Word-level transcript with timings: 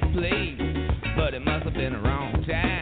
right 0.00 0.12
place, 0.12 0.60
but 1.16 1.34
it 1.34 1.40
must 1.40 1.64
have 1.64 1.74
been 1.74 1.92
the 1.92 1.98
wrong 2.00 2.44
time. 2.48 2.73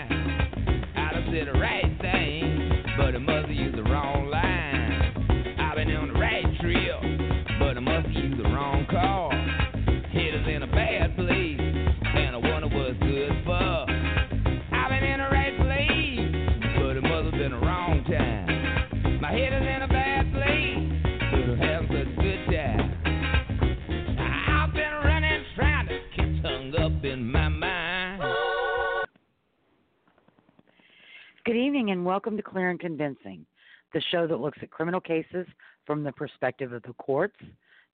Good 31.52 31.66
evening 31.66 31.90
and 31.90 32.02
welcome 32.02 32.34
to 32.38 32.42
Clear 32.42 32.70
and 32.70 32.80
Convincing, 32.80 33.44
the 33.92 34.00
show 34.10 34.26
that 34.26 34.40
looks 34.40 34.56
at 34.62 34.70
criminal 34.70 35.02
cases 35.02 35.46
from 35.84 36.02
the 36.02 36.12
perspective 36.12 36.72
of 36.72 36.82
the 36.84 36.94
courts, 36.94 37.36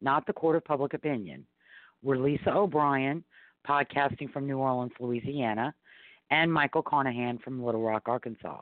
not 0.00 0.24
the 0.28 0.32
court 0.32 0.54
of 0.54 0.64
public 0.64 0.94
opinion. 0.94 1.44
We're 2.04 2.18
Lisa 2.18 2.50
O'Brien, 2.50 3.24
podcasting 3.68 4.32
from 4.32 4.46
New 4.46 4.58
Orleans, 4.58 4.92
Louisiana, 5.00 5.74
and 6.30 6.52
Michael 6.52 6.84
Carnahan 6.84 7.38
from 7.38 7.60
Little 7.60 7.82
Rock, 7.82 8.04
Arkansas, 8.06 8.60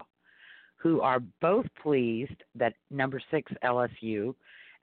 who 0.77 1.02
are 1.02 1.20
both 1.42 1.67
pleased 1.83 2.42
that 2.55 2.72
number 2.91 3.20
six 3.30 3.52
LSU 3.62 4.34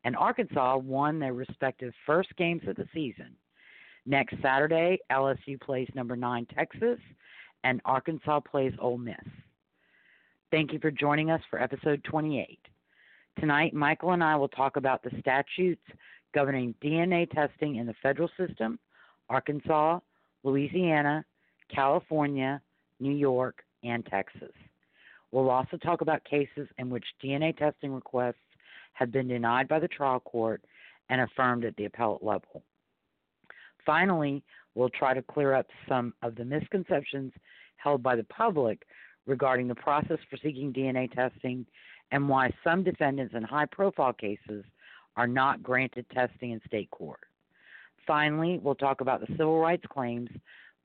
and 0.03 0.15
Arkansas 0.15 0.77
won 0.77 1.17
their 1.17 1.33
respective 1.33 1.91
first 2.05 2.29
games 2.37 2.61
of 2.67 2.75
the 2.75 2.85
season. 2.93 3.35
Next 4.05 4.35
Saturday, 4.43 4.99
LSU 5.11 5.59
plays 5.59 5.89
number 5.95 6.15
nine 6.15 6.45
Texas, 6.55 6.99
and 7.63 7.81
Arkansas 7.83 8.41
plays 8.41 8.73
Ole 8.79 8.99
Miss. 8.99 9.17
Thank 10.53 10.71
you 10.71 10.77
for 10.77 10.91
joining 10.91 11.31
us 11.31 11.41
for 11.49 11.59
episode 11.59 12.03
28. 12.03 12.59
Tonight, 13.39 13.73
Michael 13.73 14.11
and 14.11 14.23
I 14.23 14.35
will 14.35 14.49
talk 14.49 14.77
about 14.77 15.01
the 15.01 15.09
statutes 15.19 15.81
governing 16.35 16.75
DNA 16.79 17.27
testing 17.31 17.77
in 17.77 17.87
the 17.87 17.95
federal 18.03 18.29
system, 18.37 18.77
Arkansas, 19.31 19.97
Louisiana, 20.43 21.25
California, 21.73 22.61
New 22.99 23.15
York, 23.15 23.63
and 23.83 24.05
Texas. 24.05 24.51
We'll 25.31 25.49
also 25.49 25.75
talk 25.77 26.01
about 26.01 26.23
cases 26.23 26.67
in 26.77 26.91
which 26.91 27.05
DNA 27.23 27.57
testing 27.57 27.91
requests 27.91 28.35
have 28.93 29.11
been 29.11 29.27
denied 29.27 29.67
by 29.67 29.79
the 29.79 29.87
trial 29.87 30.19
court 30.19 30.61
and 31.09 31.19
affirmed 31.19 31.65
at 31.65 31.75
the 31.77 31.85
appellate 31.85 32.23
level. 32.23 32.61
Finally, 33.83 34.43
we'll 34.75 34.89
try 34.89 35.15
to 35.15 35.23
clear 35.23 35.55
up 35.55 35.65
some 35.89 36.13
of 36.21 36.35
the 36.35 36.45
misconceptions 36.45 37.33
held 37.77 38.03
by 38.03 38.15
the 38.15 38.25
public 38.25 38.83
regarding 39.25 39.67
the 39.67 39.75
process 39.75 40.19
for 40.29 40.37
seeking 40.37 40.73
DNA 40.73 41.11
testing 41.11 41.65
and 42.11 42.27
why 42.27 42.51
some 42.63 42.83
defendants 42.83 43.33
in 43.35 43.43
high 43.43 43.65
profile 43.65 44.13
cases 44.13 44.63
are 45.15 45.27
not 45.27 45.63
granted 45.63 46.05
testing 46.13 46.51
in 46.51 46.61
state 46.65 46.89
court. 46.91 47.21
Finally, 48.05 48.59
we'll 48.61 48.75
talk 48.75 49.01
about 49.01 49.21
the 49.21 49.27
civil 49.37 49.59
rights 49.59 49.85
claims 49.89 50.29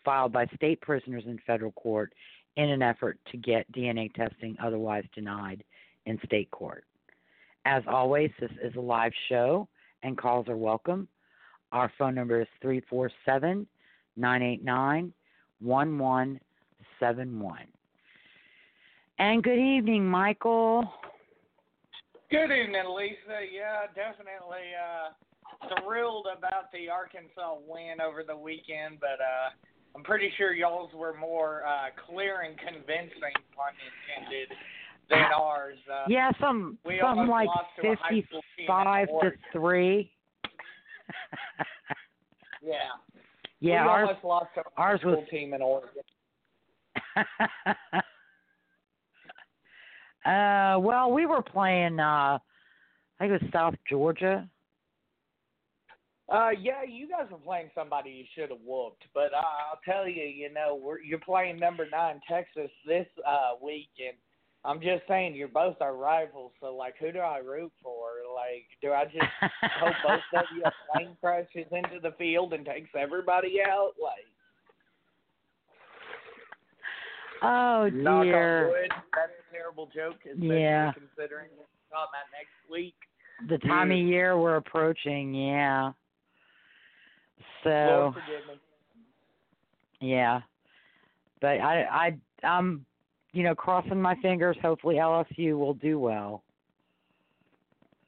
filed 0.05 0.33
by 0.33 0.47
state 0.55 0.81
prisoners 0.81 1.25
in 1.27 1.39
federal 1.47 1.73
court 1.73 2.13
in 2.57 2.69
an 2.71 2.83
effort 2.83 3.19
to 3.31 3.37
get 3.37 3.71
DNA 3.73 4.13
testing 4.15 4.57
otherwise 4.63 5.05
denied 5.15 5.63
in 6.07 6.19
state 6.25 6.51
court. 6.51 6.85
As 7.65 7.83
always, 7.87 8.31
this 8.41 8.51
is 8.63 8.75
a 8.77 8.81
live 8.81 9.13
show 9.29 9.69
and 10.03 10.17
calls 10.17 10.49
are 10.49 10.57
welcome. 10.57 11.07
Our 11.73 11.93
phone 11.99 12.15
number 12.15 12.41
is 12.41 12.49
347 12.63 13.67
989 14.17 15.13
1171. 15.61 17.59
And 19.19 19.43
good 19.43 19.59
evening, 19.59 20.07
Michael. 20.07 20.89
Good 22.31 22.53
evening, 22.53 22.85
Lisa. 22.97 23.41
Yeah, 23.53 23.87
definitely 23.95 24.71
uh, 24.79 25.81
thrilled 25.83 26.27
about 26.37 26.71
the 26.73 26.89
Arkansas 26.89 27.57
win 27.67 28.01
over 28.01 28.23
the 28.23 28.37
weekend, 28.37 29.01
but 29.01 29.19
uh, 29.19 29.51
I'm 29.97 30.05
pretty 30.05 30.31
sure 30.37 30.53
y'all's 30.53 30.93
were 30.95 31.17
more 31.19 31.65
uh, 31.67 31.87
clear 32.07 32.43
and 32.43 32.57
convincing, 32.59 33.35
pun 33.57 33.75
intended, 34.15 34.49
than 35.11 35.25
ours. 35.35 35.79
Uh, 35.91 36.05
Yeah, 36.07 36.31
some 36.41 36.79
we 36.85 37.01
almost 37.01 37.31
like 37.31 37.49
lost 37.49 37.67
to 37.83 37.89
a 37.89 37.97
high 37.97 38.09
fifty 38.11 38.27
school 38.29 38.43
team 38.57 38.63
in 38.63 38.67
five 38.69 39.09
to 39.23 39.31
three. 39.53 40.13
Yeah. 42.63 42.75
yeah, 43.61 43.83
we 43.83 43.89
ours 43.89 44.09
almost 44.11 44.25
lost 44.25 44.47
to 44.55 44.61
a 44.61 44.65
ours 44.77 45.01
was- 45.05 45.19
team 45.29 45.55
in 45.55 45.63
Oregon. 45.63 46.03
uh 50.29 50.79
well 50.79 51.11
we 51.11 51.27
were 51.27 51.43
playing 51.43 51.99
uh 51.99 52.39
I 53.21 53.27
think 53.27 53.33
it 53.33 53.43
was 53.43 53.53
South 53.53 53.75
Georgia. 53.89 54.49
Uh, 56.29 56.51
yeah, 56.51 56.83
you 56.87 57.09
guys 57.09 57.27
were 57.31 57.39
playing 57.39 57.71
somebody 57.75 58.11
you 58.11 58.25
should 58.35 58.51
have 58.51 58.61
whooped, 58.65 59.05
but 59.15 59.33
uh, 59.33 59.39
I'll 59.39 59.81
tell 59.83 60.07
you, 60.07 60.25
you 60.25 60.53
know, 60.53 60.79
we're 60.81 61.01
you're 61.01 61.19
playing 61.19 61.59
number 61.59 61.87
nine 61.91 62.21
Texas 62.29 62.71
this 62.87 63.07
uh 63.27 63.53
week, 63.63 63.89
and 63.99 64.17
I'm 64.63 64.81
just 64.81 65.05
saying 65.09 65.35
you're 65.35 65.49
both 65.49 65.77
our 65.81 65.97
rivals. 65.97 66.53
So 66.61 66.75
like, 66.77 66.97
who 67.01 67.13
do 67.13 67.21
I 67.21 67.39
root 67.39 67.73
for? 67.83 68.09
Like, 68.35 68.67
do 68.83 68.93
I 68.93 69.05
just 69.05 69.25
hope 69.81 69.95
both 70.07 70.21
of 70.41 70.45
you 70.55 70.63
a 70.65 70.73
plane 70.93 71.17
crashes 71.19 71.67
into 71.73 71.99
the 72.03 72.15
field 72.19 72.53
and 72.53 72.67
takes 72.67 72.91
everybody 72.97 73.61
out? 73.67 73.93
Like, 74.01 74.27
oh 77.43 77.89
knock 77.89 78.19
on 78.19 78.25
dear. 78.27 78.69
wood. 78.69 78.91
That's 79.17 79.33
terrible 79.59 79.87
joke, 79.95 80.17
especially 80.25 80.63
Yeah. 80.63 80.93
considering 80.93 81.51
we're 81.57 81.67
talking 81.91 82.11
about 82.15 82.31
next 82.33 82.71
week. 82.71 82.95
The 83.49 83.59
time 83.59 83.91
of 83.91 83.99
year 83.99 84.39
we're 84.39 84.57
approaching, 84.57 85.35
yeah. 85.35 85.93
So. 87.65 88.15
Yeah. 90.01 90.43
But 91.41 91.61
I 91.61 91.85
I 91.85 92.19
I'm 92.47 92.87
you 93.33 93.43
know, 93.43 93.55
crossing 93.55 94.01
my 94.01 94.15
fingers, 94.17 94.57
hopefully 94.63 94.97
LSU 94.97 95.59
will 95.59 95.75
do 95.75 95.99
well. 95.99 96.43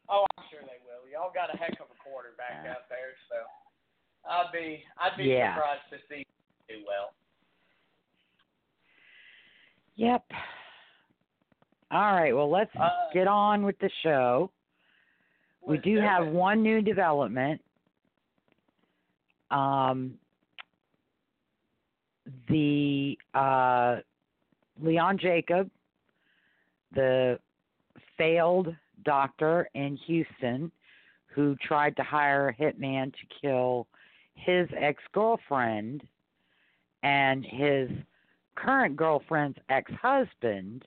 Oh, 0.09 0.25
I'm 0.37 0.45
sure 0.51 0.61
they 0.63 0.81
will. 0.83 1.09
Y'all 1.13 1.31
got 1.33 1.55
a 1.55 1.59
heck 1.59 1.79
of 1.79 1.87
a 1.91 1.99
quarterback 2.03 2.67
out 2.67 2.89
there, 2.89 3.15
so 3.29 3.37
I'd 4.29 4.51
be 4.53 4.85
I'd 4.99 5.17
be 5.17 5.25
Yeah. 5.25 5.55
surprised 5.55 5.91
to 5.91 5.99
see 6.09 6.27
do 6.69 6.85
well. 6.87 7.13
Yep. 9.97 10.25
All 11.91 12.13
right, 12.15 12.35
well 12.35 12.49
let's 12.51 12.75
Uh, 12.77 12.89
get 13.13 13.27
on 13.27 13.65
with 13.65 13.79
the 13.81 13.91
show. 14.03 14.51
We 15.67 15.79
do 15.79 15.99
have 16.01 16.27
it. 16.27 16.33
one 16.33 16.63
new 16.63 16.81
development. 16.83 17.61
Um 19.51 20.19
the 22.49 23.19
uh 23.35 23.97
Leon 24.81 25.19
Jacob, 25.19 25.71
the 26.93 27.39
failed 28.17 28.75
doctor 29.05 29.69
in 29.75 29.97
Houston 30.07 30.71
who 31.27 31.57
tried 31.57 31.97
to 31.97 32.03
hire 32.03 32.49
a 32.49 32.55
hitman 32.55 33.13
to 33.13 33.27
kill 33.41 33.87
his 34.35 34.69
ex 34.77 35.03
girlfriend 35.13 36.03
and 37.03 37.45
his 37.45 37.91
current 38.55 38.97
girlfriend's 38.97 39.59
ex 39.69 39.91
husband. 40.01 40.85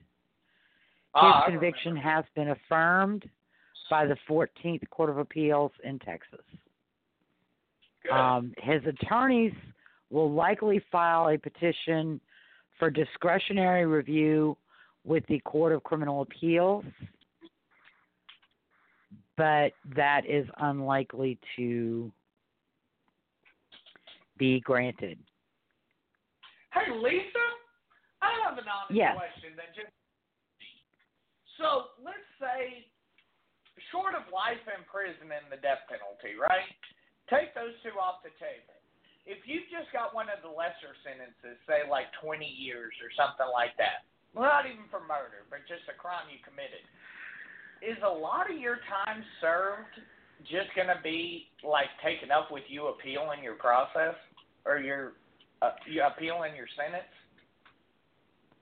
His 1.14 1.22
Ah, 1.22 1.44
conviction 1.46 1.94
has 1.94 2.24
been 2.34 2.48
affirmed 2.48 3.30
by 3.88 4.04
the 4.04 4.16
14th 4.28 4.88
Court 4.90 5.10
of 5.10 5.18
Appeals 5.18 5.70
in 5.84 6.00
Texas. 6.00 6.44
Um, 8.10 8.52
his 8.58 8.82
attorneys 8.84 9.54
will 10.10 10.32
likely 10.32 10.80
file 10.90 11.28
a 11.28 11.38
petition 11.38 12.20
for 12.80 12.90
discretionary 12.90 13.86
review 13.86 14.56
with 15.04 15.24
the 15.28 15.38
Court 15.40 15.72
of 15.72 15.84
Criminal 15.84 16.22
Appeals, 16.22 16.84
but 19.36 19.72
that 19.94 20.26
is 20.26 20.48
unlikely 20.58 21.38
to 21.54 22.10
be 24.36 24.60
granted. 24.60 25.18
Hey, 26.72 26.92
Lisa, 26.92 27.38
I 28.20 28.32
have 28.48 28.58
an 28.58 28.64
honest 28.68 28.90
Yes. 28.96 29.16
question 29.16 29.54
that 29.54 29.74
just. 29.76 29.92
So 31.58 31.94
let's 32.02 32.26
say, 32.42 32.86
short 33.90 34.14
of 34.14 34.26
life 34.30 34.62
in 34.66 34.82
prison 34.86 35.30
and 35.30 35.46
the 35.50 35.58
death 35.58 35.86
penalty, 35.90 36.34
right? 36.38 36.66
Take 37.30 37.54
those 37.54 37.74
two 37.82 37.94
off 37.98 38.22
the 38.22 38.34
table. 38.38 38.74
If 39.24 39.48
you've 39.48 39.66
just 39.72 39.88
got 39.88 40.12
one 40.12 40.28
of 40.28 40.44
the 40.44 40.52
lesser 40.52 40.92
sentences, 41.00 41.56
say 41.64 41.88
like 41.88 42.12
20 42.20 42.44
years 42.44 42.92
or 43.00 43.08
something 43.16 43.48
like 43.48 43.72
that, 43.80 44.04
well, 44.36 44.50
not 44.50 44.66
even 44.66 44.84
for 44.90 45.00
murder, 45.00 45.46
but 45.48 45.64
just 45.64 45.86
a 45.88 45.96
crime 45.96 46.28
you 46.28 46.42
committed, 46.44 46.84
is 47.80 47.96
a 48.04 48.10
lot 48.10 48.50
of 48.50 48.58
your 48.58 48.82
time 48.90 49.24
served 49.40 49.94
just 50.44 50.68
going 50.76 50.90
to 50.90 51.00
be 51.00 51.48
like 51.64 51.88
taken 52.04 52.28
up 52.28 52.50
with 52.50 52.64
you 52.68 52.92
appealing 52.92 53.40
your 53.42 53.54
process 53.54 54.18
or 54.66 54.78
your 54.78 55.14
uh, 55.62 55.70
you 55.88 56.02
appealing 56.02 56.52
your 56.56 56.68
sentence? 56.76 57.08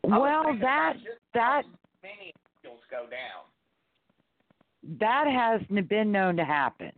Well, 0.05 0.45
that 0.61 0.95
that 1.35 1.63
many 2.03 2.35
go 2.93 3.07
down. 3.07 3.43
that 4.99 5.27
has 5.29 5.61
been 5.89 6.11
known 6.13 6.37
to 6.37 6.45
happen. 6.45 6.93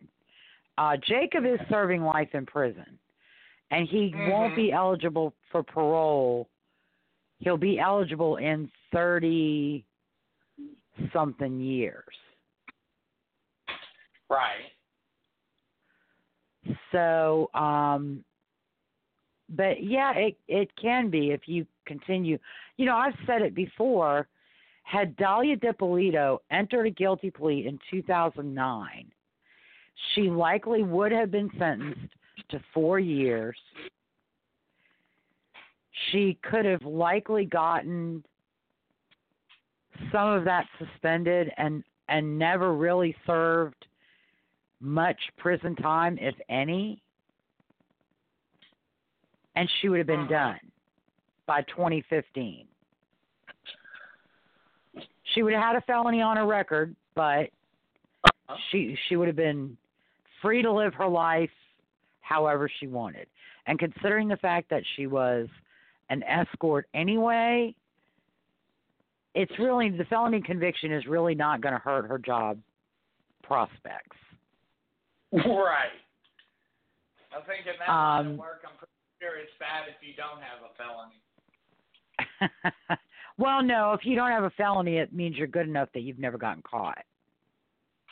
Uh, 0.78 0.96
Jacob 1.06 1.44
is 1.44 1.60
serving 1.68 2.02
life 2.02 2.28
in 2.34 2.44
prison, 2.46 2.98
and 3.70 3.86
he 3.88 4.12
won't 4.14 4.52
Mhm. 4.52 4.56
be 4.56 4.72
eligible 4.72 5.34
for 5.50 5.62
parole. 5.62 6.48
He'll 7.40 7.58
be 7.58 7.78
eligible 7.78 8.36
in 8.38 8.70
thirty 8.90 9.84
something 11.12 11.60
years. 11.60 12.16
Right. 14.30 14.72
So, 16.90 17.50
um, 17.54 18.24
but 19.50 19.82
yeah, 19.82 20.12
it 20.14 20.38
it 20.48 20.74
can 20.76 21.10
be 21.10 21.32
if 21.32 21.46
you 21.46 21.66
continue. 21.84 22.38
You 22.78 22.86
know, 22.86 22.96
I've 22.96 23.18
said 23.26 23.42
it 23.42 23.54
before. 23.54 24.26
Had 24.84 25.16
Dalia 25.16 25.60
Dippolito 25.60 26.40
entered 26.50 26.86
a 26.86 26.90
guilty 26.90 27.30
plea 27.30 27.66
in 27.66 27.78
2009, 27.90 29.12
she 30.14 30.22
likely 30.30 30.82
would 30.82 31.10
have 31.10 31.30
been 31.30 31.50
sentenced 31.58 32.12
to 32.50 32.60
four 32.72 32.98
years. 32.98 33.56
She 36.10 36.38
could 36.42 36.64
have 36.64 36.82
likely 36.82 37.44
gotten 37.44 38.24
some 40.12 40.28
of 40.28 40.44
that 40.44 40.66
suspended 40.78 41.50
and 41.56 41.82
and 42.08 42.38
never 42.38 42.74
really 42.74 43.16
served 43.26 43.86
much 44.80 45.18
prison 45.38 45.74
time, 45.76 46.18
if 46.20 46.34
any, 46.50 47.00
and 49.56 49.70
she 49.80 49.88
would 49.88 49.96
have 49.98 50.06
been 50.06 50.20
Uh-huh. 50.20 50.28
done 50.28 50.72
by 51.46 51.62
2015. 51.62 52.68
She 55.32 55.42
would 55.42 55.52
have 55.54 55.62
had 55.62 55.76
a 55.76 55.80
felony 55.82 56.20
on 56.20 56.36
her 56.36 56.46
record, 56.46 56.94
but 57.14 57.48
Uh-huh. 58.24 58.56
she 58.70 58.96
she 59.08 59.16
would 59.16 59.26
have 59.28 59.36
been 59.36 59.76
free 60.42 60.60
to 60.62 60.70
live 60.70 60.92
her 60.94 61.08
life 61.08 61.50
however 62.20 62.68
she 62.80 62.86
wanted. 62.86 63.26
And 63.66 63.78
considering 63.78 64.28
the 64.28 64.36
fact 64.36 64.68
that 64.70 64.82
she 64.94 65.06
was 65.06 65.48
an 66.10 66.22
escort 66.24 66.86
anyway, 66.94 67.74
it's 69.34 69.58
really 69.58 69.88
the 69.90 70.04
felony 70.04 70.40
conviction 70.42 70.92
is 70.92 71.06
really 71.06 71.34
not 71.34 71.60
going 71.62 71.72
to 71.72 71.78
hurt 71.80 72.06
her 72.06 72.18
job 72.18 72.58
prospects. 73.42 74.16
Right. 75.32 75.90
I 77.32 77.40
think 77.46 77.66
in 77.66 77.72
that 77.80 77.88
line 77.88 78.26
Um, 78.26 78.32
of 78.34 78.38
work, 78.38 78.62
I'm 78.64 78.76
pretty 78.76 78.92
sure 79.20 79.36
it's 79.38 79.50
bad 79.58 79.88
if 79.88 79.96
you 80.06 80.14
don't 80.14 80.40
have 80.40 80.62
a 80.62 80.70
felony. 80.76 81.20
well, 83.36 83.62
no, 83.62 83.92
if 83.92 84.04
you 84.04 84.14
don't 84.14 84.30
have 84.30 84.44
a 84.44 84.50
felony, 84.50 84.98
it 84.98 85.12
means 85.12 85.36
you're 85.36 85.46
good 85.46 85.68
enough 85.68 85.88
that 85.94 86.00
you've 86.00 86.18
never 86.18 86.38
gotten 86.38 86.62
caught. 86.62 87.04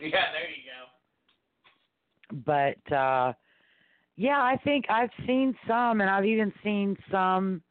Yeah, 0.01 0.11
there 0.33 0.51
you 0.51 0.63
go. 0.67 2.43
But 2.45 2.95
uh 2.95 3.33
yeah, 4.17 4.43
I 4.43 4.57
think 4.65 4.87
I've 4.89 5.11
seen 5.27 5.55
some 5.67 6.01
and 6.01 6.11
I've 6.11 6.25
even 6.25 6.53
seen 6.65 6.97
some 7.11 7.63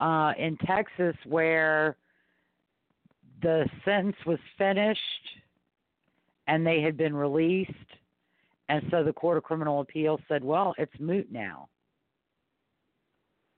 uh 0.00 0.32
in 0.38 0.56
Texas 0.66 1.16
where 1.26 1.96
the 3.42 3.68
sentence 3.84 4.16
was 4.26 4.38
finished 4.58 5.00
and 6.48 6.66
they 6.66 6.80
had 6.80 6.96
been 6.96 7.14
released 7.14 7.70
and 8.68 8.82
so 8.90 9.04
the 9.04 9.12
Court 9.12 9.36
of 9.36 9.42
Criminal 9.42 9.80
Appeals 9.80 10.20
said, 10.26 10.42
"Well, 10.42 10.74
it's 10.78 10.98
moot 10.98 11.30
now." 11.30 11.68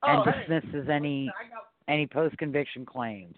Oh, 0.02 0.22
and 0.22 0.34
dismisses 0.48 0.88
any 0.88 1.30
I 1.38 1.48
got 1.48 1.66
any 1.88 2.06
post-conviction 2.06 2.84
claims. 2.84 3.36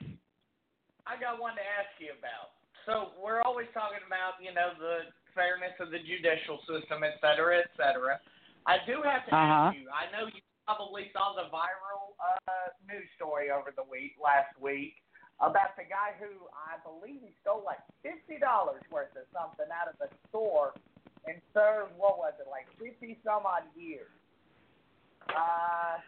I 1.06 1.20
got 1.20 1.40
one 1.40 1.56
to 1.56 1.64
ask 1.64 1.92
you 2.00 2.12
about. 2.16 2.56
So 2.84 3.12
we're 3.20 3.40
always 3.44 3.68
talking 3.72 4.00
about, 4.04 4.40
you 4.40 4.52
know, 4.52 4.72
the 4.80 5.12
fairness 5.36 5.76
of 5.80 5.92
the 5.92 6.00
judicial 6.00 6.60
system, 6.64 7.04
et 7.04 7.20
cetera, 7.20 7.60
et 7.60 7.70
cetera. 7.76 8.20
I 8.64 8.80
do 8.84 9.00
have 9.04 9.24
to 9.28 9.32
Uh-huh. 9.32 9.72
ask 9.72 9.76
you. 9.76 9.88
I 9.92 10.08
know 10.12 10.28
you 10.28 10.40
probably 10.64 11.12
saw 11.12 11.32
the 11.36 11.48
viral 11.52 12.12
uh, 12.20 12.72
news 12.84 13.08
story 13.16 13.48
over 13.52 13.72
the 13.72 13.84
week, 13.88 14.16
last 14.20 14.52
week, 14.60 15.00
about 15.40 15.76
the 15.76 15.84
guy 15.84 16.12
who 16.20 16.48
I 16.52 16.76
believe 16.84 17.20
he 17.24 17.32
stole 17.40 17.62
like 17.64 17.80
fifty 18.02 18.36
dollars 18.40 18.82
worth 18.90 19.14
of 19.16 19.24
something 19.32 19.70
out 19.72 19.88
of 19.88 19.96
the 19.96 20.10
store 20.28 20.74
and 21.24 21.40
served 21.54 21.96
what 21.96 22.18
was 22.18 22.32
it, 22.40 22.48
like 22.50 22.68
fifty 22.76 23.16
some 23.24 23.46
odd 23.46 23.64
years. 23.76 24.10
Uh, 25.28 26.00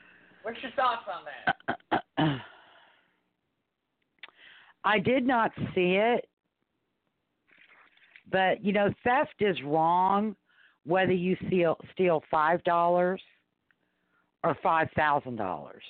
what's 0.43 0.59
your 0.63 0.73
thoughts 0.73 1.03
on 1.13 2.01
that? 2.19 2.41
I 4.85 4.99
did 4.99 5.27
not 5.27 5.53
see 5.75 5.97
it, 5.97 6.29
but 8.31 8.65
you 8.65 8.73
know, 8.73 8.93
theft 9.05 9.35
is 9.41 9.57
wrong 9.65 10.37
whether 10.87 11.13
you 11.13 11.37
steal 11.47 11.77
steal 11.93 12.23
five 12.31 12.63
dollars 12.65 13.21
or 14.43 14.57
five 14.63 14.89
thousand 14.97 15.37
dollars 15.37 15.83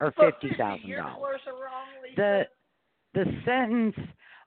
or 0.00 0.12
fifty 0.12 0.54
thousand 0.56 0.90
dollars. 0.90 1.20
worth 1.20 1.40
of 1.46 1.54
wrong, 1.54 1.86
Lisa? 2.02 2.16
The 2.16 2.44
the 3.14 3.24
sentence. 3.44 3.96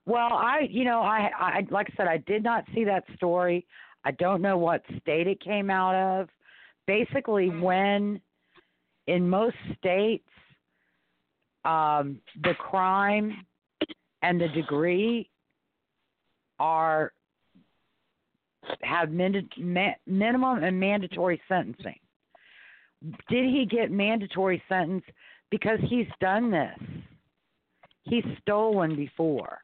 Well, 0.05 0.33
I 0.33 0.67
you 0.69 0.83
know 0.83 1.01
I 1.01 1.29
I 1.37 1.67
like 1.69 1.87
I 1.91 1.93
said 1.95 2.07
I 2.07 2.17
did 2.17 2.43
not 2.43 2.65
see 2.73 2.83
that 2.85 3.03
story. 3.15 3.65
I 4.05 4.11
don't 4.11 4.41
know 4.41 4.57
what 4.57 4.83
state 5.01 5.27
it 5.27 5.39
came 5.41 5.69
out 5.69 5.95
of. 5.95 6.29
Basically, 6.87 7.47
mm-hmm. 7.47 7.61
when 7.61 8.21
in 9.07 9.29
most 9.29 9.55
states, 9.77 10.27
um, 11.65 12.19
the 12.43 12.53
crime 12.55 13.45
and 14.21 14.39
the 14.39 14.47
degree 14.49 15.29
are 16.59 17.13
have 18.81 19.11
min- 19.11 19.49
ma- 19.57 19.95
minimum 20.07 20.63
and 20.63 20.79
mandatory 20.79 21.41
sentencing. 21.47 21.99
Did 23.29 23.45
he 23.45 23.65
get 23.65 23.91
mandatory 23.91 24.63
sentence 24.69 25.03
because 25.51 25.79
he's 25.89 26.07
done 26.21 26.49
this? 26.49 26.79
He's 28.03 28.23
stolen 28.41 28.95
before, 28.95 29.59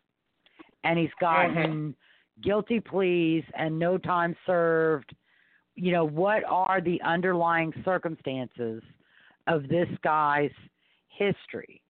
and 0.83 0.99
he's 0.99 1.09
gotten 1.21 1.95
guilty 2.41 2.79
pleas 2.79 3.43
and 3.57 3.77
no 3.77 3.97
time 3.97 4.35
served. 4.45 5.13
You 5.75 5.93
know 5.93 6.05
what 6.05 6.43
are 6.45 6.81
the 6.81 7.01
underlying 7.01 7.73
circumstances 7.85 8.81
of 9.49 9.67
this 9.67 9.89
guy's 10.03 10.51
history? 11.09 11.81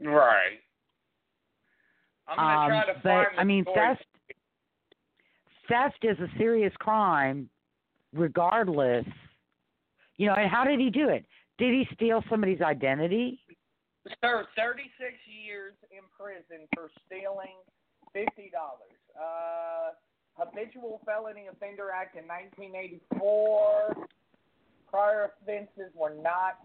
Right. 0.00 0.60
I'm 2.26 2.36
gonna 2.36 2.60
Um, 2.60 2.68
try 2.68 2.86
to 2.86 2.94
but 2.94 3.02
find 3.02 3.36
the 3.36 3.40
I 3.40 3.44
mean, 3.44 3.64
story. 3.64 3.76
theft 3.76 4.06
theft 5.68 6.04
is 6.04 6.18
a 6.20 6.28
serious 6.38 6.74
crime, 6.78 7.48
regardless. 8.12 9.06
You 10.16 10.26
know, 10.28 10.34
and 10.34 10.50
how 10.50 10.64
did 10.64 10.80
he 10.80 10.90
do 10.90 11.08
it? 11.08 11.24
Did 11.58 11.72
he 11.74 11.94
steal 11.94 12.22
somebody's 12.28 12.60
identity? 12.62 13.40
Sir, 14.22 14.46
36 14.56 15.14
years 15.26 15.74
in 15.90 16.02
prison 16.16 16.66
for 16.74 16.90
stealing 17.06 17.56
fifty 18.12 18.50
dollars. 18.50 18.98
Uh, 19.18 19.92
Habitual 20.38 21.00
Felony 21.06 21.46
Offender 21.46 21.90
Act 21.90 22.14
in 22.16 22.26
1984. 22.28 24.06
Prior 24.90 25.32
offenses 25.42 25.92
were 25.94 26.14
not 26.22 26.58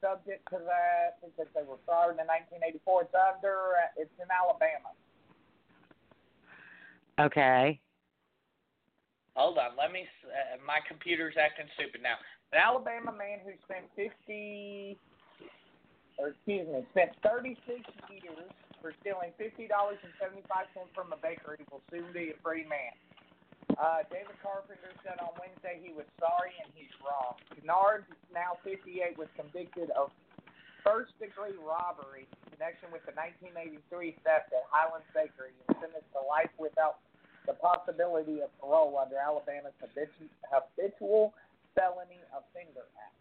subject 0.00 0.42
to 0.50 0.58
that 0.66 1.22
because 1.22 1.46
they 1.54 1.62
were 1.62 1.78
started 1.84 2.18
in 2.18 2.26
1984. 2.26 3.06
It's 3.06 3.14
under. 3.14 3.56
It's 3.96 4.10
in 4.18 4.28
Alabama. 4.28 4.90
Okay. 7.20 7.78
Hold 9.36 9.56
on, 9.56 9.72
let 9.78 9.92
me. 9.92 10.04
Uh, 10.28 10.60
my 10.66 10.80
computer's 10.84 11.38
acting 11.40 11.70
stupid 11.78 12.02
now. 12.02 12.20
An 12.52 12.60
Alabama 12.60 13.12
man 13.16 13.40
who 13.40 13.56
spent 13.64 13.88
50, 13.96 14.98
or 16.20 16.36
excuse 16.36 16.68
me, 16.68 16.84
spent 16.92 17.16
36 17.24 17.56
years 18.12 18.52
for 18.82 18.92
stealing 19.00 19.32
$50.75 19.40 19.72
from 20.92 21.14
a 21.14 21.18
bakery 21.22 21.64
will 21.70 21.80
soon 21.88 22.12
be 22.12 22.36
a 22.36 22.38
free 22.42 22.68
man. 22.68 22.92
Uh, 23.78 24.04
David 24.10 24.36
Carpenter 24.42 24.92
said 25.02 25.18
on 25.20 25.32
Wednesday 25.40 25.80
he 25.82 25.92
was 25.92 26.06
sorry 26.20 26.52
and 26.62 26.68
he's 26.76 26.92
wrong. 27.00 27.34
Kennard, 27.54 28.04
now 28.32 28.58
58, 28.64 29.16
was 29.18 29.28
convicted 29.36 29.90
of 29.96 30.10
first 30.84 31.14
degree 31.22 31.54
robbery 31.62 32.26
in 32.26 32.58
connection 32.58 32.90
with 32.92 33.02
the 33.06 33.14
1983 33.14 34.18
theft 34.26 34.50
at 34.52 34.64
Highlands 34.68 35.06
Bakery 35.14 35.54
and 35.68 35.76
sentenced 35.80 36.10
to 36.12 36.20
life 36.26 36.50
without 36.58 36.98
the 37.46 37.54
possibility 37.58 38.42
of 38.42 38.50
parole 38.60 38.94
under 38.98 39.16
Alabama's 39.18 39.74
habitu- 39.82 40.30
habitual 40.50 41.34
felony 41.74 42.20
offender 42.30 42.86
act. 42.98 43.16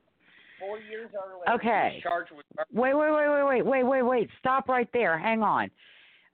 Four 0.60 0.78
years 0.78 1.10
earlier, 1.18 1.50
Okay. 1.58 1.90
he 1.90 1.96
was 1.98 2.04
charged 2.04 2.32
with 2.32 2.46
murder. 2.56 2.70
Wait, 2.74 2.94
wait, 2.94 3.12
wait, 3.12 3.30
wait, 3.30 3.44
wait, 3.44 3.66
wait, 3.66 3.84
wait, 3.84 4.02
wait. 4.04 4.30
Stop 4.38 4.70
right 4.70 4.90
there. 4.94 5.18
Hang 5.18 5.42
on. 5.42 5.72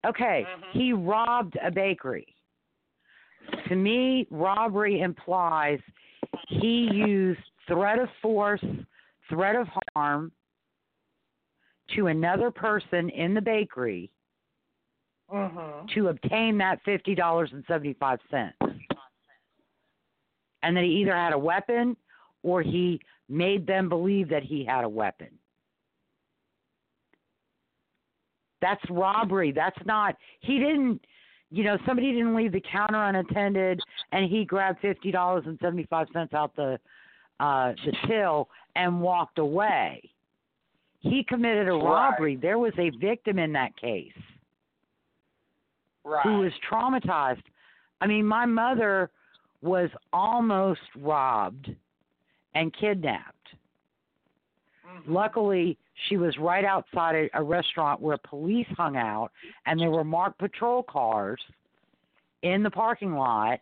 Okay, 0.05 0.45
Mhm. 0.47 0.71
he 0.71 0.91
robbed 0.93 1.57
a 1.61 1.71
bakery. 1.71 2.35
To 3.69 3.75
me, 3.75 4.27
robbery 4.31 5.01
implies 5.01 5.79
he 6.47 6.89
used 6.93 7.39
threat 7.67 7.99
of 7.99 8.09
force, 8.21 8.63
threat 9.29 9.55
of 9.55 9.67
harm 9.93 10.31
to 11.95 12.07
another 12.07 12.51
person 12.51 13.09
in 13.09 13.33
the 13.33 13.41
bakery 13.41 14.11
Mm-hmm. 15.29 15.87
to 15.93 16.07
obtain 16.07 16.57
that 16.59 16.79
fifty 16.85 17.13
dollars 17.13 17.49
and 17.51 17.61
seventy 17.67 17.93
five 17.99 18.19
cents. 18.31 18.55
And 20.63 20.77
that 20.77 20.85
he 20.85 21.01
either 21.01 21.13
had 21.13 21.33
a 21.33 21.37
weapon 21.37 21.97
or 22.43 22.61
he 22.61 23.01
made 23.27 23.67
them 23.67 23.89
believe 23.89 24.29
that 24.29 24.43
he 24.43 24.63
had 24.63 24.85
a 24.85 24.89
weapon. 24.89 25.27
That's 28.61 28.81
robbery. 28.89 29.51
That's 29.51 29.77
not 29.85 30.15
he 30.39 30.59
didn't 30.59 31.01
you 31.49 31.63
know, 31.63 31.77
somebody 31.85 32.11
didn't 32.11 32.35
leave 32.35 32.51
the 32.51 32.63
counter 32.71 33.01
unattended 33.03 33.79
and 34.11 34.29
he 34.29 34.43
grabbed 34.43 34.79
fifty 34.81 35.11
dollars 35.11 35.43
and 35.45 35.57
seventy 35.61 35.85
five 35.89 36.07
cents 36.13 36.33
out 36.33 36.55
the 36.55 36.79
uh 37.39 37.73
the 37.85 37.93
till 38.07 38.49
and 38.75 39.01
walked 39.01 39.37
away. 39.39 40.01
He 40.99 41.23
committed 41.23 41.67
a 41.67 41.73
Right. 41.73 41.83
robbery. 41.83 42.35
There 42.35 42.59
was 42.59 42.73
a 42.77 42.89
victim 42.89 43.39
in 43.39 43.53
that 43.53 43.75
case 43.77 44.11
Right. 46.03 46.23
who 46.23 46.39
was 46.39 46.51
traumatized. 46.69 47.43
I 48.01 48.07
mean, 48.07 48.25
my 48.25 48.45
mother 48.45 49.09
was 49.61 49.89
almost 50.13 50.81
robbed 50.95 51.73
and 52.55 52.73
kidnapped. 52.73 53.36
Mhm. 54.87 55.01
Luckily, 55.07 55.77
she 56.07 56.17
was 56.17 56.37
right 56.37 56.63
outside 56.63 57.29
a, 57.33 57.39
a 57.39 57.43
restaurant 57.43 58.01
where 58.01 58.17
police 58.17 58.67
hung 58.77 58.95
out, 58.95 59.31
and 59.65 59.79
there 59.79 59.91
were 59.91 60.03
marked 60.03 60.39
patrol 60.39 60.83
cars 60.83 61.41
in 62.43 62.63
the 62.63 62.69
parking 62.69 63.13
lot, 63.13 63.59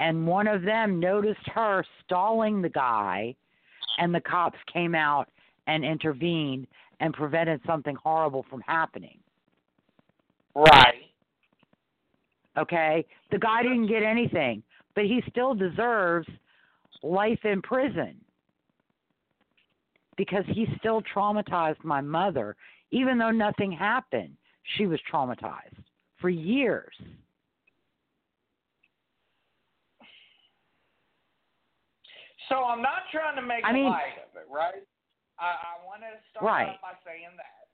and 0.00 0.26
one 0.26 0.46
of 0.46 0.62
them 0.62 0.98
noticed 0.98 1.46
her 1.54 1.84
stalling 2.04 2.62
the 2.62 2.68
guy, 2.68 3.34
and 3.98 4.14
the 4.14 4.20
cops 4.20 4.58
came 4.72 4.94
out 4.94 5.28
and 5.66 5.84
intervened 5.84 6.66
and 7.00 7.14
prevented 7.14 7.60
something 7.66 7.96
horrible 7.96 8.44
from 8.50 8.60
happening. 8.62 9.18
Right. 10.54 11.10
Okay? 12.56 13.04
The 13.30 13.38
guy 13.38 13.62
didn't 13.62 13.88
get 13.88 14.02
anything, 14.02 14.62
but 14.94 15.04
he 15.04 15.22
still 15.28 15.54
deserves 15.54 16.28
life 17.02 17.44
in 17.44 17.60
prison 17.62 18.16
because 20.16 20.44
he 20.48 20.66
still 20.78 21.02
traumatized 21.14 21.82
my 21.84 22.00
mother. 22.00 22.56
Even 22.90 23.18
though 23.18 23.30
nothing 23.30 23.72
happened, 23.72 24.36
she 24.76 24.86
was 24.86 25.00
traumatized 25.12 25.82
for 26.20 26.28
years. 26.28 26.94
So 32.48 32.64
I'm 32.64 32.82
not 32.82 33.08
trying 33.10 33.36
to 33.36 33.42
make 33.42 33.64
I 33.64 33.72
mean- 33.72 33.86
light 33.90 34.20
of 34.20 34.36
it, 34.36 34.46
right? 34.52 34.84
I, 35.38 35.50
I 35.50 35.84
want 35.84 36.02
to 36.02 36.12
start 36.30 36.44
Right. 36.46 36.68
out 36.68 36.80
by 36.80 36.94
saying 37.04 37.34
that. 37.36 37.66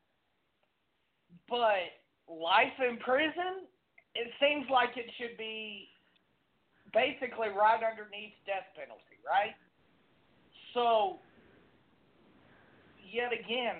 But 1.49 1.93
life 2.33 2.73
in 2.81 2.97
prison, 2.99 3.67
it 4.15 4.33
seems 4.41 4.65
like 4.71 4.97
it 4.97 5.11
should 5.19 5.37
be 5.37 5.91
basically 6.95 7.49
right 7.51 7.83
underneath 7.85 8.33
death 8.47 8.65
penalty, 8.79 9.21
right? 9.27 9.53
So, 10.73 11.19
yet 13.11 13.33
again, 13.33 13.77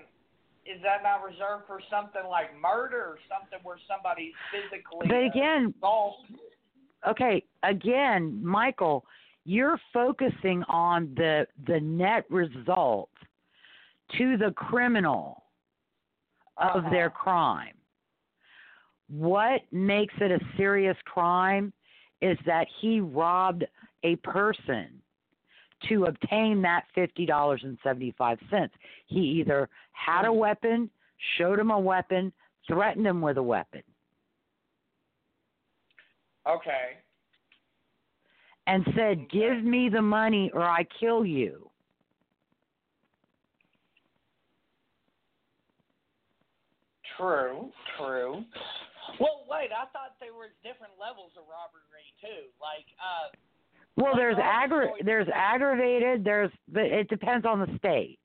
is 0.67 0.81
that 0.83 1.03
not 1.03 1.23
reserved 1.25 1.65
for 1.67 1.81
something 1.91 2.23
like 2.29 2.49
murder 2.61 3.01
or 3.03 3.19
something 3.29 3.59
where 3.63 3.79
somebody's 3.89 4.35
physically 4.53 5.09
But 5.09 5.17
uh, 5.17 5.27
again, 5.27 5.75
okay, 7.09 7.43
again, 7.63 8.45
Michael, 8.45 9.05
you're 9.45 9.81
focusing 9.93 10.63
on 10.69 11.15
the 11.17 11.47
the 11.67 11.81
net 11.81 12.25
result 12.31 13.11
to 14.19 14.37
the 14.37 14.53
criminal 14.53 15.45
of 16.59 16.85
Uh-huh. 16.85 16.91
their 16.91 17.11
crime. 17.11 17.75
What 19.09 19.63
makes 19.73 20.15
it 20.21 20.31
a 20.31 20.39
serious 20.57 20.97
crime 21.05 21.73
is 22.21 22.39
that 22.45 22.67
he 22.81 23.01
robbed 23.01 23.65
a 24.05 24.17
person 24.17 25.00
to 25.89 26.05
obtain 26.05 26.63
that 26.63 26.85
$50.75. 26.97 28.71
He 29.07 29.19
either 29.19 29.69
had 29.93 30.25
a 30.27 30.33
weapon, 30.33 30.91
showed 31.39 31.59
him 31.59 31.71
a 31.71 31.79
weapon, 31.79 32.33
threatened 32.67 33.07
him 33.07 33.21
with 33.21 33.37
a 33.39 33.43
weapon, 33.43 33.83
Okay. 36.47 36.99
and 38.67 38.85
said, 38.97 39.29
Give 39.31 39.63
me 39.63 39.89
the 39.89 40.03
money 40.03 40.51
or 40.55 40.63
I 40.63 40.87
kill 40.99 41.25
you. 41.25 41.71
True, 47.17 47.69
true. 47.99 48.45
Well, 49.21 49.45
wait, 49.45 49.69
I 49.75 49.85
thought 49.93 50.17
there 50.21 50.33
was 50.33 50.49
different 50.65 50.97
levels 50.97 51.33
of 51.37 51.45
robbery 51.51 52.09
too. 52.23 52.49
Like, 52.57 52.89
uh, 52.97 53.29
Well, 53.97 54.15
there's 54.17 54.37
aggra- 54.37 55.05
there's 55.05 55.29
aggravated, 55.35 56.25
there's 56.25 56.51
but 56.69 56.85
it 56.85 57.09
depends 57.09 57.45
on 57.45 57.61
the 57.61 57.67
state. 57.79 58.19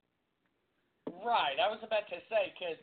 right, 1.07 1.57
I 1.61 1.69
was 1.69 1.79
about 1.83 2.07
to 2.09 2.17
say 2.29 2.53
because, 2.57 2.77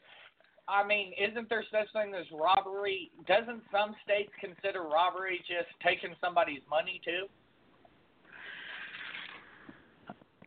I 0.69 0.85
mean, 0.87 1.13
isn't 1.19 1.49
there 1.49 1.65
such 1.71 1.91
thing 1.93 2.15
as 2.15 2.27
robbery? 2.33 3.11
Doesn't 3.27 3.63
some 3.71 3.95
states 4.05 4.31
consider 4.41 4.83
robbery 4.83 5.39
just 5.49 5.69
taking 5.83 6.15
somebody's 6.21 6.63
money 6.69 7.01
too? 7.05 7.27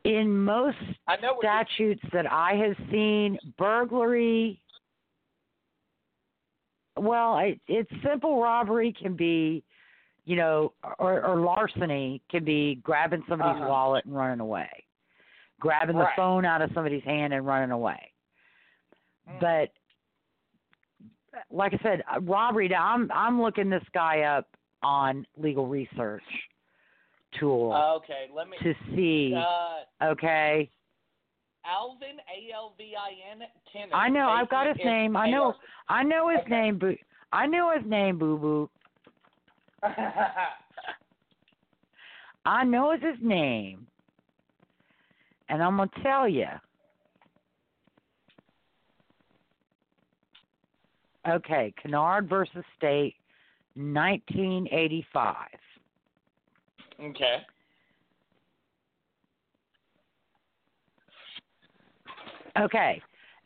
In 0.04 0.44
most 0.44 0.78
I 1.08 1.16
know. 1.18 1.38
statutes 1.40 2.04
that 2.14 2.32
I 2.32 2.54
have 2.54 2.76
seen, 2.92 3.40
burglary. 3.58 4.62
Well, 6.96 7.40
it, 7.40 7.60
it's 7.68 7.90
simple 8.04 8.40
robbery 8.40 8.94
can 8.94 9.16
be, 9.16 9.64
you 10.26 10.36
know, 10.36 10.74
or, 11.00 11.24
or 11.26 11.40
larceny 11.40 12.22
can 12.30 12.44
be 12.44 12.76
grabbing 12.84 13.24
somebody's 13.30 13.62
Uh-huh. 13.62 13.70
wallet 13.70 14.06
and 14.06 14.16
running 14.16 14.40
away, 14.40 14.70
grabbing 15.60 15.98
the 15.98 16.08
phone 16.16 16.46
out 16.46 16.62
of 16.62 16.72
somebody's 16.74 17.04
hand 17.04 17.34
and 17.34 17.46
running 17.46 17.72
away. 17.72 18.12
Mm. 19.30 19.40
But 19.40 19.72
like 21.52 21.74
I 21.74 21.80
said, 21.84 22.04
uh, 22.14 22.22
robbery. 22.22 22.68
Now 22.68 22.94
I'm 22.94 23.12
I'm 23.12 23.42
looking 23.42 23.70
this 23.70 23.84
guy 23.94 24.22
up 24.22 24.48
on 24.84 25.26
legal 25.38 25.68
research 25.68 26.24
tool 27.40 27.74
Okay, 27.98 28.28
let 28.34 28.48
me. 28.50 28.58
to 28.64 28.74
see. 28.96 29.36
Uh, 29.36 30.06
okay. 30.12 30.70
Alvin 31.66 32.18
A 32.30 32.54
L 32.54 32.74
V 32.78 32.94
I 32.98 33.32
N 33.32 33.40
Kennedy. 33.72 33.94
I 33.94 34.08
know, 34.10 34.30
I've 34.30 34.50
got 34.50 34.68
his 34.68 34.78
name. 34.86 35.18
I 35.18 35.30
know. 35.30 35.54
I 35.90 36.04
know 36.04 36.30
his 36.30 36.48
name, 36.50 36.78
boo. 36.78 36.96
I 37.32 37.48
know 37.48 37.74
his 37.76 37.86
name, 37.90 38.18
boo 38.18 38.38
boo. 38.38 38.70
I 42.46 42.64
know 42.64 42.92
his 42.92 43.18
name, 43.22 43.88
and 45.50 45.64
I'm 45.64 45.78
gonna 45.78 45.90
tell 46.04 46.28
you. 46.28 46.48
Okay, 51.28 51.74
Kennard 51.82 52.30
versus 52.30 52.64
State, 52.78 53.16
1985. 53.76 55.36
Okay. 57.02 57.38
Okay. 62.60 63.02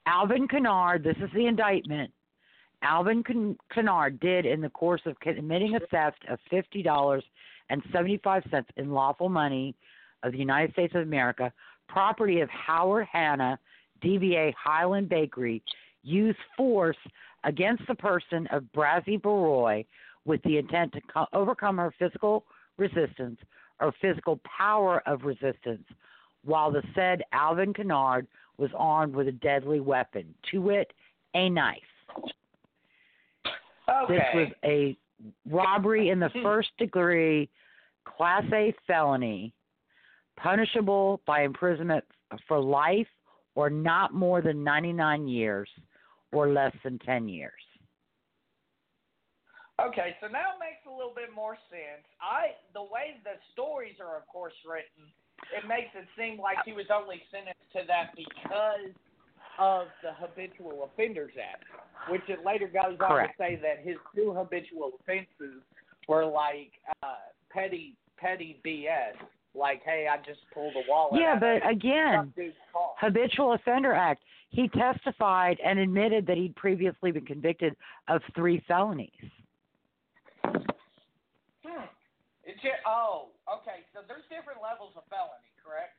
Alvin 0.05 0.47
Kennard, 0.47 1.03
this 1.03 1.15
is 1.17 1.29
the 1.33 1.45
indictment. 1.47 2.11
Alvin 2.81 3.23
Ken- 3.23 3.57
Kennard 3.73 4.19
did, 4.19 4.45
in 4.45 4.61
the 4.61 4.69
course 4.69 5.01
of 5.05 5.19
committing 5.19 5.75
a 5.75 5.79
theft 5.87 6.23
of 6.29 6.39
$50.75 6.51 8.65
in 8.77 8.91
lawful 8.91 9.29
money 9.29 9.75
of 10.23 10.31
the 10.31 10.37
United 10.37 10.71
States 10.73 10.95
of 10.95 11.01
America, 11.01 11.51
property 11.87 12.41
of 12.41 12.49
Howard 12.49 13.07
Hanna, 13.11 13.59
DBA 14.03 14.53
Highland 14.53 15.09
Bakery, 15.09 15.61
use 16.03 16.35
force 16.55 16.97
against 17.43 17.85
the 17.87 17.95
person 17.95 18.47
of 18.47 18.63
Brazzy 18.75 19.21
Baroy 19.21 19.83
with 20.25 20.41
the 20.43 20.57
intent 20.57 20.93
to 20.93 21.01
co- 21.01 21.27
overcome 21.33 21.77
her 21.77 21.93
physical 21.97 22.45
resistance 22.77 23.39
or 23.81 23.93
physical 24.01 24.39
power 24.57 25.01
of 25.05 25.23
resistance, 25.23 25.83
while 26.43 26.71
the 26.71 26.83
said 26.95 27.23
Alvin 27.31 27.73
Kennard 27.73 28.27
was 28.57 28.69
armed 28.75 29.15
with 29.15 29.27
a 29.27 29.33
deadly 29.33 29.79
weapon, 29.79 30.33
to 30.51 30.61
wit, 30.61 30.91
a 31.33 31.49
knife. 31.49 31.79
Okay. 34.03 34.13
This 34.13 34.23
was 34.35 34.47
a 34.63 34.97
robbery 35.49 36.09
in 36.09 36.19
the 36.19 36.29
hmm. 36.29 36.43
first 36.43 36.69
degree, 36.77 37.49
Class 38.05 38.43
A 38.53 38.73
felony, 38.87 39.53
punishable 40.37 41.21
by 41.25 41.43
imprisonment 41.43 42.03
for 42.47 42.59
life 42.59 43.07
or 43.55 43.69
not 43.69 44.13
more 44.13 44.41
than 44.41 44.63
99 44.63 45.27
years 45.27 45.69
or 46.31 46.49
less 46.49 46.73
than 46.83 46.99
10 46.99 47.27
years. 47.27 47.53
Okay, 49.79 50.15
so 50.19 50.27
now 50.27 50.55
it 50.55 50.59
makes 50.59 50.83
a 50.83 50.91
little 50.91 51.15
bit 51.15 51.31
more 51.31 51.55
sense. 51.71 52.03
I 52.19 52.59
the 52.75 52.83
way 52.83 53.15
the 53.23 53.39
stories 53.55 53.95
are 54.03 54.19
of 54.19 54.27
course 54.27 54.55
written, 54.67 55.07
it 55.55 55.63
makes 55.67 55.95
it 55.95 56.03
seem 56.19 56.35
like 56.35 56.59
he 56.67 56.75
was 56.75 56.91
only 56.91 57.23
sentenced 57.31 57.63
to 57.79 57.87
that 57.87 58.11
because 58.11 58.91
of 59.59 59.87
the 60.01 60.11
Habitual 60.13 60.89
Offenders 60.91 61.33
Act, 61.37 61.65
which 62.09 62.21
it 62.27 62.45
later 62.45 62.67
goes 62.67 62.97
Correct. 62.97 63.39
on 63.39 63.47
to 63.47 63.53
say 63.55 63.59
that 63.61 63.85
his 63.85 63.97
two 64.15 64.33
habitual 64.33 64.93
offenses 64.99 65.61
were 66.07 66.25
like 66.25 66.71
uh 67.03 67.15
petty 67.51 67.95
petty 68.17 68.59
BS. 68.65 69.15
Like, 69.55 69.81
hey, 69.83 70.07
I 70.09 70.17
just 70.17 70.39
pulled 70.53 70.73
a 70.75 70.83
wallet. 70.87 71.19
Yeah, 71.19 71.37
but 71.39 71.67
again, 71.67 72.13
some 72.15 72.33
dude's 72.35 72.55
car. 72.71 72.93
Habitual 72.99 73.53
Offender 73.53 73.93
Act, 73.93 74.21
he 74.49 74.69
testified 74.69 75.57
and 75.65 75.79
admitted 75.79 76.27
that 76.27 76.37
he'd 76.37 76.55
previously 76.55 77.11
been 77.11 77.25
convicted 77.25 77.75
of 78.07 78.21
three 78.35 78.63
felonies. 78.67 79.09
Hmm. 80.43 81.85
It's 82.45 82.59
oh, 82.85 83.29
okay. 83.49 83.85
So 83.93 84.01
there's 84.07 84.23
different 84.29 84.61
levels 84.61 84.93
of 84.95 85.03
felony, 85.09 85.49
correct? 85.65 85.98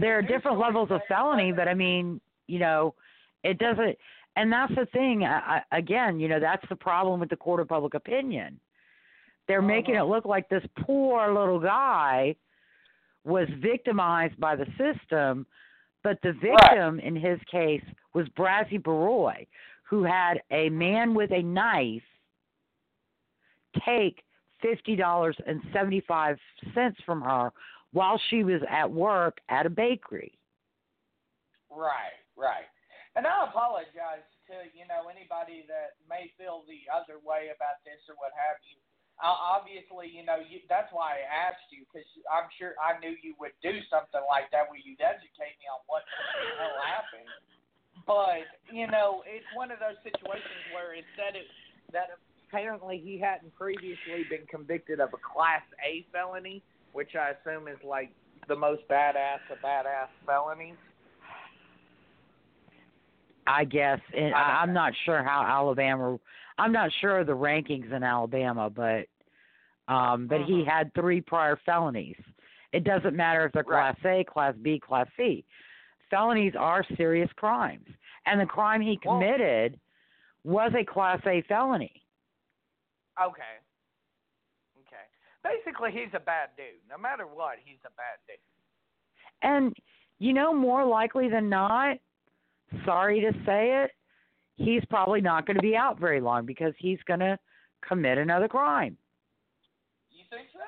There 0.00 0.18
are 0.18 0.22
different 0.22 0.58
levels 0.58 0.88
of 0.90 1.00
felony, 1.08 1.52
but 1.52 1.68
I 1.68 1.74
mean, 1.74 2.20
you 2.46 2.58
know, 2.58 2.94
it 3.42 3.58
doesn't. 3.58 3.96
And 4.36 4.52
that's 4.52 4.74
the 4.74 4.86
thing. 4.86 5.24
I, 5.24 5.62
I, 5.70 5.78
again, 5.78 6.18
you 6.18 6.28
know, 6.28 6.40
that's 6.40 6.64
the 6.68 6.76
problem 6.76 7.20
with 7.20 7.30
the 7.30 7.36
court 7.36 7.60
of 7.60 7.68
public 7.68 7.94
opinion. 7.94 8.58
They're 9.46 9.62
oh, 9.62 9.66
making 9.66 9.94
it 9.94 10.02
look 10.02 10.24
like 10.24 10.48
this 10.48 10.64
poor 10.80 11.32
little 11.32 11.60
guy 11.60 12.34
was 13.24 13.48
victimized 13.60 14.38
by 14.40 14.56
the 14.56 14.66
system, 14.78 15.46
but 16.02 16.18
the 16.22 16.32
victim 16.32 17.00
in 17.00 17.16
his 17.16 17.38
case 17.50 17.84
was 18.14 18.26
Brazzy 18.38 18.82
Baroy, 18.82 19.46
who 19.88 20.02
had 20.02 20.40
a 20.50 20.68
man 20.68 21.14
with 21.14 21.30
a 21.32 21.42
knife 21.42 22.02
take 23.86 24.22
fifty 24.60 24.96
dollars 24.96 25.36
and 25.46 25.60
seventy 25.72 26.02
five 26.06 26.36
cents 26.74 26.98
from 27.04 27.20
her 27.22 27.50
while 27.94 28.18
she 28.28 28.42
was 28.42 28.60
at 28.66 28.90
work 28.90 29.38
at 29.48 29.64
a 29.64 29.70
bakery. 29.70 30.34
Right, 31.70 32.18
right. 32.34 32.66
And 33.14 33.22
I 33.22 33.46
apologize 33.46 34.26
to 34.50 34.66
you 34.74 34.84
know 34.90 35.06
anybody 35.06 35.62
that 35.70 35.94
may 36.10 36.34
feel 36.34 36.66
the 36.66 36.82
other 36.90 37.22
way 37.22 37.54
about 37.54 37.78
this 37.86 38.02
or 38.10 38.18
what 38.18 38.34
have 38.34 38.58
you. 38.66 38.76
Uh, 39.22 39.30
obviously, 39.30 40.10
you 40.10 40.26
know 40.26 40.42
you, 40.42 40.58
that's 40.66 40.90
why 40.90 41.22
I 41.22 41.48
asked 41.54 41.70
you 41.70 41.86
because 41.86 42.04
I'm 42.26 42.50
sure 42.58 42.74
I 42.82 42.98
knew 42.98 43.14
you 43.22 43.38
would 43.38 43.54
do 43.62 43.78
something 43.86 44.26
like 44.26 44.50
that 44.50 44.66
where 44.66 44.82
you'd 44.82 44.98
educate 44.98 45.54
me 45.62 45.70
on 45.70 45.78
what 45.86 46.02
the 46.02 46.50
hell 46.58 46.76
happened. 46.82 47.30
But 48.02 48.50
you 48.74 48.90
know, 48.90 49.22
it's 49.22 49.46
one 49.54 49.70
of 49.70 49.78
those 49.78 49.96
situations 50.02 50.62
where 50.74 50.98
it 50.98 51.06
said 51.14 51.38
it 51.38 51.46
that 51.94 52.18
apparently 52.50 52.98
he 52.98 53.22
hadn't 53.22 53.54
previously 53.54 54.26
been 54.26 54.42
convicted 54.50 54.98
of 54.98 55.14
a 55.14 55.20
Class 55.22 55.62
A 55.78 56.02
felony, 56.10 56.58
which 56.94 57.10
I 57.16 57.32
assume 57.32 57.68
is 57.68 57.76
like 57.84 58.10
the 58.48 58.56
most 58.56 58.82
badass 58.88 59.40
of 59.50 59.58
badass 59.62 60.08
felonies. 60.24 60.76
I 63.46 63.64
guess 63.64 64.00
and 64.16 64.34
I 64.34 64.62
I'm 64.62 64.72
not 64.72 64.94
sure 65.04 65.22
how 65.22 65.42
Alabama. 65.44 66.18
I'm 66.56 66.72
not 66.72 66.90
sure 67.00 67.18
of 67.18 67.26
the 67.26 67.36
rankings 67.36 67.92
in 67.92 68.02
Alabama, 68.02 68.70
but 68.70 69.06
um, 69.86 70.28
but 70.28 70.40
he 70.42 70.62
Mhm. 70.62 70.66
had 70.66 70.94
three 70.94 71.20
prior 71.20 71.56
felonies. 71.56 72.16
It 72.72 72.84
doesn't 72.84 73.14
matter 73.14 73.44
if 73.44 73.52
they're 73.52 73.64
Right. 73.64 73.94
Class 74.00 74.06
A, 74.06 74.24
Class 74.24 74.54
B, 74.56 74.80
Class 74.80 75.08
C. 75.16 75.44
Felonies 76.08 76.54
are 76.56 76.84
serious 76.96 77.30
crimes, 77.34 77.88
and 78.24 78.40
the 78.40 78.46
crime 78.46 78.80
he 78.80 78.96
committed 78.96 79.78
was 80.44 80.72
a 80.74 80.84
Class 80.84 81.20
A 81.26 81.42
felony. 81.42 82.02
Okay. 83.20 83.58
Basically, 85.44 85.90
he's 85.92 86.12
a 86.14 86.20
bad 86.20 86.50
dude. 86.56 86.80
No 86.88 86.96
matter 86.96 87.26
what, 87.26 87.56
he's 87.62 87.78
a 87.84 87.92
bad 87.92 88.18
dude. 88.26 88.38
And 89.42 89.76
you 90.18 90.32
know, 90.32 90.54
more 90.54 90.84
likely 90.84 91.28
than 91.28 91.48
not, 91.48 91.98
sorry 92.84 93.20
to 93.20 93.32
say 93.44 93.84
it, 93.84 93.90
he's 94.56 94.84
probably 94.88 95.20
not 95.20 95.46
going 95.46 95.56
to 95.56 95.62
be 95.62 95.76
out 95.76 96.00
very 96.00 96.20
long 96.20 96.46
because 96.46 96.72
he's 96.78 96.98
going 97.06 97.20
to 97.20 97.38
commit 97.86 98.18
another 98.18 98.48
crime. 98.48 98.96
You 100.10 100.24
think 100.30 100.48
so? 100.52 100.60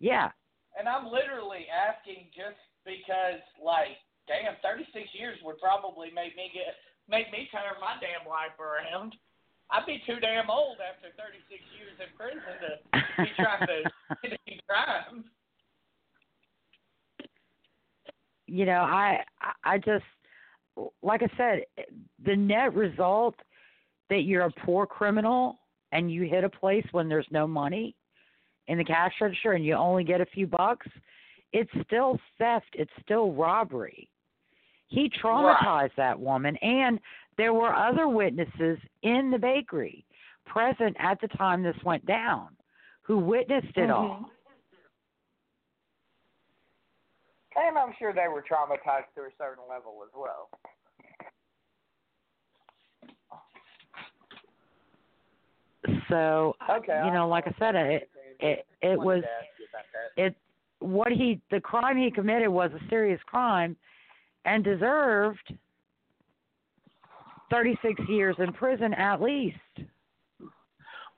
Yeah. 0.00 0.30
And 0.78 0.88
I'm 0.88 1.06
literally 1.06 1.66
asking 1.70 2.30
just 2.34 2.58
because, 2.84 3.42
like, 3.62 3.98
damn, 4.26 4.56
36 4.62 5.08
years 5.12 5.38
would 5.44 5.58
probably 5.58 6.08
make 6.14 6.36
me 6.36 6.50
get 6.54 6.74
make 7.08 7.32
me 7.32 7.48
turn 7.50 7.78
my 7.80 7.96
damn 8.00 8.28
life 8.28 8.54
around. 8.60 9.14
I'd 9.70 9.86
be 9.86 10.02
too 10.06 10.18
damn 10.20 10.50
old 10.50 10.78
after 10.80 11.08
36 11.16 11.60
years 11.76 11.96
in 12.00 12.08
prison 12.16 12.40
to 12.92 13.22
be 13.22 13.30
trying 13.36 13.66
to 13.66 13.90
commit 14.22 14.40
any 14.46 14.60
crimes. 14.66 15.24
you 18.48 18.64
know, 18.64 18.80
I 18.80 19.20
I 19.62 19.78
just 19.78 20.04
like 21.02 21.22
I 21.22 21.28
said, 21.36 21.86
the 22.24 22.34
net 22.34 22.74
result 22.74 23.34
that 24.10 24.22
you're 24.22 24.44
a 24.44 24.52
poor 24.64 24.86
criminal 24.86 25.58
and 25.92 26.10
you 26.10 26.22
hit 26.22 26.44
a 26.44 26.48
place 26.48 26.86
when 26.92 27.08
there's 27.08 27.26
no 27.30 27.46
money 27.46 27.94
in 28.68 28.78
the 28.78 28.84
cash 28.84 29.12
register 29.20 29.52
and 29.52 29.64
you 29.64 29.74
only 29.74 30.04
get 30.04 30.20
a 30.20 30.26
few 30.26 30.46
bucks, 30.46 30.86
it's 31.52 31.70
still 31.86 32.18
theft, 32.38 32.66
it's 32.74 32.90
still 33.02 33.32
robbery. 33.32 34.08
He 34.86 35.10
traumatized 35.22 35.94
that 35.96 36.18
woman 36.18 36.56
and 36.56 36.98
there 37.38 37.54
were 37.54 37.74
other 37.74 38.08
witnesses 38.08 38.78
in 39.02 39.30
the 39.30 39.38
bakery 39.38 40.04
present 40.44 40.96
at 40.98 41.20
the 41.20 41.28
time 41.28 41.62
this 41.62 41.76
went 41.84 42.04
down 42.04 42.48
who 43.02 43.18
witnessed 43.18 43.68
it 43.68 43.88
mm-hmm. 43.88 43.92
all. 43.92 44.30
And 47.56 47.78
I'm 47.78 47.92
sure 47.98 48.12
they 48.12 48.28
were 48.28 48.42
traumatized 48.42 49.12
to 49.16 49.22
a 49.22 49.30
certain 49.38 49.64
level 49.68 49.98
as 50.04 50.10
well. 50.14 50.48
So 56.08 56.54
Okay. 56.68 57.02
you 57.04 57.12
know, 57.12 57.28
like 57.28 57.46
I 57.46 57.54
said, 57.58 57.74
it 57.74 58.10
it 58.40 58.66
it 58.82 58.98
was 58.98 59.22
it 60.16 60.34
what 60.80 61.10
he 61.12 61.40
the 61.50 61.60
crime 61.60 61.96
he 61.96 62.10
committed 62.10 62.48
was 62.48 62.70
a 62.72 62.88
serious 62.88 63.20
crime 63.26 63.76
and 64.44 64.62
deserved 64.62 65.52
36 67.50 68.00
years 68.08 68.36
in 68.38 68.52
prison 68.52 68.94
at 68.94 69.20
least. 69.20 69.56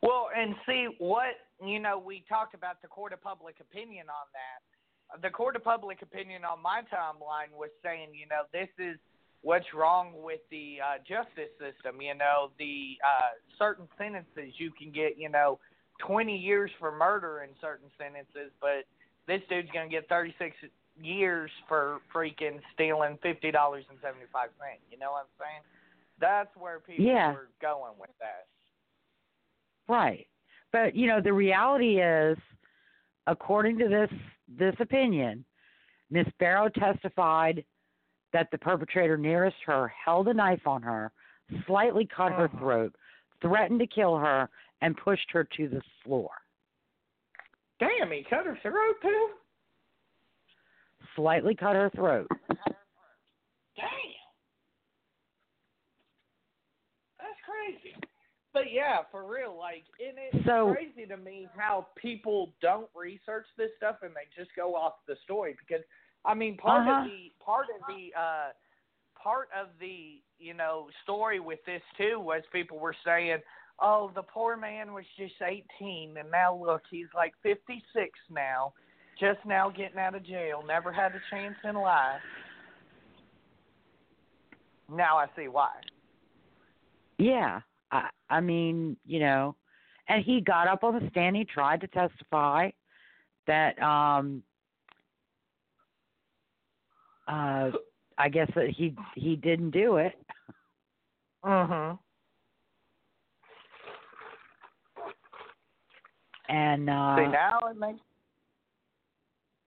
Well, 0.02 0.28
and 0.36 0.54
see 0.66 0.88
what 0.98 1.36
you 1.64 1.78
know. 1.78 1.98
We 1.98 2.24
talked 2.28 2.54
about 2.54 2.80
the 2.82 2.88
court 2.88 3.12
of 3.12 3.22
public 3.22 3.56
opinion 3.60 4.06
on 4.08 4.26
that. 4.32 5.22
The 5.22 5.30
court 5.30 5.56
of 5.56 5.64
public 5.64 6.02
opinion 6.02 6.44
on 6.44 6.62
my 6.62 6.82
timeline 6.92 7.52
was 7.54 7.70
saying, 7.82 8.08
you 8.14 8.26
know, 8.26 8.42
this 8.52 8.68
is 8.78 8.96
what's 9.42 9.66
wrong 9.74 10.12
with 10.22 10.40
the 10.50 10.78
uh, 10.80 10.98
justice 11.06 11.52
system. 11.58 12.00
You 12.00 12.14
know, 12.14 12.50
the 12.58 12.96
uh, 13.04 13.36
certain 13.58 13.88
sentences 13.98 14.54
you 14.56 14.70
can 14.70 14.90
get, 14.90 15.18
you 15.18 15.28
know, 15.28 15.58
20 16.06 16.34
years 16.34 16.70
for 16.78 16.90
murder 16.90 17.42
in 17.42 17.50
certain 17.60 17.90
sentences, 17.98 18.52
but 18.60 18.88
this 19.26 19.42
dude's 19.50 19.68
gonna 19.74 19.88
get 19.88 20.08
36 20.08 20.56
years 21.02 21.50
for 21.68 22.00
freaking 22.14 22.60
stealing 22.74 23.18
fifty 23.22 23.50
dollars 23.50 23.84
and 23.88 23.98
seventy 24.02 24.26
five 24.32 24.50
cents. 24.58 24.82
You 24.90 24.98
know 24.98 25.12
what 25.12 25.28
I'm 25.28 25.36
saying? 25.38 25.62
That's 26.20 26.54
where 26.56 26.80
people 26.80 27.04
Yeah. 27.04 27.32
were 27.32 27.48
going 27.60 27.98
with 27.98 28.10
that. 28.18 28.46
Right. 29.88 30.28
But 30.70 30.94
you 30.94 31.06
know, 31.08 31.20
the 31.20 31.32
reality 31.32 32.00
is, 32.00 32.38
according 33.26 33.78
to 33.78 33.88
this 33.88 34.10
this 34.46 34.74
opinion, 34.80 35.44
Miss 36.10 36.28
Barrow 36.38 36.68
testified 36.68 37.64
that 38.32 38.50
the 38.50 38.58
perpetrator 38.58 39.16
nearest 39.16 39.56
her 39.64 39.88
held 39.88 40.28
a 40.28 40.34
knife 40.34 40.66
on 40.66 40.82
her, 40.82 41.12
slightly 41.66 42.06
cut 42.06 42.32
her 42.32 42.48
Mhm. 42.48 42.58
throat, 42.58 42.96
threatened 43.40 43.80
to 43.80 43.86
kill 43.86 44.16
her, 44.18 44.48
and 44.80 44.96
pushed 44.96 45.30
her 45.30 45.44
to 45.44 45.68
the 45.68 45.80
floor. 46.02 46.30
Damn, 47.78 48.10
he 48.10 48.22
cut 48.24 48.44
her 48.46 48.56
throat 48.56 49.00
too. 49.00 49.38
Slightly 51.14 51.54
cut 51.54 51.74
her 51.74 51.90
throat. 51.90 52.28
Damn. 53.76 54.14
That's 57.18 57.40
crazy. 57.42 57.96
But 58.52 58.72
yeah, 58.72 58.98
for 59.12 59.24
real, 59.24 59.56
like, 59.56 59.84
and 60.04 60.18
it's 60.18 60.44
So- 60.44 60.72
crazy 60.74 61.06
to 61.06 61.16
me 61.16 61.48
how 61.56 61.86
people 61.94 62.52
don't 62.60 62.90
research 62.94 63.46
this 63.56 63.70
stuff 63.76 64.02
and 64.02 64.14
they 64.14 64.26
just 64.36 64.54
go 64.56 64.74
off 64.74 64.94
the 65.06 65.14
story 65.22 65.54
because, 65.58 65.84
I 66.24 66.34
mean, 66.34 66.56
part 66.56 66.86
Uh-huh. 66.86 67.00
of 67.02 67.04
the 67.06 67.32
part 67.38 67.66
of 67.70 67.80
the 67.86 68.12
uh, 68.14 68.52
part 69.14 69.50
of 69.52 69.68
the 69.78 70.20
you 70.38 70.54
know 70.54 70.90
story 71.02 71.38
with 71.38 71.64
this 71.64 71.82
too 71.96 72.18
was 72.18 72.42
people 72.52 72.78
were 72.78 72.94
saying, 73.04 73.40
oh, 73.78 74.10
the 74.14 74.22
poor 74.24 74.56
man 74.56 74.92
was 74.92 75.06
just 75.16 75.40
eighteen 75.42 76.16
and 76.16 76.30
now 76.30 76.52
look, 76.54 76.82
he's 76.90 77.12
like 77.14 77.34
fifty 77.42 77.84
six 77.92 78.18
now, 78.30 78.72
just 79.18 79.44
now 79.44 79.70
getting 79.70 79.98
out 79.98 80.14
of 80.16 80.24
jail, 80.24 80.62
never 80.66 80.92
had 80.92 81.14
a 81.14 81.20
chance 81.30 81.56
in 81.62 81.76
life. 81.76 82.20
Now 84.88 85.18
I 85.18 85.26
see 85.36 85.46
why. 85.46 85.70
Yeah. 87.18 87.60
I 87.92 88.08
I 88.28 88.40
mean, 88.40 88.96
you 89.04 89.20
know, 89.20 89.56
and 90.08 90.24
he 90.24 90.40
got 90.40 90.68
up 90.68 90.84
on 90.84 90.98
the 90.98 91.08
stand, 91.10 91.36
he 91.36 91.44
tried 91.44 91.80
to 91.82 91.88
testify 91.88 92.70
that 93.46 93.80
um 93.82 94.42
uh 97.28 97.70
I 98.18 98.28
guess 98.28 98.50
that 98.54 98.70
he 98.70 98.94
he 99.14 99.36
didn't 99.36 99.70
do 99.70 99.96
it. 99.96 100.12
Mhm. 101.44 101.98
And 106.48 106.86
See 106.86 106.92
uh 106.92 107.30
now 107.30 107.58
it 107.70 107.76
makes 107.76 108.00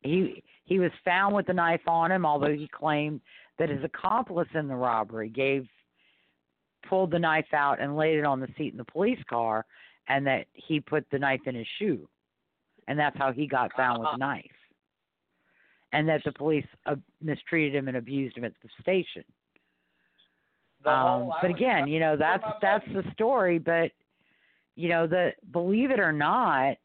he 0.04 0.44
he 0.66 0.80
was 0.80 0.92
found 1.04 1.36
with 1.36 1.48
the 1.48 1.54
knife 1.54 1.88
on 1.88 2.12
him, 2.12 2.26
although 2.26 2.54
he 2.54 2.68
claimed 2.68 3.22
that 3.58 3.70
his 3.70 3.84
accomplice 3.84 4.48
in 4.54 4.68
the 4.68 4.76
robbery 4.76 5.30
gave 5.30 5.68
pulled 6.88 7.12
the 7.12 7.20
knife 7.20 7.54
out 7.54 7.82
and 7.82 7.96
laid 7.96 8.18
it 8.18 8.26
on 8.26 8.40
the 8.40 8.48
seat 8.58 8.72
in 8.72 8.78
the 8.78 8.86
police 8.86 9.20
car, 9.30 9.66
and 10.08 10.26
that 10.28 10.46
he 10.54 10.80
put 10.80 11.06
the 11.12 11.20
knife 11.20 11.42
in 11.46 11.56
his 11.56 11.68
shoe, 11.80 12.08
and 12.88 12.98
that's 12.98 13.18
how 13.18 13.32
he 13.32 13.48
got 13.48 13.72
found 13.76 14.00
with 14.00 14.10
the 14.12 14.18
knife, 14.18 14.46
and 15.92 16.08
that 16.08 16.22
the 16.26 16.32
police 16.32 16.66
uh, 16.86 16.96
mistreated 17.22 17.76
him 17.76 17.88
and 17.88 17.98
abused 17.98 18.38
him 18.38 18.44
at 18.44 18.54
the 18.62 18.70
station. 18.82 19.24
Um, 20.86 21.32
but 21.42 21.50
again, 21.50 21.88
you 21.88 22.00
know 22.00 22.18
that's 22.18 22.44
that's 22.62 22.86
the 22.94 23.04
story. 23.14 23.58
But 23.58 23.92
you 24.76 24.90
know 24.90 25.08
the 25.08 25.32
believe 25.52 25.92
it 25.92 26.00
or 26.00 26.12
not, 26.12 26.76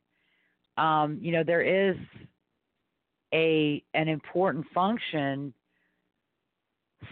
um, 0.76 1.18
you 1.20 1.32
know 1.32 1.42
there 1.42 1.62
is 1.62 1.96
a 3.34 3.82
an 3.94 4.08
important 4.08 4.66
function 4.72 5.52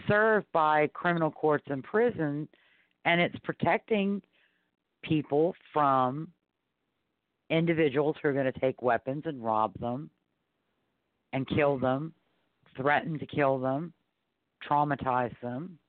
served 0.07 0.47
by 0.51 0.87
criminal 0.93 1.31
courts 1.31 1.65
and 1.67 1.83
prison, 1.83 2.47
and 3.07 3.21
it's 3.21 3.39
protecting 3.39 4.21
people 5.01 5.55
from 5.71 6.27
individuals 7.49 8.17
who 8.21 8.27
are 8.27 8.33
going 8.33 8.51
to 8.51 8.59
take 8.59 8.81
weapons 8.81 9.23
and 9.25 9.41
rob 9.41 9.71
them 9.79 10.09
and 11.31 11.47
kill 11.47 11.75
mm-hmm. 11.75 11.85
them, 11.85 12.13
threaten 12.75 13.17
to 13.17 13.25
kill 13.25 13.57
them, 13.57 13.93
traumatize 14.69 15.33
them. 15.41 15.79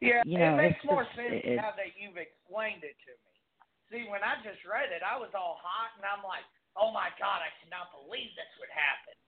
Yeah, 0.00 0.22
you 0.26 0.38
know, 0.38 0.54
it 0.54 0.56
makes 0.56 0.84
more 0.84 1.04
just- 1.04 1.14
sense 1.14 1.42
it- 1.46 1.56
now 1.56 1.74
that 1.78 1.94
you've 1.94 2.18
explained 2.18 2.82
it 2.82 2.98
to 3.06 3.14
me. 3.14 3.26
See, 3.90 4.10
when 4.10 4.22
I 4.22 4.36
just 4.42 4.62
read 4.66 4.90
it, 4.90 5.02
I 5.02 5.16
was 5.16 5.30
all 5.34 5.58
hot, 5.62 5.96
and 5.96 6.04
I'm 6.04 6.22
like, 6.22 6.44
"Oh 6.76 6.92
my 6.92 7.08
god, 7.18 7.40
I 7.40 7.50
cannot 7.62 7.90
believe 7.90 8.30
this 8.36 8.52
would 8.60 8.68
happen." 8.68 9.27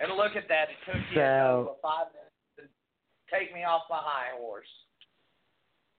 And 0.00 0.16
look 0.16 0.34
at 0.36 0.48
that, 0.48 0.68
it 0.70 0.76
took 0.84 0.96
you 1.10 1.16
So- 1.16 1.66
over 1.68 1.78
five 1.80 2.06
minutes 2.12 2.34
to 2.56 3.36
take 3.38 3.54
me 3.54 3.62
off 3.64 3.82
my 3.88 3.98
high 4.00 4.36
horse. 4.36 4.66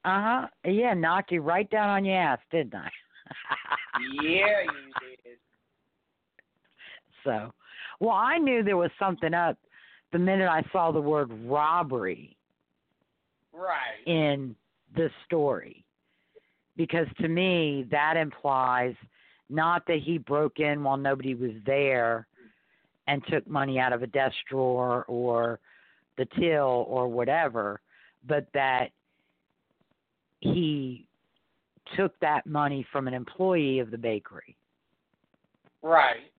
Uh 0.06 0.22
huh. 0.22 0.48
Yeah, 0.70 0.94
knocked 0.94 1.32
you 1.32 1.40
right 1.42 1.70
down 1.70 1.90
on 1.90 2.04
your 2.04 2.18
ass, 2.18 2.40
didn't 2.52 2.76
I? 2.76 2.90
yeah, 4.22 4.62
you 4.64 4.94
did. 5.24 5.38
So, 7.24 7.54
well, 8.02 8.12
I 8.16 8.38
knew 8.38 8.64
there 8.64 8.76
was 8.76 8.92
something 9.00 9.34
up 9.34 9.58
the 10.12 10.20
minute 10.20 10.50
I 10.50 10.62
saw 10.74 10.92
the 10.92 11.00
word 11.00 11.32
robbery 11.46 12.36
Right. 13.54 14.06
in 14.06 14.54
the 14.96 15.10
story. 15.26 15.86
Because 16.76 17.08
to 17.22 17.30
me, 17.30 17.86
that 17.92 18.18
implies 18.18 18.96
not 19.50 19.86
that 19.88 20.00
he 20.00 20.18
broke 20.18 20.60
in 20.60 20.84
while 20.84 20.98
nobody 20.98 21.36
was 21.36 21.52
there 21.66 22.28
and 23.08 23.22
took 23.30 23.46
money 23.48 23.80
out 23.80 23.94
of 23.94 24.02
a 24.02 24.08
desk 24.08 24.36
drawer 24.50 25.04
or 25.08 25.60
the 26.18 26.26
till 26.40 26.86
or 26.88 27.08
whatever, 27.08 27.82
but 28.28 28.48
that 28.54 28.90
he 30.40 31.08
took 31.98 32.18
that 32.20 32.46
money 32.46 32.86
from 32.92 33.08
an 33.08 33.14
employee 33.14 33.80
of 33.80 33.92
the 33.92 33.98
bakery. 33.98 34.56
Right. 35.82 36.32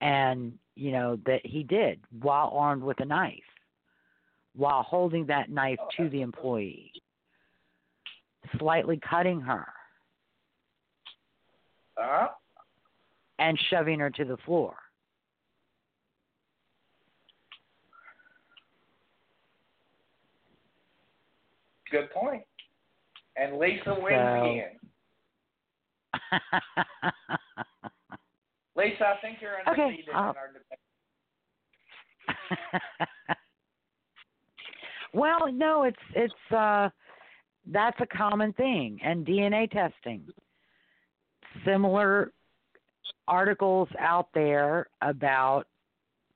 and 0.00 0.52
you 0.74 0.92
know 0.92 1.18
that 1.26 1.44
he 1.44 1.62
did 1.62 2.00
while 2.20 2.52
armed 2.54 2.82
with 2.82 3.00
a 3.00 3.04
knife 3.04 3.32
while 4.54 4.82
holding 4.82 5.26
that 5.26 5.50
knife 5.50 5.78
to 5.96 6.08
the 6.08 6.20
employee 6.20 6.92
slightly 8.58 9.00
cutting 9.08 9.40
her 9.40 9.66
Uh, 12.00 12.28
and 13.38 13.58
shoving 13.70 13.98
her 13.98 14.10
to 14.10 14.24
the 14.24 14.36
floor 14.38 14.76
good 21.90 22.10
point. 22.10 22.42
And 23.36 23.58
Lisa 23.58 23.94
wins 23.98 24.08
again. 24.10 24.78
Lisa, 28.76 29.06
I 29.06 29.16
think 29.20 29.38
you're 29.40 29.60
Okay, 29.68 29.82
undefeated 29.82 30.14
uh, 30.14 30.18
in 30.18 30.36
our 30.36 30.52
debate. 30.52 30.78
well 35.14 35.50
no 35.50 35.84
it's 35.84 35.96
it's 36.14 36.52
uh 36.54 36.90
that's 37.72 37.98
a 38.00 38.06
common 38.06 38.52
thing 38.52 38.98
and 39.02 39.26
dna 39.26 39.70
testing 39.70 40.22
similar 41.64 42.32
articles 43.26 43.88
out 43.98 44.28
there 44.34 44.88
about 45.02 45.64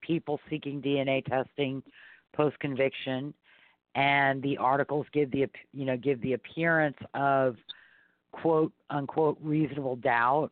people 0.00 0.40
seeking 0.50 0.82
dna 0.82 1.24
testing 1.24 1.82
post 2.34 2.58
conviction 2.58 3.32
and 3.94 4.42
the 4.42 4.56
articles 4.56 5.06
give 5.12 5.30
the 5.30 5.46
you 5.72 5.84
know 5.84 5.96
give 5.96 6.20
the 6.22 6.32
appearance 6.32 6.96
of 7.14 7.56
quote 8.32 8.72
unquote 8.90 9.38
reasonable 9.42 9.96
doubt 9.96 10.50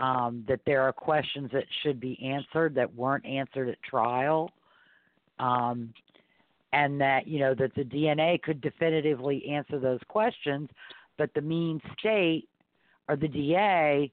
um, 0.00 0.44
that 0.48 0.60
there 0.64 0.82
are 0.82 0.92
questions 0.92 1.50
that 1.52 1.64
should 1.82 2.00
be 2.00 2.18
answered 2.24 2.74
that 2.74 2.92
weren't 2.94 3.24
answered 3.26 3.68
at 3.68 3.82
trial 3.82 4.50
um, 5.38 5.92
and 6.72 7.00
that 7.00 7.26
you 7.26 7.40
know 7.40 7.54
that 7.54 7.74
the 7.74 7.82
DNA 7.82 8.40
could 8.40 8.60
definitively 8.60 9.44
answer 9.48 9.78
those 9.78 10.00
questions, 10.08 10.68
but 11.18 11.32
the 11.34 11.40
mean 11.40 11.80
state 11.98 12.48
or 13.10 13.16
the 13.16 13.26
DA 13.26 14.10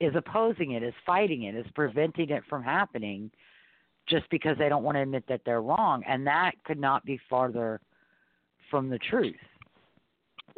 is 0.00 0.12
opposing 0.16 0.72
it, 0.72 0.82
is 0.82 0.92
fighting 1.06 1.44
it, 1.44 1.54
is 1.54 1.66
preventing 1.74 2.30
it 2.30 2.42
from 2.50 2.64
happening, 2.64 3.30
just 4.08 4.28
because 4.28 4.58
they 4.58 4.68
don't 4.68 4.82
want 4.82 4.96
to 4.96 5.02
admit 5.02 5.24
that 5.28 5.42
they're 5.46 5.62
wrong, 5.62 6.02
and 6.02 6.26
that 6.26 6.52
could 6.64 6.78
not 6.78 7.04
be 7.06 7.18
farther 7.30 7.80
from 8.70 8.90
the 8.90 8.98
truth. 8.98 9.38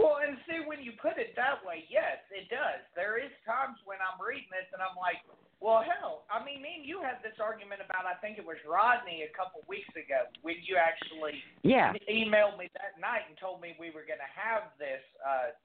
Well, 0.00 0.20
and 0.24 0.36
see, 0.48 0.64
when 0.64 0.80
you 0.80 0.92
put 1.00 1.20
it 1.20 1.36
that 1.36 1.60
way, 1.64 1.84
yes, 1.88 2.20
it 2.32 2.48
does. 2.48 2.80
There 2.96 3.20
is 3.20 3.32
times 3.44 3.76
when 3.84 4.00
I'm 4.00 4.20
reading 4.20 4.48
this 4.52 4.68
and 4.72 4.80
I'm 4.80 4.96
like, 4.96 5.20
well, 5.60 5.80
hell, 5.80 6.28
I 6.28 6.44
mean, 6.44 6.60
me 6.60 6.80
and 6.80 6.84
you 6.84 7.00
had 7.00 7.24
this 7.24 7.40
argument 7.40 7.80
about, 7.80 8.04
I 8.04 8.12
think 8.20 8.36
it 8.36 8.44
was 8.44 8.60
Rodney 8.68 9.24
a 9.24 9.32
couple 9.32 9.64
weeks 9.64 9.88
ago 9.96 10.28
when 10.44 10.60
you 10.68 10.76
actually 10.76 11.40
Yeah, 11.64 11.96
emailed 12.12 12.60
me 12.60 12.68
that 12.76 13.00
night 13.00 13.24
and 13.24 13.40
told 13.40 13.64
me 13.64 13.72
we 13.80 13.88
were 13.88 14.04
going 14.04 14.20
to 14.20 14.32
have 14.36 14.68
this, 14.76 15.00
uh, 15.24 15.56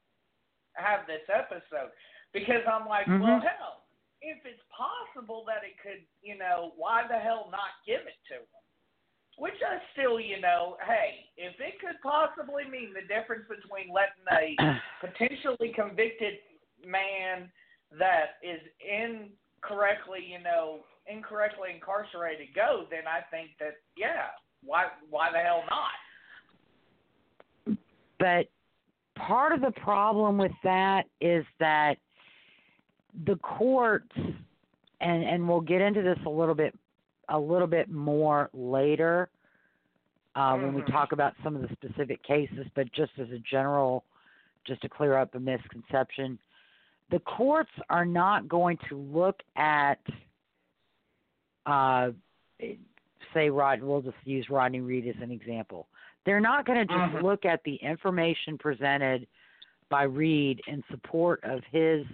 have 0.75 1.07
this 1.07 1.21
episode 1.29 1.91
because 2.33 2.65
I'm 2.67 2.87
like, 2.87 3.07
well, 3.07 3.39
Mhm. 3.39 3.43
hell, 3.43 3.85
if 4.21 4.45
it's 4.45 4.61
possible 4.69 5.43
that 5.45 5.63
it 5.63 5.77
could, 5.79 6.05
you 6.21 6.35
know, 6.35 6.73
why 6.75 7.07
the 7.07 7.19
hell 7.19 7.49
not 7.51 7.83
give 7.85 8.05
it 8.05 8.17
to 8.27 8.35
them? 8.35 8.47
Which 9.37 9.61
I 9.63 9.81
still, 9.93 10.19
you 10.19 10.39
know, 10.39 10.77
hey, 10.85 11.29
if 11.37 11.59
it 11.59 11.79
could 11.79 11.99
possibly 12.01 12.65
mean 12.65 12.93
the 12.93 13.01
difference 13.01 13.47
between 13.47 13.89
letting 13.89 14.25
a 14.31 14.55
potentially 15.01 15.69
convicted 15.73 16.39
man 16.85 17.51
that 17.91 18.37
is 18.43 18.61
incorrectly, 18.79 20.23
you 20.23 20.39
know, 20.39 20.85
incorrectly 21.07 21.71
incarcerated 21.73 22.53
go, 22.53 22.85
then 22.89 23.07
I 23.07 23.21
think 23.31 23.57
that 23.59 23.77
yeah, 23.95 24.29
why 24.63 24.91
why 25.09 25.31
the 25.31 25.39
hell 25.39 25.63
not? 25.69 25.91
But 28.19 28.49
part 29.27 29.53
of 29.53 29.61
the 29.61 29.71
problem 29.71 30.37
with 30.37 30.51
that 30.63 31.05
is 31.19 31.45
that 31.59 31.97
the 33.25 33.35
courts 33.37 34.11
and 35.01 35.23
and 35.23 35.47
we'll 35.47 35.61
get 35.61 35.81
into 35.81 36.01
this 36.01 36.17
a 36.25 36.29
little 36.29 36.55
bit 36.55 36.77
a 37.29 37.39
little 37.39 37.67
bit 37.67 37.89
more 37.89 38.49
later 38.53 39.29
uh, 40.35 40.55
when 40.57 40.73
we 40.73 40.81
Mhm. 40.81 40.91
talk 40.91 41.11
about 41.11 41.33
some 41.43 41.55
of 41.55 41.61
the 41.61 41.69
specific 41.75 42.23
cases, 42.23 42.65
but 42.73 42.91
just 42.91 43.11
as 43.19 43.29
a 43.31 43.39
general, 43.39 44.05
just 44.63 44.81
to 44.81 44.89
clear 44.89 45.15
up 45.17 45.35
a 45.35 45.39
misconception, 45.39 46.39
the 47.09 47.19
courts 47.19 47.71
are 47.89 48.05
not 48.05 48.47
going 48.47 48.77
to 48.89 48.95
look 48.95 49.43
at, 49.57 49.99
uh, 51.65 52.11
say, 53.33 53.49
Rod. 53.49 53.81
We'll 53.81 54.01
just 54.01 54.17
use 54.23 54.49
Rodney 54.49 54.79
Reed 54.79 55.07
as 55.07 55.21
an 55.21 55.31
example. 55.31 55.87
They're 56.25 56.39
not 56.39 56.65
going 56.65 56.87
to 56.87 56.93
just 56.93 57.15
Mhm. 57.15 57.21
look 57.23 57.45
at 57.45 57.63
the 57.63 57.75
information 57.75 58.57
presented 58.57 59.27
by 59.89 60.03
Reed 60.03 60.61
in 60.67 60.83
support 60.89 61.43
of 61.43 61.63
his 61.65 62.05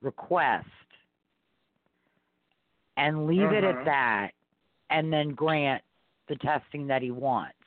request 0.00 0.68
and 2.96 3.26
leave 3.26 3.52
it 3.52 3.64
at 3.64 3.76
Mhm. 3.76 3.84
that 3.84 4.34
and 4.90 5.12
then 5.12 5.30
grant 5.30 5.82
the 6.26 6.36
testing 6.36 6.86
that 6.86 7.02
he 7.02 7.10
wants. 7.10 7.58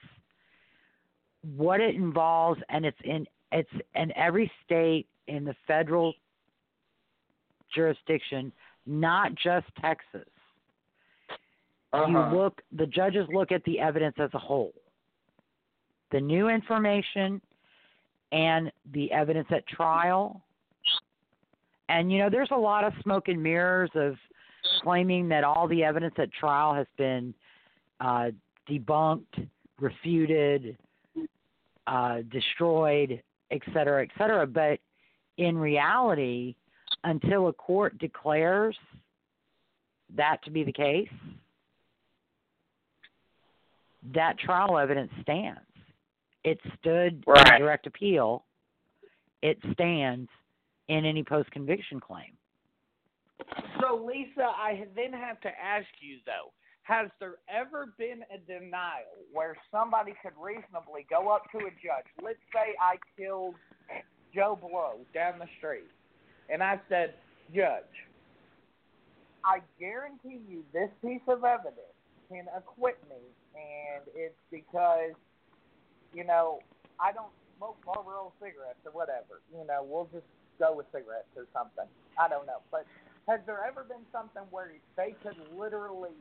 What 1.42 1.82
it 1.82 1.96
involves 1.96 2.62
and 2.70 2.86
it's 2.86 3.00
in 3.02 3.28
it's 3.52 3.72
in 3.96 4.12
every 4.12 4.52
state 4.64 5.08
in 5.28 5.46
the 5.46 5.54
federal 5.66 6.14
jurisdiction, 7.70 8.52
not 8.86 9.34
just 9.36 9.74
Texas. 9.76 10.28
You 11.94 12.18
Uh-huh. 12.18 12.36
look 12.36 12.62
the 12.74 12.88
judges 12.88 13.28
look 13.30 13.52
at 13.52 13.64
the 13.64 13.80
evidence 13.80 14.20
as 14.20 14.34
a 14.34 14.40
whole. 14.40 14.74
The 16.12 16.22
new 16.22 16.48
information 16.50 17.42
and 18.32 18.72
the 18.94 19.12
evidence 19.12 19.48
at 19.52 19.68
trial. 19.68 20.42
And 21.90 22.12
you 22.12 22.20
know, 22.20 22.30
there's 22.30 22.52
a 22.52 22.58
lot 22.58 22.84
of 22.84 22.94
smoke 23.04 23.28
and 23.28 23.42
mirrors 23.42 23.90
of 23.96 24.16
claiming 24.82 25.30
that 25.30 25.44
all 25.44 25.68
the 25.68 25.84
evidence 25.84 26.16
at 26.18 26.32
trial 26.34 26.74
has 26.74 26.88
been 26.98 27.34
uh, 28.00 28.32
debunked, 28.70 29.48
refuted, 29.80 30.78
uh, 31.88 32.18
destroyed, 32.32 33.22
et 33.52 33.62
cetera, 33.74 34.04
et 34.04 34.10
cetera. 34.18 34.46
But 34.46 34.80
in 35.38 35.58
reality, 35.58 36.56
until 37.04 37.48
a 37.48 37.54
court 37.54 37.98
declares 37.98 38.76
that 40.16 40.44
to 40.44 40.52
be 40.52 40.64
the 40.64 40.74
case, 40.74 41.10
that 44.14 44.38
trial 44.40 44.78
evidence 44.78 45.12
stands. 45.22 45.60
It 46.48 46.62
stood 46.80 47.26
in 47.28 47.58
direct 47.58 47.88
appeal. 47.88 48.46
It 49.42 49.58
stands 49.74 50.30
in 50.88 51.04
any 51.04 51.22
post 51.22 51.52
conviction 51.52 52.00
claim. 52.00 52.38
So, 53.82 54.02
Lisa, 54.08 54.44
I 54.44 54.88
then 54.96 55.12
have 55.12 55.42
to 55.42 55.50
ask 55.50 55.88
you 56.00 56.20
though: 56.26 56.54
Has 56.84 57.10
there 57.20 57.36
ever 57.50 57.94
been 57.98 58.24
a 58.34 58.38
denial 58.48 59.28
where 59.34 59.58
somebody 59.70 60.14
could 60.24 60.32
reasonably 60.42 61.06
go 61.10 61.28
up 61.28 61.52
to 61.52 61.58
a 61.58 61.70
judge? 61.84 62.08
Let's 62.24 62.40
say 62.54 62.76
I 62.80 62.96
killed 63.18 63.56
Joe 64.34 64.58
Blow 64.60 65.00
down 65.14 65.40
the 65.40 65.50
street, 65.58 65.92
and 66.50 66.64
I 66.64 66.80
said, 66.88 67.16
"Judge, 67.54 67.84
I 69.44 69.60
guarantee 69.78 70.40
you 70.48 70.64
this 70.72 70.92
piece 71.02 71.28
of 71.28 71.44
evidence 71.44 71.92
can 72.30 72.46
acquit 72.56 72.98
me, 73.10 73.20
and 73.54 74.06
it's 74.16 74.40
because, 74.50 75.12
you 76.14 76.24
know, 76.24 76.60
I 77.00 77.12
don't 77.12 77.32
smoke 77.58 77.78
Marlboro 77.86 78.34
cigarettes 78.40 78.80
or 78.86 78.92
whatever. 78.92 79.42
You 79.52 79.66
know, 79.66 79.86
we'll 79.88 80.10
just 80.14 80.28
go 80.60 80.76
with 80.76 80.86
cigarettes 80.92 81.30
or 81.36 81.46
something. 81.54 81.86
I 82.20 82.28
don't 82.28 82.46
know, 82.46 82.62
but." 82.72 82.86
Has 83.28 83.42
there 83.46 83.62
ever 83.68 83.84
been 83.84 84.06
something 84.12 84.44
where 84.52 84.72
they 84.96 85.14
could 85.22 85.36
literally? 85.58 86.12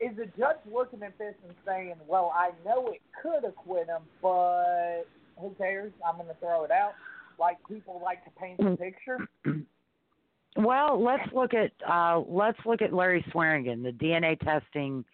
Is 0.00 0.16
the 0.16 0.26
judge 0.38 0.56
looking 0.72 1.02
at 1.02 1.16
this 1.18 1.34
and 1.46 1.54
saying, 1.66 1.94
"Well, 2.06 2.32
I 2.34 2.52
know 2.64 2.88
it 2.88 3.02
could 3.22 3.44
acquit 3.44 3.86
him, 3.86 4.02
but 4.22 5.04
who 5.38 5.50
cares? 5.58 5.92
I'm 6.06 6.16
going 6.16 6.28
to 6.28 6.34
throw 6.40 6.64
it 6.64 6.70
out." 6.70 6.94
Like 7.38 7.58
people 7.68 8.00
like 8.02 8.24
to 8.24 8.30
paint 8.30 8.58
the 8.58 8.76
picture. 8.76 9.28
Well, 10.56 11.02
let's 11.02 11.30
look 11.32 11.52
at 11.52 11.72
uh, 11.86 12.20
let's 12.28 12.58
look 12.64 12.80
at 12.80 12.92
Larry 12.92 13.24
Swearingen, 13.32 13.82
the 13.82 13.90
DNA 13.90 14.38
testing, 14.38 15.04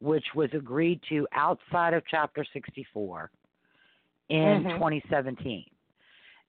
which 0.00 0.24
was 0.34 0.52
agreed 0.52 1.00
to 1.08 1.26
outside 1.32 1.94
of 1.94 2.02
Chapter 2.06 2.44
64 2.52 3.30
in 4.28 4.64
Mhm. 4.64 4.74
2017, 4.74 5.70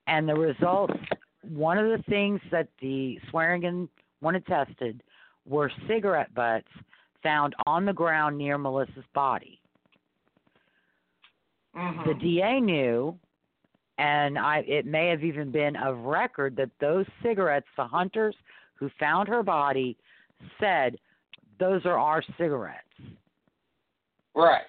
and 0.08 0.28
the 0.28 0.36
results. 0.36 0.98
One 1.42 1.78
of 1.78 1.90
the 1.90 2.04
things 2.04 2.42
that 2.52 2.68
the 2.78 3.20
Swearingen 3.30 3.90
wanted 4.22 4.46
tested 4.46 5.04
were 5.46 5.70
cigarette 5.88 6.34
butts 6.34 6.72
found 7.24 7.56
on 7.66 7.86
the 7.86 7.94
ground 7.94 8.38
near 8.38 8.58
Melissa's 8.58 9.06
body. 9.14 9.60
The 11.74 12.14
DA 12.20 12.60
knew, 12.60 13.18
and 13.98 14.38
I 14.38 14.60
it 14.60 14.86
may 14.86 15.08
have 15.08 15.24
even 15.24 15.52
been 15.52 15.76
of 15.76 16.06
record 16.06 16.56
that 16.58 16.70
those 16.80 17.06
cigarettes, 17.22 17.68
the 17.76 17.88
hunters 17.88 18.36
who 18.76 18.90
found 19.00 19.28
her 19.30 19.42
body, 19.42 19.98
said 20.60 21.00
those 21.60 21.86
are 21.86 21.98
our 21.98 22.22
cigarettes. 22.38 22.88
Right. 24.36 24.64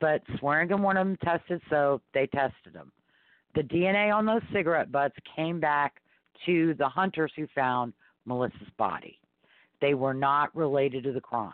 But 0.00 0.22
Swearingen 0.38 0.82
wanted 0.82 1.00
them 1.00 1.16
tested, 1.22 1.60
so 1.68 2.00
they 2.14 2.26
tested 2.26 2.72
them. 2.72 2.90
The 3.54 3.62
DNA 3.62 4.14
on 4.14 4.26
those 4.26 4.42
cigarette 4.52 4.90
butts 4.90 5.16
came 5.36 5.60
back 5.60 6.00
to 6.46 6.74
the 6.74 6.88
hunters 6.88 7.32
who 7.36 7.46
found 7.54 7.92
Melissa's 8.26 8.70
body. 8.78 9.18
They 9.80 9.94
were 9.94 10.14
not 10.14 10.54
related 10.54 11.04
to 11.04 11.12
the 11.12 11.20
crime. 11.20 11.52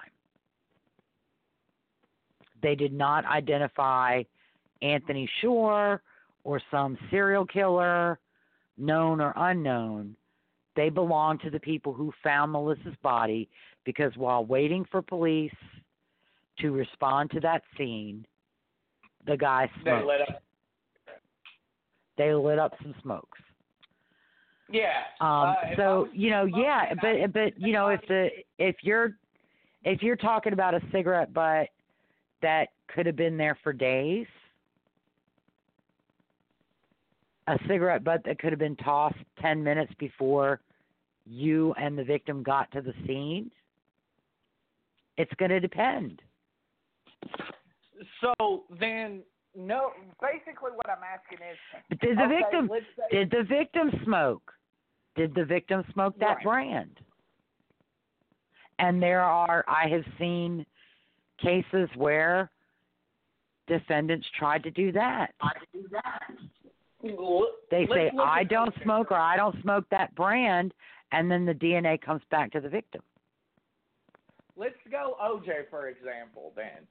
They 2.62 2.74
did 2.74 2.92
not 2.92 3.24
identify 3.24 4.22
Anthony 4.82 5.28
Shore 5.40 6.02
or 6.44 6.61
some 6.70 6.96
serial 7.11 7.46
killer, 7.46 8.18
known 8.78 9.20
or 9.20 9.32
unknown. 9.37 10.16
They 10.74 10.90
belonged 10.90 11.40
to 11.42 11.50
the 11.50 11.61
people 11.61 11.92
who 11.92 12.12
found 12.22 12.52
Melissa's 12.52 12.96
body 13.02 13.48
because 13.85 14.12
while 14.16 14.44
waiting 14.44 14.85
for 14.90 15.00
police 15.00 15.54
to 16.60 16.72
respond 16.72 17.30
to 17.32 17.40
that 17.40 17.62
scene, 17.76 18.26
the 19.26 19.36
guy 19.36 19.70
They 19.84 19.90
smoked. 19.90 20.30
up. 20.30 20.42
They 22.16 22.32
lit 22.34 22.58
up 22.58 22.72
some 22.82 22.94
smokes. 23.02 23.38
Yeah. 24.70 25.02
Um, 25.20 25.28
uh, 25.28 25.54
so 25.76 26.08
you 26.12 26.30
know, 26.30 26.46
smoking, 26.46 26.64
yeah, 26.64 26.94
but 27.00 27.32
but 27.32 27.60
you 27.60 27.72
know, 27.72 27.88
if 27.88 28.00
the 28.08 28.28
if 28.58 28.76
you're 28.82 29.16
if 29.84 30.02
you're 30.02 30.16
talking 30.16 30.52
about 30.52 30.74
a 30.74 30.80
cigarette 30.92 31.32
butt 31.32 31.68
that 32.42 32.68
could 32.88 33.06
have 33.06 33.16
been 33.16 33.36
there 33.36 33.58
for 33.62 33.72
days, 33.72 34.26
a 37.46 37.58
cigarette 37.68 38.02
butt 38.02 38.22
that 38.24 38.38
could 38.38 38.50
have 38.50 38.58
been 38.58 38.76
tossed 38.76 39.16
ten 39.40 39.62
minutes 39.62 39.92
before 39.98 40.60
you 41.26 41.72
and 41.74 41.98
the 41.98 42.04
victim 42.04 42.42
got 42.42 42.70
to 42.72 42.80
the 42.80 42.94
scene, 43.06 43.50
it's 45.16 45.32
going 45.38 45.50
to 45.50 45.60
depend. 45.60 46.22
So 48.20 48.64
then, 48.79 49.22
no. 49.55 49.90
Basically, 50.20 50.70
what 50.74 50.88
I'm 50.88 51.02
asking 51.02 51.38
is, 51.50 51.98
did 52.00 52.18
the 52.18 52.24
okay, 52.24 52.40
victim 52.40 52.70
say, 52.96 53.18
did 53.18 53.31
the 53.31 53.42
victim 53.42 53.90
smoke? 54.05 54.52
Did 55.16 55.35
the 55.35 55.44
victim 55.44 55.85
smoke 55.92 56.18
that 56.18 56.37
Right. 56.37 56.44
brand? 56.44 57.00
And 58.79 59.02
there 59.02 59.22
are 59.22 59.64
I 59.66 59.88
have 59.88 60.05
seen 60.18 60.66
cases 61.38 61.88
where 61.96 62.50
defendants 63.66 64.26
tried 64.38 64.62
to 64.64 64.70
do 64.70 64.92
that. 64.92 65.35
They 67.02 67.87
let's 67.87 67.92
say 67.92 68.11
I 68.20 68.44
don't 68.44 68.74
smoke 68.83 69.11
or 69.11 69.16
I 69.16 69.37
don't 69.37 69.61
smoke 69.62 69.85
that 69.90 70.14
brand 70.14 70.74
and 71.12 71.31
then 71.31 71.44
the 71.44 71.55
DNA 71.55 72.00
comes 72.00 72.22
back 72.31 72.52
to 72.52 72.61
the 72.61 72.68
victim. 72.68 73.02
Let's 74.57 74.74
go 74.90 75.16
OJ 75.22 75.68
for 75.70 75.88
example. 75.88 76.52
Then 76.57 76.87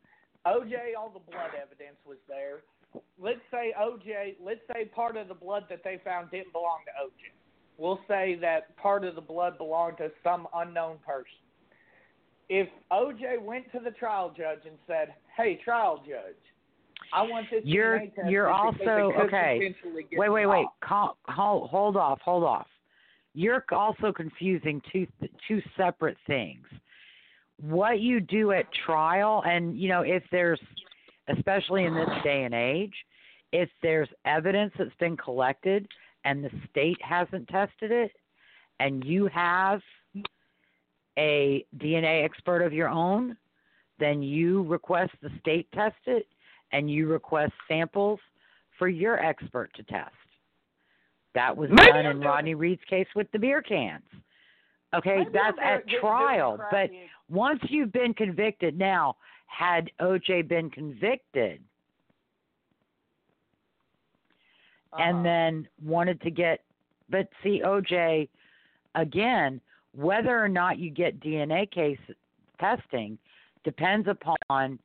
OJ, 0.45 0.95
all 0.97 1.09
the 1.09 1.31
blood 1.31 1.51
evidence 1.55 1.97
was 2.05 2.17
there. 2.27 2.61
Let's 3.19 3.39
say 3.51 3.73
OJ. 3.79 4.35
Let's 4.43 4.61
say 4.71 4.85
part 4.85 5.17
of 5.17 5.27
the 5.27 5.33
blood 5.33 5.65
that 5.69 5.83
they 5.83 5.99
found 6.03 6.31
didn't 6.31 6.53
belong 6.53 6.79
to 6.85 7.05
OJ. 7.07 7.31
we'll 7.77 7.99
say 8.07 8.37
that 8.41 8.75
part 8.77 9.03
of 9.03 9.15
the 9.15 9.21
blood 9.21 9.57
belonged 9.57 9.97
to 9.97 10.11
some 10.23 10.47
unknown 10.53 10.97
person. 11.05 11.25
If 12.47 12.69
OJ 12.91 13.41
went 13.41 13.71
to 13.71 13.79
the 13.79 13.91
trial 13.91 14.29
judge 14.35 14.65
and 14.65 14.77
said, 14.85 15.15
"Hey, 15.35 15.59
trial 15.63 15.97
judge, 16.07 16.35
I 17.11 17.21
want 17.23 17.47
this 17.49 17.61
You're 17.63 18.03
you're 18.27 18.49
also 18.49 19.13
okay. 19.25 19.73
Wait, 20.13 20.29
wait, 20.29 20.45
wait. 20.45 20.67
Call, 20.81 21.17
hold, 21.27 21.69
hold 21.69 21.97
off, 21.97 22.19
hold 22.21 22.43
off. 22.43 22.67
You're 23.33 23.63
also 23.71 24.11
confusing 24.13 24.81
two 24.91 25.07
two 25.47 25.61
separate 25.75 26.17
things. 26.27 26.65
What 27.61 27.99
you 27.99 28.19
do 28.19 28.51
at 28.51 28.65
trial, 28.85 29.43
and 29.45 29.77
you 29.77 29.87
know, 29.89 30.01
if 30.01 30.23
there's, 30.31 30.59
especially 31.27 31.85
in 31.85 31.95
this 31.95 32.09
day 32.23 32.43
and 32.43 32.53
age, 32.53 32.93
if 33.51 33.69
there's 33.81 34.09
evidence 34.25 34.73
that's 34.77 34.95
been 34.99 35.15
collected 35.15 35.87
and 36.25 36.43
the 36.43 36.51
state 36.69 36.97
hasn't 37.01 37.47
tested 37.47 37.91
it, 37.91 38.11
and 38.79 39.03
you 39.05 39.27
have 39.27 39.79
a 41.17 41.65
DNA 41.77 42.25
expert 42.25 42.61
of 42.61 42.73
your 42.73 42.89
own, 42.89 43.37
then 43.99 44.21
you 44.21 44.63
request 44.63 45.13
the 45.21 45.29
state 45.39 45.71
test 45.71 45.95
it, 46.07 46.27
and 46.73 46.91
you 46.91 47.07
request 47.07 47.53
samples 47.67 48.19
for 48.77 48.89
your 48.89 49.17
expert 49.23 49.73
to 49.75 49.83
test. 49.83 50.11
That 51.35 51.55
was 51.55 51.69
Maybe 51.69 51.91
done 51.91 52.05
in 52.05 52.19
Rodney 52.19 52.55
Reed's 52.55 52.83
case 52.89 53.07
with 53.15 53.31
the 53.31 53.39
beer 53.39 53.61
cans. 53.61 54.03
Okay, 54.93 55.17
Maybe 55.17 55.29
that's 55.33 55.57
at 55.61 55.87
trial, 55.99 56.57
but 56.71 56.89
once 57.29 57.59
you've 57.69 57.91
been 57.91 58.13
convicted, 58.13 58.77
now 58.77 59.15
had 59.47 59.89
OJ 59.99 60.47
been 60.47 60.69
convicted 60.69 61.61
uh-huh. 64.93 65.03
and 65.03 65.25
then 65.25 65.67
wanted 65.83 66.21
to 66.21 66.31
get, 66.31 66.61
but 67.09 67.27
see 67.43 67.61
OJ 67.65 68.29
again, 68.95 69.59
whether 69.93 70.41
or 70.41 70.49
not 70.49 70.77
you 70.77 70.89
get 70.89 71.19
DNA 71.19 71.69
case 71.71 71.99
testing 72.59 73.17
depends 73.63 74.07
upon 74.07 74.79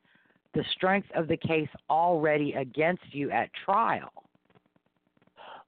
the 0.54 0.64
strength 0.72 1.08
of 1.14 1.28
the 1.28 1.36
case 1.36 1.68
already 1.88 2.52
against 2.54 3.02
you 3.12 3.30
at 3.30 3.50
trial. 3.64 4.10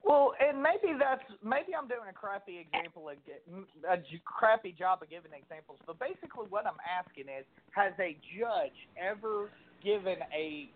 Well, 0.05 0.33
and 0.41 0.61
maybe 0.61 0.99
that's 0.99 1.23
maybe 1.45 1.75
I'm 1.79 1.87
doing 1.87 2.11
a 2.11 2.13
crappy 2.13 2.59
example 2.59 3.09
of 3.09 3.17
a 3.89 4.03
crappy 4.25 4.75
job 4.77 5.03
of 5.03 5.11
giving 5.11 5.31
examples. 5.33 5.79
But 5.87 6.01
basically, 6.01 6.47
what 6.51 6.67
I'm 6.67 6.81
asking 6.83 7.27
is, 7.27 7.45
has 7.71 7.93
a 8.01 8.17
judge 8.39 8.75
ever 8.99 9.51
given 9.83 10.17
a 10.35 10.69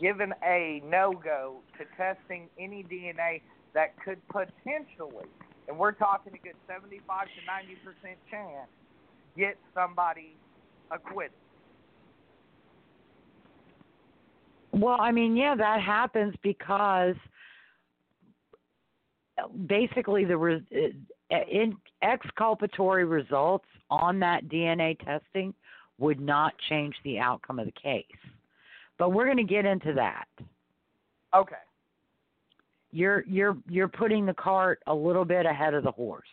given 0.00 0.32
a 0.44 0.82
no 0.84 1.12
go 1.12 1.58
to 1.78 1.84
testing 1.96 2.48
any 2.58 2.82
DNA 2.82 3.42
that 3.74 3.94
could 4.04 4.18
potentially, 4.28 5.26
and 5.68 5.78
we're 5.78 5.92
talking 5.92 6.32
a 6.34 6.38
good 6.38 6.56
75 6.66 7.26
to 7.26 7.46
90 7.46 7.74
percent 7.84 8.18
chance, 8.28 8.68
get 9.36 9.56
somebody 9.72 10.34
acquitted? 10.90 11.32
Well, 14.72 14.96
I 15.00 15.12
mean, 15.12 15.36
yeah, 15.36 15.54
that 15.54 15.80
happens 15.80 16.34
because 16.42 17.14
basically 19.66 20.24
the 20.24 20.36
re- 20.36 20.62
uh, 21.32 21.36
in 21.50 21.76
exculpatory 22.02 23.04
results 23.04 23.66
on 23.90 24.18
that 24.20 24.46
DNA 24.48 24.98
testing 25.04 25.54
would 25.98 26.20
not 26.20 26.52
change 26.68 26.94
the 27.04 27.18
outcome 27.18 27.58
of 27.58 27.66
the 27.66 27.72
case. 27.72 28.04
But 28.98 29.10
we're 29.10 29.24
going 29.24 29.36
to 29.36 29.42
get 29.44 29.64
into 29.64 29.92
that. 29.94 30.26
Okay. 31.34 31.56
You're 32.92 33.24
you're 33.26 33.56
you're 33.68 33.88
putting 33.88 34.24
the 34.24 34.34
cart 34.34 34.80
a 34.86 34.94
little 34.94 35.24
bit 35.24 35.46
ahead 35.46 35.74
of 35.74 35.82
the 35.82 35.90
horse. 35.90 36.28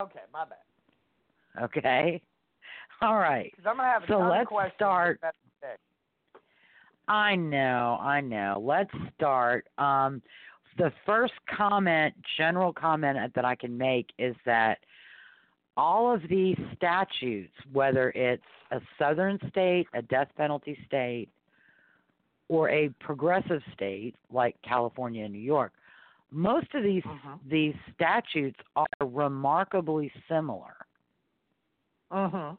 Okay, 0.00 0.20
my 0.32 0.44
bad. 0.44 1.64
Okay? 1.64 2.22
All 3.02 3.18
right. 3.18 3.52
I'm 3.66 3.76
gonna 3.76 3.88
have 3.88 4.04
a 4.04 4.06
So 4.06 4.18
let's 4.20 4.48
start- 4.76 5.20
I 7.08 7.36
know, 7.36 7.98
I 8.00 8.20
know. 8.20 8.62
Let's 8.64 8.90
start. 9.16 9.66
Um, 9.76 10.22
the 10.76 10.92
first 11.06 11.34
comment, 11.48 12.14
general 12.36 12.72
comment 12.72 13.34
that 13.34 13.44
I 13.44 13.54
can 13.54 13.76
make 13.76 14.10
is 14.18 14.34
that 14.44 14.78
all 15.76 16.12
of 16.12 16.22
these 16.28 16.58
statutes, 16.76 17.52
whether 17.72 18.10
it's 18.10 18.42
a 18.70 18.80
southern 18.98 19.38
state, 19.50 19.86
a 19.94 20.02
death 20.02 20.28
penalty 20.36 20.78
state, 20.86 21.28
or 22.48 22.68
a 22.70 22.88
progressive 23.00 23.62
state 23.72 24.14
like 24.32 24.54
California 24.62 25.24
and 25.24 25.32
New 25.32 25.40
York, 25.40 25.72
most 26.30 26.72
of 26.74 26.82
these 26.82 27.02
Mhm. 27.04 27.38
these 27.46 27.76
statutes 27.94 28.58
are 28.76 28.86
remarkably 29.00 30.12
similar. 30.28 30.74
Mm-hmm. 32.10 32.54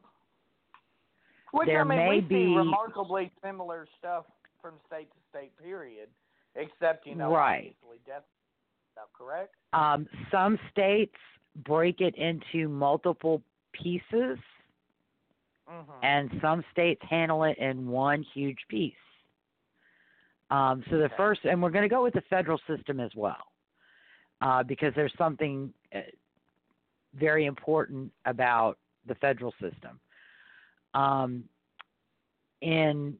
Which 1.52 1.68
There 1.68 1.82
I 1.82 1.84
mean, 1.84 1.98
may 1.98 2.10
we 2.10 2.22
see 2.22 2.28
be- 2.48 2.56
remarkably 2.56 3.32
similar 3.42 3.88
stuff 3.98 4.26
from 4.62 4.74
state 4.88 5.10
to 5.12 5.18
state. 5.30 5.56
Period, 5.58 6.10
except 6.56 7.06
you 7.06 7.16
know, 7.16 7.32
Right. 7.32 7.76
death 8.06 8.24
stuff. 8.94 9.08
Correct. 9.18 9.54
Um, 9.74 10.08
some 10.32 10.58
states 10.72 11.16
break 11.66 12.02
it 12.02 12.16
into 12.16 12.70
multiple 12.70 13.42
pieces, 13.74 14.38
Mm-hmm. 15.70 15.92
and 16.04 16.30
some 16.42 16.64
states 16.72 17.02
handle 17.10 17.44
it 17.44 17.58
in 17.58 17.88
one 17.88 18.24
huge 18.34 18.60
piece. 18.70 18.94
Um, 20.52 20.84
so 20.90 20.98
the 20.98 21.06
Okay. 21.06 21.16
first, 21.18 21.42
and 21.46 21.62
we're 21.62 21.72
going 21.72 21.84
to 21.84 21.90
go 21.90 22.04
with 22.04 22.14
the 22.14 22.22
federal 22.30 22.60
system 22.68 23.00
as 23.00 23.12
well, 23.16 23.52
uh, 24.42 24.64
because 24.64 24.94
there's 24.96 25.14
something 25.18 25.74
uh, 25.94 26.00
very 27.16 27.46
important 27.46 28.12
about 28.26 28.78
the 29.08 29.16
federal 29.16 29.52
system. 29.54 30.00
Um, 30.94 31.44
in 32.62 33.16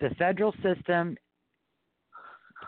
the 0.00 0.10
federal 0.18 0.54
system, 0.62 1.16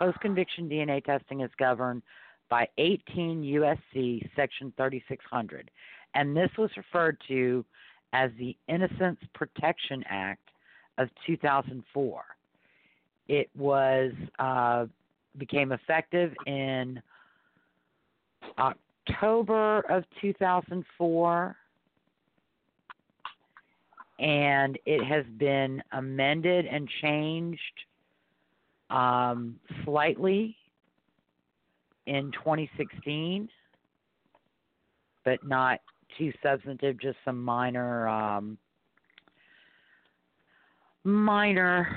post 0.01 0.19
conviction 0.21 0.69
DNA 0.69 1.05
testing 1.05 1.43
is 1.43 1.51
governed 1.59 2.03
by 2.49 2.67
18 2.79 3.43
USC 3.43 4.29
Section 4.35 4.73
3600, 4.77 5.71
and 6.15 6.37
this 6.37 6.51
was 6.59 6.71
referred 6.77 7.19
to 7.29 7.65
as 8.13 8.31
the 8.39 8.57
Innocence 8.67 9.21
Protection 9.35 10.03
Act 10.09 10.49
of 10.99 11.09
2004. 11.27 12.23
It 13.29 13.49
was 13.57 14.13
uh, 14.39 14.87
became 15.39 15.71
effective 15.71 16.33
in 16.47 17.01
October 18.59 19.81
of 19.89 20.05
2004, 20.21 21.57
and 24.19 24.79
it 24.87 25.05
has 25.05 25.25
been 25.39 25.83
amended 25.93 26.67
and 26.67 26.89
changed 27.01 27.61
um, 28.91 29.57
slightly 29.85 30.57
in 32.07 32.33
2016, 32.33 33.49
but 35.25 35.47
not 35.47 35.81
too 36.19 36.33
substantive, 36.43 37.01
just 37.01 37.17
some 37.25 37.43
minor 37.43 38.09
um, 38.09 38.59
minor 41.05 41.89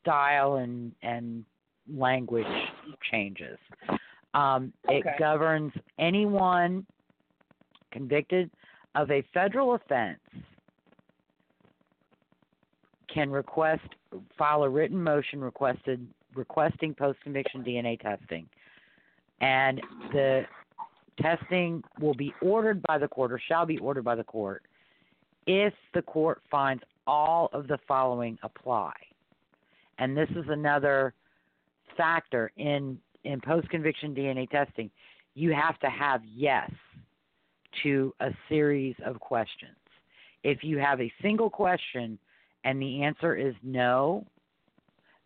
style 0.00 0.56
and 0.56 0.92
and 1.02 1.44
language 1.92 2.46
changes. 3.10 3.58
Um, 4.34 4.72
Okay. 4.88 4.98
It 4.98 5.18
governs 5.18 5.72
anyone 5.98 6.86
convicted 7.92 8.50
of 8.94 9.10
a 9.10 9.22
federal 9.34 9.74
offense 9.74 10.20
can 13.12 13.30
request 13.30 13.82
file 14.36 14.62
a 14.62 14.68
written 14.68 15.02
motion 15.02 15.40
requested 15.40 16.06
requesting 16.34 16.94
post 16.94 17.20
conviction 17.22 17.62
DNA 17.62 18.00
testing, 18.00 18.46
and 19.40 19.80
the 20.12 20.42
testing 21.20 21.82
will 22.00 22.14
be 22.14 22.32
ordered 22.40 22.82
by 22.82 22.98
the 22.98 23.08
court 23.08 23.32
or 23.32 23.40
shall 23.48 23.66
be 23.66 23.78
ordered 23.78 24.04
by 24.04 24.14
the 24.14 24.24
court 24.24 24.62
if 25.46 25.74
the 25.94 26.02
court 26.02 26.40
finds 26.50 26.82
all 27.06 27.50
of 27.52 27.66
the 27.68 27.78
following 27.86 28.38
apply. 28.42 28.92
And 29.98 30.16
this 30.16 30.28
is 30.30 30.44
another 30.48 31.14
factor 31.96 32.50
in 32.56 32.98
in 33.24 33.40
post 33.40 33.68
conviction 33.68 34.14
DNA 34.14 34.48
testing. 34.50 34.90
You 35.34 35.52
have 35.52 35.78
to 35.80 35.88
have 35.88 36.22
yes 36.24 36.70
to 37.82 38.14
a 38.20 38.30
series 38.48 38.94
of 39.04 39.20
questions. 39.20 39.76
If 40.42 40.64
you 40.64 40.78
have 40.78 41.00
a 41.00 41.12
single 41.22 41.48
question 41.48 42.18
and 42.64 42.80
the 42.80 43.02
answer 43.02 43.34
is 43.34 43.54
no, 43.62 44.26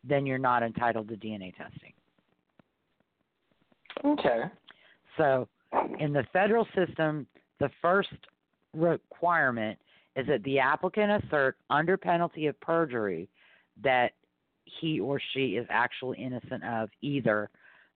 then 0.05 0.27
you're 0.27 0.39
not 0.39 0.63
entitled 0.63 1.09
to 1.09 1.17
DNA 1.17 1.55
testing. 1.57 1.93
Okay. 4.05 4.43
So, 5.17 5.49
in 5.99 6.13
the 6.13 6.25
federal 6.33 6.67
system, 6.75 7.27
the 7.59 7.71
first 7.81 8.11
requirement 8.75 9.79
is 10.15 10.27
that 10.27 10.43
the 10.45 10.59
applicant 10.59 11.25
assert 11.25 11.57
under 11.71 11.97
penalty 11.97 12.47
of 12.47 12.59
perjury 12.61 13.29
that 13.83 14.13
he 14.65 15.01
or 15.01 15.21
she 15.33 15.57
is 15.57 15.67
actually 15.71 16.19
innocent 16.19 16.65
of 16.65 16.89
either 17.03 17.51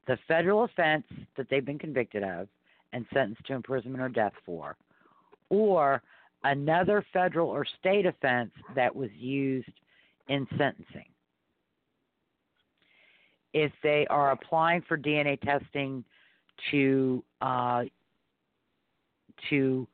the 0.07 0.19
federal 0.29 0.65
offense 0.65 1.05
that 1.37 1.47
they've 1.51 1.65
been 1.65 1.79
convicted 1.79 2.23
of 2.23 2.49
and 2.93 3.07
sentenced 3.13 3.45
to 3.47 3.55
imprisonment 3.55 4.03
or 4.03 4.09
death 4.09 4.33
for, 4.45 4.77
or 5.49 6.03
another 6.45 7.05
federal 7.13 7.49
or 7.49 7.65
state 7.79 8.07
offense 8.07 8.53
that 8.75 8.95
was 8.95 9.11
used 9.17 9.69
in 10.29 10.47
sentencing. 10.57 11.07
If 13.53 13.73
they 13.83 14.07
are 14.09 14.31
applying 14.31 14.83
for 14.83 14.97
DNA 14.97 15.41
testing 15.41 16.05
to 16.71 17.25
uh, 17.41 17.85
to 19.49 19.89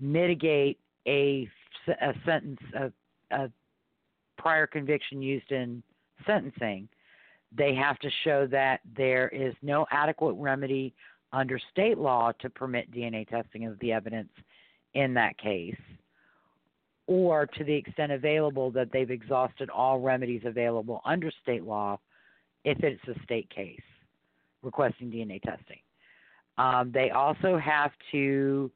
mitigate 0.00 0.78
a, 1.06 1.48
a 1.88 2.14
sentence 2.24 2.58
a, 2.74 2.92
a 3.30 3.50
prior 4.38 4.66
conviction 4.66 5.22
used 5.22 5.52
in 5.52 5.82
sentencing, 6.26 6.88
they 7.56 7.74
have 7.74 7.98
to 8.00 8.10
show 8.24 8.46
that 8.46 8.80
there 8.96 9.28
is 9.28 9.54
no 9.62 9.86
adequate 9.90 10.34
remedy 10.34 10.94
under 11.32 11.60
state 11.70 11.98
law 11.98 12.32
to 12.40 12.50
permit 12.50 12.90
DNA 12.90 13.28
testing 13.28 13.66
of 13.66 13.78
the 13.78 13.92
evidence 13.92 14.30
in 14.94 15.14
that 15.14 15.36
case, 15.38 15.76
or 17.06 17.46
to 17.46 17.64
the 17.64 17.74
extent 17.74 18.12
available 18.12 18.70
that 18.70 18.92
they've 18.92 19.10
exhausted 19.10 19.70
all 19.70 19.98
remedies 19.98 20.42
available 20.44 21.00
under 21.04 21.30
state 21.42 21.64
law 21.64 21.98
if 22.64 22.78
it's 22.82 23.02
a 23.08 23.22
state 23.24 23.48
case 23.50 23.80
requesting 24.62 25.10
DNA 25.10 25.40
testing. 25.42 25.78
Um, 26.58 26.90
they 26.92 27.10
also 27.10 27.56
have 27.56 27.92
to 28.12 28.70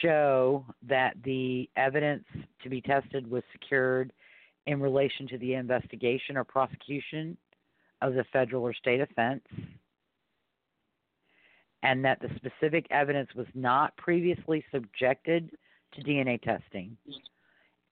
show 0.00 0.64
that 0.86 1.14
the 1.24 1.68
evidence 1.76 2.24
to 2.62 2.68
be 2.68 2.80
tested 2.80 3.28
was 3.28 3.42
secured 3.52 4.12
in 4.66 4.80
relation 4.80 5.26
to 5.28 5.38
the 5.38 5.54
investigation 5.54 6.36
or 6.36 6.44
prosecution 6.44 7.36
of 8.00 8.14
the 8.14 8.24
federal 8.32 8.62
or 8.62 8.72
state 8.72 9.00
offense, 9.00 9.42
and 11.84 12.02
that 12.02 12.18
the 12.20 12.30
specific 12.36 12.86
evidence 12.90 13.28
was 13.36 13.46
not 13.54 13.94
previously 13.96 14.64
subjected 14.72 15.50
to 15.92 16.02
DNA 16.02 16.40
testing, 16.42 16.96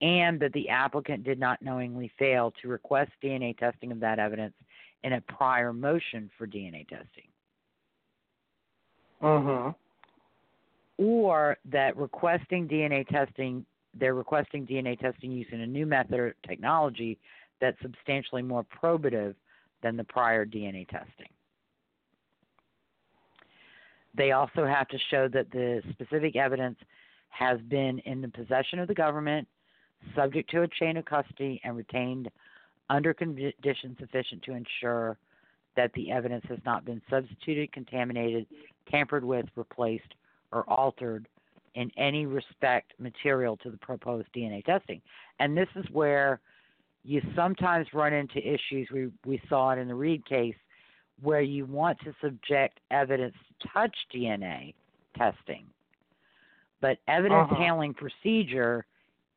and 0.01 0.41
that 0.41 0.53
the 0.55 0.69
applicant 0.71 1.23
did 1.23 1.39
not 1.39 1.61
knowingly 1.61 2.11
fail 2.19 2.53
to 2.61 2.69
request 2.69 3.13
DNA 3.23 3.57
testing 3.57 3.93
of 3.93 4.01
that 4.01 4.19
evidence 4.19 4.55
in 5.05 5.13
a 5.13 5.21
prior 5.21 5.75
motion 5.75 6.31
for 6.39 6.47
DNA 6.47 6.89
testing. 6.89 7.29
Mhm. 9.21 9.75
Or 10.97 11.59
that 11.67 11.95
requesting 11.97 12.67
DNA 12.67 13.05
testing, 13.05 13.67
they're 13.95 14.15
requesting 14.15 14.67
DNA 14.67 14.97
testing 14.97 15.31
using 15.31 15.61
a 15.61 15.67
new 15.67 15.85
method 15.85 16.19
or 16.19 16.35
technology 16.45 17.19
that's 17.61 17.81
substantially 17.83 18.43
more 18.43 18.65
probative 18.65 19.35
than 19.83 19.97
the 19.97 20.05
prior 20.05 20.47
DNA 20.47 20.87
testing. 20.87 21.29
They 24.15 24.33
also 24.33 24.67
have 24.67 24.89
to 24.89 24.99
show 25.11 25.29
that 25.29 25.51
the 25.51 25.83
specific 25.93 26.37
evidence 26.37 26.79
has 27.31 27.61
been 27.63 27.99
in 28.01 28.21
the 28.21 28.29
possession 28.29 28.79
of 28.79 28.89
the 28.89 28.95
government, 28.95 29.49
subject 30.15 30.51
to 30.51 30.63
a 30.63 30.69
chain 30.69 30.97
of 30.97 31.05
custody, 31.05 31.61
and 31.65 31.77
retained 31.77 32.31
under 32.91 33.15
conditions 33.15 33.97
sufficient 33.99 34.43
to 34.43 34.53
ensure 34.53 35.17
that 35.77 35.93
the 35.95 36.11
evidence 36.11 36.45
has 36.49 36.59
not 36.67 36.85
been 36.85 37.01
substituted, 37.09 37.73
contaminated, 37.73 38.47
tampered 38.91 39.25
with, 39.25 39.47
replaced, 39.57 40.15
or 40.53 40.69
altered 40.69 41.27
in 41.75 41.91
any 41.97 42.27
respect 42.27 42.93
material 42.99 43.57
to 43.57 43.71
the 43.71 43.79
proposed 43.79 44.29
DNA 44.37 44.63
testing. 44.65 45.01
And 45.39 45.57
this 45.57 45.69
is 45.75 45.87
where 45.91 46.41
you 47.03 47.23
sometimes 47.35 47.87
run 47.95 48.13
into 48.13 48.39
issues. 48.39 48.89
We, 48.93 49.11
we 49.25 49.41
saw 49.49 49.71
it 49.71 49.79
in 49.79 49.89
the 49.89 49.95
Reed 49.95 50.25
case 50.27 50.55
where 51.21 51.41
you 51.43 51.67
want 51.67 51.99
to 52.01 52.15
subject 52.21 52.81
evidence 52.91 53.35
to 53.61 53.69
touch 53.69 53.97
DNA 54.15 54.75
testing. 55.17 55.67
But 56.81 56.99
evidence 57.07 57.51
Uh-huh. 57.51 57.63
handling 57.63 57.95
procedure 57.95 58.87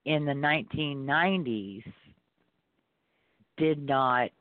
in 0.06 0.26
the 0.26 0.34
1990s 0.34 1.84
did 3.58 3.82
not 3.84 4.32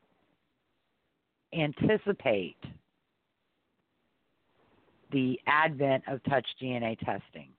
anticipate 1.53 2.57
the 5.13 5.41
advent 5.47 6.03
of 6.09 6.23
touch 6.25 6.47
DNA 6.61 6.99
testing. 6.99 7.53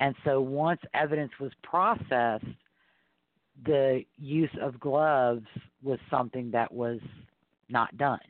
And 0.00 0.14
so 0.24 0.40
once 0.40 0.80
evidence 0.94 1.32
was 1.40 1.52
processed, 1.62 2.44
the 3.64 4.04
use 4.16 4.56
of 4.60 4.78
gloves 4.78 5.46
was 5.82 5.98
something 6.08 6.50
that 6.52 6.72
was 6.72 7.00
not 7.68 7.96
done 7.96 8.20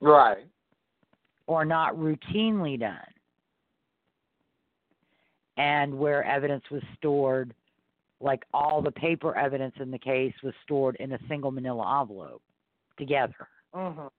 Right. 0.00 0.46
or 1.46 1.64
not 1.64 1.96
routinely 1.96 2.78
done. 2.78 2.96
And 5.56 5.98
where 5.98 6.22
evidence 6.22 6.62
was 6.70 6.82
stored, 6.96 7.52
like 8.20 8.44
all 8.54 8.80
the 8.80 8.92
paper 8.92 9.36
evidence 9.36 9.74
in 9.80 9.90
the 9.90 9.98
case 9.98 10.34
was 10.44 10.54
stored 10.62 10.96
in 11.00 11.12
a 11.12 11.18
single 11.28 11.50
manila 11.50 12.00
envelope 12.00 12.42
together. 12.96 13.48
Mhm. 13.74 14.10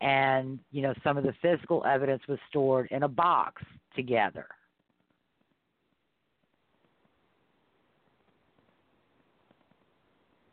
And, 0.00 0.58
you 0.72 0.82
know, 0.82 0.94
some 1.04 1.16
of 1.16 1.24
the 1.24 1.34
physical 1.34 1.84
evidence 1.84 2.26
was 2.26 2.38
stored 2.48 2.88
in 2.90 3.02
a 3.04 3.08
box 3.08 3.62
together. 3.94 4.48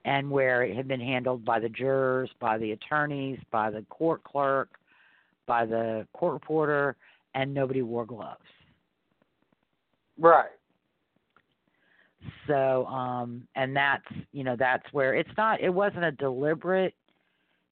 And 0.07 0.31
where 0.31 0.63
it 0.63 0.75
had 0.75 0.87
been 0.87 1.01
handled 1.01 1.43
by 1.43 1.59
the 1.59 1.67
jurors, 1.67 2.29
by 2.39 2.57
the 2.57 2.71
attorneys, 2.71 3.39
by 3.51 3.69
the 3.69 3.81
court 3.89 4.23
clerk, 4.23 4.69
by 5.45 5.65
the 5.65 6.07
court 6.13 6.33
reporter, 6.33 6.95
and 7.35 7.53
nobody 7.53 7.81
wore 7.81 8.05
gloves. 8.05 8.39
Right. 10.17 10.49
So, 12.47 12.85
um, 12.85 13.45
and 13.55 13.75
that's, 13.75 14.05
you 14.31 14.45
know, 14.45 14.55
that's 14.57 14.85
where 14.93 15.13
it's 15.13 15.29
not, 15.37 15.59
it 15.61 15.69
wasn't 15.69 16.05
a 16.05 16.11
deliberate 16.11 16.95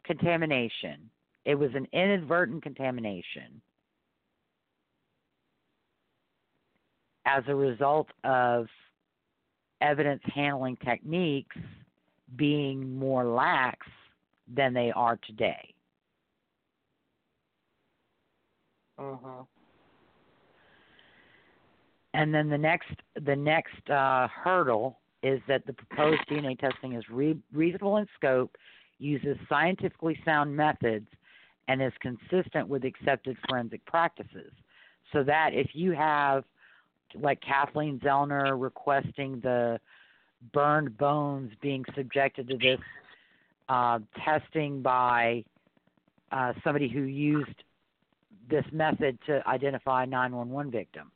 contamination, 0.04 1.10
it 1.46 1.56
was 1.56 1.72
an 1.74 1.88
inadvertent 1.94 2.64
contamination 2.64 3.62
as 7.26 7.44
a 7.48 7.56
result 7.56 8.10
of 8.26 8.68
evidence 9.82 10.22
handling 10.34 10.78
techniques 10.84 11.56
being 12.36 12.98
more 12.98 13.26
lax 13.26 13.88
than 14.48 14.74
they 14.74 14.92
are 14.92 15.18
today. 15.18 15.74
Mhm. 19.00 19.48
And 22.14 22.34
then 22.34 22.50
the 22.50 22.58
next 22.58 22.92
the 23.16 23.36
next 23.36 23.90
uh, 23.90 24.28
hurdle 24.30 25.00
is 25.22 25.42
that 25.48 25.66
the 25.66 25.74
proposed 25.74 26.22
DNA 26.30 26.58
testing 26.58 26.94
is 26.94 27.04
re- 27.10 27.38
reasonable 27.52 27.98
in 27.98 28.08
scope, 28.16 28.56
uses 29.00 29.38
scientifically 29.50 30.20
sound 30.24 30.56
methods, 30.56 31.08
and 31.68 31.82
is 31.82 31.92
consistent 32.00 32.68
with 32.68 32.86
accepted 32.86 33.38
forensic 33.50 33.86
practices. 33.86 34.52
So 35.12 35.24
that 35.24 35.54
if 35.54 35.72
you 35.74 35.92
have, 35.92 36.46
like 37.16 37.42
Kathleen 37.42 38.00
Zellner 38.00 38.60
requesting 38.60 39.40
the 39.42 39.80
burned 40.54 40.98
bones 40.98 41.52
being 41.62 41.84
subjected 41.96 42.48
to 42.48 42.58
this 42.58 42.80
uh, 43.70 44.00
testing 44.24 44.82
by 44.82 45.44
uh, 46.32 46.54
somebody 46.64 46.88
who 46.88 47.02
used 47.02 47.64
this 48.50 48.66
method 48.72 49.18
to 49.26 49.42
identify 49.48 50.06
911 50.06 50.72
victims 50.72 51.12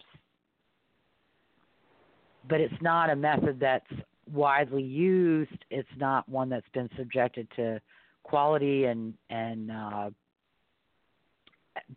but 2.50 2.60
it's 2.60 2.82
not 2.82 3.10
a 3.10 3.16
method 3.16 3.60
that's 3.60 3.92
widely 4.32 4.84
used. 4.84 5.66
It's 5.70 5.90
not 5.98 6.28
one 6.28 6.50
that's 6.50 6.68
been 6.74 6.90
subjected 6.98 7.48
to 7.56 7.80
quality 8.24 8.86
and 8.86 9.14
and 9.30 9.72
uh, 9.72 10.10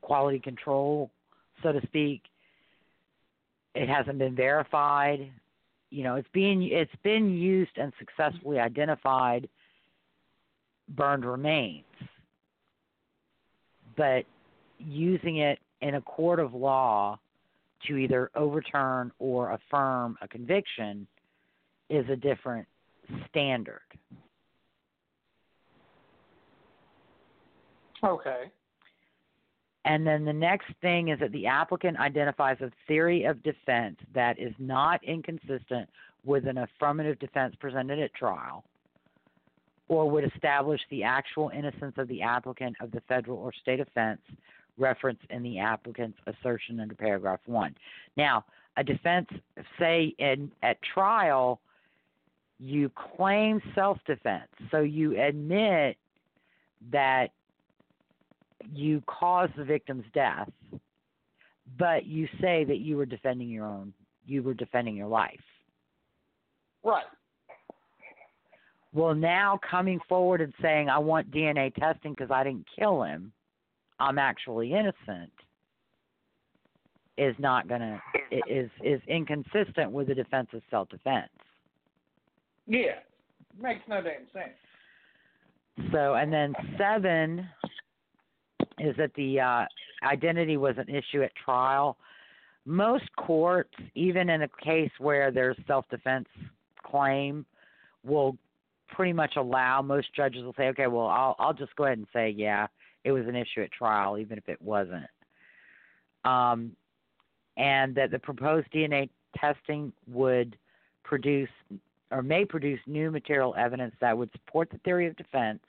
quality 0.01 0.39
control, 0.39 1.11
so 1.63 1.73
to 1.73 1.81
speak. 1.87 2.23
It 3.75 3.89
hasn't 3.89 4.19
been 4.19 4.37
verified. 4.37 5.31
You 5.93 6.05
know, 6.05 6.15
it's 6.15 6.29
being 6.33 6.63
it's 6.73 6.91
been 7.03 7.35
used 7.35 7.73
and 7.77 7.93
successfully 7.99 8.59
identified 8.59 9.47
burned 10.89 11.27
remains, 11.27 11.85
but 13.95 14.25
using 14.79 15.37
it 15.37 15.59
in 15.83 15.97
a 15.97 16.01
court 16.01 16.41
of 16.41 16.55
law 16.55 17.19
to 17.87 17.99
either 17.99 18.31
overturn 18.35 19.13
or 19.19 19.53
affirm 19.53 20.17
a 20.23 20.29
conviction 20.29 21.07
is 21.91 22.09
a 22.09 22.17
different 22.17 22.67
standard. 23.29 23.83
Okay. 28.03 28.45
And 29.85 30.07
then 30.07 30.25
the 30.25 30.33
next 30.33 30.69
thing 30.81 31.09
is 31.09 31.19
that 31.21 31.33
the 31.33 31.47
applicant 31.47 31.99
identifies 31.99 32.61
a 32.61 32.71
theory 32.87 33.25
of 33.25 33.43
defense 33.43 33.97
that 34.15 34.39
is 34.39 34.55
not 34.59 35.03
inconsistent 35.03 35.89
with 36.25 36.47
an 36.47 36.59
affirmative 36.59 37.19
defense 37.19 37.55
presented 37.59 37.99
at 37.99 38.15
trial, 38.15 38.65
or 39.89 40.09
would 40.09 40.25
establish 40.25 40.81
the 40.91 41.03
actual 41.03 41.51
innocence 41.51 41.95
of 41.99 42.07
the 42.07 42.23
applicant 42.23 42.77
of 42.81 42.93
the 42.93 43.01
federal 43.09 43.39
or 43.39 43.53
state 43.53 43.81
offense 43.81 44.21
referenced 44.79 45.25
in 45.31 45.43
the 45.43 45.59
applicant's 45.59 46.19
assertion 46.27 46.79
under 46.79 46.95
paragraph 46.95 47.41
1. 47.47 47.75
Now, 48.17 48.45
a 48.77 48.85
defense 48.85 49.29
say 49.79 50.15
in 50.19 50.51
at 50.63 50.79
trial 50.83 51.61
you 52.59 52.91
claim 53.17 53.61
self-defense. 53.75 54.49
So 54.71 54.81
you 54.81 55.21
admit 55.21 55.97
that 56.93 57.31
you 58.73 59.03
caused 59.07 59.53
the 59.57 59.65
victim's 59.65 60.05
death, 60.15 60.51
but 61.79 62.07
you 62.07 62.29
say 62.41 62.65
that 62.65 62.79
you 62.79 62.97
were 62.97 63.07
defending 63.07 63.49
your 63.49 63.67
own, 63.67 63.93
you 64.27 64.43
were 64.43 64.55
defending 64.55 64.97
your 64.97 65.09
life. 65.09 65.41
Right. 66.85 67.05
Well, 68.95 69.15
now 69.15 69.59
coming 69.69 70.01
forward 70.09 70.41
and 70.41 70.53
saying 70.61 70.89
I 70.89 70.99
want 70.99 71.31
DNA 71.31 71.75
testing 71.75 72.13
because 72.13 72.31
I 72.31 72.45
didn't 72.45 72.67
kill 72.79 73.03
him, 73.03 73.33
I'm 73.99 74.19
actually 74.19 74.73
innocent, 74.73 75.33
is 77.17 77.35
not 77.39 77.69
gonna 77.69 78.03
is 78.49 78.71
is 78.83 79.01
inconsistent 79.07 79.93
with 79.93 80.09
the 80.09 80.15
defense 80.15 80.49
of 80.53 80.63
self 80.71 80.89
defense. 80.89 81.31
Yeah. 82.67 82.99
Makes 83.61 83.83
no 83.89 84.03
damn 84.03 84.27
sense. 84.33 84.57
So, 85.93 86.15
and 86.15 86.33
then 86.33 86.55
seven 86.79 87.49
is 88.79 88.97
that 88.97 89.13
the 89.15 89.41
uh, 89.41 89.65
identity 90.05 90.57
was 90.57 90.77
an 90.79 90.89
issue 90.89 91.23
at 91.23 91.33
trial. 91.35 91.97
Most 92.65 93.05
courts, 93.17 93.75
even 93.95 94.31
in 94.31 94.43
a 94.43 94.49
case 94.63 94.91
where 94.99 95.31
there's 95.31 95.57
self 95.67 95.85
defense 95.91 96.29
claim, 96.85 97.45
will 98.05 98.37
pretty 98.89 99.13
much 99.13 99.35
allow. 99.37 99.83
Most 99.83 100.15
judges 100.15 100.45
will 100.45 100.55
say, 100.57 100.69
okay, 100.69 100.87
well, 100.87 101.07
I'll 101.07 101.37
I'll 101.39 101.55
just 101.55 101.75
go 101.77 101.85
ahead 101.85 101.99
and 101.99 102.07
say, 102.13 102.31
yeah, 102.31 102.67
it 103.05 103.13
was 103.13 103.27
an 103.27 103.35
issue 103.35 103.63
at 103.63 103.73
trial, 103.73 104.19
even 104.19 104.39
if 104.39 104.49
it 104.49 104.61
wasn't. 104.63 105.07
Um, 106.25 106.77
and 107.57 107.95
that 107.97 108.11
the 108.11 108.19
proposed 108.19 108.69
DNA 108.73 109.11
testing 109.37 109.93
would 110.07 110.57
produce 111.05 111.49
or 112.11 112.23
may 112.23 112.45
produce 112.45 112.79
new 112.87 113.11
material 113.11 113.55
evidence 113.57 113.95
that 114.01 114.17
would 114.17 114.31
support 114.33 114.71
the 114.71 114.79
theory 114.79 115.07
of 115.07 115.17
defense 115.17 115.61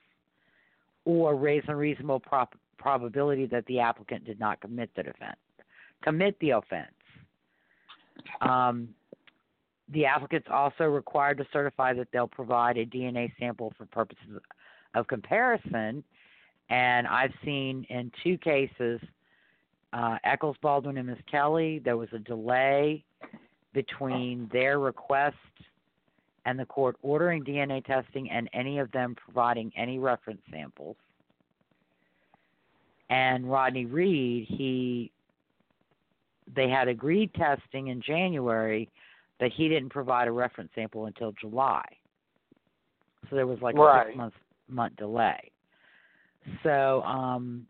or 1.05 1.35
raise 1.35 1.63
a 1.67 1.75
reasonable 1.75 2.19
prop- 2.19 2.55
probability 2.77 3.45
that 3.47 3.65
the 3.65 3.79
applicant 3.79 4.25
did 4.25 4.39
not 4.39 4.61
commit 4.61 4.89
the 4.95 5.03
defense, 5.03 5.37
commit 6.01 6.37
the 6.39 6.51
offense. 6.51 6.91
Um, 8.41 8.89
the 9.89 10.05
applicant's 10.05 10.47
also 10.49 10.85
required 10.85 11.37
to 11.37 11.47
certify 11.51 11.93
that 11.93 12.07
they'll 12.11 12.27
provide 12.27 12.77
a 12.77 12.85
DNA 12.85 13.31
sample 13.39 13.73
for 13.77 13.85
purposes 13.85 14.39
of 14.95 15.07
comparison. 15.07 16.03
And 16.69 17.07
I've 17.07 17.33
seen 17.43 17.85
in 17.89 18.11
two 18.23 18.37
cases, 18.37 19.01
uh, 19.91 20.17
Echols 20.23 20.57
Baldwin 20.61 20.97
and 20.97 21.07
Ms. 21.07 21.17
Kelly, 21.29 21.79
there 21.79 21.97
was 21.97 22.09
a 22.13 22.19
delay 22.19 23.03
between 23.73 24.49
their 24.51 24.79
request 24.79 25.35
and 26.45 26.59
the 26.59 26.65
court 26.65 26.95
ordering 27.01 27.43
DNA 27.43 27.83
testing 27.85 28.29
and 28.29 28.49
any 28.53 28.79
of 28.79 28.91
them 28.91 29.15
providing 29.15 29.71
any 29.75 29.99
reference 29.99 30.41
samples. 30.51 30.97
And 33.09 33.49
Rodney 33.49 33.85
Reed, 33.85 34.45
he 34.47 35.11
they 36.55 36.69
had 36.69 36.87
agreed 36.87 37.33
testing 37.33 37.87
in 37.87 38.01
January, 38.01 38.89
but 39.39 39.49
he 39.55 39.67
didn't 39.69 39.89
provide 39.89 40.27
a 40.27 40.31
reference 40.31 40.69
sample 40.75 41.05
until 41.05 41.33
July. 41.39 41.83
So 43.29 43.35
there 43.35 43.47
was 43.47 43.59
like 43.61 43.75
a 43.75 44.03
six 44.05 44.17
month 44.17 44.33
month 44.67 44.95
delay. 44.97 45.51
So 46.63 47.01
um 47.03 47.65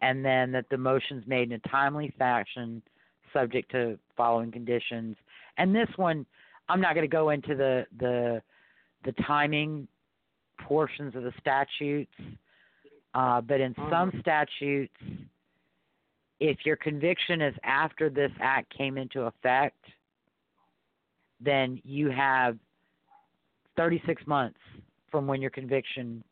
and 0.00 0.24
then 0.24 0.52
that 0.52 0.66
the 0.70 0.78
motions 0.78 1.24
made 1.26 1.50
in 1.50 1.60
a 1.64 1.68
timely 1.68 2.12
fashion 2.18 2.82
subject 3.32 3.70
to 3.72 3.98
following 4.16 4.50
conditions. 4.50 5.16
And 5.58 5.74
this 5.74 5.88
one 5.96 6.26
I'm 6.68 6.80
not 6.80 6.94
going 6.94 7.08
to 7.08 7.14
go 7.14 7.30
into 7.30 7.54
the 7.54 7.86
the 7.98 8.42
the 9.04 9.12
timing 9.26 9.88
portions 10.60 11.14
of 11.16 11.24
the 11.24 11.32
statutes, 11.40 12.12
uh, 13.14 13.40
but 13.40 13.60
in 13.60 13.74
some 13.90 14.12
statutes, 14.20 14.94
if 16.40 16.58
your 16.64 16.76
conviction 16.76 17.40
is 17.40 17.54
after 17.62 18.10
this 18.10 18.30
act 18.40 18.72
came 18.76 18.98
into 18.98 19.22
effect, 19.22 19.84
then 21.40 21.80
you 21.84 22.10
have 22.10 22.58
36 23.76 24.26
months 24.26 24.58
from 25.10 25.26
when 25.26 25.40
your 25.40 25.50
conviction 25.50 26.22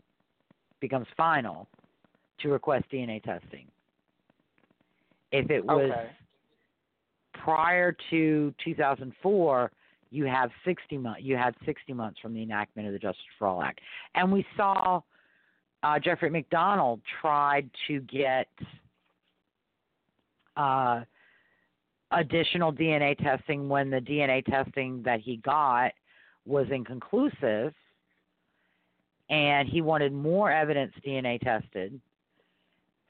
becomes 0.80 1.06
final 1.16 1.68
to 2.40 2.48
request 2.48 2.84
DNA 2.92 3.22
testing. 3.22 3.66
If 5.32 5.50
it 5.50 5.64
was 5.64 5.90
Okay. 5.92 6.10
prior 7.34 7.92
to 8.10 8.54
2004, 8.64 9.70
you 10.10 10.24
have 10.24 10.50
60 10.64 10.98
months. 10.98 11.22
You 11.22 11.36
had 11.36 11.54
60 11.64 11.92
months 11.92 12.18
from 12.20 12.34
the 12.34 12.42
enactment 12.42 12.88
of 12.88 12.92
the 12.92 12.98
Justice 12.98 13.22
for 13.38 13.46
All 13.46 13.62
Act, 13.62 13.80
and 14.14 14.32
we 14.32 14.44
saw 14.56 15.02
uh, 15.82 15.98
Jeffrey 15.98 16.30
MacDonald 16.30 17.00
tried 17.20 17.68
to 17.88 18.00
get 18.00 18.48
uh, 20.56 21.00
additional 22.10 22.72
DNA 22.72 23.16
testing 23.18 23.68
when 23.68 23.90
the 23.90 24.00
DNA 24.00 24.44
testing 24.44 25.02
that 25.04 25.20
he 25.20 25.36
got 25.38 25.92
was 26.46 26.66
inconclusive, 26.70 27.72
and 29.28 29.68
he 29.68 29.80
wanted 29.80 30.12
more 30.12 30.50
evidence 30.50 30.92
DNA 31.06 31.40
tested, 31.40 31.98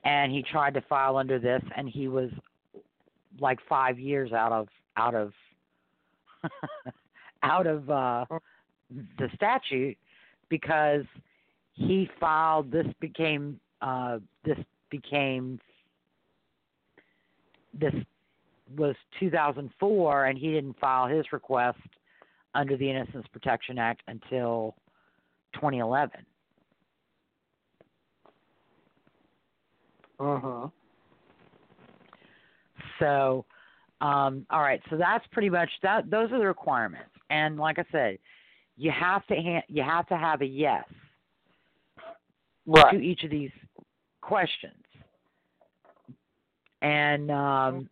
and 0.05 0.31
he 0.31 0.43
tried 0.43 0.75
to 0.75 0.81
file 0.83 1.17
under 1.17 1.39
this, 1.39 1.63
and 1.77 1.89
he 1.89 2.09
was 2.09 2.31
like 3.41 3.59
five 3.69 3.99
years 3.99 4.33
out 4.33 4.53
of 4.53 4.69
out 4.97 5.15
of 5.15 5.33
out 7.43 7.67
of 7.67 7.89
uh 7.91 8.25
the 9.19 9.29
statute 9.35 9.97
because 10.49 11.05
he 11.81 12.09
filed 12.21 12.71
this 12.71 12.87
became 13.01 13.59
uh 13.81 14.19
this 14.45 14.59
became 14.91 15.59
this 17.73 17.95
was 18.77 18.95
2004 19.19 20.27
and 20.27 20.39
he 20.39 20.53
didn't 20.53 20.79
file 20.79 21.07
his 21.07 21.25
request 21.33 21.79
under 22.55 22.77
the 22.77 22.89
Innocence 22.89 23.27
Protection 23.33 23.79
Act 23.79 24.03
until 24.09 24.75
2011. 25.55 26.11
Uh-huh. 30.19 30.69
So, 32.99 33.45
um, 34.01 34.45
all 34.51 34.61
right. 34.61 34.81
So 34.91 34.97
that's 34.97 35.25
pretty 35.33 35.49
much 35.49 35.71
that. 35.83 36.11
Those 36.11 36.31
are 36.33 36.39
the 36.39 36.47
requirements. 36.47 37.11
And 37.31 37.57
like 37.57 37.79
I 37.79 37.85
said, 37.91 38.19
you 38.77 38.91
have 38.91 39.27
to 39.29 39.35
ha- 39.35 39.65
you 39.69 39.83
have 39.83 40.07
to 40.09 40.17
have 40.17 40.43
a 40.43 40.47
yes 40.47 40.85
to 42.67 42.97
each 42.97 43.25
of 43.25 43.31
these 43.31 43.51
questions. 44.21 44.75
And 46.83 47.31
um, 47.31 47.89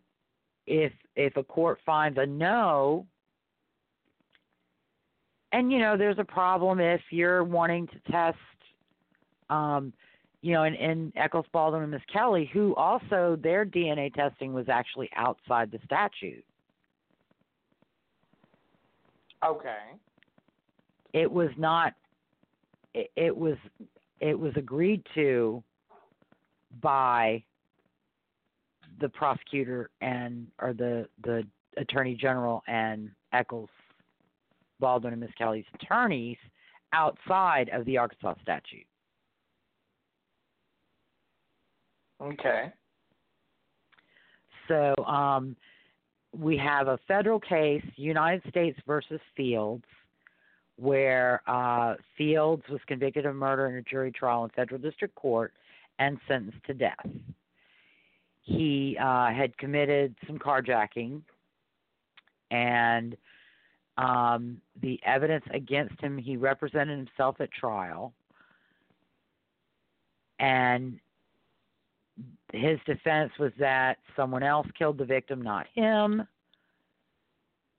if 0.65 0.91
if 1.15 1.35
a 1.37 1.43
court 1.43 1.79
finds 1.85 2.17
a 2.17 2.25
no, 2.25 3.05
and 5.51 5.71
you 5.71 5.79
know 5.79 5.97
there's 5.97 6.19
a 6.19 6.23
problem 6.23 6.79
if 6.79 7.01
you're 7.11 7.43
wanting 7.43 7.87
to 7.87 8.11
test, 8.11 8.37
um, 9.49 9.93
you 10.41 10.53
know, 10.53 10.63
in, 10.63 10.73
in 10.75 11.13
Echols 11.15 11.45
Baldwin 11.51 11.83
and 11.83 11.91
Miss 11.91 12.01
Kelly, 12.11 12.49
who 12.53 12.73
also 12.75 13.37
their 13.41 13.65
DNA 13.65 14.13
testing 14.13 14.53
was 14.53 14.69
actually 14.69 15.09
outside 15.15 15.71
the 15.71 15.79
statute. 15.85 16.43
Okay. 19.45 19.77
It 21.13 21.31
was 21.31 21.49
not. 21.57 21.93
It, 22.93 23.11
it 23.15 23.35
was 23.35 23.57
it 24.19 24.37
was 24.37 24.53
agreed 24.55 25.03
to 25.15 25.63
by 26.81 27.43
the 28.99 29.09
prosecutor 29.09 29.89
and 30.01 30.47
or 30.61 30.73
the 30.73 31.07
the 31.23 31.43
attorney 31.77 32.15
general 32.15 32.61
and 32.67 33.09
Echols 33.33 33.69
Baldwin 34.79 35.13
and 35.13 35.21
Misskelley's 35.21 35.65
attorneys 35.75 36.37
outside 36.93 37.69
of 37.73 37.85
the 37.85 37.97
Arkansas 37.97 38.33
statute. 38.41 38.85
Okay. 42.21 42.71
So 44.67 44.93
um, 45.05 45.55
we 46.37 46.57
have 46.57 46.87
a 46.87 46.99
federal 47.07 47.39
case, 47.39 47.83
United 47.95 48.43
States 48.49 48.77
versus 48.85 49.19
Fields, 49.35 49.85
where 50.79 51.41
uh, 51.47 51.95
Fields 52.17 52.63
was 52.69 52.79
convicted 52.87 53.25
of 53.25 53.35
murder 53.35 53.67
in 53.67 53.75
a 53.75 53.81
jury 53.81 54.11
trial 54.11 54.43
in 54.45 54.49
federal 54.51 54.79
district 54.79 55.15
court 55.15 55.53
and 55.99 56.17
sentenced 56.27 56.63
to 56.67 56.73
death. 56.73 57.07
He 58.41 58.97
uh, 58.99 59.31
had 59.31 59.57
committed 59.57 60.15
some 60.25 60.39
carjacking, 60.39 61.21
and 62.51 63.17
Um, 63.97 64.61
the 64.81 64.97
evidence 65.03 65.43
against 65.51 65.99
him, 65.99 66.17
he 66.17 66.37
represented 66.37 66.97
himself 66.97 67.41
at 67.41 67.51
trial, 67.51 68.13
and 70.39 70.97
his 72.53 72.79
defense 72.85 73.31
was 73.37 73.51
that 73.59 73.97
someone 74.15 74.41
else 74.41 74.67
killed 74.77 74.97
the 74.97 75.05
victim, 75.05 75.41
not 75.41 75.67
him. 75.75 76.25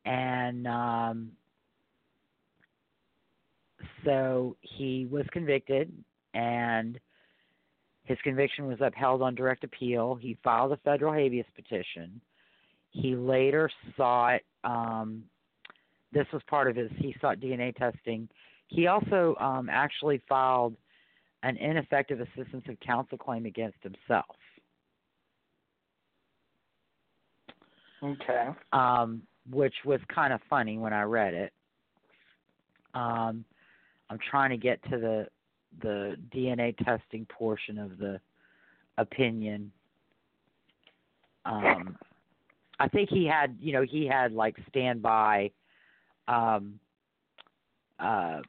And 0.05 0.66
um, 0.66 1.32
so 4.05 4.57
he 4.61 5.07
was 5.11 5.24
convicted, 5.32 5.92
and 6.34 6.98
his 8.05 8.18
conviction 8.22 8.66
was 8.66 8.78
upheld 8.80 9.22
on 9.22 9.34
direct 9.34 9.64
appeal. 9.64 10.14
He 10.14 10.36
filed 10.42 10.72
a 10.72 10.76
federal 10.78 11.12
habeas 11.12 11.46
petition. 11.55 12.20
He 12.90 13.14
later 13.14 13.70
sought, 13.96 14.40
um, 14.64 15.22
this 16.12 16.26
was 16.32 16.42
part 16.48 16.68
of 16.68 16.76
his, 16.76 16.90
he 16.96 17.14
sought 17.20 17.38
DNA 17.38 17.74
testing. 17.76 18.28
He 18.66 18.86
also 18.86 19.36
um, 19.38 19.68
actually 19.70 20.20
filed 20.28 20.76
an 21.42 21.57
ineffective 21.57 22.20
assistance 22.20 22.64
of 22.68 22.78
counsel 22.80 23.16
claim 23.16 23.46
against 23.46 23.78
himself. 23.82 24.36
Okay. 28.03 28.48
um, 28.72 29.22
which 29.51 29.74
was 29.84 30.01
kind 30.14 30.32
of 30.32 30.40
funny 30.48 30.78
when 30.78 30.92
I 30.92 31.03
read 31.03 31.34
it. 31.34 31.53
Um, 32.94 33.44
I'm 34.11 34.18
trying 34.30 34.50
to 34.50 34.56
get 34.56 34.82
to 34.90 34.98
the 34.98 35.26
the 35.82 36.16
DNA 36.34 36.76
testing 36.84 37.24
portion 37.26 37.78
of 37.78 37.96
the 37.96 38.20
opinion. 38.98 39.70
Um, 41.44 41.96
I 42.80 42.88
think 42.88 43.08
he 43.08 43.24
had, 43.24 43.56
you 43.61 43.72
know, 43.72 43.82
he 43.82 44.04
had 44.06 44.32
like 44.32 44.56
standby, 44.68 45.52
um, 46.26 46.80
uh, 48.00 48.40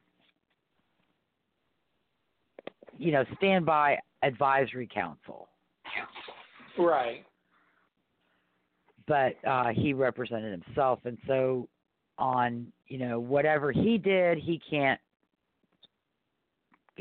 you 2.97 3.11
know, 3.11 3.23
standby 3.37 3.99
advisory 4.23 4.89
counsel. 4.91 5.47
Right. 6.77 7.25
but 9.07 9.35
uh 9.45 9.69
he 9.75 9.93
represented 9.93 10.63
himself 10.63 10.99
and 11.05 11.17
so 11.27 11.67
on 12.17 12.71
you 12.87 12.97
know 12.97 13.19
whatever 13.19 13.71
he 13.71 13.97
did 13.97 14.37
he 14.37 14.59
can't 14.69 14.99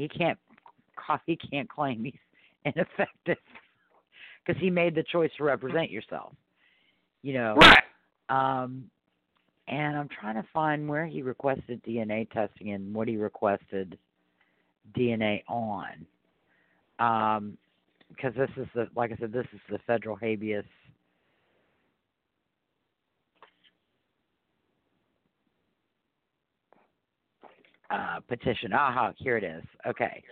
he 0.00 0.08
can't 0.08 0.38
he 1.26 1.36
can't 1.36 1.68
claim 1.68 2.04
he's 2.04 2.14
ineffective 2.64 3.36
because 4.46 4.60
he 4.60 4.70
made 4.70 4.94
the 4.94 5.02
choice 5.02 5.30
to 5.36 5.44
represent 5.44 5.90
yourself 5.90 6.32
you 7.22 7.34
know 7.34 7.56
Right. 7.56 7.82
um 8.28 8.88
and 9.68 9.96
i'm 9.96 10.08
trying 10.08 10.36
to 10.36 10.46
find 10.52 10.88
where 10.88 11.06
he 11.06 11.22
requested 11.22 11.82
dna 11.84 12.30
testing 12.30 12.72
and 12.72 12.94
what 12.94 13.08
he 13.08 13.16
requested 13.16 13.98
dna 14.96 15.42
on 15.48 16.06
um 16.98 17.58
because 18.08 18.34
this 18.34 18.50
is 18.56 18.66
the 18.74 18.88
like 18.94 19.12
i 19.12 19.16
said 19.16 19.32
this 19.32 19.46
is 19.52 19.60
the 19.70 19.78
federal 19.86 20.16
habeas 20.16 20.64
uh, 27.90 28.20
petition. 28.28 28.72
Aha, 28.72 29.12
here 29.16 29.36
it 29.36 29.44
is. 29.44 29.64
Okay. 29.86 30.22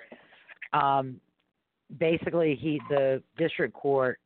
Um, 0.73 1.21
basically, 1.99 2.55
he 2.55 2.81
the 2.89 3.23
district 3.37 3.75
court 3.75 4.21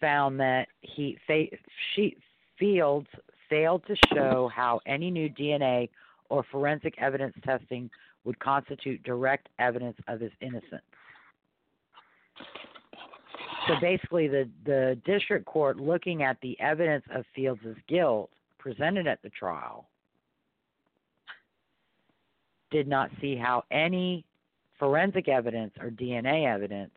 found 0.00 0.38
that 0.40 0.68
he 0.80 1.18
fa- 1.26 1.56
she, 1.94 2.16
Fields 2.58 3.06
failed 3.48 3.84
to 3.86 3.96
show 4.12 4.50
how 4.54 4.80
any 4.86 5.10
new 5.10 5.28
DNA 5.30 5.88
or 6.28 6.44
forensic 6.50 6.94
evidence 6.98 7.34
testing 7.44 7.88
would 8.24 8.38
constitute 8.40 9.02
direct 9.04 9.48
evidence 9.58 9.96
of 10.08 10.20
his 10.20 10.32
innocence. 10.40 10.82
So 13.66 13.74
basically, 13.80 14.28
the 14.28 14.48
the 14.64 14.98
district 15.04 15.46
court, 15.46 15.78
looking 15.78 16.22
at 16.22 16.38
the 16.40 16.58
evidence 16.60 17.04
of 17.14 17.24
Fields' 17.34 17.60
guilt 17.86 18.30
presented 18.58 19.06
at 19.06 19.22
the 19.22 19.30
trial, 19.30 19.88
did 22.70 22.86
not 22.86 23.10
see 23.20 23.36
how 23.36 23.64
any 23.70 24.24
forensic 24.78 25.28
evidence 25.28 25.72
or 25.80 25.90
DNA 25.90 26.46
evidence 26.46 26.94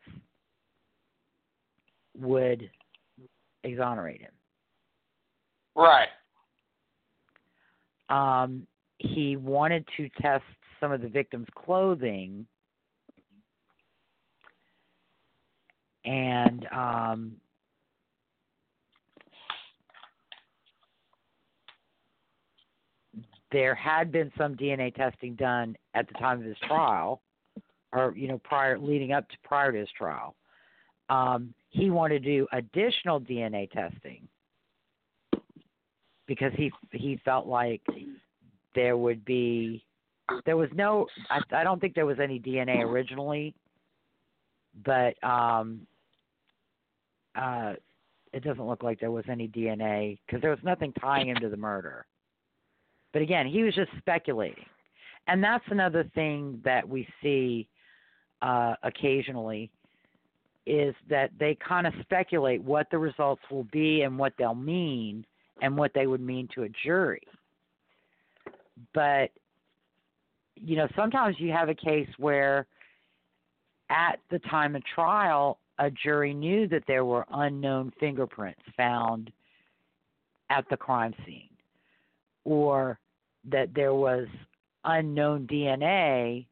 would 2.17 2.69
exonerate 3.63 4.21
him. 4.21 4.31
Right. 5.75 6.09
Um, 8.09 8.67
he 8.97 9.37
wanted 9.37 9.85
to 9.97 10.09
test 10.21 10.43
some 10.79 10.91
of 10.91 11.01
the 11.01 11.07
victim's 11.07 11.47
clothing, 11.55 12.45
and 16.03 16.67
um, 16.75 17.31
there 23.51 23.75
had 23.75 24.11
been 24.11 24.31
some 24.37 24.55
DNA 24.55 24.93
testing 24.93 25.35
done 25.35 25.75
at 25.93 26.07
the 26.07 26.13
time 26.15 26.39
of 26.39 26.45
his 26.45 26.57
trial, 26.67 27.21
or 27.91 28.13
you 28.15 28.27
know, 28.27 28.39
prior 28.43 28.79
leading 28.79 29.11
up 29.11 29.27
to 29.29 29.35
prior 29.43 29.71
to 29.71 29.79
his 29.79 29.89
trial. 29.97 30.35
Um, 31.09 31.53
he 31.69 31.89
wanted 31.89 32.23
to 32.23 32.29
do 32.29 32.47
additional 32.53 33.19
DNA 33.19 33.69
testing 33.71 34.27
because 36.27 36.53
he 36.55 36.71
he 36.91 37.19
felt 37.25 37.47
like 37.47 37.81
there 38.73 38.95
would 38.95 39.25
be 39.25 39.83
there 40.45 40.57
was 40.57 40.69
no 40.73 41.07
I, 41.29 41.41
I 41.51 41.63
don't 41.63 41.79
think 41.79 41.95
there 41.95 42.05
was 42.05 42.19
any 42.21 42.39
DNA 42.39 42.81
originally, 42.83 43.53
but 44.85 45.21
um, 45.23 45.85
uh, 47.35 47.73
it 48.33 48.43
doesn't 48.43 48.65
look 48.65 48.83
like 48.83 48.99
there 48.99 49.11
was 49.11 49.25
any 49.29 49.47
DNA 49.47 50.19
because 50.25 50.41
there 50.41 50.51
was 50.51 50.59
nothing 50.63 50.93
tying 50.93 51.29
him 51.29 51.37
to 51.41 51.49
the 51.49 51.57
murder. 51.57 52.05
But 53.13 53.21
again, 53.21 53.47
he 53.47 53.63
was 53.63 53.75
just 53.75 53.91
speculating. 53.97 54.65
And 55.27 55.43
that's 55.43 55.63
another 55.69 56.09
thing 56.15 56.61
that 56.63 56.87
we 56.87 57.07
see 57.21 57.67
uh, 58.41 58.75
occasionally 58.83 59.69
is 60.65 60.95
that 61.09 61.31
they 61.39 61.57
kind 61.67 61.87
of 61.87 61.93
speculate 62.01 62.61
what 62.61 62.87
the 62.91 62.97
results 62.97 63.41
will 63.49 63.65
be 63.71 64.01
and 64.01 64.17
what 64.17 64.33
they'll 64.37 64.55
mean 64.55 65.25
and 65.61 65.77
what 65.77 65.91
they 65.93 66.07
would 66.07 66.21
mean 66.21 66.47
to 66.55 66.63
a 66.63 66.69
jury. 66.83 67.21
But, 68.93 69.31
you 70.55 70.75
know, 70.75 70.87
sometimes 70.95 71.35
you 71.39 71.51
have 71.51 71.69
a 71.69 71.75
case 71.75 72.09
where 72.17 72.67
at 73.89 74.19
the 74.29 74.39
time 74.39 74.75
of 74.75 74.83
trial, 74.85 75.59
a 75.79 75.89
jury 75.91 76.33
knew 76.33 76.67
that 76.67 76.83
there 76.87 77.05
were 77.05 77.25
unknown 77.31 77.91
fingerprints 77.99 78.61
found 78.77 79.31
at 80.49 80.65
the 80.69 80.77
crime 80.77 81.13
scene 81.25 81.50
or 82.43 82.99
that 83.49 83.73
there 83.73 83.93
was 83.93 84.27
unknown 84.85 85.47
DNA 85.47 86.45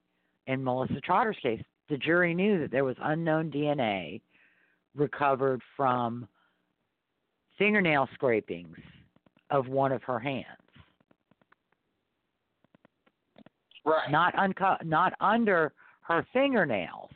in 0.47 0.63
Melissa 0.63 0.99
Trotter's 1.01 1.37
case. 1.41 1.61
The 1.89 1.97
jury 1.97 2.33
knew 2.33 2.59
that 2.59 2.71
there 2.71 2.83
was 2.83 2.95
unknown 3.01 3.51
DNA 3.51 4.21
recovered 4.95 5.61
from 5.75 6.27
fingernail 7.57 8.07
scrapings 8.13 8.77
of 9.49 9.67
one 9.67 9.91
of 9.91 10.03
her 10.03 10.19
hands. 10.19 10.45
Right. 13.85 14.11
Not 14.11 14.37
unco- 14.37 14.77
not 14.83 15.13
under 15.19 15.73
her 16.01 16.25
fingernails. 16.33 17.09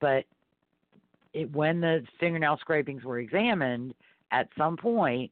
But 0.00 0.24
it, 1.32 1.52
when 1.52 1.80
the 1.80 2.04
fingernail 2.18 2.56
scrapings 2.58 3.04
were 3.04 3.20
examined, 3.20 3.94
at 4.32 4.48
some 4.56 4.76
point 4.76 5.30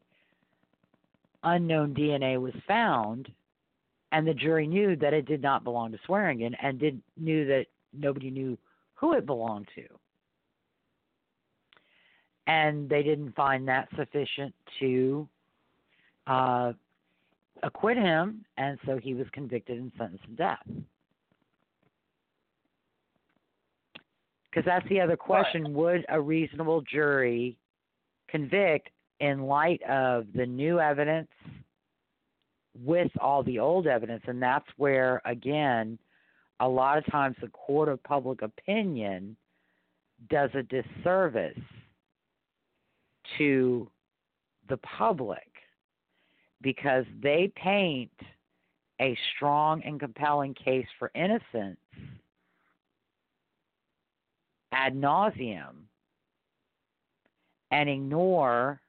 unknown 1.55 1.95
DNA 1.95 2.41
was 2.41 2.55
found, 2.67 3.29
and 4.13 4.27
the 4.27 4.35
jury 4.35 4.67
knew 4.67 4.97
that 4.97 5.13
it 5.13 5.27
did 5.27 5.43
not 5.43 5.65
belong 5.65 5.93
to 5.93 5.99
Swearingen, 6.07 6.55
and 6.63 6.79
did 6.79 7.01
knew 7.17 7.47
that 7.47 7.67
nobody 7.93 8.31
knew 8.31 8.57
who 8.95 9.13
it 9.15 9.27
belonged 9.27 9.69
to, 9.75 9.85
and 12.47 12.89
they 12.89 13.03
didn't 13.03 13.35
find 13.35 13.69
that 13.69 13.89
sufficient 13.97 14.55
to 14.81 15.29
uh, 16.27 16.73
acquit 17.63 17.97
him, 17.97 18.45
and 18.57 18.79
so 18.87 18.99
he 18.99 19.15
was 19.15 19.27
convicted 19.33 19.79
and 19.79 19.93
sentenced 19.99 20.25
to 20.25 20.31
death. 20.33 20.67
Because 24.51 24.65
that's 24.65 24.89
the 24.89 25.01
other 25.01 25.17
question: 25.17 25.75
Would 25.75 26.07
a 26.09 26.21
reasonable 26.21 26.81
jury 26.83 27.57
convict 28.29 28.91
in 29.21 29.43
light 29.43 29.83
of 29.83 30.27
the 30.35 30.47
new 30.47 30.79
evidence 30.79 31.29
with 32.85 33.11
all 33.21 33.43
the 33.43 33.59
old 33.59 33.87
evidence 33.87 34.23
and 34.29 34.41
that's 34.41 34.69
where 34.77 35.21
again 35.25 35.99
a 36.61 36.69
lot 36.69 36.99
of 36.99 37.07
times 37.07 37.37
the 37.41 37.49
court 37.49 37.89
of 37.89 38.03
public 38.05 38.43
opinion 38.43 39.37
does 40.31 40.51
a 40.55 40.63
disservice 40.63 41.59
to 43.37 43.91
the 44.69 44.77
public 44.79 45.49
because 46.61 47.05
they 47.21 47.53
paint 47.57 48.11
a 49.01 49.17
strong 49.35 49.83
and 49.85 49.99
compelling 49.99 50.55
case 50.55 50.87
for 50.99 51.11
innocence 51.15 51.79
ad 54.73 54.95
nauseum 54.95 55.75
and 57.71 57.89
ignore 57.89 58.81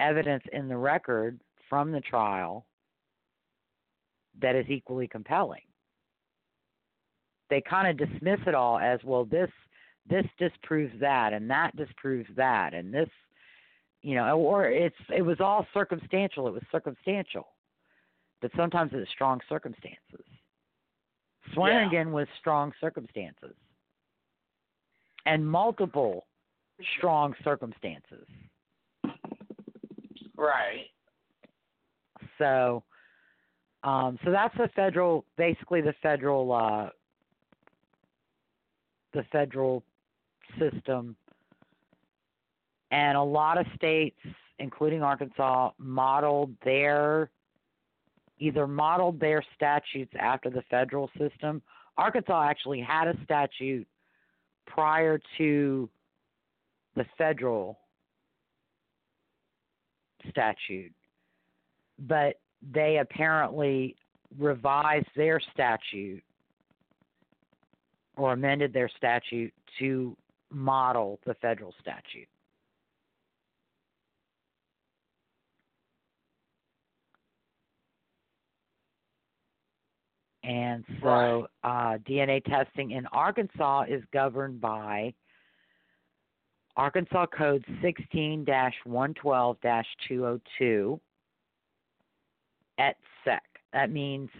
evidence 0.00 0.42
in 0.52 0.68
the 0.68 0.76
record 0.76 1.40
from 1.68 1.92
the 1.92 2.00
trial 2.00 2.66
that 4.40 4.54
is 4.54 4.66
equally 4.68 5.08
compelling. 5.08 5.62
They 7.50 7.60
kind 7.60 7.88
of 7.88 8.08
dismiss 8.08 8.40
it 8.46 8.54
all 8.54 8.78
as 8.78 9.00
well 9.04 9.24
this 9.24 9.50
this 10.08 10.26
disproves 10.38 10.92
that 11.00 11.32
and 11.32 11.50
that 11.50 11.76
disproves 11.76 12.28
that 12.34 12.72
and 12.72 12.92
this 12.92 13.08
you 14.00 14.14
know 14.14 14.38
or 14.38 14.68
it's 14.68 14.96
it 15.14 15.22
was 15.22 15.38
all 15.40 15.66
circumstantial 15.74 16.46
it 16.46 16.52
was 16.52 16.62
circumstantial. 16.70 17.48
But 18.40 18.52
sometimes 18.56 18.92
it's 18.94 19.10
strong 19.10 19.40
circumstances. 19.48 20.24
Swearingen 21.52 22.12
was 22.12 22.28
strong 22.38 22.72
circumstances. 22.80 23.54
And 25.26 25.46
multiple 25.46 26.26
strong 26.96 27.34
circumstances 27.42 28.26
Right. 30.38 30.86
so 32.38 32.84
um 33.82 34.18
so 34.24 34.30
that's 34.30 34.56
the 34.56 34.68
federal 34.76 35.24
basically 35.36 35.80
the 35.80 35.94
federal 36.00 36.52
uh 36.52 36.88
the 39.12 39.24
federal 39.32 39.82
system 40.58 41.16
and 42.92 43.18
a 43.18 43.22
lot 43.22 43.58
of 43.58 43.66
states 43.74 44.18
including 44.60 45.02
Arkansas 45.02 45.70
modeled 45.78 46.54
their 46.64 47.30
either 48.38 48.66
modeled 48.66 49.18
their 49.18 49.42
statutes 49.56 50.12
after 50.18 50.48
the 50.50 50.62
federal 50.70 51.10
system. 51.18 51.60
Arkansas 51.96 52.48
actually 52.48 52.80
had 52.80 53.08
a 53.08 53.14
statute 53.24 53.86
prior 54.66 55.20
to 55.36 55.88
the 56.94 57.04
federal 57.16 57.78
statute, 60.30 60.92
but 61.98 62.40
they 62.72 62.98
apparently 62.98 63.96
revised 64.38 65.08
their 65.16 65.40
statute 65.52 66.22
or 68.16 68.32
amended 68.32 68.72
their 68.72 68.90
statute 68.96 69.52
to 69.78 70.16
model 70.50 71.20
the 71.24 71.34
federal 71.34 71.74
statute. 71.80 72.28
And 80.48 80.82
so 81.02 81.46
uh, 81.62 81.98
DNA 82.08 82.42
testing 82.42 82.92
in 82.92 83.04
Arkansas 83.12 83.84
is 83.88 84.02
governed 84.14 84.62
by 84.62 85.12
Arkansas 86.78 87.26
Code 87.36 87.64
16 87.82 88.46
112 88.84 89.56
202 90.08 91.00
et 92.78 92.96
seq. 93.24 93.42
That 93.72 93.90
means 93.90 94.30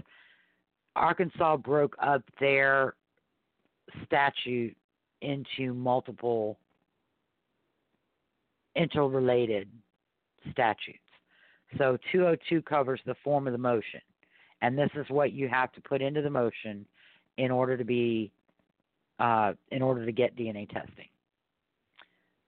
Arkansas 0.95 1.57
broke 1.57 1.97
up 2.01 2.23
their 2.39 2.95
statute 4.05 4.77
into 5.21 5.75
multiple 5.75 6.61
interrelated 8.77 9.69
statutes. 10.53 10.99
So 11.77 11.99
202 12.13 12.63
covers 12.63 13.01
the 13.05 13.17
form 13.25 13.49
of 13.49 13.53
the 13.53 13.59
motion, 13.59 14.01
and 14.63 14.79
this 14.79 14.91
is 14.95 15.07
what 15.09 15.33
you 15.33 15.49
have 15.49 15.73
to 15.73 15.81
put 15.81 16.01
into 16.01 16.23
the 16.23 16.31
motion 16.31 16.87
in 17.37 17.51
order 17.51 17.77
to 17.77 17.85
be 17.85 18.31
uh, 19.19 19.55
in 19.73 19.83
order 19.83 20.07
to 20.07 20.13
get 20.13 20.37
DNA 20.37 20.69
testing. 20.71 21.09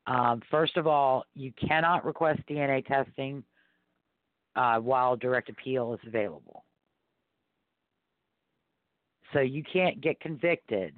Um, 0.07 0.42
first 0.51 0.76
of 0.76 0.86
all, 0.86 1.24
you 1.34 1.53
cannot 1.53 2.05
request 2.05 2.40
DNA 2.48 2.84
testing 2.86 3.44
uh, 4.57 4.78
while 4.78 5.16
direct 5.16 5.48
appeal 5.48 5.94
is 5.94 6.01
available. 6.07 6.64
So 9.32 9.40
you 9.40 9.62
can't 9.62 10.01
get 10.01 10.18
convicted 10.20 10.94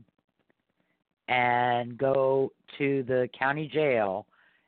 and 1.28 1.98
go 1.98 2.53
to 2.78 3.03
the 3.03 3.28
county 3.38 3.68
jail 3.68 4.26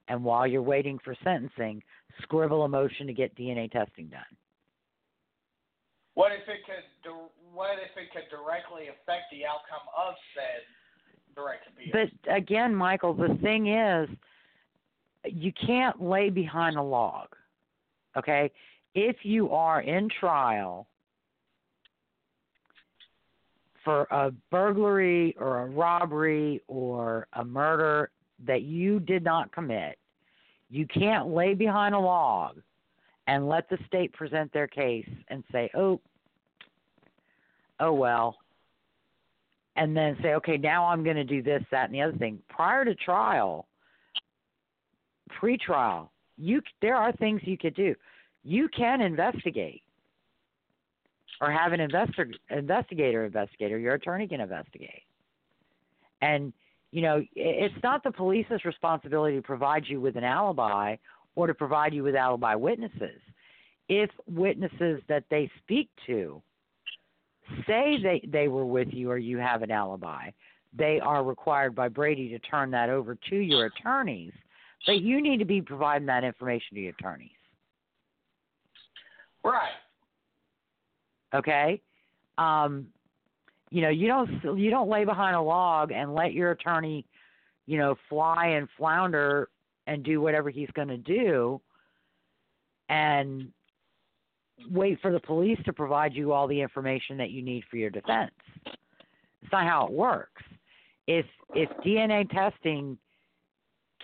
and 0.09 0.22
while 0.22 0.47
you're 0.47 0.62
waiting 0.62 0.99
for 1.03 1.16
sentencing, 1.24 1.82
scribble 2.22 2.64
a 2.64 2.68
motion 2.68 3.07
to 3.07 3.12
get 3.12 3.35
DNA 3.37 3.70
testing 3.70 4.09
done. 4.09 4.22
What 6.14 6.32
if 6.32 6.47
it 6.47 6.61
could? 6.66 6.85
What 7.53 7.78
if 7.78 7.91
it 7.97 8.12
could 8.12 8.28
directly 8.30 8.87
affect 8.89 9.30
the 9.32 9.47
outcome 9.47 9.87
of 9.97 10.14
said 10.35 10.62
direct 11.35 11.66
appeal? 11.68 11.93
But 12.24 12.32
again, 12.35 12.74
Michael, 12.74 13.14
the 13.14 13.39
thing 13.43 13.68
is, 13.68 14.09
you 15.24 15.53
can't 15.53 16.03
lay 16.03 16.30
behind 16.30 16.76
a 16.76 16.82
log. 16.82 17.28
Okay? 18.16 18.51
If 18.95 19.16
you 19.22 19.51
are 19.51 19.80
in 19.80 20.09
trial 20.20 20.87
for 23.85 24.07
a 24.11 24.32
burglary 24.51 25.37
or 25.39 25.62
a 25.62 25.66
robbery 25.66 26.61
or 26.68 27.26
a 27.35 27.45
murder 27.45 28.11
that 28.47 28.62
you 28.62 29.01
did 29.01 29.24
not 29.24 29.53
commit, 29.53 29.99
you 30.70 30.87
can't 30.87 31.28
lay 31.28 31.55
behind 31.55 31.95
a 31.95 31.99
log 31.99 32.61
and 33.26 33.49
let 33.49 33.68
the 33.68 33.78
state 33.87 34.12
present 34.12 34.53
their 34.53 34.66
case 34.66 35.09
and 35.28 35.45
say, 35.53 35.70
"Oh, 35.74 36.01
oh 37.80 37.93
well." 37.93 38.37
And 39.77 39.97
then 39.97 40.16
say, 40.22 40.35
"Okay, 40.35 40.57
now 40.57 40.87
I'm 40.87 41.03
going 41.03 41.16
to 41.16 41.25
do 41.25 41.43
this, 41.43 41.62
that, 41.70 41.87
and 41.87 41.95
the 41.95 42.03
other 42.03 42.16
thing." 42.16 42.41
Prior 42.49 42.85
to 42.85 42.95
trial, 42.95 43.66
pre-trial, 45.29 46.12
you 46.37 46.62
there 46.81 46.95
are 46.95 47.12
things 47.12 47.41
you 47.45 47.59
could 47.59 47.75
do. 47.75 47.95
You 48.45 48.68
can 48.68 49.01
investigate 49.01 49.83
or 51.41 51.51
have 51.51 51.72
an 51.72 51.81
investor, 51.81 52.31
investigator 52.51 53.25
investigator. 53.25 53.79
your 53.79 53.95
attorney 53.95 54.29
can 54.29 54.41
investigate. 54.41 55.03
And 56.22 56.53
you 56.93 57.03
know, 57.03 57.25
it's 57.35 57.75
not 57.83 58.05
the 58.05 58.12
police's 58.12 58.64
responsibility 58.64 59.35
to 59.35 59.43
provide 59.43 59.85
you 59.89 60.01
with 60.01 60.14
an 60.14 60.22
alibi 60.22 60.95
or 61.35 61.49
to 61.49 61.55
provide 61.55 61.93
you 61.93 62.05
with 62.05 62.14
alibi 62.14 62.55
witnesses. 62.55 63.20
If 63.89 64.11
witnesses 64.29 65.03
that 65.09 65.25
they 65.29 65.51
speak 65.59 65.91
to 66.07 66.41
say 67.67 67.99
they 68.03 68.23
they 68.29 68.49
were 68.49 68.67
with 68.67 68.89
you 68.93 69.11
or 69.11 69.19
you 69.19 69.39
have 69.39 69.63
an 69.63 69.71
alibi, 69.71 70.31
they 70.77 71.01
are 71.01 71.23
required 71.23 71.75
by 71.75 71.89
Brady 71.89 72.29
to 72.31 72.39
turn 72.41 72.71
that 72.73 72.91
over 72.91 73.17
to 73.31 73.37
your 73.37 73.67
attorneys. 73.67 74.33
But 74.87 75.01
you 75.01 75.23
need 75.23 75.39
to 75.39 75.45
be 75.45 75.63
providing 75.63 76.07
that 76.07 76.25
information 76.25 76.75
to 76.75 76.81
your 76.81 76.93
attorneys. 76.99 77.31
right. 79.43 79.73
okay 81.35 81.81
um 82.39 82.87
you 83.71 83.83
know 83.83 83.89
you 83.89 84.07
don't 84.07 84.59
you 84.59 84.71
don't 84.71 84.89
lay 84.89 85.05
behind 85.05 85.37
a 85.37 85.41
log 85.41 85.93
and 85.93 86.15
let 86.15 86.33
your 86.33 86.51
attorney 86.51 87.07
you 87.67 87.79
know 87.79 87.95
fly 88.09 88.47
and 88.47 88.69
flounder 88.77 89.49
and 89.87 90.03
do 90.03 90.21
whatever 90.21 90.51
he's 90.51 90.71
going 90.75 90.89
to 90.89 90.97
do 90.97 91.61
and 92.89 93.51
wait 94.71 95.01
for 95.01 95.13
the 95.13 95.21
police 95.21 95.59
to 95.65 95.73
provide 95.73 96.15
you 96.15 96.33
all 96.33 96.47
the 96.47 96.61
information 96.61 97.17
that 97.17 97.31
you 97.31 97.43
need 97.43 97.65
for 97.71 97.77
your 97.77 97.91
defense 97.91 98.31
it's 98.67 99.53
not 99.53 99.67
how 99.67 99.87
it 99.87 99.93
works 99.93 100.43
if 101.07 101.27
if 101.55 101.69
dna 101.85 102.29
testing 102.31 102.97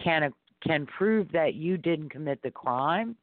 can 0.02 0.32
can 0.62 0.86
prove 0.86 1.30
that 1.32 1.54
you 1.54 1.76
didn't 1.76 2.10
commit 2.10 2.40
the 2.42 2.50
crime 2.50 3.16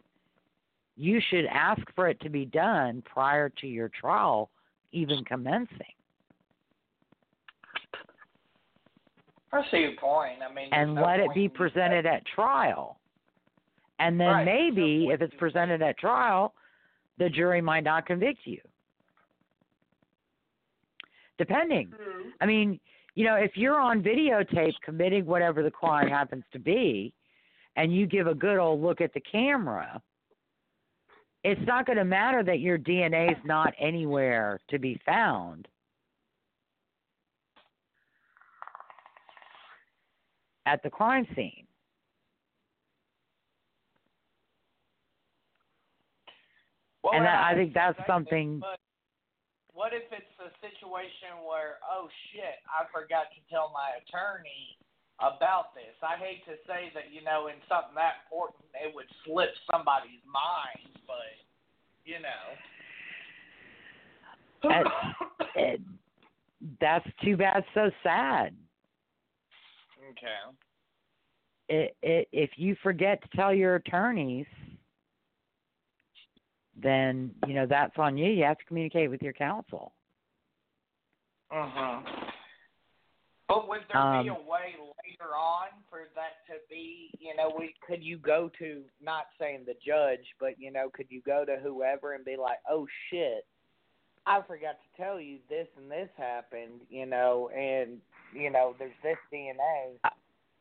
you 0.96 1.22
should 1.30 1.46
ask 1.46 1.82
for 1.96 2.08
it 2.08 2.20
to 2.22 2.30
be 2.30 2.46
done 2.46 3.04
prior 3.06 3.50
to 3.50 3.68
your 3.68 3.90
trial 3.90 4.50
even 4.92 5.24
commencing 5.26 5.94
I 9.52 9.62
see 9.72 9.78
your 9.78 9.94
point. 9.94 10.40
I 10.48 10.54
mean, 10.54 10.70
and 10.72 10.96
no 10.96 11.04
let 11.04 11.20
it 11.20 11.34
be 11.34 11.48
presented 11.48 12.06
at 12.06 12.26
trial. 12.26 13.00
And 14.00 14.20
then 14.20 14.28
Right. 14.28 14.46
maybe 14.46 15.06
No 15.08 15.12
if 15.14 15.22
it's 15.22 15.34
presented 15.36 15.82
at 15.82 15.98
trial, 15.98 16.54
the 17.18 17.30
jury 17.30 17.62
might 17.62 17.84
not 17.84 18.06
convict 18.06 18.40
you. 18.46 18.60
Depending. 21.38 21.92
Hmm. 21.96 22.30
I 22.42 22.46
mean, 22.46 22.80
you 23.16 23.26
know, 23.26 23.36
if 23.36 23.52
you're 23.56 23.80
on 23.80 24.02
videotape 24.02 24.74
committing 24.84 25.26
whatever 25.26 25.64
the 25.64 25.72
crime 25.72 26.08
happens 26.08 26.44
to 26.54 26.60
be, 26.60 27.14
and 27.76 27.96
you 27.96 28.08
give 28.08 28.28
a 28.28 28.34
good 28.34 28.58
old 28.58 28.82
look 28.82 29.02
at 29.02 29.14
the 29.14 29.22
camera, 29.22 30.02
it's 31.44 31.62
not 31.66 31.86
going 31.86 31.98
to 31.98 32.06
matter 32.06 32.44
that 32.44 32.60
your 32.60 32.78
DNA 32.78 33.32
is 33.32 33.38
not 33.46 33.74
anywhere 33.80 34.60
to 34.70 34.80
be 34.80 35.00
found. 35.06 35.68
At 40.66 40.84
the 40.84 40.90
crime 40.90 41.26
scene. 41.36 41.67
Well, 47.08 47.16
and 47.16 47.24
that, 47.24 47.40
I 47.40 47.56
think 47.56 47.74
that's 47.74 47.96
something. 48.06 48.60
but 48.60 48.84
what 49.72 49.94
if 49.94 50.04
it's 50.12 50.36
a 50.44 50.52
situation 50.60 51.40
where, 51.48 51.80
oh 51.88 52.12
shit, 52.34 52.60
I 52.68 52.84
forgot 52.92 53.32
to 53.32 53.40
tell 53.48 53.72
my 53.72 53.96
attorney 54.04 54.76
about 55.24 55.72
this? 55.72 55.96
I 56.04 56.20
hate 56.20 56.44
to 56.52 56.60
say 56.68 56.92
that, 56.92 57.16
you 57.16 57.24
know, 57.24 57.48
in 57.48 57.56
something 57.72 57.96
that 57.96 58.28
important, 58.28 58.68
it 58.76 58.92
would 58.92 59.08
slip 59.24 59.56
somebody's 59.72 60.20
mind, 60.28 61.00
but 61.08 61.32
you 62.04 62.20
know. 62.20 62.44
It, 64.68 64.88
it, 65.56 65.82
that's 66.82 67.08
too 67.24 67.38
bad. 67.38 67.64
So 67.74 67.90
sad. 68.04 68.52
okay. 70.12 70.44
It, 71.70 71.96
it, 72.02 72.28
if 72.34 72.50
you 72.58 72.76
forget 72.84 73.22
to 73.24 73.38
tell 73.38 73.54
your 73.54 73.76
attorneys, 73.76 74.48
then 76.82 77.32
you 77.48 77.54
know 77.54 77.66
that's 77.66 77.98
on 77.98 78.18
you. 78.18 78.30
You 78.32 78.44
have 78.44 78.58
to 78.58 78.66
communicate 78.66 79.10
with 79.10 79.22
your 79.22 79.34
counsel. 79.34 79.94
Uh-huh. 81.52 82.02
But 83.48 83.70
would 83.70 83.82
there 83.94 84.24
be 84.24 84.28
a 84.28 84.34
Um, 84.34 84.46
way 84.46 84.76
later 85.06 85.34
on 85.34 85.70
for 85.90 86.10
that 86.16 86.46
to 86.48 86.60
be, 86.70 87.10
you 87.20 87.34
know, 87.36 87.50
we 87.58 87.74
could 87.86 88.04
you 88.04 88.18
go 88.18 88.50
to 88.60 88.84
not 89.02 89.28
saying 89.40 89.64
the 89.66 89.76
judge, 89.76 90.26
but 90.40 90.60
you 90.60 90.70
know, 90.70 90.90
could 90.90 91.08
you 91.10 91.22
go 91.22 91.46
to 91.46 91.56
whoever 91.58 92.14
and 92.14 92.26
be 92.26 92.36
like, 92.36 92.60
"Oh 92.70 92.86
shit, 93.10 93.46
I 94.26 94.42
forgot 94.42 94.78
to 94.82 95.02
tell 95.02 95.20
you 95.22 95.40
this 95.50 95.68
and 95.78 95.90
this 95.90 96.10
happened," 96.18 96.82
you 96.90 97.06
know, 97.06 97.50
and 97.56 98.02
you 98.34 98.50
know, 98.50 98.76
there's 98.78 98.92
this 99.02 99.18
DNA. 99.32 99.98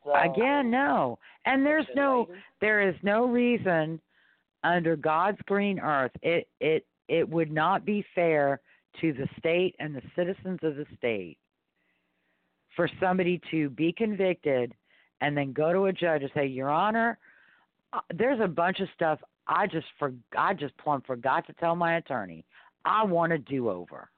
So, 0.05 0.15
Again, 0.15 0.71
no. 0.71 1.19
And 1.47 1.67
there's 1.67 1.89
no 1.97 2.27
later? 2.29 2.45
there 2.61 2.89
is 2.89 2.95
no 3.03 3.27
reason 3.27 4.01
under 4.67 4.97
God's 4.97 5.39
green 5.47 5.79
earth 5.79 6.13
it 6.23 6.49
it 6.61 6.87
it 7.09 7.29
would 7.29 7.53
not 7.53 7.85
be 7.85 8.05
fair 8.15 8.61
to 9.01 9.13
the 9.13 9.29
state 9.39 9.75
and 9.79 9.95
the 9.95 10.03
citizens 10.17 10.59
of 10.63 10.77
the 10.77 10.87
state 10.97 11.39
for 12.75 12.89
somebody 13.01 13.41
to 13.51 13.71
be 13.71 13.93
convicted 13.93 14.75
and 15.21 15.37
then 15.37 15.53
go 15.53 15.73
to 15.73 15.87
a 15.87 15.93
judge 15.93 16.23
and 16.23 16.31
say, 16.35 16.47
"Your 16.47 16.71
Honor, 16.71 17.19
uh, 17.93 18.01
there's 18.15 18.41
a 18.41 18.49
bunch 18.49 18.81
of 18.81 18.89
stuff 18.95 19.19
I 19.47 19.67
just 19.67 19.87
for 19.99 20.13
I 20.37 20.53
just 20.55 20.77
plumb 20.79 21.03
forgot 21.07 21.47
to 21.47 21.53
tell 21.55 21.77
my 21.77 21.97
attorney. 21.97 22.45
I 22.85 23.05
want 23.05 23.33
a 23.33 23.39
do 23.39 23.71
over, 23.71 24.11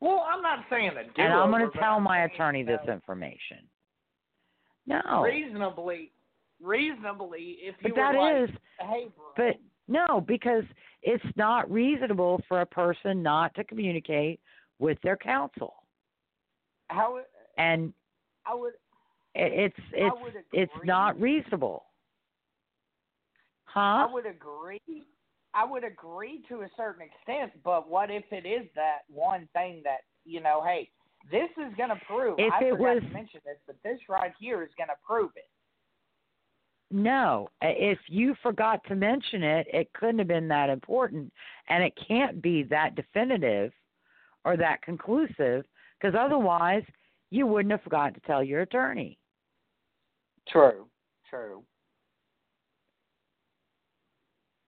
Well, 0.00 0.26
I'm 0.28 0.42
not 0.42 0.64
saying 0.70 0.90
a 0.96 1.04
do 1.04 1.10
and 1.16 1.32
I'm 1.32 1.50
going 1.50 1.70
to 1.70 1.78
tell 1.78 2.00
my 2.00 2.24
attorney 2.24 2.62
this 2.62 2.80
information." 2.88 3.58
No, 4.86 5.22
reasonably, 5.22 6.10
reasonably, 6.62 7.58
if 7.60 7.74
you 7.80 7.90
but 7.90 7.96
that 7.96 8.14
were 8.14 8.44
is 8.44 8.50
like, 8.80 8.88
hey, 8.88 9.08
But 9.36 9.56
no, 9.88 10.20
because 10.20 10.64
it's 11.02 11.24
not 11.36 11.70
reasonable 11.70 12.40
for 12.48 12.60
a 12.60 12.66
person 12.66 13.22
not 13.22 13.54
to 13.54 13.64
communicate 13.64 14.40
with 14.78 14.98
their 15.02 15.16
counsel, 15.16 15.74
how 16.88 17.20
and 17.58 17.92
I 18.46 18.54
would 18.54 18.72
it's 19.34 19.74
it's 19.92 20.16
would 20.22 20.34
it's 20.52 20.72
not 20.84 21.20
reasonable, 21.20 21.84
Huh? 23.72 24.06
I 24.08 24.12
would 24.12 24.26
agree. 24.26 24.80
I 25.54 25.64
would 25.64 25.84
agree 25.84 26.42
to 26.48 26.62
a 26.62 26.68
certain 26.76 27.02
extent, 27.02 27.52
but 27.64 27.88
what 27.88 28.10
if 28.10 28.24
it 28.30 28.46
is 28.46 28.66
that 28.74 29.00
one 29.08 29.48
thing 29.54 29.80
that 29.84 30.00
you 30.24 30.40
know? 30.40 30.62
Hey, 30.64 30.90
this 31.30 31.48
is 31.56 31.74
going 31.76 31.88
to 31.88 32.00
prove. 32.06 32.38
If 32.38 32.52
I 32.52 32.64
it 32.64 32.70
forgot 32.72 32.94
was- 32.96 33.02
to 33.02 33.08
mention 33.10 33.40
this, 33.44 33.56
but 33.66 33.76
this 33.82 33.98
right 34.08 34.32
here 34.38 34.62
is 34.62 34.70
going 34.76 34.88
to 34.88 34.96
prove 35.06 35.30
it. 35.36 35.48
No, 36.92 37.48
if 37.62 37.98
you 38.08 38.34
forgot 38.42 38.84
to 38.88 38.94
mention 38.94 39.42
it, 39.42 39.66
it 39.72 39.92
couldn't 39.94 40.18
have 40.18 40.28
been 40.28 40.48
that 40.48 40.68
important, 40.68 41.32
and 41.68 41.82
it 41.82 41.94
can't 42.06 42.42
be 42.42 42.64
that 42.64 42.94
definitive 42.94 43.72
or 44.44 44.56
that 44.58 44.82
conclusive, 44.82 45.64
because 45.98 46.14
otherwise 46.18 46.82
you 47.30 47.46
wouldn't 47.46 47.70
have 47.72 47.82
forgotten 47.82 48.12
to 48.14 48.20
tell 48.20 48.42
your 48.44 48.60
attorney. 48.60 49.18
True. 50.48 50.86
True. 51.30 51.62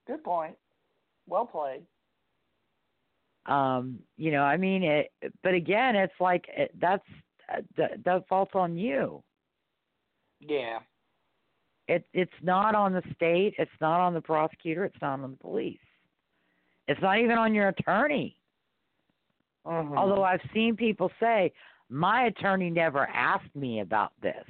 Good 0.07 0.23
point. 0.23 0.55
Well 1.27 1.45
played. 1.45 1.83
um 3.47 3.99
you 4.17 4.31
know 4.31 4.41
i 4.41 4.57
mean 4.57 4.81
it 4.81 5.11
but 5.43 5.53
again 5.53 5.95
it's 5.95 6.19
like 6.19 6.45
it, 6.57 6.71
that's 6.81 7.03
uh, 7.53 7.61
the, 7.77 7.89
the 8.03 8.23
fault's 8.27 8.55
on 8.55 8.75
you 8.77 9.21
Yeah. 10.39 10.79
It 11.87 12.05
it's 12.13 12.31
not 12.41 12.75
on 12.75 12.93
the 12.93 13.03
state 13.15 13.53
it's 13.57 13.71
not 13.79 13.99
on 13.99 14.13
the 14.13 14.21
prosecutor 14.21 14.85
it's 14.85 15.01
not 15.01 15.19
on 15.19 15.31
the 15.31 15.37
police. 15.37 15.79
It's 16.87 17.01
not 17.01 17.17
even 17.17 17.37
on 17.37 17.53
your 17.53 17.69
attorney. 17.69 18.37
Mhm. 19.65 19.97
although 19.97 20.23
i've 20.23 20.41
seen 20.53 20.75
people 20.75 21.11
say 21.19 21.51
my 21.89 22.25
attorney 22.25 22.69
never 22.69 23.07
asked 23.07 23.55
me 23.55 23.79
about 23.79 24.13
this 24.21 24.45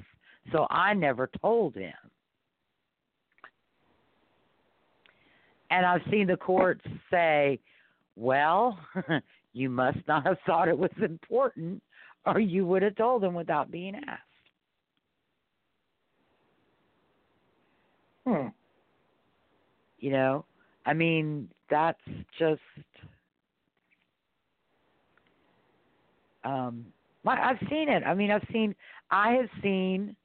so 0.51 0.67
i 0.69 0.93
never 0.93 1.29
told 1.41 1.75
him. 1.75 1.93
And 5.69 5.85
i've 5.85 6.01
seen 6.11 6.27
the 6.27 6.37
courts 6.37 6.85
say 7.09 7.59
well 8.15 8.77
you 9.53 9.69
must 9.69 9.99
not 10.07 10.25
have 10.25 10.37
thought 10.45 10.67
it 10.67 10.77
was 10.77 10.91
important 11.01 11.81
or 12.25 12.39
you 12.39 12.65
would 12.65 12.81
have 12.81 12.95
told 12.95 13.23
him 13.23 13.33
without 13.33 13.71
being 13.71 13.95
asked 13.95 14.34
Hmm. 18.25 18.47
you 19.99 20.09
know 20.09 20.45
i 20.85 20.93
mean 20.93 21.47
that's 21.69 22.01
just 22.39 22.61
um 26.43 26.85
i've 27.27 27.59
seen 27.69 27.87
it 27.87 28.03
i 28.03 28.15
mean 28.15 28.31
i've 28.31 28.47
seen 28.51 28.73
i 29.11 29.33
have 29.33 29.49
seen 29.61 30.15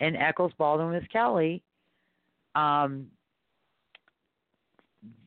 in 0.00 0.16
echols 0.16 0.52
baldwin 0.58 0.90
misskelley 0.90 1.62
um 2.56 3.06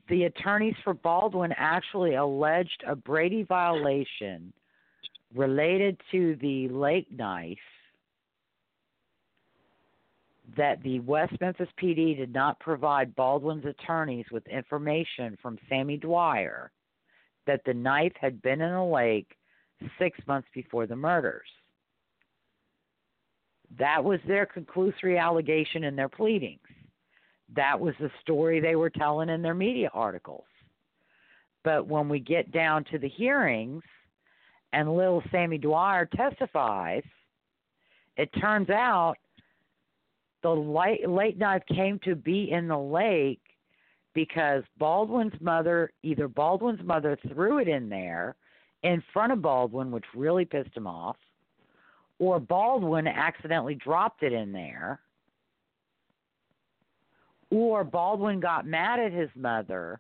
the 0.10 0.24
attorneys 0.24 0.76
for 0.84 0.94
baldwin 0.94 1.54
actually 1.56 2.16
alleged 2.16 2.84
a 2.86 2.96
brady 2.96 3.44
violation 3.44 4.52
related 5.34 6.00
to 6.12 6.38
the 6.42 6.68
lake 6.70 7.08
knife 7.12 7.58
that 10.56 10.82
the 10.84 11.00
West 11.02 11.34
Memphis 11.42 11.68
PD 11.82 12.16
did 12.16 12.34
not 12.34 12.60
provide 12.60 13.16
Baldwin's 13.16 13.66
attorneys 13.66 14.26
with 14.32 14.48
information 14.48 15.38
from 15.42 15.58
Sammy 15.68 15.98
Dwyer 15.98 16.72
that 17.46 17.62
the 17.66 17.74
knife 17.74 18.14
had 18.20 18.42
been 18.42 18.62
in 18.62 18.72
the 18.72 18.84
lake 18.84 19.36
six 20.00 20.18
months 20.28 20.48
before 20.54 20.88
the 20.88 20.96
murders. 20.96 21.48
That 23.78 24.04
was 24.04 24.20
their 24.26 24.46
conclusory 24.46 25.20
allegation 25.20 25.84
in 25.84 25.96
their 25.96 26.10
pleadings. 26.10 26.60
That 27.56 27.80
was 27.80 27.94
the 28.00 28.12
story 28.22 28.60
they 28.60 28.76
were 28.76 28.90
telling 28.90 29.30
in 29.30 29.42
their 29.42 29.54
media 29.54 29.90
articles. 29.94 30.46
But 31.64 31.88
when 31.88 32.08
we 32.08 32.20
get 32.20 32.52
down 32.52 32.86
to 32.86 32.98
the 32.98 33.10
hearings 33.10 33.84
and 34.72 34.96
little 34.96 35.24
Sammy 35.32 35.58
Dwyer 35.58 36.06
testifies, 36.06 37.04
it 38.16 38.30
turns 38.40 38.70
out 38.70 39.16
the 40.44 40.50
late, 40.50 41.08
late 41.10 41.38
knife 41.38 41.64
came 41.68 42.00
to 42.04 42.16
be 42.16 42.52
in 42.52 42.68
the 42.68 42.78
lake 42.78 43.42
because 44.14 44.64
Baldwin's 44.78 45.40
mother, 45.40 45.92
either 46.04 46.28
Baldwin's 46.28 46.84
mother 46.84 47.18
threw 47.32 47.60
it 47.60 47.68
in 47.68 47.90
there 47.90 48.36
in 48.84 49.04
front 49.14 49.32
of 49.32 49.42
Baldwin, 49.42 49.92
which 49.92 50.06
really 50.16 50.46
pissed 50.46 50.76
him 50.76 50.88
off, 50.88 51.18
or 52.20 52.40
Baldwin 52.40 53.08
accidentally 53.08 53.76
dropped 53.76 54.24
it 54.24 54.34
in 54.34 54.52
there, 54.52 55.00
or 57.50 57.84
Baldwin 57.84 58.40
got 58.40 58.66
mad 58.66 59.00
at 59.00 59.12
his 59.12 59.30
mother 59.36 60.00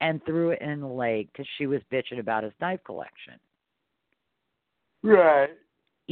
and 0.00 0.24
threw 0.24 0.50
it 0.50 0.60
in 0.60 0.80
the 0.80 0.86
lake 0.86 1.28
because 1.32 1.46
she 1.58 1.66
was 1.66 1.80
bitching 1.92 2.18
about 2.18 2.44
his 2.44 2.52
knife 2.60 2.80
collection. 2.84 3.34
Right. 5.02 5.50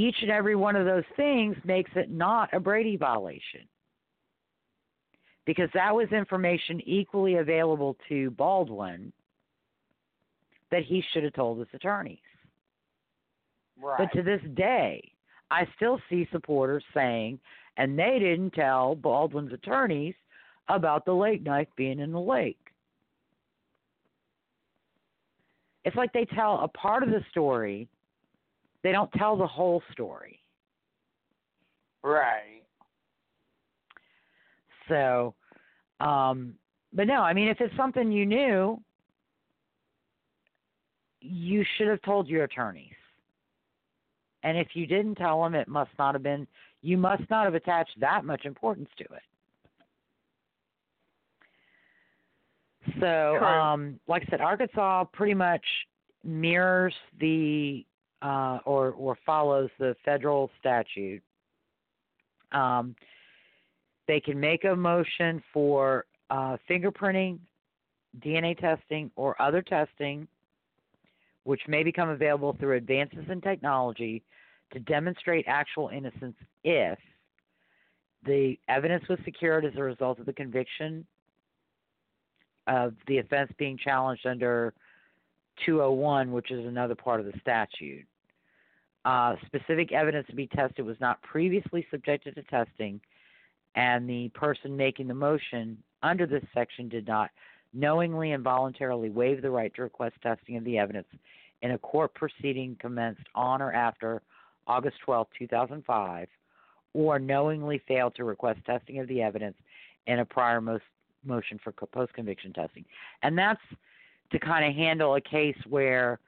Each 0.01 0.17
and 0.23 0.31
every 0.31 0.57
one 0.57 0.77
of 0.77 0.87
those 0.87 1.05
things 1.15 1.55
makes 1.63 1.91
it 1.95 2.11
not 2.11 2.49
a 2.55 2.59
Brady 2.59 2.97
violation. 2.97 3.69
Because 5.45 5.69
that 5.75 5.95
was 5.95 6.09
information 6.11 6.81
equally 6.87 7.37
available 7.37 7.99
to 8.09 8.31
Baldwin 8.31 9.13
that 10.71 10.85
he 10.85 11.05
should 11.13 11.23
have 11.23 11.35
told 11.35 11.59
his 11.59 11.69
attorneys. 11.75 12.17
Right. 13.79 13.99
But 13.99 14.17
to 14.17 14.23
this 14.23 14.41
day, 14.55 15.13
I 15.51 15.67
still 15.77 16.01
see 16.09 16.27
supporters 16.33 16.85
saying, 16.95 17.39
and 17.77 17.99
they 17.99 18.19
didn't 18.19 18.55
tell 18.55 18.95
Baldwin's 18.95 19.53
attorneys 19.53 20.15
about 20.71 21.05
the 21.05 21.13
lake 21.13 21.43
knife 21.43 21.69
being 21.77 22.01
in 22.01 22.11
the 22.11 22.19
lake. 22.19 22.57
It's 25.85 25.97
like 25.97 26.15
they 26.15 26.25
tell 26.25 26.61
a 26.61 26.69
part 26.69 27.03
of 27.03 27.11
the 27.11 27.23
story, 27.31 27.87
they 28.83 28.93
don't 28.93 29.13
tell 29.13 29.37
the 29.37 29.47
whole 29.47 29.83
story. 29.93 30.41
right. 32.03 32.63
So, 34.89 35.35
um, 36.01 36.55
but 36.93 37.07
no, 37.07 37.23
I 37.23 37.33
mean, 37.33 37.49
if 37.49 37.61
it's 37.61 37.75
something 37.77 38.11
you 38.11 38.27
knew, 38.27 38.81
you 41.21 41.65
should 41.77 41.87
have 41.87 42.03
told 42.03 42.29
your 42.29 42.45
attorneys. 42.45 42.95
And 44.43 44.57
if 44.57 44.69
you 44.75 44.87
didn't 44.87 45.17
tell 45.17 45.43
them, 45.43 45.55
it 45.55 45.69
must 45.69 45.91
not 45.99 46.15
have 46.15 46.23
been, 46.23 46.47
you 46.83 46.97
must 46.97 47.23
not 47.31 47.45
have 47.45 47.55
attached 47.55 47.99
that 48.01 48.25
much 48.25 48.47
importance 48.47 48.89
to 48.99 49.05
it. 49.05 49.23
So, 52.99 53.37
um, 53.45 54.01
like 54.09 54.23
I 54.27 54.31
said, 54.31 54.41
Arkansas 54.41 55.05
pretty 55.13 55.35
much 55.35 55.65
mirrors 56.25 56.95
the 57.21 57.85
uh, 58.23 58.59
or 58.65 58.91
or 58.93 59.17
follows 59.25 59.71
the 59.79 59.95
federal 60.05 60.51
statute. 60.59 61.23
Um, 62.53 62.95
they 64.07 64.21
can 64.21 64.39
make 64.39 64.65
a 64.65 64.75
motion 64.75 65.43
for 65.53 66.05
uh, 66.31 66.57
fingerprinting, 66.69 67.39
DNA 68.21 68.59
testing, 68.59 69.11
or 69.17 69.41
other 69.41 69.63
testing, 69.63 70.27
which 71.45 71.63
may 71.69 71.83
become 71.83 72.09
available 72.09 72.57
through 72.59 72.77
advances 72.77 73.25
in 73.31 73.41
technology 73.41 74.23
to 74.73 74.81
demonstrate 74.81 75.45
actual 75.49 75.89
innocence 75.89 76.37
if 76.65 76.99
the 78.25 78.59
evidence 78.69 79.05
was 79.09 79.19
secured 79.25 79.65
as 79.65 79.73
a 79.77 79.83
result 79.83 80.19
of 80.19 80.27
the 80.27 80.33
conviction 80.33 81.07
of 82.67 82.95
the 83.07 83.19
offense 83.19 83.51
being 83.59 83.79
challenged 83.79 84.27
under 84.27 84.75
201, 85.65 86.31
which 86.31 86.51
is 86.51 86.67
another 86.67 86.95
part 86.95 87.21
of 87.21 87.27
the 87.27 87.33
statute. 87.41 88.07
Uh, 89.05 89.35
specific 89.47 89.93
evidence 89.93 90.27
to 90.29 90.37
be 90.37 90.47
tested 90.49 90.85
was 90.85 90.97
not 91.01 91.23
previously 91.23 91.87
subjected 91.91 92.35
to 92.35 92.43
testing, 92.45 93.01
and 93.75 94.09
the 94.09 94.29
person 94.35 94.77
making 94.77 95.09
the 95.09 95.15
motion 95.15 95.79
under 96.03 96.27
this 96.27 96.45
section 96.55 96.89
did 96.89 97.07
not 97.07 97.31
knowingly 97.73 98.33
and 98.33 98.43
voluntarily 98.43 99.11
waive 99.11 99.43
the 99.43 99.51
right 99.51 99.73
to 99.75 99.83
request 99.83 100.15
testing 100.23 100.57
of 100.57 100.65
the 100.65 100.77
evidence 100.77 101.07
in 101.63 101.73
a 101.73 101.79
court 101.79 102.13
proceeding 102.15 102.77
commenced 102.81 103.27
on 103.35 103.63
or 103.63 103.73
after 103.73 104.23
August 104.67 104.97
12, 105.05 105.27
2005, 105.39 106.29
or 106.95 107.19
knowingly 107.19 107.81
failed 107.87 108.15
to 108.17 108.25
request 108.25 108.59
testing 108.67 108.99
of 108.99 109.09
the 109.09 109.23
evidence 109.23 109.57
in 110.07 110.19
a 110.19 110.25
prior 110.25 110.61
most 110.61 110.85
motion 111.25 111.61
for 111.63 111.73
post 111.73 112.13
conviction 112.15 112.53
testing. 112.53 112.85
And 113.23 113.37
that's 113.37 113.61
to 114.33 114.39
kind 114.39 114.65
of 114.65 114.75
handle 114.75 115.17
a 115.17 115.21
case 115.21 115.57
where 115.69 116.19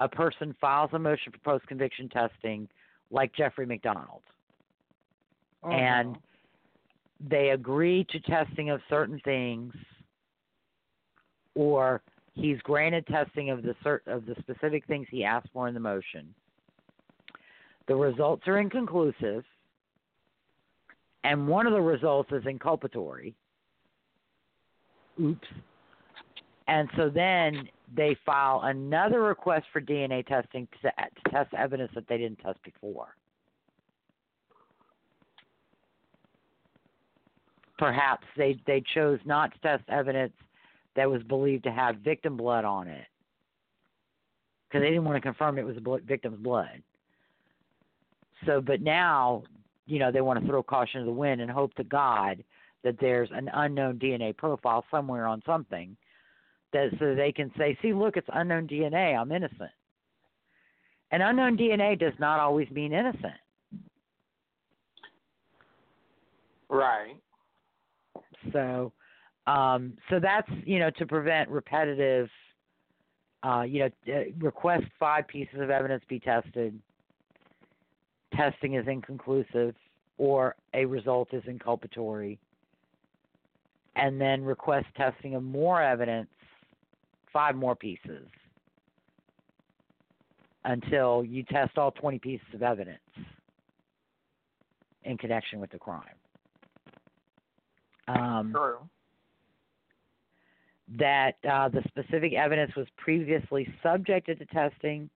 a 0.00 0.08
person 0.08 0.54
files 0.60 0.90
a 0.92 0.98
motion 0.98 1.32
for 1.32 1.38
post 1.38 1.66
conviction 1.66 2.08
testing, 2.08 2.68
like 3.10 3.32
Jeffrey 3.34 3.66
MacDonald, 3.66 4.22
oh, 5.64 5.70
and 5.70 6.16
they 7.28 7.50
agree 7.50 8.06
to 8.10 8.20
testing 8.20 8.70
of 8.70 8.80
certain 8.88 9.20
things, 9.24 9.74
or 11.54 12.00
he's 12.34 12.58
granted 12.60 13.06
testing 13.06 13.50
of 13.50 13.62
the 13.62 13.74
cert- 13.84 14.06
of 14.06 14.24
the 14.26 14.36
specific 14.38 14.86
things 14.86 15.06
he 15.10 15.24
asked 15.24 15.48
for 15.52 15.66
in 15.68 15.74
the 15.74 15.80
motion. 15.80 16.32
The 17.88 17.96
results 17.96 18.46
are 18.46 18.58
inconclusive, 18.58 19.44
and 21.24 21.48
one 21.48 21.66
of 21.66 21.72
the 21.72 21.80
results 21.80 22.30
is 22.32 22.44
inculpatory. 22.44 23.34
Oops. 25.20 25.48
And 26.68 26.88
so 26.96 27.08
then 27.08 27.68
they 27.96 28.16
file 28.26 28.60
another 28.64 29.22
request 29.22 29.66
for 29.72 29.80
DNA 29.80 30.24
testing 30.26 30.68
to, 30.82 30.90
to 30.90 31.30
test 31.30 31.52
evidence 31.54 31.90
that 31.94 32.06
they 32.08 32.18
didn't 32.18 32.38
test 32.40 32.62
before. 32.62 33.08
Perhaps 37.78 38.26
they, 38.36 38.60
they 38.66 38.82
chose 38.94 39.18
not 39.24 39.52
to 39.54 39.58
test 39.60 39.84
evidence 39.88 40.32
that 40.94 41.08
was 41.08 41.22
believed 41.22 41.64
to 41.64 41.70
have 41.70 41.96
victim 41.96 42.36
blood 42.36 42.64
on 42.64 42.86
it 42.86 43.06
because 44.68 44.82
they 44.82 44.90
didn't 44.90 45.04
want 45.04 45.16
to 45.16 45.20
confirm 45.22 45.58
it 45.58 45.64
was 45.64 45.76
victim's 46.04 46.38
blood. 46.38 46.82
So, 48.44 48.60
but 48.60 48.82
now, 48.82 49.44
you 49.86 49.98
know, 49.98 50.12
they 50.12 50.20
want 50.20 50.40
to 50.40 50.46
throw 50.46 50.62
caution 50.62 51.00
to 51.00 51.06
the 51.06 51.12
wind 51.12 51.40
and 51.40 51.50
hope 51.50 51.72
to 51.74 51.84
God 51.84 52.44
that 52.84 52.96
there's 53.00 53.30
an 53.32 53.48
unknown 53.54 53.98
DNA 53.98 54.36
profile 54.36 54.84
somewhere 54.90 55.26
on 55.26 55.42
something 55.46 55.96
that 56.72 56.90
so 56.98 57.14
they 57.14 57.32
can 57.32 57.50
say, 57.56 57.76
see, 57.82 57.92
look, 57.92 58.16
it's 58.16 58.28
unknown 58.32 58.66
DNA. 58.66 59.18
I'm 59.18 59.32
innocent. 59.32 59.70
And 61.10 61.22
unknown 61.22 61.56
DNA 61.56 61.98
does 61.98 62.12
not 62.18 62.40
always 62.40 62.70
mean 62.70 62.92
innocent. 62.92 63.34
Right. 66.68 67.16
So, 68.52 68.92
um, 69.46 69.94
so 70.10 70.20
that's 70.20 70.48
you 70.64 70.78
know 70.78 70.90
to 70.98 71.06
prevent 71.06 71.48
repetitive, 71.48 72.28
uh, 73.42 73.62
you 73.62 73.80
know, 73.80 74.14
uh, 74.14 74.24
request 74.38 74.84
five 75.00 75.26
pieces 75.26 75.60
of 75.60 75.70
evidence 75.70 76.02
be 76.08 76.20
tested. 76.20 76.78
Testing 78.34 78.74
is 78.74 78.86
inconclusive, 78.86 79.74
or 80.18 80.54
a 80.74 80.84
result 80.84 81.32
is 81.32 81.42
inculpatory, 81.44 82.36
and 83.96 84.20
then 84.20 84.44
request 84.44 84.86
testing 84.96 85.34
of 85.34 85.42
more 85.42 85.82
evidence, 85.82 86.28
five 87.32 87.54
more 87.54 87.74
pieces, 87.74 88.26
until 90.64 91.24
you 91.24 91.42
test 91.44 91.78
all 91.78 91.90
20 91.92 92.18
pieces 92.18 92.46
of 92.54 92.62
evidence 92.62 92.98
in 95.04 95.16
connection 95.16 95.60
with 95.60 95.70
the 95.70 95.78
crime. 95.78 96.02
Um, 98.08 98.52
True. 98.54 98.78
that 100.96 101.36
uh, 101.50 101.68
the 101.68 101.82
specific 101.88 102.32
evidence 102.32 102.74
was 102.74 102.86
previously 102.96 103.68
subjected 103.82 104.38
to 104.38 104.46
testing, 104.46 105.10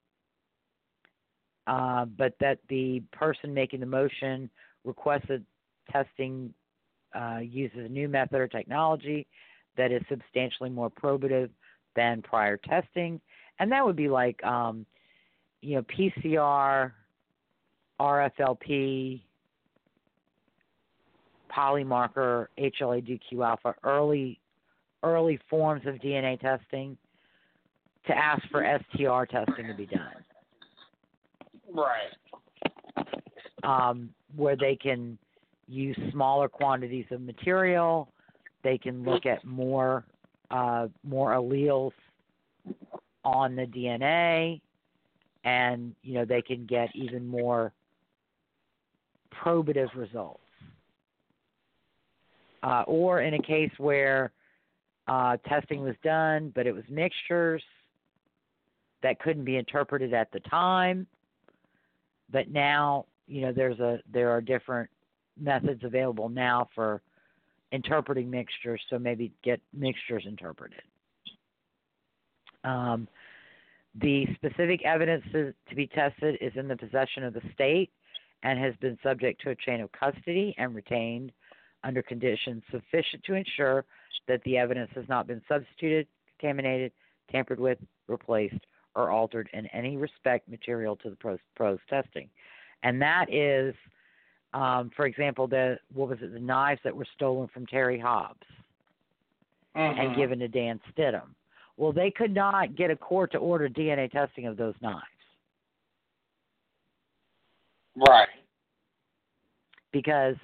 uh, 1.66 2.04
but 2.04 2.34
that 2.40 2.58
the 2.68 3.02
person 3.12 3.54
making 3.54 3.80
the 3.80 3.86
motion 3.86 4.50
requested 4.84 5.44
testing 5.90 6.52
uh, 7.14 7.38
uses 7.38 7.78
a 7.78 7.88
new 7.88 8.08
method 8.08 8.40
or 8.40 8.48
technology 8.48 9.26
that 9.76 9.90
is 9.92 10.02
substantially 10.08 10.70
more 10.70 10.90
probative 10.90 11.50
than 11.97 12.22
prior 12.22 12.57
testing, 12.57 13.20
and 13.59 13.70
that 13.72 13.84
would 13.84 13.97
be 13.97 14.09
like, 14.09 14.43
um, 14.45 14.86
you 15.61 15.76
know, 15.76 15.82
PCR, 15.82 16.93
RFLP, 18.01 19.22
polymarker, 21.55 22.47
HLA-DQ 22.59 23.47
alpha, 23.47 23.74
early 23.84 24.38
early 25.05 25.38
forms 25.51 25.82
of 25.86 25.97
DNA 25.97 26.40
testing 26.40 26.97
to 28.07 28.16
ask 28.16 28.43
for 28.51 28.62
STR 28.62 29.24
testing 29.24 29.66
to 29.66 29.74
be 29.74 29.86
done, 29.86 30.24
Right. 31.68 32.14
um, 33.64 34.14
where 34.36 34.57
they 34.57 34.76
can 34.76 35.18
use 35.66 35.97
smaller 36.11 36.49
quantities 36.49 37.07
of 37.11 37.20
material. 37.20 38.12
They 38.62 38.78
can 38.78 39.03
look 39.03 39.26
at 39.26 39.45
more 39.45 40.05
uh, 40.53 40.88
more 41.03 41.32
alleles 41.32 41.92
on 43.24 43.57
the 43.57 43.66
DNA, 43.66 44.61
and 45.44 45.94
you 46.03 46.14
know 46.14 46.24
they 46.24 46.42
can 46.42 46.66
get 46.66 46.90
even 46.94 47.26
more 47.26 47.72
probative 49.42 49.88
results. 49.96 50.38
Uh, 52.62 52.84
or 52.86 53.22
in 53.22 53.34
a 53.34 53.42
case 53.42 53.72
where 53.78 54.30
uh, 55.09 55.36
testing 55.48 55.82
was 55.82 55.96
done, 56.05 56.53
but 56.55 56.64
it 56.66 56.72
was 56.72 56.84
mixtures 56.88 57.62
that 59.03 59.18
couldn't 59.18 59.44
be 59.44 59.57
interpreted 59.57 60.14
at 60.14 60.30
the 60.32 60.38
time. 60.40 61.07
But 62.30 62.50
now, 62.50 63.07
you 63.26 63.40
know, 63.40 63.53
there's 63.53 63.80
a 63.80 63.98
there 64.12 64.30
are 64.30 64.40
different 64.40 64.88
methods 65.40 65.82
available 65.82 66.28
now 66.28 66.68
for 66.74 67.03
interpreting 67.73 68.31
mixtures, 68.31 68.81
so 68.89 68.99
maybe 68.99 69.33
get 69.43 69.61
mixtures 69.73 70.25
interpreted. 70.27 70.83
Um, 72.64 73.09
the 74.01 74.27
specific 74.35 74.85
evidence 74.85 75.25
to, 75.33 75.53
be 75.75 75.87
tested 75.87 76.39
is 76.41 76.53
in 76.55 76.68
the 76.68 76.77
possession 76.77 77.25
of 77.25 77.35
the 77.35 77.43
state 77.53 77.91
and 78.43 78.59
has 78.59 78.75
been 78.81 78.99
subject 79.03 79.41
to 79.43 79.51
a 79.51 79.55
chain 79.55 79.81
of 79.81 79.91
custody 79.93 80.55
and 80.59 80.75
retained 80.75 81.33
under 81.85 82.03
conditions 82.03 82.62
sufficient 82.70 83.23
to 83.25 83.35
ensure 83.35 83.85
that 84.29 84.43
the 84.45 84.57
evidence 84.57 84.91
has 84.95 85.05
not 85.09 85.27
been 85.27 85.43
substituted, 85.49 86.07
contaminated, 86.39 86.93
tampered 87.31 87.61
with, 87.61 87.79
replaced, 88.09 88.64
or 88.95 89.11
altered 89.11 89.49
in 89.53 89.66
any 89.68 89.97
respect 89.97 90.49
material 90.49 90.97
to 90.97 91.11
the 91.11 91.16
pros, 91.16 91.39
pros 91.57 91.79
testing. 91.89 92.29
And 92.83 93.01
that 93.03 93.33
is, 93.33 93.75
um, 94.55 94.90
for 94.94 95.07
example, 95.07 95.46
the 95.46 95.78
what 95.94 96.09
was 96.09 96.18
it, 96.22 96.32
the 96.32 96.40
knives 96.40 96.80
that 96.84 96.94
were 96.94 97.07
stolen 97.14 97.48
from 97.48 97.66
Terry 97.66 97.98
Hobbs 97.98 98.46
Mm-hmm. 99.76 100.00
and 100.00 100.16
given 100.16 100.38
to 100.40 100.48
Dan 100.48 100.78
Stidham. 100.92 101.34
Well, 101.78 101.92
they 101.92 102.11
could 102.11 102.34
not 102.34 102.76
get 102.76 102.90
a 102.90 102.96
court 102.96 103.32
to 103.32 103.38
order 103.38 103.68
DNA 103.68 104.11
testing 104.11 104.46
of 104.46 104.57
those 104.59 104.74
knives 104.82 105.07
Right. 107.96 108.28
because 109.92 110.36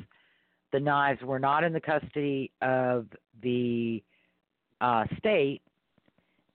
the 0.72 0.80
knives 0.80 1.20
were 1.22 1.38
not 1.38 1.62
in 1.64 1.72
the 1.72 1.80
custody 1.80 2.50
of 2.62 3.06
the 3.42 4.02
uh, 4.80 5.04
state 5.18 5.60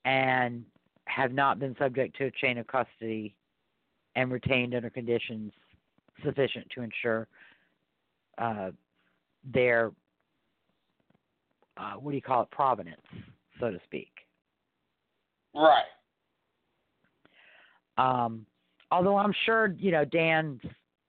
and 0.06 0.66
have 1.06 1.32
not 1.32 1.60
been 1.60 1.76
subject 1.78 2.16
to 2.18 2.26
a 2.26 2.32
chain 2.32 2.58
of 2.58 2.66
custody 2.68 3.36
and 4.16 4.32
retained 4.32 4.74
under 4.74 4.90
conditions 4.90 5.52
sufficient 6.24 6.68
to 6.76 6.82
ensure 6.82 7.28
uh, 8.38 8.72
their 9.54 9.92
uh, 11.78 11.94
what 11.94 12.12
do 12.12 12.16
you 12.16 12.22
call 12.22 12.44
it 12.44 12.52
provenance, 12.52 13.02
so 13.60 13.72
to 13.72 13.80
speak. 13.86 14.12
Right. 15.56 15.84
Um, 17.98 18.46
although 18.92 19.18
I'm 19.18 19.34
sure 19.46 19.76
you 19.78 19.92
know 19.92 20.06
Dan 20.06 20.60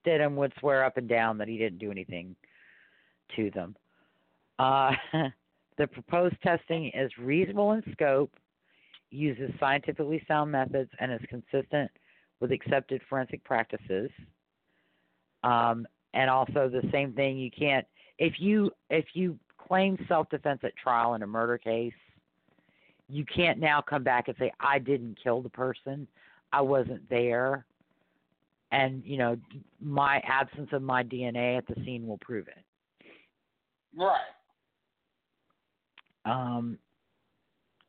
Stidham 0.05 0.35
would 0.35 0.53
swear 0.59 0.83
up 0.83 0.97
and 0.97 1.07
down 1.07 1.37
that 1.37 1.47
he 1.47 1.57
didn't 1.57 1.79
do 1.79 1.91
anything 1.91 2.35
to 3.35 3.51
them. 3.51 3.75
Uh, 4.59 4.91
the 5.77 5.87
proposed 5.87 6.35
testing 6.41 6.91
is 6.93 7.11
reasonable 7.17 7.73
in 7.73 7.83
scope, 7.91 8.31
uses 9.11 9.51
scientifically 9.59 10.23
sound 10.27 10.51
methods, 10.51 10.91
and 10.99 11.11
is 11.11 11.21
consistent 11.29 11.91
with 12.39 12.51
accepted 12.51 13.01
forensic 13.09 13.43
practices. 13.43 14.09
Um, 15.45 15.87
and 16.13 16.29
also 16.29 16.69
the 16.69 16.87
same 16.91 17.13
thing, 17.13 17.37
you 17.37 17.51
can't 17.51 17.85
if 18.17 18.33
you 18.39 18.71
if 18.89 19.05
you 19.13 19.37
claim 19.57 19.97
self 20.07 20.29
defense 20.29 20.59
at 20.63 20.75
trial 20.75 21.13
in 21.13 21.23
a 21.23 21.27
murder 21.27 21.57
case, 21.57 21.93
you 23.07 23.25
can't 23.25 23.59
now 23.59 23.81
come 23.81 24.03
back 24.03 24.27
and 24.27 24.35
say 24.39 24.51
I 24.59 24.79
didn't 24.79 25.17
kill 25.21 25.41
the 25.41 25.49
person, 25.49 26.07
I 26.51 26.61
wasn't 26.61 27.07
there, 27.09 27.65
and 28.71 29.03
you 29.05 29.17
know 29.17 29.37
my 29.81 30.21
absence 30.25 30.69
of 30.71 30.81
my 30.81 31.03
DNA 31.03 31.57
at 31.57 31.67
the 31.67 31.75
scene 31.85 32.07
will 32.07 32.19
prove 32.19 32.47
it. 32.47 32.63
Right. 33.95 34.19
Um, 36.25 36.77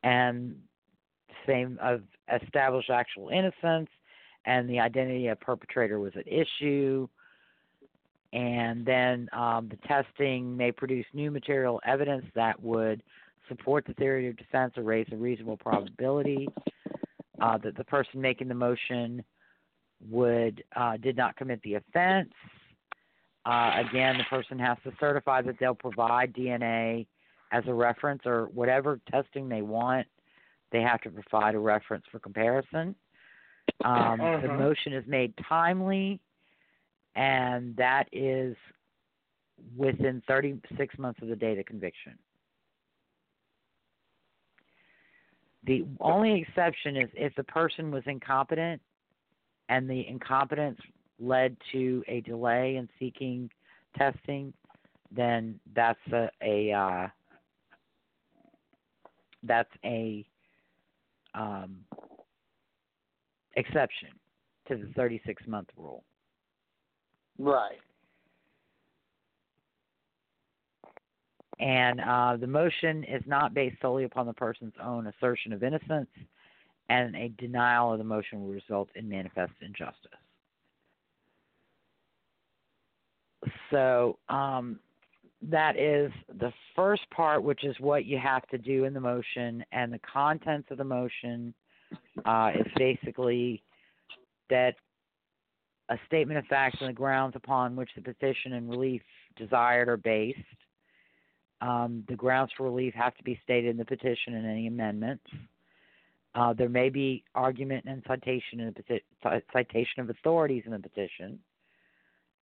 and 0.03 0.55
same 1.47 1.79
of 1.81 2.01
established 2.43 2.89
actual 2.89 3.29
innocence, 3.29 3.89
and 4.45 4.69
the 4.69 4.79
identity 4.79 5.27
of 5.27 5.39
perpetrator 5.39 5.99
was 5.99 6.13
at 6.15 6.27
issue. 6.27 7.07
And 8.33 8.85
then 8.85 9.29
um, 9.33 9.69
the 9.69 9.77
testing 9.87 10.55
may 10.55 10.71
produce 10.71 11.05
new 11.13 11.31
material 11.31 11.79
evidence 11.85 12.25
that 12.35 12.61
would 12.61 13.01
support 13.47 13.85
the 13.85 13.93
theory 13.93 14.27
of 14.27 14.35
defense 14.37 14.73
or 14.77 14.83
raise 14.83 15.07
a 15.11 15.15
reasonable 15.15 15.57
probability 15.57 16.47
uh, 17.39 17.57
that 17.59 17.77
the 17.77 17.83
person 17.85 18.19
making 18.19 18.47
the 18.49 18.53
motion 18.55 19.23
would 20.09 20.63
uh, 20.75 20.97
did 20.97 21.15
not 21.15 21.35
commit 21.37 21.61
the 21.63 21.75
offense. 21.75 22.29
Uh, 23.45 23.71
again, 23.89 24.17
the 24.17 24.25
person 24.29 24.59
has 24.59 24.77
to 24.83 24.91
certify 24.99 25.41
that 25.41 25.55
they'll 25.59 25.73
provide 25.73 26.33
DNA 26.33 27.07
as 27.53 27.63
a 27.67 27.73
reference 27.73 28.21
or 28.25 28.47
whatever 28.53 28.99
testing 29.09 29.47
they 29.47 29.61
want. 29.61 30.05
They 30.71 30.81
have 30.81 30.99
to 31.01 31.09
provide 31.09 31.55
a 31.55 31.59
reference 31.59 32.03
for 32.11 32.19
comparison. 32.19 32.93
Um, 33.85 34.19
The 34.19 34.25
Uh-huh. 34.25 34.57
motion 34.57 34.91
is 34.93 35.05
made 35.07 35.33
timely, 35.37 36.19
and 37.17 37.75
that 37.75 38.07
is 38.11 38.55
within 39.75 40.21
36 40.27 40.97
months 40.99 41.19
of 41.21 41.27
the 41.27 41.35
date 41.35 41.57
of 41.57 41.65
conviction. 41.65 42.13
The 45.65 45.85
only 45.99 46.39
exception 46.39 46.95
is 46.95 47.09
if 47.15 47.35
the 47.35 47.43
person 47.43 47.91
was 47.91 48.03
incompetent 48.05 48.81
and 49.67 49.89
the 49.89 50.07
incompetence 50.07 50.79
led 51.19 51.57
to 51.71 52.03
a 52.07 52.21
delay 52.21 52.77
in 52.77 52.87
seeking 52.99 53.49
testing, 53.97 54.53
then 55.11 55.59
that's 55.75 55.99
a, 56.13 56.29
a 56.43 56.71
uh, 56.71 57.07
that's 59.43 59.71
a 59.83 60.25
um, 61.33 61.79
exception 63.55 64.09
to 64.67 64.77
the 64.77 64.87
36 64.95 65.43
month 65.47 65.69
rule. 65.75 66.03
Right. 67.37 67.77
And 71.59 71.99
uh, 72.01 72.37
the 72.37 72.47
motion 72.47 73.03
is 73.03 73.23
not 73.25 73.53
based 73.53 73.77
solely 73.81 74.03
upon 74.03 74.27
the 74.27 74.33
person's 74.33 74.75
own 74.83 75.07
assertion 75.07 75.53
of 75.53 75.63
innocence, 75.63 76.09
and 76.89 77.15
a 77.15 77.29
denial 77.29 77.91
of 77.91 77.97
the 77.97 78.03
motion 78.03 78.41
will 78.41 78.53
result 78.53 78.89
in 78.95 79.09
manifest 79.09 79.53
injustice. 79.61 80.11
So 83.71 84.19
um, 84.29 84.79
that 85.41 85.77
is 85.77 86.11
the 86.39 86.51
first 86.75 87.09
part, 87.09 87.43
which 87.43 87.63
is 87.63 87.75
what 87.79 88.05
you 88.05 88.17
have 88.17 88.47
to 88.49 88.57
do 88.57 88.85
in 88.85 88.93
the 88.93 88.99
motion, 88.99 89.63
and 89.71 89.91
the 89.91 89.99
contents 89.99 90.69
of 90.69 90.77
the 90.77 90.83
motion 90.83 91.53
uh, 92.25 92.51
is 92.55 92.67
basically 92.75 93.63
that 94.49 94.75
a 95.89 95.97
statement 96.05 96.37
of 96.37 96.45
facts 96.45 96.77
and 96.79 96.89
the 96.89 96.93
grounds 96.93 97.35
upon 97.35 97.75
which 97.75 97.89
the 97.95 98.01
petition 98.01 98.53
and 98.53 98.69
relief 98.69 99.01
desired 99.37 99.87
are 99.87 99.97
based. 99.97 100.39
Um, 101.61 102.03
the 102.07 102.15
grounds 102.15 102.51
for 102.55 102.63
relief 102.63 102.93
have 102.93 103.15
to 103.15 103.23
be 103.23 103.39
stated 103.43 103.69
in 103.69 103.77
the 103.77 103.85
petition 103.85 104.35
and 104.35 104.45
any 104.45 104.67
amendments. 104.67 105.23
Uh, 106.35 106.53
there 106.53 106.69
may 106.69 106.89
be 106.89 107.23
argument 107.33 107.85
and 107.87 108.03
citation 108.07 108.59
in 108.59 108.67
the 108.75 108.83
peti- 108.83 109.45
citation 109.51 110.01
of 110.01 110.09
authorities 110.09 110.63
in 110.65 110.71
the 110.71 110.79
petition. 110.79 111.39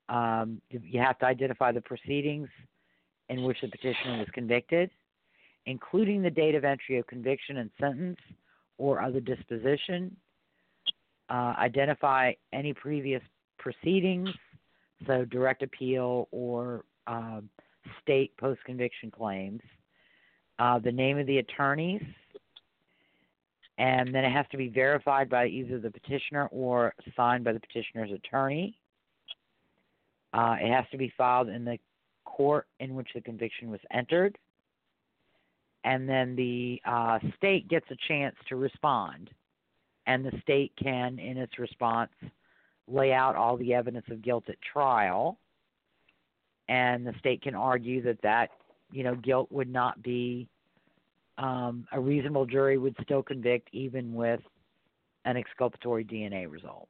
Um, 0.10 0.62
you 0.70 1.00
have 1.00 1.18
to 1.20 1.26
identify 1.26 1.72
the 1.72 1.82
proceedings 1.82 2.50
in 3.30 3.44
which 3.44 3.58
the 3.62 3.70
petitioner 3.70 4.20
was 4.20 4.28
convicted, 4.34 4.92
including 5.66 6.22
the 6.22 6.30
date 6.30 6.56
of 6.56 6.66
entry 6.66 6.98
of 6.98 7.08
conviction 7.08 7.58
and 7.58 7.70
sentence 7.80 8.20
or 8.78 9.02
other 9.02 9.20
disposition. 9.20 10.16
Uh, 11.30 11.56
identify 11.58 12.34
any 12.54 12.74
previous 12.74 13.22
proceedings, 13.58 14.30
so 15.08 15.26
direct 15.26 15.64
appeal 15.64 16.28
or 16.32 16.84
um, 17.08 17.50
state 18.02 18.36
post 18.38 18.64
conviction 18.66 19.12
claims, 19.12 19.62
uh, 20.60 20.80
the 20.80 20.92
name 20.92 21.18
of 21.18 21.28
the 21.28 21.38
attorneys, 21.38 22.04
and 23.78 24.14
then 24.16 24.24
it 24.24 24.32
has 24.32 24.46
to 24.52 24.58
be 24.58 24.70
verified 24.70 25.30
by 25.30 25.48
either 25.48 25.80
the 25.80 25.92
petitioner 25.92 26.48
or 26.48 26.94
signed 27.16 27.44
by 27.44 27.52
the 27.52 27.60
petitioner's 27.60 28.12
attorney. 28.12 28.78
Uh, 30.34 30.56
it 30.62 30.72
has 30.72 30.86
to 30.92 30.98
be 30.98 31.12
filed 31.18 31.50
in 31.50 31.66
the 31.66 31.78
court 32.24 32.68
in 32.80 32.96
which 32.96 33.10
the 33.14 33.22
conviction 33.22 33.70
was 33.70 33.80
entered. 33.92 34.38
And 35.84 36.10
then 36.10 36.36
the 36.36 36.82
uh, 36.86 37.20
state 37.38 37.68
gets 37.68 37.86
a 37.92 37.96
chance 38.08 38.36
to 38.50 38.56
respond. 38.56 39.30
And 40.08 40.26
the 40.26 40.32
state 40.42 40.72
can, 40.82 41.20
in 41.20 41.38
its 41.38 41.58
response, 41.60 42.12
lay 42.88 43.14
out 43.14 43.36
all 43.36 43.58
the 43.58 43.74
evidence 43.74 44.06
of 44.10 44.22
guilt 44.22 44.46
at 44.48 44.56
trial. 44.62 45.38
And 46.68 47.06
the 47.06 47.14
state 47.20 47.42
can 47.42 47.56
argue 47.56 48.02
that 48.04 48.22
that, 48.24 48.50
you 48.92 49.04
know, 49.04 49.16
guilt 49.16 49.52
would 49.52 49.72
not 49.72 50.02
be 50.02 50.48
um, 51.38 51.88
a 51.92 52.00
reasonable 52.00 52.46
jury 52.46 52.78
would 52.78 52.96
still 53.04 53.22
convict 53.22 53.70
even 53.72 54.14
with 54.14 54.40
an 55.26 55.38
exculpatory 55.38 56.06
DNA 56.06 56.50
result. 56.50 56.88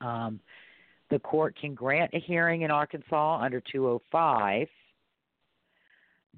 Um, 0.00 0.40
the 1.10 1.18
court 1.18 1.56
can 1.58 1.74
grant 1.74 2.10
a 2.14 2.20
hearing 2.20 2.62
in 2.62 2.70
Arkansas 2.70 3.40
under 3.40 3.60
205, 3.60 4.68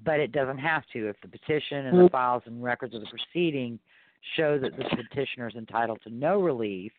but 0.03 0.19
it 0.19 0.31
doesn't 0.31 0.57
have 0.57 0.83
to 0.93 1.09
if 1.09 1.15
the 1.21 1.27
petition 1.27 1.87
and 1.87 2.05
the 2.05 2.09
files 2.09 2.43
and 2.45 2.63
records 2.63 2.95
of 2.95 3.01
the 3.01 3.07
proceeding 3.07 3.79
show 4.35 4.57
that 4.57 4.77
the 4.77 4.83
petitioner 4.83 5.47
is 5.47 5.55
entitled 5.55 5.99
to 6.03 6.09
no 6.09 6.39
relief. 6.39 6.91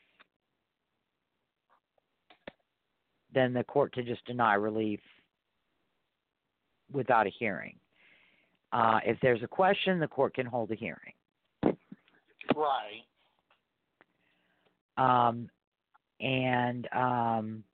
Then 3.35 3.53
the 3.53 3.65
court 3.65 3.93
to 3.95 4.03
just 4.03 4.25
deny 4.27 4.55
relief 4.55 5.01
without 6.93 7.27
a 7.27 7.31
hearing. 7.31 7.77
Uh, 8.73 9.01
if 9.05 9.19
there's 9.21 9.43
a 9.43 9.49
question, 9.49 9.99
the 9.99 10.09
court 10.09 10.35
can 10.35 10.47
hold 10.47 10.71
a 10.71 10.75
hearing. 10.75 11.13
Right. 12.55 13.03
Um, 14.97 15.49
and 16.21 16.89
um, 16.93 17.65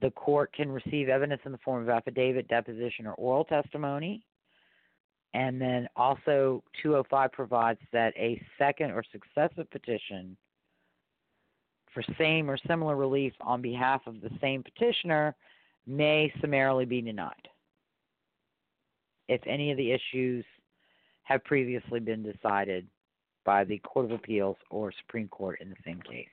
the 0.00 0.10
court 0.10 0.52
can 0.52 0.70
receive 0.70 1.08
evidence 1.08 1.42
in 1.44 1.52
the 1.52 1.58
form 1.58 1.82
of 1.82 1.88
affidavit, 1.88 2.48
deposition, 2.48 3.06
or 3.06 3.14
oral 3.14 3.44
testimony. 3.44 4.24
And 5.34 5.60
then 5.60 5.88
also 5.94 6.62
205 6.82 7.32
provides 7.32 7.80
that 7.92 8.14
a 8.16 8.40
second 8.58 8.92
or 8.92 9.04
successive 9.12 9.70
petition 9.70 10.36
for 11.92 12.02
same 12.18 12.50
or 12.50 12.56
similar 12.66 12.96
relief 12.96 13.32
on 13.40 13.62
behalf 13.62 14.02
of 14.06 14.20
the 14.20 14.30
same 14.40 14.62
petitioner 14.62 15.34
may 15.86 16.32
summarily 16.40 16.84
be 16.84 17.00
denied 17.00 17.48
if 19.28 19.40
any 19.46 19.70
of 19.70 19.76
the 19.76 19.92
issues 19.92 20.44
have 21.22 21.44
previously 21.44 22.00
been 22.00 22.22
decided 22.22 22.86
by 23.44 23.64
the 23.64 23.78
Court 23.78 24.06
of 24.06 24.12
Appeals 24.12 24.56
or 24.70 24.92
Supreme 24.92 25.28
Court 25.28 25.60
in 25.60 25.70
the 25.70 25.76
same 25.84 26.00
case. 26.02 26.28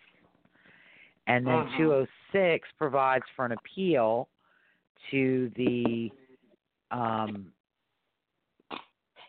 And 1.28 1.46
then 1.46 1.68
Mhm. 1.68 1.78
206 1.78 2.72
provides 2.74 3.28
for 3.36 3.46
an 3.46 3.52
appeal 3.52 4.30
to 5.12 5.50
the 5.50 6.12
um, 6.92 7.52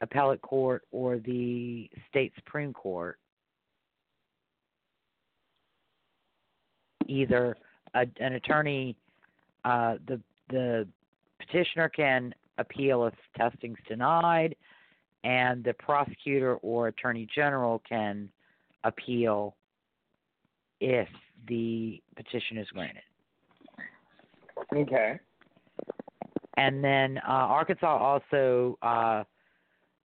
appellate 0.01 0.43
court 0.43 0.85
or 0.91 1.19
the 1.19 1.91
state 2.09 2.35
supreme 2.37 2.73
court, 2.73 3.19
either 7.09 7.57
a, 7.95 8.07
an 8.21 8.35
attorney, 8.35 8.97
uh, 9.65 9.97
the 10.07 10.21
the 10.49 10.87
petitioner 11.39 11.89
can 11.89 12.35
appeal 12.59 13.07
if 13.07 13.15
testing's 13.37 13.79
denied, 13.89 14.55
and 15.25 15.65
the 15.65 15.75
prosecutor 15.75 16.57
or 16.57 16.89
attorney 16.89 17.27
general 17.35 17.83
can 17.89 18.29
appeal 18.85 19.57
if 20.81 21.09
the 21.49 22.01
petition 22.17 22.59
is 22.59 22.69
granted. 22.69 23.03
Okay. 24.75 25.19
And 26.57 26.83
then 26.83 27.19
uh, 27.19 27.31
Arkansas 27.31 27.87
also 27.87 28.79
uh, 28.83 29.25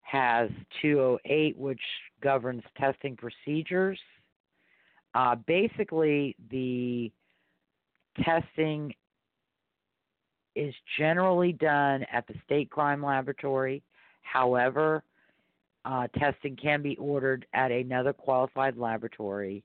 has 0.02 0.50
208, 0.82 1.56
which 1.56 1.80
governs 2.20 2.62
testing 2.78 3.16
procedures. 3.16 3.98
Uh, 5.14 5.34
basically, 5.46 6.34
the 6.50 7.10
testing 8.24 8.94
is 10.54 10.74
generally 10.98 11.52
done 11.52 12.04
at 12.12 12.26
the 12.26 12.34
state 12.44 12.70
crime 12.70 13.04
laboratory. 13.04 13.82
However, 14.22 15.02
uh, 15.84 16.06
testing 16.18 16.56
can 16.56 16.82
be 16.82 16.96
ordered 16.96 17.46
at 17.54 17.72
another 17.72 18.12
qualified 18.12 18.76
laboratory 18.76 19.64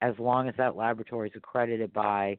as 0.00 0.14
long 0.18 0.48
as 0.48 0.54
that 0.56 0.76
laboratory 0.76 1.28
is 1.28 1.36
accredited 1.36 1.92
by 1.92 2.38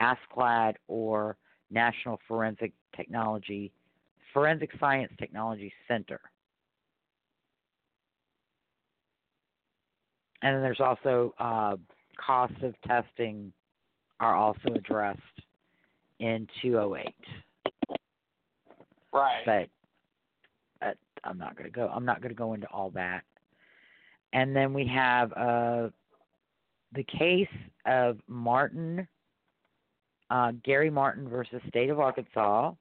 ASCLD 0.00 0.74
or 0.88 1.36
National 1.70 2.18
Forensic 2.26 2.72
Technology 2.96 3.72
Forensic 4.32 4.70
Science 4.80 5.12
Technology 5.18 5.72
Center. 5.86 6.20
And 10.42 10.56
then 10.56 10.62
there's 10.62 10.80
also 10.80 11.34
uh, 11.38 11.76
costs 12.16 12.56
of 12.62 12.74
testing 12.86 13.52
are 14.20 14.34
also 14.36 14.74
addressed 14.74 15.20
in 16.20 16.46
208. 16.62 17.14
Right. 19.12 19.68
But 20.80 20.86
uh, 20.86 20.92
I'm 21.24 21.38
not 21.38 21.56
going 21.56 21.70
to 21.70 21.74
go. 21.74 21.90
I'm 21.92 22.04
not 22.04 22.20
going 22.20 22.30
to 22.30 22.38
go 22.38 22.54
into 22.54 22.68
all 22.68 22.90
that. 22.90 23.22
And 24.32 24.56
then 24.56 24.72
we 24.72 24.86
have 24.86 25.32
uh, 25.32 25.88
the 26.94 27.04
case 27.04 27.48
of 27.84 28.18
Martin, 28.26 29.06
uh, 30.30 30.52
Gary 30.64 30.90
Martin 30.90 31.28
versus 31.28 31.60
State 31.68 31.90
of 31.90 32.00
Arkansas. 32.00 32.72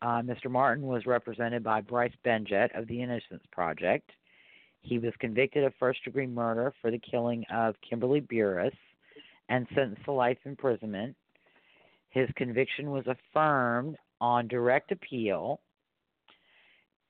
Uh, 0.00 0.22
Mr. 0.22 0.50
Martin 0.50 0.86
was 0.86 1.06
represented 1.06 1.62
by 1.62 1.80
Bryce 1.80 2.12
Benjet 2.24 2.76
of 2.78 2.86
the 2.88 3.02
Innocence 3.02 3.42
Project. 3.52 4.10
He 4.80 4.98
was 4.98 5.12
convicted 5.18 5.64
of 5.64 5.74
first 5.78 6.02
degree 6.04 6.26
murder 6.26 6.72
for 6.80 6.90
the 6.90 6.98
killing 6.98 7.44
of 7.52 7.74
Kimberly 7.88 8.20
Burris 8.20 8.74
and 9.48 9.66
sentenced 9.74 10.04
to 10.04 10.12
life 10.12 10.38
imprisonment. 10.44 11.16
His 12.10 12.28
conviction 12.36 12.90
was 12.90 13.04
affirmed 13.06 13.96
on 14.20 14.48
direct 14.48 14.92
appeal, 14.92 15.60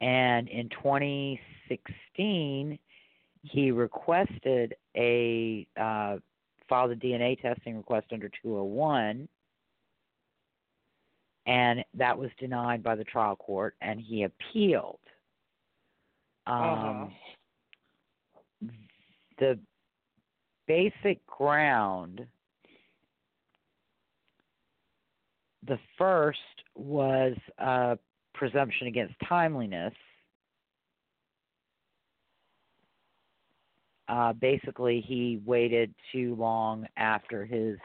and 0.01 0.49
in 0.49 0.69
2016, 0.71 2.79
he 3.43 3.71
requested 3.71 4.75
a 4.97 5.67
uh, 5.81 6.17
filed 6.69 6.91
a 6.91 6.97
DNA 6.97 7.41
testing 7.41 7.77
request 7.77 8.09
under 8.13 8.29
201, 8.43 9.29
and 11.47 11.85
that 11.95 12.19
was 12.19 12.31
denied 12.39 12.83
by 12.83 12.95
the 12.95 13.05
trial 13.05 13.37
court, 13.37 13.75
and 13.81 14.01
he 14.01 14.25
appealed. 14.25 14.99
Um, 16.47 16.55
Uh-huh. 16.57 17.07
The 19.39 19.59
basic 20.67 21.25
ground, 21.27 22.27
the 25.67 25.79
first 25.97 26.39
was 26.75 27.37
uh, 27.59 27.97
presumption 28.35 28.87
against 28.87 29.15
timeliness. 29.29 29.95
uh, 34.09 34.33
basically 34.33 35.05
he 35.07 35.41
waited 35.45 35.95
too 36.13 36.35
long 36.37 36.87
after 36.97 37.45
his 37.45 37.77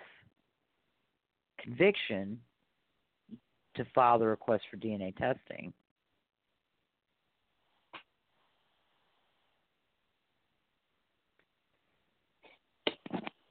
conviction 1.59 2.39
to 3.75 3.85
file 3.93 4.19
the 4.19 4.27
request 4.27 4.63
for 4.69 4.77
DNA 4.77 5.15
testing. 5.15 5.73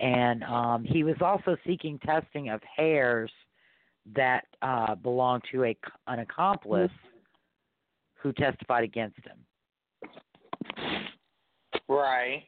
And 0.02 0.42
um, 0.42 0.84
he 0.84 1.04
was 1.04 1.14
also 1.20 1.56
seeking 1.64 1.98
testing 2.00 2.48
of 2.48 2.60
hairs 2.76 3.30
that 4.16 4.44
uh, 4.60 4.96
belonged 4.96 5.44
to 5.52 5.64
a, 5.64 5.76
an 6.08 6.18
accomplice 6.18 6.90
who 8.14 8.32
testified 8.32 8.82
against 8.82 9.18
him. 9.24 9.38
Right. 11.88 12.42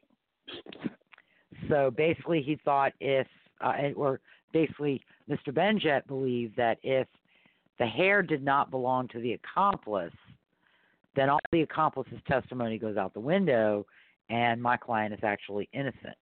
So 1.68 1.92
basically, 1.96 2.42
he 2.42 2.58
thought 2.64 2.92
if, 3.00 3.26
uh, 3.60 3.74
or 3.94 4.20
basically, 4.52 5.00
Mr. 5.30 5.48
Benjet 5.48 6.06
believed 6.08 6.56
that 6.56 6.78
if 6.82 7.06
the 7.78 7.86
hair 7.86 8.20
did 8.20 8.42
not 8.42 8.70
belong 8.70 9.06
to 9.08 9.20
the 9.20 9.34
accomplice, 9.34 10.12
then 11.14 11.30
all 11.30 11.38
the 11.52 11.62
accomplice's 11.62 12.18
testimony 12.26 12.78
goes 12.78 12.96
out 12.96 13.14
the 13.14 13.20
window, 13.20 13.86
and 14.28 14.60
my 14.60 14.76
client 14.76 15.14
is 15.14 15.20
actually 15.22 15.68
innocent. 15.72 16.16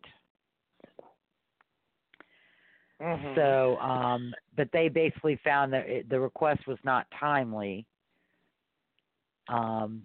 Mhm. 3.03 3.35
So, 3.35 3.79
um, 3.79 4.35
but 4.57 4.69
they 4.73 4.89
basically 4.89 5.37
found 5.43 5.73
that 5.73 5.89
it, 5.89 6.09
the 6.09 6.21
request 6.21 6.67
was 6.67 6.79
not 6.85 7.07
timely. 7.19 7.87
Um, 9.49 10.05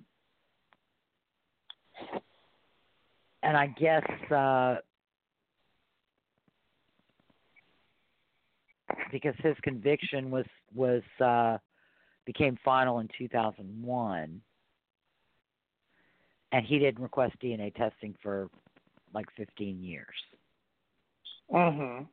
and 3.43 3.55
I 3.55 3.67
guess 3.67 4.03
uh, 4.31 4.77
because 9.11 9.35
his 9.43 9.55
conviction 9.61 10.31
was 10.31 10.45
was 10.73 11.03
uh, 11.23 11.59
became 12.25 12.57
final 12.65 12.99
in 12.99 13.07
2001, 13.17 14.41
and 16.51 16.65
he 16.65 16.79
didn't 16.79 17.01
request 17.01 17.35
DNA 17.41 17.73
testing 17.75 18.15
for 18.23 18.49
like 19.13 19.27
15 19.37 19.83
years. 19.83 20.07
Mhm. 21.51 22.07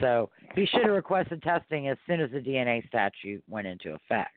So 0.00 0.30
he 0.54 0.66
should 0.66 0.82
have 0.82 0.92
requested 0.92 1.42
testing 1.42 1.88
as 1.88 1.96
soon 2.06 2.20
as 2.20 2.30
the 2.30 2.40
DNA 2.40 2.86
statute 2.88 3.42
went 3.48 3.66
into 3.66 3.94
effect. 3.94 4.32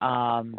Um, 0.00 0.54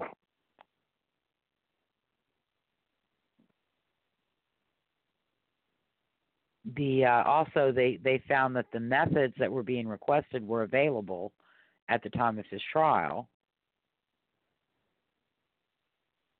the 6.75 7.05
uh, 7.05 7.23
also 7.23 7.71
they 7.71 7.99
they 8.03 8.21
found 8.27 8.55
that 8.55 8.65
the 8.73 8.79
methods 8.79 9.33
that 9.39 9.51
were 9.51 9.63
being 9.63 9.87
requested 9.87 10.45
were 10.45 10.63
available 10.63 11.31
at 11.89 12.03
the 12.03 12.09
time 12.09 12.37
of 12.39 12.45
his 12.49 12.61
trial, 12.71 13.29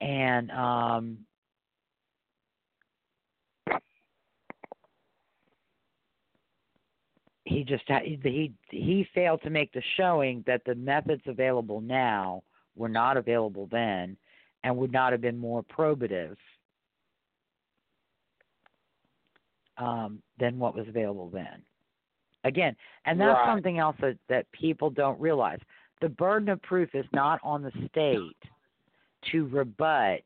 and 0.02 0.52
um, 0.52 1.18
he 7.48 7.64
just 7.64 7.84
he 7.88 8.52
he 8.70 9.08
failed 9.14 9.42
to 9.44 9.50
make 9.50 9.72
the 9.72 9.82
showing 9.96 10.44
that 10.46 10.62
the 10.66 10.76
methods 10.76 11.22
available 11.26 11.82
now 11.82 12.44
were 12.76 12.90
not 12.90 13.18
available 13.18 13.68
then 13.72 14.18
and 14.64 14.76
would 14.76 14.92
not 14.92 15.12
have 15.12 15.22
been 15.22 15.38
more 15.38 15.64
probative 15.64 16.36
um, 19.78 20.22
than 20.40 20.60
what 20.60 20.76
was 20.76 20.88
available 20.88 21.30
then. 21.30 21.62
Again, 22.44 22.76
and 23.06 23.20
that's 23.20 23.38
Right. 23.38 23.48
something 23.48 23.78
else 23.78 23.96
that, 24.00 24.18
that 24.30 24.52
people 24.52 24.90
don't 24.90 25.20
realize. 25.20 25.60
The 26.02 26.10
burden 26.10 26.50
of 26.50 26.62
proof 26.62 26.94
is 26.94 27.06
not 27.14 27.40
on 27.44 27.62
the 27.62 27.72
state 27.90 28.38
to 29.32 29.48
rebut 29.48 30.22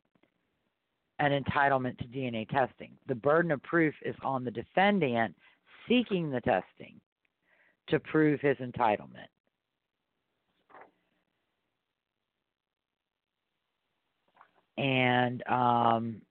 an 1.20 1.44
entitlement 1.44 1.98
to 2.00 2.06
DNA 2.06 2.50
testing. 2.50 2.92
The 3.08 3.16
burden 3.16 3.52
of 3.52 3.62
proof 3.64 3.94
is 4.04 4.16
on 4.24 4.44
the 4.44 4.52
defendant 4.52 5.36
seeking 5.88 6.30
the 6.30 6.42
testing 6.42 7.00
to 7.92 8.00
prove 8.00 8.42
his 8.42 8.58
entitlement. 8.58 9.28
And 14.78 15.44
um, 15.48 16.22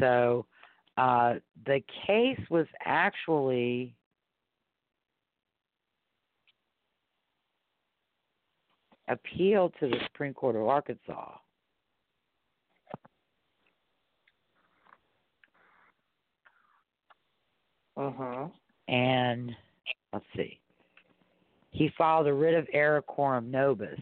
so 0.00 0.46
uh, 0.96 1.34
the 1.66 1.80
case 2.06 2.40
was 2.50 2.66
actually 2.84 3.94
appealed 9.08 9.74
to 9.80 9.88
the 9.88 9.96
Supreme 10.06 10.34
Court 10.34 10.56
of 10.56 10.66
Arkansas. 10.66 11.36
Mhm. 17.98 18.52
And 18.86 19.56
let's 20.12 20.24
see. 20.36 20.60
He 21.70 21.90
filed 21.98 22.26
a 22.26 22.32
writ 22.32 22.54
of 22.54 22.68
error 22.72 23.02
coram 23.02 23.50
nobis. 23.50 24.00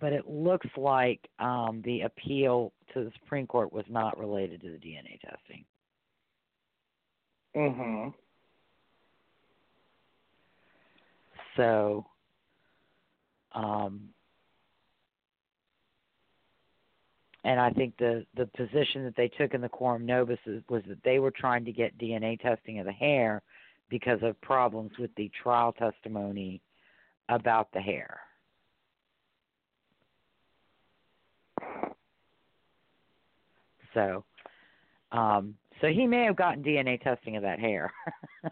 But 0.00 0.12
it 0.12 0.28
looks 0.28 0.68
like 0.76 1.26
um, 1.38 1.80
the 1.84 2.02
appeal 2.02 2.72
to 2.92 3.04
the 3.04 3.12
Supreme 3.22 3.46
Court 3.46 3.72
was 3.72 3.84
not 3.88 4.18
related 4.18 4.60
to 4.60 4.70
the 4.70 4.78
DNA 4.78 5.18
testing. 5.20 5.64
Mhm. 7.54 8.14
So, 11.56 12.06
um, 13.52 14.12
and 17.46 17.60
I 17.60 17.70
think 17.70 17.96
the 17.96 18.26
the 18.36 18.46
position 18.56 19.04
that 19.04 19.14
they 19.16 19.28
took 19.28 19.54
in 19.54 19.60
the 19.60 19.68
coram 19.68 20.04
nobis 20.04 20.38
is, 20.46 20.62
was 20.68 20.82
that 20.88 21.02
they 21.04 21.20
were 21.20 21.30
trying 21.30 21.64
to 21.64 21.72
get 21.72 21.96
DNA 21.96 22.38
testing 22.40 22.80
of 22.80 22.86
the 22.86 22.92
hair 22.92 23.40
because 23.88 24.18
of 24.22 24.38
problems 24.40 24.90
with 24.98 25.14
the 25.16 25.30
trial 25.42 25.72
testimony 25.72 26.60
about 27.28 27.68
the 27.72 27.80
hair. 27.80 28.18
So, 33.94 34.24
um, 35.12 35.54
so 35.80 35.86
he 35.86 36.04
may 36.04 36.24
have 36.24 36.34
gotten 36.34 36.64
DNA 36.64 37.00
testing 37.00 37.36
of 37.36 37.42
that 37.42 37.60
hair. 37.60 37.92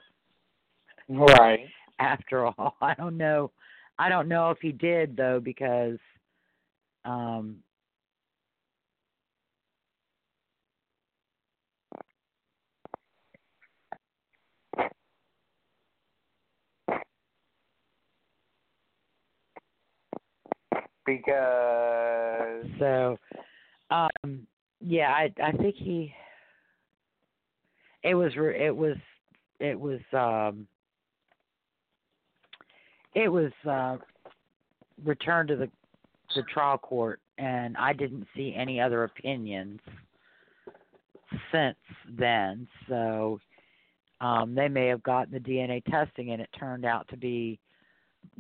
Right. 1.07 1.67
after 1.99 2.47
all. 2.47 2.77
I 2.81 2.95
don't 2.95 3.19
know. 3.19 3.51
I 3.99 4.09
don't 4.09 4.27
know 4.27 4.51
if 4.51 4.59
he 4.63 4.73
did 4.73 5.17
though 5.17 5.39
because 5.39 5.99
um 7.05 7.57
Because 21.07 22.65
so 22.79 23.19
um 23.91 24.47
yeah, 24.81 25.11
I 25.11 25.33
I 25.43 25.53
think 25.53 25.77
he 25.77 26.13
it 28.03 28.15
was 28.15 28.33
it 28.37 28.75
was 28.75 28.97
it 29.61 29.79
was 29.79 30.01
um 30.13 30.67
it 33.15 33.29
was 33.29 33.53
uh 33.69 33.97
returned 35.05 35.49
to 35.49 35.57
the 35.57 35.71
the 36.35 36.43
trial 36.53 36.79
court 36.79 37.21
and 37.39 37.77
I 37.77 37.93
didn't 37.93 38.27
see 38.35 38.55
any 38.57 38.81
other 38.81 39.05
opinions 39.05 39.81
since 41.53 41.77
then. 42.19 42.67
So 42.89 43.41
um 44.21 44.55
they 44.55 44.69
may 44.69 44.87
have 44.89 45.03
gotten 45.03 45.33
the 45.33 45.41
DNA 45.41 45.85
testing 45.85 46.31
and 46.31 46.43
it 46.43 46.51
turned 46.59 46.85
out 46.85 47.09
to 47.09 47.17
be 47.17 47.59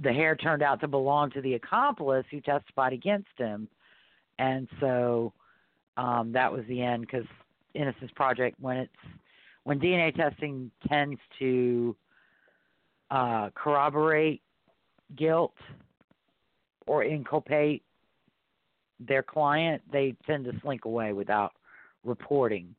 the 0.02 0.12
hair 0.12 0.34
turned 0.36 0.62
out 0.62 0.80
to 0.80 0.88
belong 0.88 1.30
to 1.30 1.40
the 1.40 1.54
accomplice 1.54 2.26
who 2.30 2.40
testified 2.40 2.92
against 2.92 3.28
him. 3.36 3.68
And 4.38 4.68
so 4.80 5.32
um 5.96 6.32
that 6.32 6.52
was 6.52 6.64
the 6.66 6.82
end 6.82 7.08
cuz 7.08 7.26
Innocence 7.74 8.10
Project 8.12 8.58
when 8.60 8.76
it's 8.78 8.92
when 9.64 9.80
DNA 9.80 10.14
testing 10.14 10.70
tends 10.88 11.20
to 11.38 11.96
uh 13.10 13.50
corroborate 13.54 14.42
guilt 15.16 15.54
or 16.86 17.04
inculpate 17.04 17.82
their 19.00 19.22
client, 19.22 19.82
they 19.90 20.14
tend 20.26 20.44
to 20.44 20.52
slink 20.60 20.84
away 20.84 21.12
without 21.12 21.52
reporting 22.04 22.74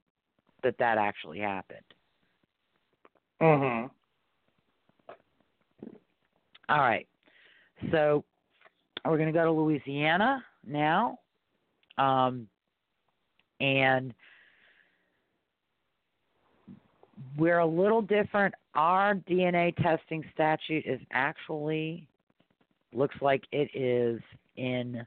that 0.64 0.78
that 0.78 0.98
actually 0.98 1.40
happened. 1.40 1.94
Mhm. 3.42 3.90
All 6.70 6.80
right. 6.80 7.08
So 7.92 8.24
we're 9.04 9.18
going 9.18 9.32
to 9.32 9.38
go 9.38 9.46
to 9.46 9.52
Louisiana 9.52 10.44
now. 10.66 11.20
Um, 11.98 12.48
and 13.60 14.14
we're 17.38 17.60
a 17.60 17.66
little 17.66 18.02
different. 18.02 18.56
Our 18.74 19.16
DNA 19.16 19.76
testing 19.78 20.24
statute 20.34 20.86
is 20.86 21.00
actually 21.12 22.08
looks 22.94 23.16
like 23.22 23.44
it 23.52 23.70
is 23.74 24.22
in 24.58 25.06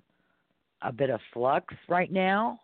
a 0.82 0.92
bit 0.92 1.10
of 1.10 1.20
flux 1.32 1.74
right 1.88 2.12
now. 2.12 2.60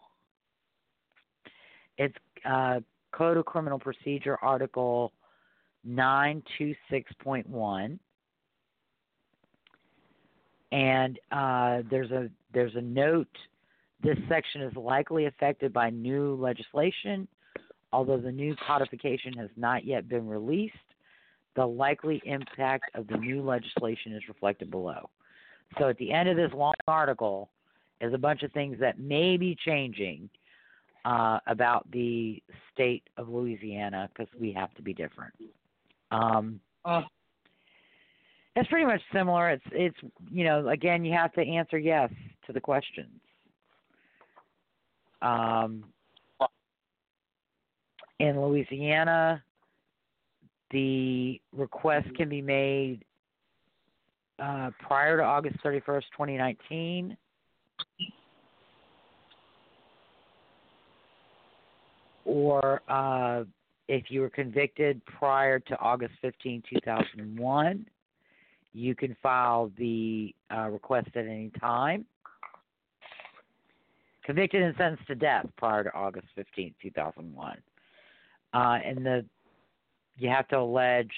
It's 1.98 2.14
uh, 2.44 2.80
Code 3.12 3.36
of 3.36 3.44
Criminal 3.44 3.78
Procedure 3.78 4.38
Article 4.42 5.12
926.1 5.86 7.98
and 10.74 11.20
uh, 11.30 11.82
there's 11.88 12.10
a 12.10 12.28
there's 12.52 12.74
a 12.74 12.80
note. 12.80 13.28
This 14.02 14.18
section 14.28 14.60
is 14.60 14.74
likely 14.76 15.26
affected 15.26 15.72
by 15.72 15.88
new 15.88 16.34
legislation, 16.34 17.28
although 17.92 18.18
the 18.18 18.32
new 18.32 18.56
codification 18.66 19.32
has 19.34 19.48
not 19.56 19.84
yet 19.84 20.08
been 20.08 20.26
released. 20.26 20.74
The 21.54 21.64
likely 21.64 22.20
impact 22.24 22.90
of 22.96 23.06
the 23.06 23.16
new 23.16 23.40
legislation 23.40 24.12
is 24.14 24.22
reflected 24.26 24.70
below. 24.70 25.08
So 25.78 25.88
at 25.88 25.96
the 25.98 26.12
end 26.12 26.28
of 26.28 26.36
this 26.36 26.50
long 26.52 26.74
article 26.88 27.50
is 28.00 28.12
a 28.12 28.18
bunch 28.18 28.42
of 28.42 28.50
things 28.50 28.76
that 28.80 28.98
may 28.98 29.36
be 29.36 29.56
changing 29.64 30.28
uh, 31.04 31.38
about 31.46 31.88
the 31.92 32.42
state 32.72 33.04
of 33.16 33.28
Louisiana 33.28 34.10
because 34.12 34.32
we 34.38 34.52
have 34.52 34.74
to 34.74 34.82
be 34.82 34.92
different. 34.92 35.34
Um, 36.10 36.60
Uh. 36.84 37.02
It's 38.56 38.68
pretty 38.68 38.86
much 38.86 39.00
similar. 39.12 39.50
It's 39.50 39.64
it's 39.72 39.96
you 40.30 40.44
know 40.44 40.68
again 40.68 41.04
you 41.04 41.12
have 41.12 41.32
to 41.34 41.40
answer 41.40 41.78
yes 41.78 42.10
to 42.46 42.52
the 42.52 42.60
questions. 42.60 43.20
Um, 45.22 45.84
in 48.20 48.40
Louisiana, 48.40 49.42
the 50.70 51.40
request 51.52 52.08
can 52.16 52.28
be 52.28 52.42
made 52.42 53.04
uh, 54.38 54.70
prior 54.80 55.16
to 55.16 55.24
August 55.24 55.56
thirty 55.62 55.80
first, 55.80 56.06
twenty 56.16 56.36
nineteen. 56.36 57.16
Or 62.24 62.80
uh, 62.88 63.44
if 63.88 64.04
you 64.08 64.22
were 64.22 64.30
convicted 64.30 65.04
prior 65.04 65.58
to 65.58 65.78
August 65.78 66.14
15, 66.22 66.62
2001, 66.72 67.86
you 68.74 68.94
can 68.94 69.16
file 69.22 69.70
the 69.78 70.34
uh, 70.54 70.68
request 70.68 71.08
at 71.14 71.24
any 71.24 71.50
time. 71.60 72.04
Convicted 74.24 74.62
and 74.62 74.74
sentenced 74.76 75.06
to 75.06 75.14
death 75.14 75.46
prior 75.56 75.84
to 75.84 75.94
August 75.94 76.26
15, 76.34 76.74
2001. 76.82 77.58
Uh, 78.52 78.58
and 78.84 79.06
the 79.06 79.24
you 80.16 80.28
have 80.28 80.46
to 80.48 80.58
allege 80.58 81.10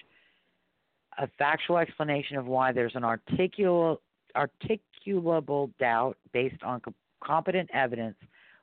a 1.19 1.29
factual 1.39 1.79
explanation 1.79 2.37
of 2.37 2.47
why 2.47 2.73
there's 2.73 2.95
an 2.95 3.03
articulable, 3.03 3.99
articulable 4.35 5.71
doubt 5.79 6.17
based 6.33 6.63
on 6.63 6.81
co- 6.81 6.95
competent 7.23 7.69
evidence, 7.73 8.17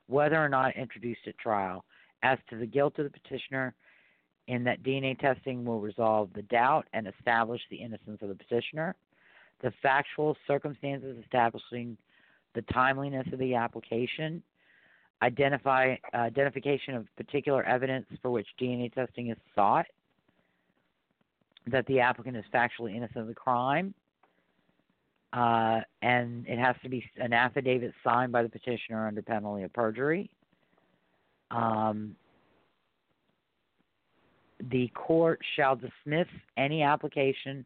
whether 0.07 0.44
or 0.44 0.49
not 0.49 0.76
introduced 0.76 1.22
at 1.28 1.38
trial, 1.38 1.86
as 2.24 2.38
to 2.49 2.57
the 2.57 2.65
guilt 2.65 2.98
of 2.98 3.06
the 3.06 3.20
petitioner, 3.20 3.74
in 4.48 4.64
that 4.65 4.84
DNA 4.84 5.18
testing 5.18 5.64
will 5.64 5.80
resolve 5.80 6.30
the 6.34 6.41
doubt 6.44 6.88
and 6.94 7.07
establish 7.07 7.61
the 7.70 7.78
innocence 7.78 8.20
of 8.22 8.30
the 8.30 8.36
petitioner. 8.36 8.95
The 9.61 9.72
factual 9.82 10.36
circumstances 10.45 11.18
establishing 11.24 11.98
the 12.53 12.61
timeliness 12.64 13.28
of 13.32 13.40
the 13.40 13.56
application, 13.56 14.44
identify 15.22 15.95
identification 16.14 16.95
of 16.95 17.07
particular 17.15 17.64
evidence 17.64 18.06
for 18.22 18.32
which 18.32 18.48
DNA 18.60 18.94
testing 18.94 19.30
is 19.30 19.38
sought, 19.56 19.86
that 21.68 21.86
the 21.88 22.02
applicant 22.02 22.36
is 22.36 22.44
factually 22.53 22.95
innocent 22.95 23.20
of 23.20 23.28
the 23.28 23.34
crime, 23.34 23.94
uh, 25.32 25.80
and 26.02 26.45
it 26.48 26.60
has 26.60 26.76
to 26.84 26.90
be 26.90 27.03
an 27.18 27.32
affidavit 27.32 27.94
signed 28.03 28.32
by 28.32 28.44
the 28.44 28.49
petitioner 28.49 29.07
under 29.07 29.22
penalty 29.22 29.64
of 29.64 29.72
perjury. 29.72 30.30
Um, 31.49 32.15
the 34.59 34.88
court 34.89 35.39
shall 35.55 35.75
dismiss 35.75 36.27
any 36.57 36.84
application 36.84 37.65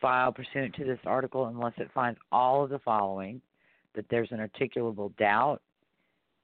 filed 0.00 0.34
pursuant 0.34 0.74
to 0.74 0.84
this 0.84 0.98
article 1.06 1.46
unless 1.46 1.72
it 1.78 1.90
finds 1.94 2.18
all 2.30 2.64
of 2.64 2.70
the 2.70 2.78
following 2.80 3.40
that 3.94 4.04
there's 4.10 4.30
an 4.30 4.38
articulable 4.38 5.16
doubt 5.16 5.62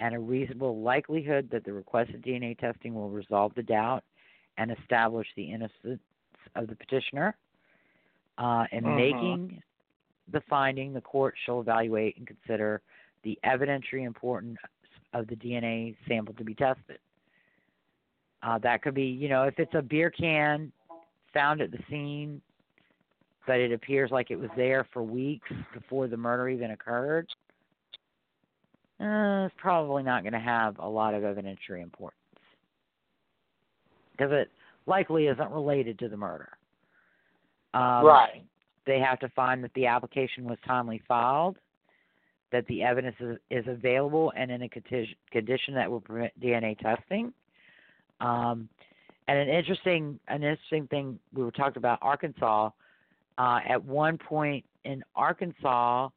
and 0.00 0.14
a 0.14 0.18
reasonable 0.18 0.80
likelihood 0.80 1.48
that 1.52 1.64
the 1.64 1.72
requested 1.72 2.22
DNA 2.22 2.58
testing 2.58 2.94
will 2.94 3.10
resolve 3.10 3.52
the 3.54 3.62
doubt 3.62 4.02
and 4.58 4.70
establish 4.70 5.26
the 5.36 5.44
innocence 5.44 6.00
of 6.56 6.66
the 6.66 6.74
petitioner. 6.74 7.36
Uh, 8.38 8.66
in 8.72 8.82
Mhm. 8.82 8.96
making 8.96 9.62
the 10.28 10.40
finding, 10.42 10.92
the 10.92 11.00
court 11.00 11.36
shall 11.44 11.60
evaluate 11.60 12.16
and 12.16 12.26
consider 12.26 12.80
the 13.22 13.38
evidentiary 13.44 14.04
importance 14.04 14.58
of 15.12 15.26
the 15.26 15.36
DNA 15.36 15.94
sample 16.08 16.34
to 16.34 16.44
be 16.44 16.54
tested. 16.54 16.98
Uh, 18.42 18.58
that 18.58 18.82
could 18.82 18.94
be, 18.94 19.04
you 19.04 19.28
know, 19.28 19.44
if 19.44 19.58
it's 19.58 19.74
a 19.74 19.82
beer 19.82 20.10
can 20.10 20.72
found 21.32 21.60
at 21.60 21.70
the 21.70 21.78
scene, 21.88 22.40
but 23.46 23.60
it 23.60 23.72
appears 23.72 24.10
like 24.10 24.30
it 24.30 24.36
was 24.36 24.50
there 24.56 24.86
for 24.92 25.02
weeks 25.02 25.48
before 25.72 26.08
the 26.08 26.16
murder 26.16 26.48
even 26.48 26.72
occurred, 26.72 27.28
uh, 29.00 29.46
it's 29.46 29.54
probably 29.58 30.02
not 30.02 30.22
going 30.22 30.32
to 30.32 30.38
have 30.38 30.78
a 30.78 30.88
lot 30.88 31.14
of 31.14 31.22
evidentiary 31.22 31.82
importance 31.82 32.18
because 34.12 34.30
it 34.32 34.50
likely 34.86 35.26
isn't 35.26 35.50
related 35.50 35.98
to 35.98 36.08
the 36.08 36.16
murder. 36.16 36.50
Um, 37.74 38.04
right. 38.04 38.44
They 38.86 38.98
have 38.98 39.18
to 39.20 39.28
find 39.30 39.62
that 39.64 39.72
the 39.74 39.86
application 39.86 40.44
was 40.44 40.58
timely 40.66 41.00
filed, 41.08 41.56
that 42.50 42.66
the 42.66 42.82
evidence 42.82 43.16
is, 43.20 43.38
is 43.50 43.64
available 43.66 44.32
and 44.36 44.50
in 44.50 44.62
a 44.62 44.68
conti- 44.68 45.16
condition 45.30 45.74
that 45.74 45.90
will 45.90 46.00
permit 46.00 46.32
DNA 46.40 46.78
testing. 46.78 47.32
Um, 48.22 48.68
and 49.28 49.38
an 49.38 49.48
interesting, 49.48 50.18
an 50.28 50.42
interesting 50.42 50.86
thing 50.88 51.18
we 51.32 51.42
were 51.42 51.50
talking 51.50 51.78
about 51.78 51.98
Arkansas. 52.02 52.70
Uh, 53.38 53.60
at 53.68 53.82
one 53.84 54.18
point 54.18 54.64
in 54.84 55.02
Arkansas, 55.14 56.08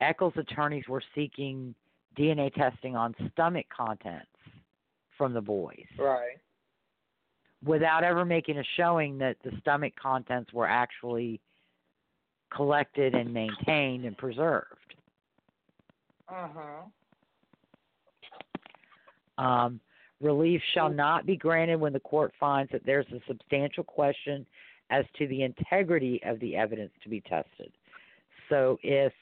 Echols 0.00 0.34
attorneys 0.36 0.84
were 0.88 1.02
seeking 1.14 1.74
DNA 2.18 2.52
testing 2.54 2.96
on 2.96 3.14
stomach 3.32 3.66
contents 3.74 4.26
from 5.16 5.32
the 5.32 5.40
boys 5.40 5.86
Right. 5.98 6.36
without 7.64 8.04
ever 8.04 8.24
making 8.24 8.58
a 8.58 8.64
showing 8.76 9.18
that 9.18 9.36
the 9.44 9.52
stomach 9.60 9.94
contents 10.00 10.52
were 10.52 10.66
actually 10.66 11.40
collected 12.54 13.14
and 13.14 13.32
maintained 13.32 14.04
and 14.04 14.16
preserved. 14.18 14.94
Uh 16.28 16.48
huh. 16.54 16.82
Um, 19.42 19.80
relief 20.20 20.60
shall 20.72 20.90
not 20.90 21.26
be 21.26 21.36
granted 21.36 21.80
when 21.80 21.92
the 21.92 22.00
court 22.00 22.32
finds 22.38 22.70
that 22.72 22.84
there's 22.86 23.06
a 23.12 23.20
substantial 23.26 23.84
question 23.84 24.46
as 24.90 25.04
to 25.18 25.26
the 25.28 25.42
integrity 25.42 26.20
of 26.24 26.38
the 26.40 26.56
evidence 26.56 26.92
to 27.02 27.08
be 27.08 27.20
tested. 27.22 27.72
So 28.48 28.78
if 28.82 29.12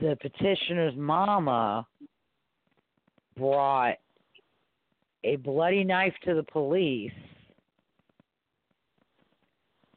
the 0.00 0.16
petitioner's 0.20 0.94
mama 0.96 1.86
brought 3.36 3.96
a 5.24 5.36
bloody 5.36 5.84
knife 5.84 6.14
to 6.24 6.34
the 6.34 6.42
police 6.42 7.12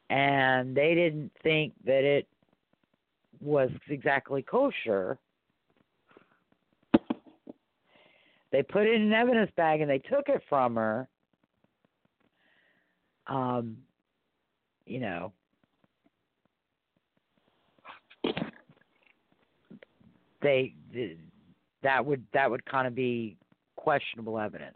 and 0.10 0.76
they 0.76 0.94
didn't 0.94 1.32
think 1.44 1.74
that 1.86 2.04
it 2.04 2.28
was 3.40 3.70
exactly 3.90 4.42
kosher, 4.42 5.18
they 8.52 8.64
put 8.64 8.86
it 8.86 8.94
in 8.94 9.02
an 9.04 9.14
evidence 9.14 9.52
bag 9.56 9.82
and 9.82 9.90
they 9.90 10.00
took 10.00 10.28
it 10.28 10.42
from 10.50 10.76
her. 10.76 11.08
Um, 13.28 13.78
you 14.86 15.00
know, 15.00 15.32
they 20.42 20.74
that 21.84 22.06
would 22.06 22.24
that 22.34 22.50
would 22.50 22.66
kind 22.66 22.88
of 22.88 22.96
be 22.96 23.38
questionable 23.76 24.40
evidence 24.40 24.76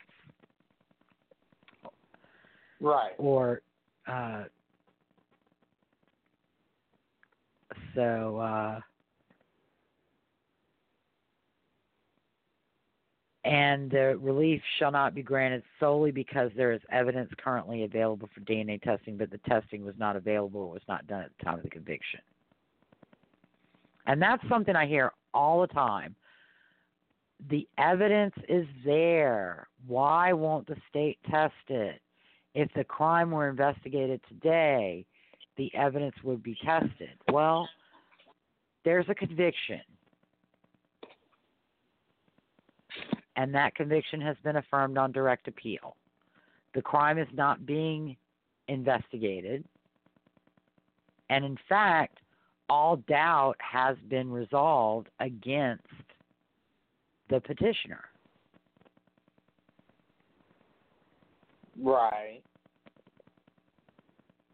Right. 2.80 3.14
or 3.18 3.62
uh 4.08 4.44
so 7.96 8.38
uh 8.38 8.80
and 13.46 13.92
the 13.92 14.18
relief 14.20 14.60
shall 14.80 14.92
not 14.92 15.14
be 15.14 15.22
granted 15.22 15.62
solely 15.80 16.10
because 16.10 16.50
there 16.58 16.72
is 16.72 16.82
evidence 16.92 17.30
currently 17.38 17.84
available 17.84 18.28
for 18.34 18.42
DNA 18.42 18.82
testing, 18.82 19.18
but 19.18 19.30
the 19.30 19.38
testing 19.48 19.86
was 19.86 19.94
not 20.00 20.16
available 20.16 20.62
or 20.62 20.72
was 20.72 20.82
not 20.90 21.06
done 21.06 21.22
at 21.22 21.32
the 21.38 21.46
time 21.46 21.58
of 21.58 21.64
the 21.64 21.70
conviction. 21.70 22.20
And 24.08 24.20
that's 24.20 24.44
something 24.50 24.76
I 24.76 24.88
hear 24.88 25.12
all 25.34 25.62
the 25.62 25.68
time. 25.68 26.16
The 27.50 27.68
evidence 27.78 28.34
is 28.50 28.66
there. 28.84 29.68
Why 29.86 30.34
won't 30.34 30.66
the 30.66 30.78
state 30.90 31.20
test 31.30 31.54
it? 31.68 32.02
If 32.56 32.74
the 32.74 32.84
crime 32.84 33.30
were 33.30 33.48
investigated 33.48 34.22
today, 34.28 35.06
the 35.58 35.72
evidence 35.76 36.16
would 36.24 36.42
be 36.42 36.58
tested. 36.66 37.10
Well, 37.32 37.70
there's 38.86 39.06
a 39.08 39.16
conviction. 39.16 39.82
And 43.36 43.54
that 43.54 43.76
conviction 43.76 44.22
has 44.22 44.38
been 44.44 44.56
affirmed 44.56 44.98
on 44.98 45.12
direct 45.12 45.48
appeal. 45.48 45.96
The 46.74 46.82
crime 46.82 47.18
is 47.18 47.28
not 47.34 47.66
being 47.66 48.16
investigated, 48.68 49.64
and 51.30 51.46
in 51.46 51.58
fact, 51.68 52.20
all 52.70 52.98
doubt 52.98 53.56
has 53.60 53.98
been 54.10 54.32
resolved 54.32 55.08
against 55.20 55.84
the 57.30 57.40
petitioner. 57.40 58.06
Right. 61.80 62.42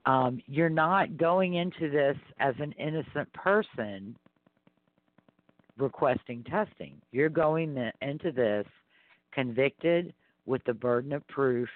Um, 0.06 0.42
you're 0.48 0.70
not 0.70 1.18
going 1.18 1.54
into 1.54 1.90
this 1.90 2.18
as 2.40 2.56
an 2.60 2.72
innocent 2.74 3.32
person 3.34 4.18
requesting 5.82 6.44
testing. 6.44 7.02
You're 7.12 7.30
going 7.30 7.92
into 8.02 8.32
this 8.32 8.66
convicted 9.32 10.14
with 10.46 10.64
the 10.66 10.74
burden 10.74 11.14
of 11.14 11.28
proof 11.28 11.70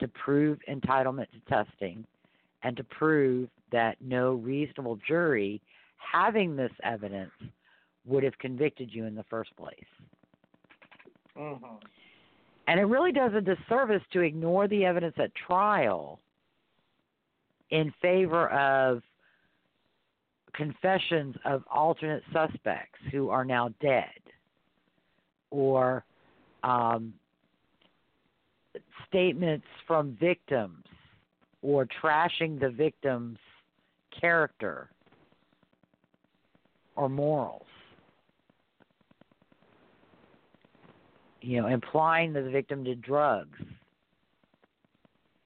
to 0.00 0.08
prove 0.08 0.58
entitlement 0.68 1.26
to 1.32 1.40
testing 1.48 2.04
and 2.62 2.76
to 2.76 2.84
prove 2.84 3.48
that 3.72 3.96
no 4.00 4.34
reasonable 4.34 4.98
jury 5.06 5.60
having 5.96 6.56
this 6.56 6.72
evidence 6.82 7.32
would 8.04 8.22
have 8.22 8.38
convicted 8.38 8.92
you 8.92 9.04
in 9.04 9.14
the 9.14 9.24
first 9.24 9.54
place. 9.56 9.84
Mhm. 11.34 11.82
And 12.68 12.80
it 12.80 12.84
really 12.84 13.12
does 13.12 13.34
a 13.34 13.40
disservice 13.40 14.02
to 14.12 14.20
ignore 14.20 14.68
the 14.68 14.84
evidence 14.84 15.18
at 15.18 15.34
trial 15.34 16.20
in 17.70 17.90
favor 18.02 18.48
of 18.48 19.02
confessions 20.56 21.36
of 21.44 21.62
alternate 21.72 22.22
suspects 22.32 22.98
who 23.12 23.28
are 23.30 23.44
now 23.44 23.68
dead 23.80 24.04
or 25.50 26.04
um, 26.64 27.12
statements 29.08 29.66
from 29.86 30.16
victims 30.20 30.84
or 31.62 31.86
trashing 32.02 32.58
the 32.58 32.70
victim's 32.70 33.38
character 34.18 34.88
or 36.96 37.08
morals. 37.08 37.62
You 41.42 41.60
know, 41.60 41.68
implying 41.68 42.32
that 42.32 42.42
the 42.42 42.50
victim 42.50 42.82
did 42.82 43.02
drugs, 43.02 43.58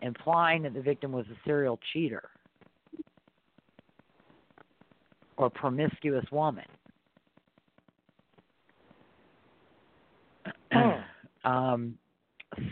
implying 0.01 0.63
that 0.63 0.73
the 0.73 0.81
victim 0.81 1.13
was 1.13 1.27
a 1.27 1.37
serial 1.45 1.79
cheater 1.93 2.31
or 5.41 5.49
promiscuous 5.49 6.25
woman. 6.31 6.67
um, 11.45 11.95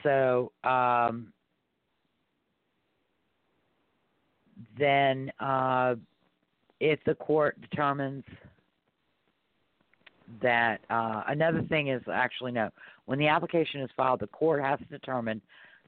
so 0.02 0.52
um, 0.64 1.32
then, 4.78 5.32
uh, 5.40 5.94
if 6.78 7.00
the 7.06 7.14
court 7.14 7.58
determines 7.62 8.24
that 10.42 10.80
uh, 10.90 11.22
another 11.28 11.62
thing 11.70 11.88
is 11.88 12.02
actually 12.12 12.52
no, 12.52 12.68
when 13.06 13.18
the 13.18 13.28
application 13.28 13.80
is 13.80 13.88
filed, 13.96 14.20
the 14.20 14.26
court 14.26 14.62
has 14.62 14.78
to 14.78 14.84
determine 14.84 15.40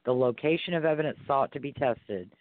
the 0.03 0.11
location 0.11 0.73
of 0.73 0.83
evidence 0.83 1.19
sought 1.27 1.51
to 1.51 1.59
be 1.59 1.71
tested 1.73 2.31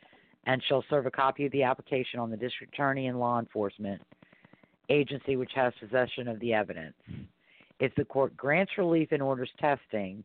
and 0.47 0.63
shall 0.67 0.83
serve 0.89 1.05
a 1.05 1.11
copy 1.11 1.45
of 1.45 1.53
the 1.53 1.63
application 1.63 2.19
on 2.19 2.31
the 2.31 2.37
district 2.39 2.73
attorney 2.73 3.09
and 3.09 3.21
law 3.21 3.39
enforcement 3.39 4.01
agency 4.91 5.37
which 5.37 5.53
has 5.55 5.73
possession 5.81 6.29
of 6.29 6.39
the 6.41 6.53
evidence. 6.53 6.95
If 7.79 7.95
the 7.95 8.05
court 8.05 8.37
grants 8.37 8.73
relief 8.77 9.09
and 9.13 9.23
orders 9.23 9.51
testing, 9.59 10.23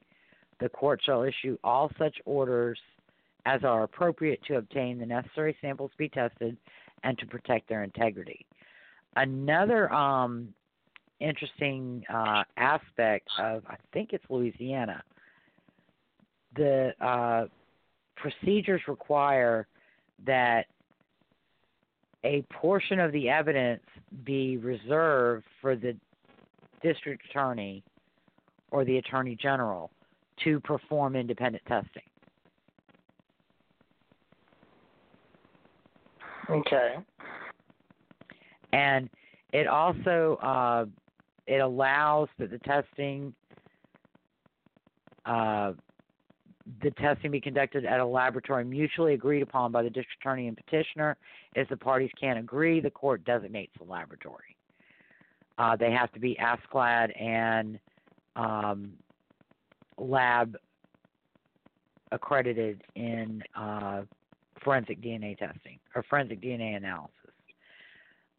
the 0.60 0.70
court 0.70 1.02
shall 1.06 1.24
issue 1.24 1.58
all 1.64 1.92
such 1.98 2.16
orders 2.26 2.80
as 3.46 3.64
are 3.64 3.84
appropriate 3.84 4.42
to 4.48 4.58
obtain 4.58 4.98
the 4.98 5.06
necessary 5.06 5.56
samples 5.62 5.92
to 5.92 5.98
be 5.98 6.10
tested 6.10 6.58
and 7.04 7.18
to 7.20 7.26
protect 7.28 7.70
their 7.70 7.84
integrity. 7.84 8.46
Another 9.16 9.92
um, 9.94 10.54
interesting 11.20 12.04
uh, 12.14 12.44
aspect 12.58 13.28
of 13.40 13.64
I 13.68 13.76
think 13.94 14.12
it's 14.12 14.26
Louisiana. 14.30 15.04
The 16.56 16.94
uh, 17.00 17.46
procedures 18.16 18.82
require 18.88 19.68
that 20.26 20.66
a 22.26 22.42
portion 22.52 23.00
of 23.00 23.12
the 23.12 23.30
evidence 23.30 23.84
be 24.26 24.58
reserved 24.58 25.46
for 25.62 25.76
the 25.76 25.96
district 26.82 27.24
attorney 27.30 27.84
or 28.72 28.84
the 28.84 28.98
attorney 28.98 29.38
general 29.40 29.92
to 30.44 30.60
perform 30.62 31.16
independent 31.16 31.64
testing. 31.68 32.02
Okay. 36.50 36.96
And 38.74 39.10
it 39.54 39.68
also 39.68 40.38
uh, 40.42 40.86
it 41.48 41.60
allows 41.60 42.28
that 42.40 42.50
the 42.50 42.60
testing 42.60 43.34
uh, 45.26 45.74
the 46.82 46.92
testing 46.92 47.32
be 47.32 47.40
conducted 47.40 47.86
at 47.86 48.00
a 48.00 48.06
laboratory 48.06 48.66
mutually 48.66 49.14
agreed 49.14 49.42
upon 49.42 49.72
by 49.72 49.84
the 49.84 49.90
district 49.90 50.22
attorney 50.22 50.48
and 50.48 50.58
petitioner. 50.58 51.16
If 51.56 51.70
the 51.70 51.78
parties 51.78 52.10
can't 52.20 52.40
agree, 52.40 52.80
the 52.80 52.90
court 52.90 53.24
designates 53.24 53.74
the 53.78 53.86
laboratory. 53.86 54.56
Uh, 55.58 55.76
they 55.76 55.92
have 55.92 56.12
to 56.14 56.20
be 56.20 56.38
ASCLD 56.42 57.22
and 57.22 57.80
um, 58.36 58.94
lab 59.98 60.58
accredited 62.12 62.84
in 62.96 63.44
uh, 63.56 64.02
forensic 64.64 65.02
DNA 65.02 65.38
testing 65.38 65.80
or 65.96 66.04
forensic 66.10 66.42
DNA 66.42 66.76
analysis. 66.76 67.12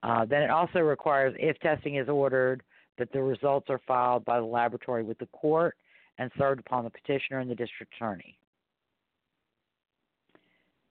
Uh, 0.03 0.25
then 0.25 0.43
it 0.43 0.51
also 0.51 0.81
requires, 0.81 1.35
if 1.39 1.59
testing 1.61 1.97
is 1.97 2.09
ordered, 2.09 2.63
that 2.99 3.13
the 3.13 3.23
results 3.23 3.69
are 3.71 3.81
filed 3.87 4.25
by 4.25 4.39
the 4.39 4.47
laboratory 4.47 5.03
with 5.03 5.19
the 5.19 5.27
court 5.27 5.77
and 6.19 6.31
served 6.39 6.61
upon 6.61 6.85
the 6.85 6.91
petitioner 6.91 7.41
and 7.41 7.51
the 7.51 7.55
district 7.55 7.93
attorney. 7.95 8.39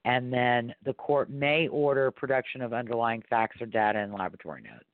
And 0.05 0.31
then 0.31 0.73
the 0.85 0.93
court 0.93 1.31
may 1.31 1.67
order 1.67 2.11
production 2.11 2.61
of 2.61 2.73
underlying 2.73 3.23
facts 3.27 3.59
or 3.59 3.65
data 3.65 3.99
in 3.99 4.13
laboratory 4.13 4.61
notes. 4.61 4.85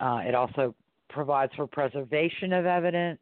Uh, 0.00 0.20
it 0.26 0.34
also 0.34 0.74
provides 1.10 1.52
for 1.54 1.66
preservation 1.66 2.52
of 2.52 2.64
evidence 2.64 3.20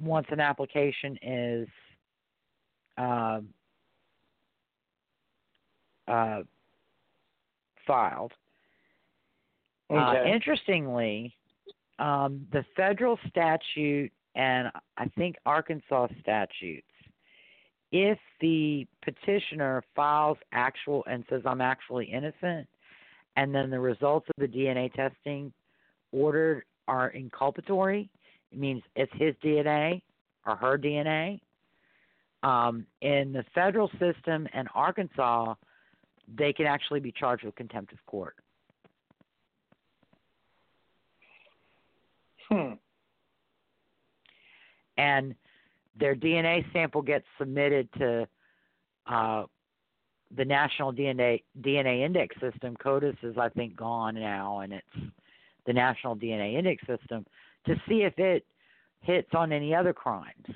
once 0.00 0.26
an 0.30 0.40
application 0.40 1.18
is 1.22 1.68
uh, 2.98 3.40
uh, 6.08 6.42
filed. 7.86 8.32
Uh, 9.88 9.94
Okay. 9.94 10.32
interestingly, 10.32 11.36
um, 11.98 12.46
the 12.52 12.64
federal 12.76 13.18
statute 13.28 14.12
and 14.36 14.70
I 14.98 15.08
think 15.16 15.36
Arkansas 15.46 16.08
statutes, 16.20 16.86
if 17.90 18.18
the 18.40 18.86
petitioner 19.02 19.82
files 19.94 20.36
actual 20.52 21.04
and 21.08 21.24
says 21.30 21.40
I'm 21.46 21.62
actually 21.62 22.04
innocent, 22.06 22.68
and 23.36 23.54
then 23.54 23.70
the 23.70 23.80
results 23.80 24.28
of 24.28 24.34
the 24.38 24.46
DNA 24.46 24.92
testing 24.92 25.52
ordered 26.12 26.64
are 26.86 27.12
inculpatory, 27.12 28.08
it 28.52 28.58
means 28.58 28.82
it's 28.94 29.12
his 29.14 29.34
DNA 29.42 30.02
or 30.46 30.56
her 30.56 30.78
DNA. 30.78 31.40
Um, 32.42 32.86
in 33.00 33.32
the 33.32 33.44
federal 33.54 33.90
system 33.98 34.46
and 34.52 34.68
Arkansas, 34.74 35.54
they 36.36 36.52
can 36.52 36.66
actually 36.66 37.00
be 37.00 37.12
charged 37.12 37.44
with 37.44 37.54
contempt 37.56 37.92
of 37.92 38.04
court. 38.06 38.36
Hmm. 42.48 42.74
and 44.96 45.34
their 45.98 46.14
DNA 46.14 46.64
sample 46.72 47.02
gets 47.02 47.26
submitted 47.38 47.88
to 47.98 48.28
uh, 49.06 49.44
the 50.36 50.44
National 50.44 50.92
DNA 50.92 51.42
DNA 51.60 52.04
Index 52.04 52.36
System. 52.40 52.76
CODIS 52.76 53.16
is, 53.22 53.36
I 53.38 53.48
think, 53.48 53.76
gone 53.76 54.14
now, 54.14 54.60
and 54.60 54.72
it's 54.72 55.12
the 55.66 55.72
National 55.72 56.16
DNA 56.16 56.54
Index 56.54 56.86
System 56.86 57.26
to 57.66 57.74
see 57.88 58.02
if 58.02 58.18
it 58.18 58.44
hits 59.00 59.30
on 59.34 59.52
any 59.52 59.74
other 59.74 59.92
crimes, 59.92 60.46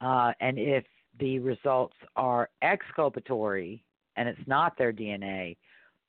uh, 0.00 0.32
and 0.40 0.58
if 0.58 0.84
the 1.18 1.38
results 1.38 1.94
are 2.16 2.48
exculpatory 2.62 3.84
and 4.16 4.28
it's 4.28 4.46
not 4.46 4.76
their 4.78 4.92
DNA, 4.92 5.56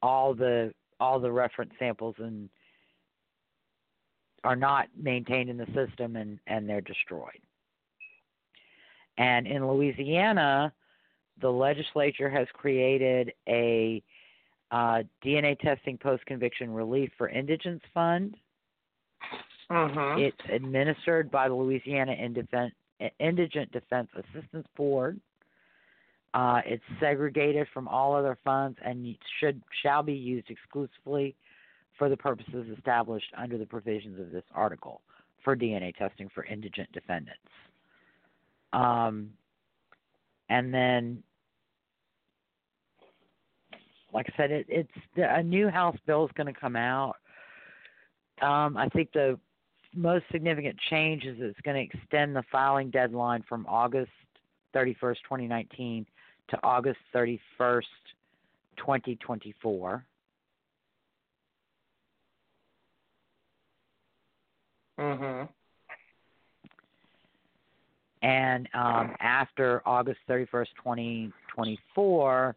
all 0.02 0.34
the 0.34 0.74
all 1.00 1.20
the 1.20 1.32
reference 1.32 1.72
samples 1.80 2.16
and 2.20 2.50
are 4.44 4.56
not 4.56 4.88
maintained 4.98 5.50
in 5.50 5.58
the 5.58 5.68
system 5.68 6.16
and, 6.16 6.40
and 6.48 6.68
they're 6.68 6.82
destroyed. 6.82 7.40
And 9.18 9.46
in 9.46 9.68
Louisiana, 9.68 10.74
the 11.42 11.50
legislature 11.50 12.30
has 12.30 12.48
created 12.54 13.34
a 13.48 14.02
uh, 14.72 15.04
DNA 15.24 15.60
testing 15.60 15.98
post 15.98 16.26
conviction 16.26 16.74
relief 16.74 17.12
for 17.18 17.30
indigents 17.30 17.84
fund. 17.94 18.36
Mhm. 19.70 20.20
It's 20.20 20.50
administered 20.50 21.32
by 21.32 21.48
the 21.48 21.54
Louisiana 21.54 22.14
Indigent 22.14 23.72
Defense 23.72 24.10
Assistance 24.16 24.68
Board. 24.76 25.20
Uh, 26.34 26.62
it's 26.66 26.84
segregated 27.00 27.68
from 27.74 27.88
all 27.88 28.16
other 28.16 28.38
funds 28.44 28.78
and 28.84 29.18
should 29.40 29.62
shall 29.82 30.02
be 30.02 30.14
used 30.14 30.50
exclusively 30.50 31.36
for 31.98 32.10
the 32.10 32.18
purposes 32.18 32.68
established 32.76 33.32
under 33.38 33.58
the 33.58 33.66
provisions 33.66 34.20
of 34.20 34.32
this 34.32 34.44
article 34.54 35.02
for 35.44 35.56
DNA 35.56 35.96
testing 35.96 36.30
for 36.34 36.44
indigent 36.46 36.92
defendants. 36.92 37.40
Um, 38.74 39.32
and 40.50 40.74
then, 40.74 41.24
like 44.14 44.28
I 44.34 44.38
said, 44.38 44.52
it, 44.52 44.66
it's 44.70 44.92
a 45.16 45.44
new 45.44 45.70
House 45.70 45.98
bill 46.06 46.26
is 46.26 46.32
going 46.36 46.54
to 46.54 46.60
come 46.60 46.76
out. 46.76 47.16
Um, 48.42 48.78
I 48.78 48.90
think 48.90 49.12
the 49.14 49.40
most 49.94 50.26
significant 50.32 50.78
change 50.90 51.26
is 51.26 51.38
it's 51.40 51.60
going 51.62 51.76
to 51.76 51.98
extend 51.98 52.36
the 52.36 52.44
filing 52.52 52.90
deadline 52.90 53.44
from 53.48 53.66
August 53.68 54.12
31st, 54.76 55.18
2019 55.24 56.06
to 56.50 56.60
August 56.64 57.00
31st, 57.14 57.84
2024. 58.78 60.06
Mhm. 65.02 65.50
And 68.22 68.70
um, 68.74 69.16
after 69.20 69.82
August 69.86 70.20
31st, 70.30 70.68
2024, 70.78 72.56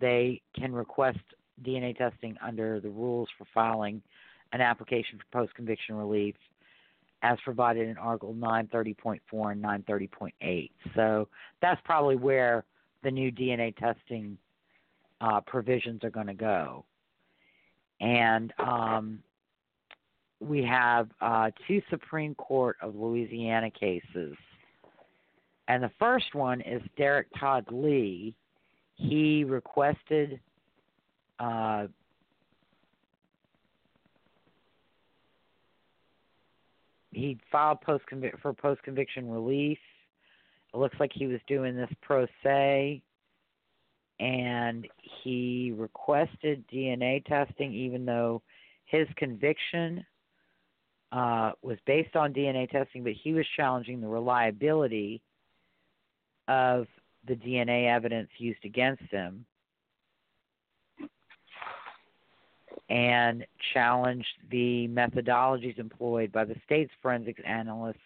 they 0.00 0.40
can 0.54 0.72
request 0.72 1.18
DNA 1.62 1.96
testing 1.96 2.36
under 2.42 2.80
the 2.80 2.88
rules 2.88 3.28
for 3.36 3.46
filing 3.52 4.00
an 4.52 4.62
application 4.62 5.18
for 5.18 5.40
post 5.40 5.54
conviction 5.54 5.94
relief 5.94 6.34
as 7.22 7.36
provided 7.44 7.88
in 7.88 7.98
Article 7.98 8.32
930.4 8.34 9.52
and 9.52 9.62
930.8. 9.62 10.70
So 10.94 11.28
that's 11.60 11.80
probably 11.84 12.16
where 12.16 12.64
the 13.02 13.10
new 13.10 13.30
DNA 13.30 13.76
testing 13.76 14.38
uh, 15.20 15.40
provisions 15.42 16.02
are 16.04 16.10
going 16.10 16.28
to 16.28 16.34
go. 16.34 16.84
And 18.00 18.54
um, 18.58 19.22
we 20.40 20.62
have 20.62 21.08
uh, 21.20 21.50
two 21.66 21.82
Supreme 21.90 22.34
Court 22.34 22.76
of 22.82 22.94
Louisiana 22.94 23.70
cases. 23.70 24.36
And 25.66 25.82
the 25.82 25.90
first 25.98 26.34
one 26.34 26.60
is 26.60 26.80
Derek 26.96 27.26
Todd 27.38 27.66
Lee. 27.70 28.34
He 28.94 29.44
requested 29.44 30.40
uh, 31.38 31.86
he 37.12 37.38
filed 37.50 37.80
post 37.80 38.04
for 38.40 38.52
post 38.52 38.82
conviction 38.82 39.30
relief. 39.30 39.78
It 40.72 40.76
looks 40.76 40.96
like 41.00 41.10
he 41.14 41.26
was 41.26 41.40
doing 41.46 41.76
this 41.76 41.90
pro 42.02 42.26
se, 42.42 43.02
and 44.20 44.86
he 45.22 45.72
requested 45.76 46.64
DNA 46.72 47.24
testing, 47.24 47.72
even 47.72 48.04
though 48.04 48.42
his 48.86 49.06
conviction 49.16 50.04
uh, 51.12 51.52
was 51.62 51.78
based 51.86 52.16
on 52.16 52.32
DNA 52.32 52.70
testing, 52.70 53.02
but 53.02 53.12
he 53.12 53.32
was 53.32 53.46
challenging 53.56 54.00
the 54.00 54.08
reliability 54.08 55.22
of 56.46 56.86
the 57.26 57.34
DNA 57.34 57.88
evidence 57.94 58.28
used 58.38 58.64
against 58.64 59.02
him 59.10 59.44
and 62.88 63.44
challenged 63.74 64.26
the 64.50 64.88
methodologies 64.88 65.78
employed 65.78 66.32
by 66.32 66.44
the 66.44 66.56
state's 66.64 66.92
forensics 67.02 67.40
analysts 67.44 67.96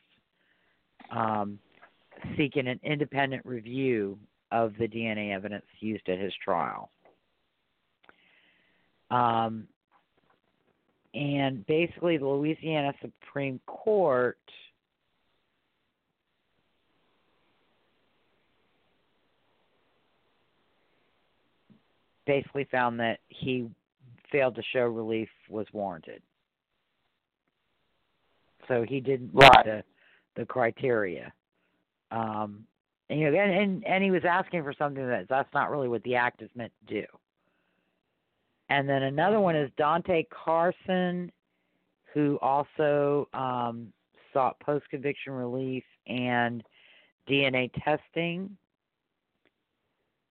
um, 1.10 1.58
seeking 2.36 2.66
an 2.66 2.80
independent 2.82 3.44
review 3.44 4.18
of 4.50 4.72
the 4.78 4.88
DNA 4.88 5.34
evidence 5.34 5.64
used 5.80 6.08
at 6.08 6.18
his 6.18 6.32
trial. 6.44 6.90
Um, 9.10 9.68
and 11.14 11.66
basically, 11.66 12.16
the 12.16 12.26
Louisiana 12.26 12.92
Supreme 13.00 13.60
Court 13.66 14.38
basically 22.26 22.64
found 22.70 22.98
that 23.00 23.18
he 23.28 23.68
failed 24.30 24.54
to 24.54 24.62
show 24.72 24.86
relief 24.86 25.28
was 25.50 25.66
warranted. 25.72 26.22
So 28.68 28.84
he 28.88 29.00
didn't 29.00 29.34
meet 29.34 29.42
Right. 29.42 29.64
the 29.64 29.84
the 30.34 30.46
criteria. 30.46 31.30
Um, 32.10 32.66
and, 33.10 33.20
you 33.20 33.30
know, 33.30 33.38
and, 33.38 33.52
and 33.52 33.84
and 33.84 34.04
he 34.04 34.10
was 34.10 34.24
asking 34.24 34.62
for 34.62 34.72
something 34.72 35.06
that 35.06 35.28
that's 35.28 35.52
not 35.52 35.70
really 35.70 35.88
what 35.88 36.02
the 36.04 36.14
act 36.14 36.40
is 36.40 36.48
meant 36.54 36.72
to 36.86 37.02
do. 37.02 37.06
And 38.72 38.88
then 38.88 39.02
another 39.02 39.38
one 39.38 39.54
is 39.54 39.70
Dante 39.76 40.24
Carson, 40.32 41.30
who 42.14 42.38
also 42.40 43.28
um, 43.34 43.92
sought 44.32 44.58
post 44.60 44.88
conviction 44.88 45.34
relief 45.34 45.84
and 46.06 46.62
DNA 47.28 47.70
testing. 47.84 48.56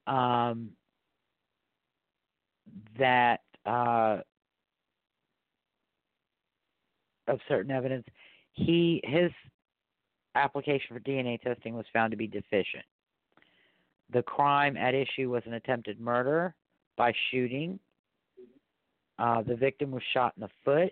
Um, 0.07 0.71
that 2.97 3.41
uh, 3.63 4.21
of 7.27 7.39
certain 7.47 7.69
evidence, 7.69 8.07
he 8.53 9.01
his 9.03 9.29
application 10.33 10.95
for 10.95 10.99
DNA 10.99 11.39
testing 11.39 11.75
was 11.75 11.85
found 11.93 12.09
to 12.09 12.17
be 12.17 12.25
deficient. 12.25 12.85
The 14.11 14.23
crime 14.23 14.77
at 14.77 14.95
issue 14.95 15.29
was 15.29 15.43
an 15.45 15.53
attempted 15.53 15.99
murder 15.99 16.55
by 16.97 17.13
shooting. 17.29 17.79
Uh, 19.21 19.43
the 19.43 19.55
victim 19.55 19.91
was 19.91 20.01
shot 20.15 20.33
in 20.35 20.41
the 20.41 20.49
foot. 20.65 20.91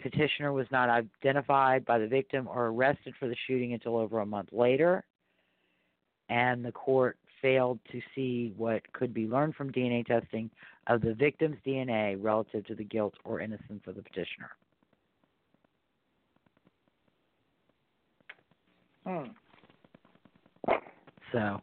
Petitioner 0.00 0.52
was 0.52 0.68
not 0.70 0.88
identified 0.88 1.84
by 1.84 1.98
the 1.98 2.06
victim 2.06 2.46
or 2.46 2.68
arrested 2.68 3.14
for 3.18 3.26
the 3.26 3.34
shooting 3.48 3.72
until 3.72 3.96
over 3.96 4.20
a 4.20 4.26
month 4.26 4.50
later. 4.52 5.04
And 6.28 6.64
the 6.64 6.70
court 6.70 7.18
failed 7.42 7.80
to 7.90 8.00
see 8.14 8.52
what 8.56 8.80
could 8.92 9.12
be 9.12 9.26
learned 9.26 9.56
from 9.56 9.72
DNA 9.72 10.06
testing 10.06 10.50
of 10.86 11.00
the 11.00 11.14
victim's 11.14 11.56
DNA 11.66 12.16
relative 12.20 12.64
to 12.66 12.76
the 12.76 12.84
guilt 12.84 13.14
or 13.24 13.40
innocence 13.40 13.82
of 13.88 13.96
the 13.96 14.02
petitioner. 14.02 14.50
Hmm. 19.04 19.30
So, 21.32 21.60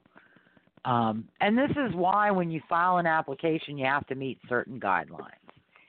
um, 0.86 1.28
and 1.42 1.58
this 1.58 1.72
is 1.72 1.94
why 1.96 2.30
when 2.32 2.52
you 2.52 2.62
file 2.70 2.98
an 2.98 3.08
application, 3.08 3.78
you 3.78 3.86
have 3.86 4.06
to 4.08 4.16
meet 4.16 4.40
certain 4.48 4.80
guidelines. 4.80 5.32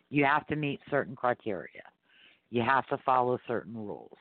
You 0.08 0.24
have 0.24 0.46
to 0.46 0.56
meet 0.56 0.80
certain 0.90 1.14
criteria. 1.14 1.82
You 2.50 2.62
have 2.62 2.86
to 2.86 2.98
follow 3.04 3.38
certain 3.46 3.76
rules. 3.76 4.16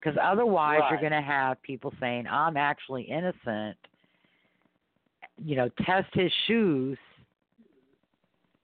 Because 0.00 0.18
otherwise, 0.22 0.80
you're 0.90 1.00
going 1.00 1.12
to 1.12 1.20
have 1.20 1.60
people 1.62 1.92
saying, 2.00 2.26
I'm 2.26 2.56
actually 2.56 3.02
innocent. 3.02 3.76
You 5.36 5.56
know, 5.56 5.68
test 5.84 6.08
his 6.12 6.32
shoes, 6.46 6.98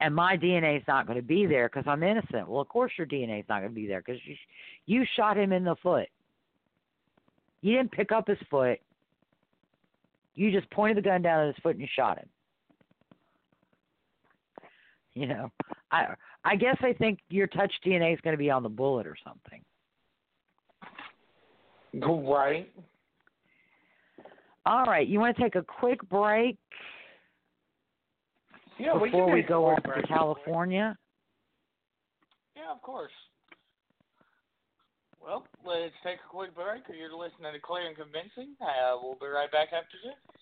and 0.00 0.14
my 0.14 0.36
DNA 0.36 0.76
is 0.76 0.82
not 0.88 1.06
going 1.06 1.18
to 1.18 1.24
be 1.24 1.46
there 1.46 1.68
because 1.68 1.84
I'm 1.86 2.02
innocent. 2.02 2.48
Well, 2.48 2.60
of 2.60 2.68
course, 2.68 2.92
your 2.98 3.06
DNA 3.06 3.40
is 3.40 3.46
not 3.48 3.60
going 3.60 3.70
to 3.70 3.74
be 3.74 3.86
there 3.86 4.02
because 4.04 4.20
you, 4.24 4.34
you 4.86 5.06
shot 5.16 5.36
him 5.36 5.52
in 5.52 5.64
the 5.64 5.76
foot. 5.82 6.08
You 7.62 7.76
didn't 7.76 7.92
pick 7.92 8.10
up 8.10 8.26
his 8.26 8.38
foot. 8.50 8.80
You 10.34 10.50
just 10.50 10.68
pointed 10.70 10.96
the 10.96 11.02
gun 11.02 11.22
down 11.22 11.40
at 11.42 11.54
his 11.54 11.62
foot 11.62 11.72
and 11.72 11.80
you 11.80 11.88
shot 11.94 12.18
him. 12.18 12.28
You 15.14 15.28
know, 15.28 15.50
I 15.92 16.14
I 16.44 16.56
guess 16.56 16.76
I 16.80 16.92
think 16.92 17.20
your 17.30 17.46
touch 17.46 17.72
DNA 17.86 18.12
is 18.12 18.20
going 18.22 18.34
to 18.34 18.38
be 18.38 18.50
on 18.50 18.64
the 18.64 18.68
bullet 18.68 19.06
or 19.06 19.16
something. 19.24 19.62
Right. 21.94 22.68
All 24.66 24.84
right, 24.86 25.06
you 25.06 25.20
want 25.20 25.36
to 25.36 25.42
take 25.42 25.54
a 25.54 25.62
quick 25.62 26.00
break 26.08 26.56
Yeah, 28.78 28.94
we 28.96 29.10
before 29.10 29.26
can 29.26 29.34
we 29.34 29.42
go 29.42 29.66
off 29.66 29.82
to. 29.84 30.02
California? 30.08 30.96
Yeah, 32.56 32.72
of 32.72 32.82
course. 32.82 33.12
Well, 35.24 35.48
let's 35.64 35.96
take 36.04 36.20
a 36.20 36.28
quick 36.28 36.54
break. 36.54 36.84
You're 36.92 37.16
listening 37.16 37.56
to 37.56 37.60
Clear 37.60 37.88
and 37.88 37.96
Convincing. 37.96 38.60
Uh, 38.60 39.00
we'll 39.00 39.16
be 39.16 39.24
right 39.24 39.50
back 39.50 39.72
after 39.72 39.96
this. 40.04 40.33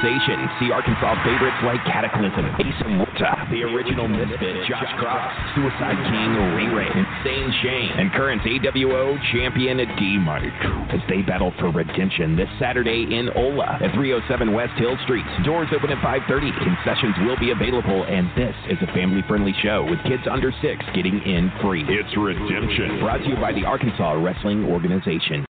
See 0.00 0.72
Arkansas 0.72 1.12
favorites 1.24 1.60
like 1.64 1.84
Cataclysm, 1.84 2.44
Asa 2.56 2.88
Muta, 2.88 3.48
the 3.52 3.62
original 3.64 4.08
Misfit, 4.08 4.66
Josh 4.66 4.88
Cross, 4.96 5.28
Suicide 5.54 6.00
King, 6.08 6.30
Ray 6.56 6.72
Ray, 6.72 6.88
Insane 6.88 7.52
Shane, 7.60 7.92
and 8.00 8.10
current 8.12 8.40
AWO 8.40 9.20
champion 9.32 9.76
D 9.76 10.16
Mike 10.16 10.56
as 10.88 11.00
they 11.08 11.20
battle 11.20 11.52
for 11.60 11.70
redemption 11.70 12.34
this 12.34 12.48
Saturday 12.58 13.12
in 13.12 13.28
Ola 13.36 13.78
at 13.82 13.92
307 13.92 14.52
West 14.52 14.72
Hill 14.78 14.96
Street. 15.04 15.24
Doors 15.44 15.68
open 15.76 15.90
at 15.90 16.00
5:30. 16.02 16.52
Concessions 16.64 17.14
will 17.26 17.36
be 17.36 17.50
available, 17.50 18.04
and 18.04 18.30
this 18.34 18.56
is 18.68 18.78
a 18.80 18.92
family-friendly 18.92 19.52
show 19.62 19.84
with 19.84 20.02
kids 20.04 20.22
under 20.30 20.50
six 20.62 20.84
getting 20.94 21.20
in 21.22 21.52
free. 21.60 21.84
It's 21.88 22.16
Redemption. 22.16 23.00
Brought 23.00 23.20
to 23.20 23.28
you 23.28 23.36
by 23.36 23.52
the 23.52 23.64
Arkansas 23.64 24.12
Wrestling 24.12 24.64
Organization. 24.64 25.44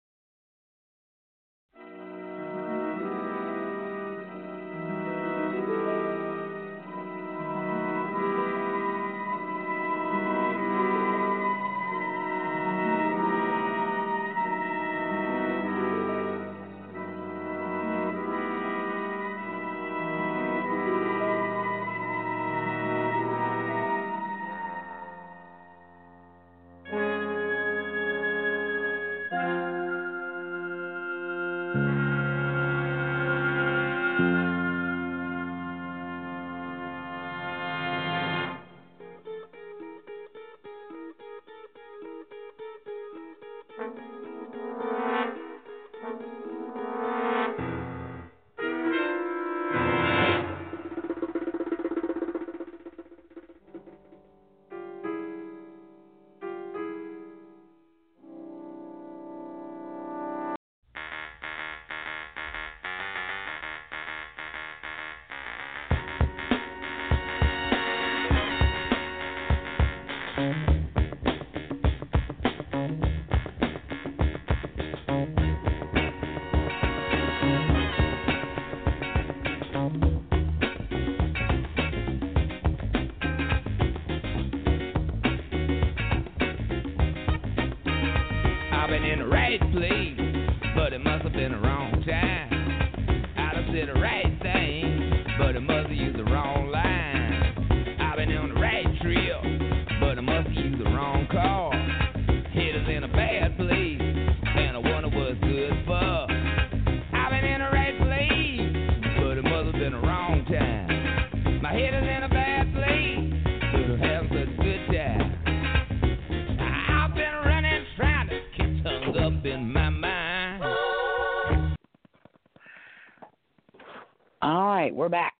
We're 124.94 125.08
back. 125.08 125.34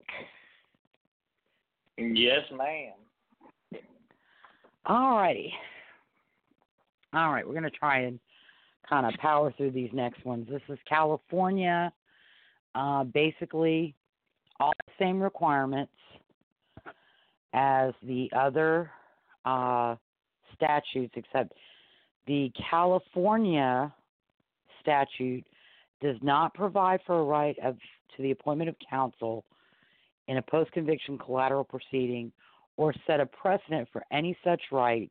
Yes, 1.97 2.43
ma'am. 2.53 2.93
All 4.87 5.16
righty. 5.16 5.53
All 7.12 7.33
right, 7.33 7.47
we're 7.47 7.53
going 7.53 7.65
to 7.65 7.70
try 7.70 8.01
and 8.01 8.20
kind 8.89 9.07
of 9.07 9.12
power 9.20 9.53
through 9.57 9.73
these 9.73 9.91
next 9.93 10.25
ones. 10.25 10.47
This 10.51 10.62
is 10.69 10.79
California. 10.89 11.93
Uh, 12.75 13.05
basically, 13.05 13.95
all 14.61 14.73
the 14.87 14.93
same 15.05 15.20
requirements 15.20 15.93
as 17.53 17.93
the 18.03 18.31
other 18.37 18.91
uh, 19.45 19.97
statutes, 20.55 21.15
except 21.16 21.53
the 22.27 22.53
California 22.70 23.93
statute 24.81 25.45
does 26.01 26.16
not 26.23 26.55
provide 26.55 27.01
for 27.07 27.20
a 27.20 27.25
right 27.25 27.57
of 27.65 27.77
to 28.16 28.22
the 28.22 28.30
appointment 28.30 28.68
of 28.68 28.76
counsel 28.89 29.44
in 30.26 30.36
a 30.36 30.43
post-conviction 30.43 31.18
collateral 31.18 31.64
proceeding 31.64 32.32
or 32.76 32.94
set 33.06 33.20
a 33.20 33.26
precedent 33.26 33.89
for 33.93 34.02
any 34.12 34.36
such 34.44 34.60
right 34.70 35.10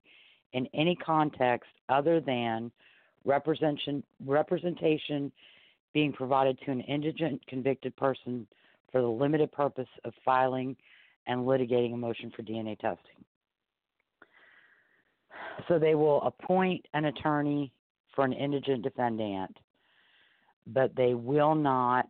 in 0.54 0.68
any 0.74 0.96
context 0.96 1.70
other 1.90 2.20
than 2.20 2.72
representation 3.26 4.04
representation 4.26 5.32
being 5.94 6.14
provided 6.14 6.58
to 6.64 6.72
an 6.72 6.82
indigent 6.82 7.46
convicted 7.48 7.96
person 7.96 8.48
for 8.92 9.02
the 9.02 9.08
limited 9.08 9.52
purpose 9.52 9.88
of 10.06 10.14
filing 10.24 10.76
and 11.28 11.42
litigating 11.42 11.94
a 11.94 11.98
motion 11.98 12.32
for 12.36 12.44
DNA 12.44 12.78
testing. 12.80 13.24
So 15.68 15.80
they 15.80 15.96
will 15.96 16.22
appoint 16.22 16.86
an 16.94 17.06
attorney 17.06 17.74
for 18.16 18.24
an 18.24 18.34
indigent 18.34 18.84
defendant, 18.84 19.58
but 20.68 20.96
they 20.96 21.14
will 21.14 21.56
not. 21.56 22.08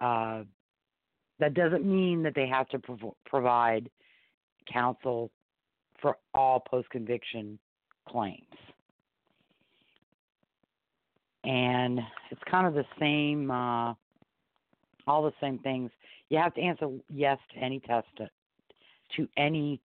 Uh, 0.00 0.42
that 1.38 1.54
doesn't 1.54 1.84
mean 1.84 2.22
that 2.22 2.34
they 2.34 2.46
have 2.46 2.68
to 2.70 2.78
prov- 2.78 3.14
provide 3.26 3.90
counsel 4.72 5.30
for 6.00 6.16
all 6.34 6.60
post 6.60 6.88
conviction 6.90 7.58
claims. 8.08 8.42
And 11.44 12.00
it's 12.30 12.40
kind 12.50 12.66
of 12.66 12.74
the 12.74 12.84
same, 12.98 13.50
uh, 13.50 13.94
all 15.06 15.22
the 15.22 15.32
same 15.40 15.58
things. 15.60 15.90
You 16.28 16.38
have 16.38 16.54
to 16.54 16.60
answer 16.60 16.88
yes 17.08 17.38
to 17.54 17.60
any 17.60 17.80
test, 17.80 18.08
to 19.16 19.28
any 19.36 19.80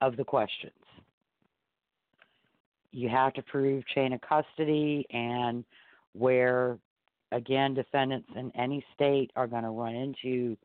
of 0.00 0.16
the 0.16 0.24
questions. 0.24 0.72
You 2.90 3.08
have 3.08 3.32
to 3.34 3.42
prove 3.42 3.86
chain 3.86 4.12
of 4.12 4.20
custody 4.22 5.06
and 5.10 5.64
where, 6.14 6.78
again, 7.32 7.74
defendants 7.74 8.28
in 8.36 8.50
any 8.56 8.84
state 8.94 9.30
are 9.36 9.46
going 9.46 9.64
to 9.64 9.70
run 9.70 9.94
into 9.94 10.56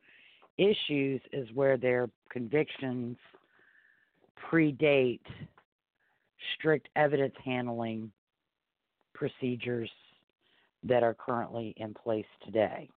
issues 0.57 1.21
is 1.31 1.47
where 1.53 1.77
their 1.77 2.09
convictions 2.29 3.17
predate 4.51 5.21
strict 6.55 6.89
evidence 6.95 7.33
handling 7.43 8.11
procedures 9.13 9.89
that 10.83 11.03
are 11.03 11.13
currently 11.13 11.73
in 11.77 11.93
place 11.93 12.25
today. 12.45 12.89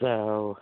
So, 0.00 0.56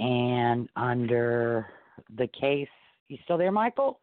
and 0.00 0.68
under 0.76 1.66
the 2.16 2.26
case, 2.28 2.68
you 3.08 3.18
still 3.24 3.36
there, 3.38 3.52
Michael? 3.52 4.00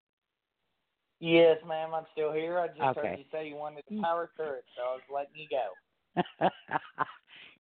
Yes, 1.19 1.57
ma'am. 1.67 1.93
I'm 1.95 2.05
still 2.13 2.31
here. 2.31 2.59
I 2.59 2.67
just 2.67 2.81
Okay. 2.81 3.01
heard 3.09 3.17
you 3.17 3.25
say 3.31 3.47
you 3.49 3.55
wanted 3.55 3.83
to 3.89 4.01
power 4.01 4.29
through 4.35 4.53
it, 4.53 4.65
so 4.75 4.83
I 4.83 4.93
was 4.93 5.01
letting 5.11 5.35
you 5.35 5.47
go. 5.49 6.49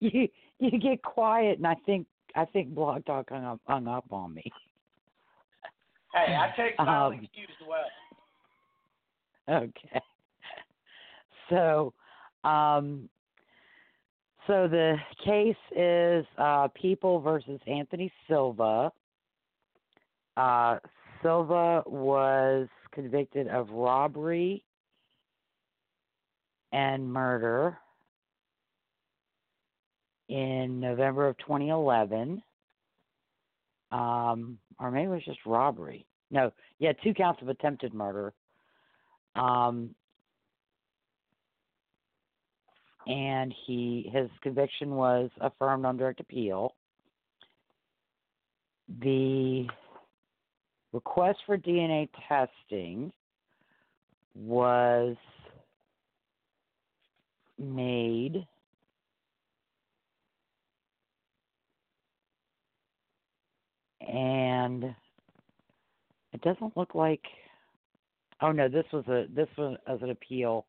you 0.00 0.28
you 0.58 0.78
get 0.78 1.02
quiet, 1.02 1.56
and 1.58 1.66
I 1.66 1.74
think 1.86 2.06
I 2.34 2.44
think 2.44 2.74
Blog 2.74 3.04
Talk 3.06 3.30
hung 3.30 3.44
up 3.44 3.60
hung 3.66 3.88
up 3.88 4.04
on 4.12 4.34
me. 4.34 4.44
Hey, 6.12 6.36
I 6.38 6.54
take 6.56 6.78
my 6.84 7.06
Um, 7.06 7.12
excuse 7.14 7.48
well. 7.66 7.84
Okay. 9.48 10.00
So, 11.48 11.94
um, 12.44 13.08
so 14.46 14.68
the 14.68 14.96
case 15.24 15.56
is 15.76 16.24
uh, 16.38 16.68
People 16.80 17.20
versus 17.20 17.60
Anthony 17.66 18.12
Silva. 18.28 18.92
Uh, 20.36 20.78
Silva 21.22 21.82
was 21.86 22.68
convicted 22.92 23.48
of 23.48 23.70
robbery 23.70 24.64
and 26.72 27.10
murder 27.10 27.78
in 30.28 30.80
November 30.80 31.28
of 31.28 31.38
2011. 31.38 32.42
Um, 33.92 34.58
or 34.80 34.90
maybe 34.90 35.06
it 35.06 35.10
was 35.10 35.24
just 35.24 35.38
robbery. 35.46 36.06
No, 36.30 36.52
yeah, 36.78 36.92
two 37.04 37.14
counts 37.14 37.40
of 37.40 37.48
attempted 37.48 37.94
murder. 37.94 38.34
Um, 39.36 39.94
and 43.06 43.54
he 43.66 44.10
his 44.12 44.28
conviction 44.42 44.90
was 44.90 45.30
affirmed 45.40 45.84
on 45.84 45.96
direct 45.96 46.20
appeal. 46.20 46.74
The 49.00 49.66
request 50.92 51.38
for 51.46 51.56
DNA 51.56 52.08
testing 52.28 53.12
was 54.34 55.16
made 57.58 58.46
and 64.06 64.94
it 66.32 66.40
doesn't 66.42 66.76
look 66.76 66.94
like 66.94 67.22
oh 68.42 68.52
no 68.52 68.68
this 68.68 68.84
was 68.92 69.06
a 69.08 69.26
this 69.34 69.48
was 69.56 69.78
as 69.86 70.00
an 70.02 70.10
appeal 70.10 70.66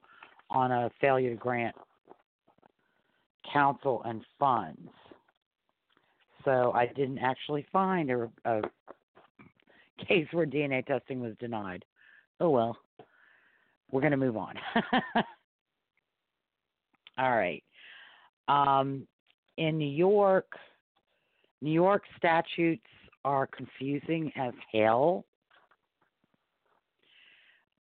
on 0.49 0.71
a 0.71 0.89
failure 1.01 1.31
to 1.31 1.35
grant 1.35 1.75
counsel 3.51 4.01
and 4.05 4.23
funds. 4.39 4.89
So 6.45 6.71
i 6.73 6.87
didn't 6.87 7.19
actually 7.19 7.65
find 7.73 8.09
a, 8.09 8.29
a 8.45 8.61
case 10.07 10.27
where 10.31 10.45
dna 10.45 10.85
testing 10.85 11.19
was 11.19 11.33
denied. 11.39 11.83
Oh 12.39 12.49
well. 12.49 12.77
We're 13.91 14.01
going 14.01 14.11
to 14.11 14.17
move 14.17 14.35
on. 14.37 14.55
All 17.17 17.31
right. 17.31 17.63
Um, 18.47 19.07
in 19.57 19.77
new 19.77 19.89
york 19.89 20.51
new 21.61 21.71
york 21.71 22.03
statutes 22.17 22.85
are 23.25 23.47
confusing 23.47 24.31
as 24.35 24.53
hell. 24.71 25.25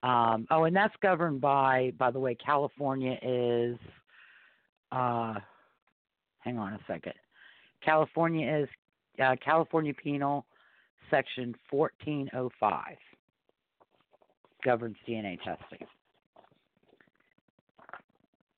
Um, 0.03 0.45
oh, 0.51 0.65
and 0.65 0.75
that's 0.75 0.93
governed 1.01 1.41
by, 1.41 1.91
by 1.97 2.11
the 2.11 2.19
way, 2.19 2.35
California 2.35 3.17
is, 3.21 3.77
uh, 4.91 5.35
hang 6.47 6.57
on 6.57 6.73
a 6.73 6.79
second. 6.87 7.13
California 7.83 8.61
is 8.61 8.67
uh, 9.21 9.35
California 9.43 9.93
Penal 9.93 10.45
Section 11.11 11.53
1405 11.69 12.95
governs 14.63 14.95
DNA 15.07 15.37
testing. 15.43 15.85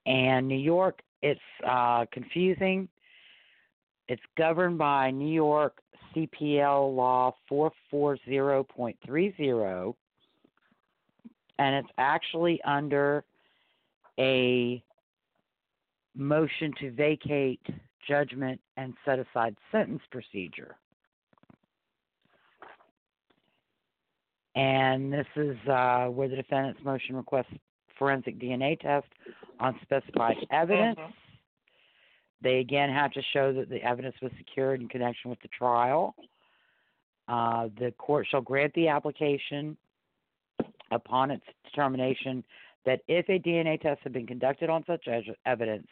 And 0.05 0.47
New 0.47 0.55
York, 0.55 1.01
it's 1.21 1.41
uh, 1.67 2.05
confusing. 2.11 2.87
It's 4.07 4.21
governed 4.37 4.77
by 4.77 5.11
New 5.11 5.33
York 5.33 5.81
CPL 6.15 6.95
Law 6.95 7.35
440.30 7.51 9.93
and 11.59 11.75
it's 11.75 11.89
actually 11.97 12.61
under 12.63 13.25
a 14.17 14.81
motion 16.19 16.73
to 16.79 16.91
vacate 16.91 17.61
judgment 18.07 18.59
and 18.77 18.93
set 19.05 19.19
aside 19.19 19.55
sentence 19.71 20.01
procedure. 20.11 20.75
And 24.55 25.13
this 25.13 25.27
is 25.35 25.57
uh, 25.67 26.07
where 26.07 26.27
the 26.27 26.35
defendant's 26.35 26.83
motion 26.83 27.15
requests 27.15 27.53
forensic 27.97 28.39
DNA 28.39 28.79
test 28.79 29.07
on 29.59 29.79
specified 29.81 30.35
evidence. 30.51 30.99
Mhm. 30.99 31.13
They 32.41 32.59
again 32.59 32.89
have 32.89 33.11
to 33.13 33.21
show 33.33 33.53
that 33.53 33.69
the 33.69 33.81
evidence 33.83 34.15
was 34.21 34.31
secured 34.37 34.81
in 34.81 34.87
connection 34.87 35.29
with 35.29 35.39
the 35.41 35.49
trial. 35.49 36.15
Uh, 37.27 37.69
the 37.77 37.91
court 37.97 38.27
shall 38.27 38.41
grant 38.41 38.73
the 38.73 38.87
application 38.87 39.77
upon 40.91 41.31
its 41.31 41.45
determination 41.63 42.43
that 42.85 43.01
if 43.07 43.29
a 43.29 43.39
DNA 43.39 43.79
test 43.79 44.01
had 44.01 44.13
been 44.13 44.25
conducted 44.25 44.69
on 44.69 44.83
such 44.85 45.07
evidence 45.45 45.87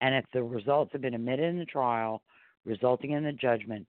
and 0.00 0.14
if 0.14 0.24
the 0.32 0.42
results 0.42 0.92
have 0.92 1.02
been 1.02 1.14
admitted 1.14 1.44
in 1.44 1.58
the 1.58 1.64
trial, 1.64 2.22
resulting 2.64 3.12
in 3.12 3.24
the 3.24 3.32
judgment, 3.32 3.86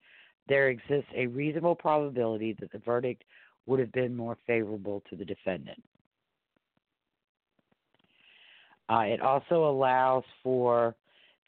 there 0.47 0.69
exists 0.69 1.09
a 1.15 1.27
reasonable 1.27 1.75
probability 1.75 2.55
that 2.59 2.71
the 2.71 2.79
verdict 2.79 3.23
would 3.65 3.79
have 3.79 3.91
been 3.91 4.15
more 4.15 4.37
favorable 4.47 5.03
to 5.09 5.15
the 5.15 5.25
defendant. 5.25 5.81
Uh, 8.89 9.01
it 9.01 9.21
also 9.21 9.69
allows 9.69 10.23
for 10.41 10.95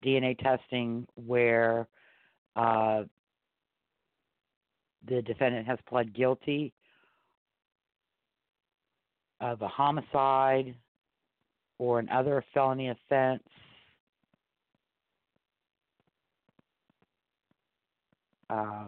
DNA 0.05 0.38
testing 0.38 1.07
where 1.15 1.88
uh, 2.55 3.03
the 5.07 5.21
defendant 5.23 5.65
has 5.65 5.79
pled 5.89 6.13
guilty 6.13 6.71
of 9.39 9.61
a 9.63 9.67
homicide 9.67 10.75
or 11.79 11.97
another 11.97 12.43
felony 12.53 12.89
offense. 12.89 13.41
Uh, 18.51 18.85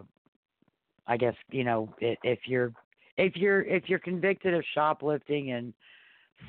I 1.07 1.17
guess 1.17 1.35
you 1.51 1.63
know 1.63 1.93
if 1.99 2.39
you're 2.45 2.73
if 3.17 3.35
you're 3.35 3.61
if 3.61 3.83
you're 3.87 3.99
convicted 3.99 4.53
of 4.53 4.63
shoplifting 4.73 5.51
and 5.51 5.73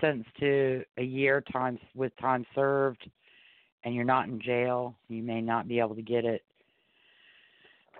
sentenced 0.00 0.30
to 0.40 0.82
a 0.98 1.02
year 1.02 1.42
times 1.52 1.78
with 1.94 2.12
time 2.20 2.44
served, 2.54 3.08
and 3.84 3.94
you're 3.94 4.04
not 4.04 4.28
in 4.28 4.40
jail, 4.40 4.96
you 5.08 5.22
may 5.22 5.40
not 5.40 5.68
be 5.68 5.78
able 5.78 5.94
to 5.94 6.02
get 6.02 6.24
it. 6.24 6.42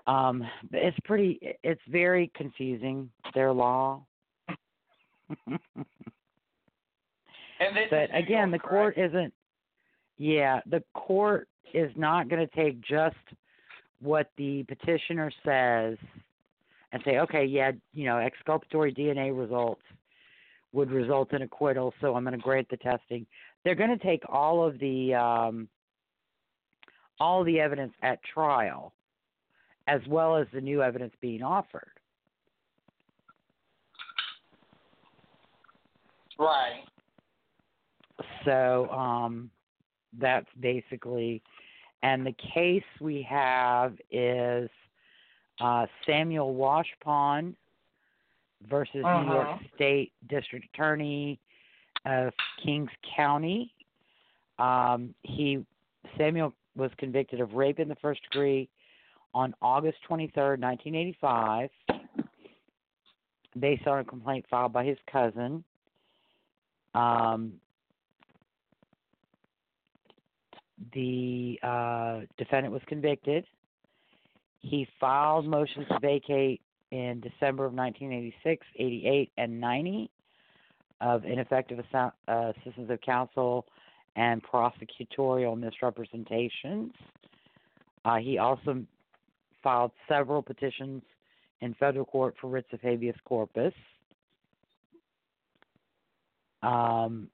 Um, 0.07 0.43
but 0.69 0.81
it's 0.81 0.97
pretty. 1.05 1.39
It's 1.63 1.81
very 1.87 2.31
confusing 2.35 3.09
their 3.33 3.51
law. 3.51 4.03
And 7.57 7.75
this 7.75 7.87
but 7.89 8.13
again, 8.13 8.51
the 8.51 8.59
court 8.59 8.97
isn't. 8.97 9.33
Yeah, 10.17 10.59
the 10.69 10.83
court 10.93 11.47
is 11.73 11.91
not 11.95 12.29
going 12.29 12.45
to 12.45 12.55
take 12.55 12.81
just 12.81 13.15
what 14.01 14.31
the 14.37 14.63
petitioner 14.63 15.31
says 15.43 15.97
and 16.91 17.01
say, 17.03 17.17
okay, 17.19 17.45
yeah, 17.45 17.71
you 17.93 18.05
know, 18.05 18.17
exculpatory 18.17 18.93
DNA 18.93 19.37
results 19.37 19.81
would 20.71 20.91
result 20.91 21.33
in 21.33 21.41
acquittal, 21.41 21.93
so 22.01 22.15
I'm 22.15 22.23
going 22.23 22.37
to 22.37 22.43
grant 22.43 22.69
the 22.69 22.77
testing. 22.77 23.25
They're 23.63 23.75
going 23.75 23.97
to 23.97 24.05
take 24.05 24.23
all 24.29 24.65
of 24.65 24.77
the 24.79 25.13
um, 25.13 25.67
all 27.19 27.43
the 27.43 27.59
evidence 27.59 27.93
at 28.01 28.19
trial, 28.23 28.93
as 29.87 30.01
well 30.07 30.35
as 30.35 30.47
the 30.53 30.59
new 30.61 30.81
evidence 30.81 31.13
being 31.21 31.41
offered. 31.41 31.91
Right. 36.37 36.83
So 38.43 38.89
um, 38.89 39.49
that's 40.19 40.47
basically, 40.59 41.41
and 42.03 42.25
the 42.25 42.35
case 42.53 42.83
we 42.99 43.21
have 43.23 43.93
is 44.11 44.69
uh, 45.59 45.85
Samuel 46.05 46.53
Washpond 46.55 47.55
versus 48.69 48.95
New 48.95 49.01
York 49.01 49.47
Uh-huh. 49.47 49.57
State 49.75 50.11
District 50.29 50.65
Attorney 50.73 51.39
of 52.05 52.33
Kings 52.63 52.89
County. 53.15 53.71
Um, 54.59 55.13
he 55.23 55.65
Samuel 56.17 56.53
was 56.75 56.91
convicted 56.97 57.39
of 57.41 57.53
rape 57.53 57.79
in 57.79 57.87
the 57.87 57.95
first 57.95 58.21
degree 58.23 58.69
on 59.33 59.53
August 59.61 59.97
23rd, 60.09 60.59
1985, 60.59 61.69
based 63.59 63.85
on 63.87 63.99
a 63.99 64.03
complaint 64.03 64.45
filed 64.49 64.71
by 64.73 64.83
his 64.85 64.97
cousin. 65.11 65.63
Um, 66.93 67.53
the 70.93 71.59
uh, 71.63 72.21
defendant 72.37 72.73
was 72.73 72.81
convicted. 72.87 73.45
He 74.59 74.87
filed 74.99 75.45
motions 75.45 75.87
to 75.89 75.99
vacate 75.99 76.61
in 76.91 77.19
December 77.19 77.65
of 77.65 77.73
1986, 77.73 78.65
88, 78.75 79.31
and 79.37 79.59
90 79.59 80.09
of 81.01 81.25
ineffective 81.25 81.79
uh, 81.93 82.09
assistance 82.27 82.89
of 82.89 83.01
counsel 83.01 83.65
and 84.15 84.41
prosecutorial 84.43 85.57
misrepresentations. 85.57 86.93
Uh, 88.05 88.17
he 88.17 88.37
also 88.37 88.83
filed 89.61 89.91
several 90.07 90.41
petitions 90.41 91.01
in 91.61 91.73
federal 91.75 92.05
court 92.05 92.35
for 92.39 92.47
writs 92.49 92.69
of 92.71 92.79
habeas 92.81 93.15
corpus. 93.25 93.73
Um, 96.63 97.29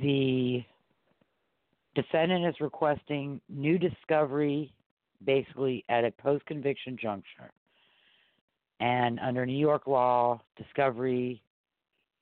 the 0.00 0.64
defendant 1.94 2.46
is 2.46 2.54
requesting 2.60 3.40
new 3.48 3.78
discovery 3.78 4.72
basically 5.24 5.84
at 5.88 6.04
a 6.04 6.10
post 6.10 6.44
conviction 6.46 6.96
juncture. 7.00 7.50
And 8.80 9.18
under 9.20 9.46
New 9.46 9.58
York 9.58 9.86
law, 9.86 10.40
discovery 10.56 11.42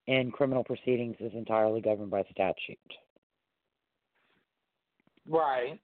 in 0.07 0.31
criminal 0.31 0.63
proceedings 0.63 1.17
is 1.19 1.33
entirely 1.35 1.81
governed 1.81 2.11
by 2.11 2.23
statute. 2.31 2.79
Right. 5.27 5.81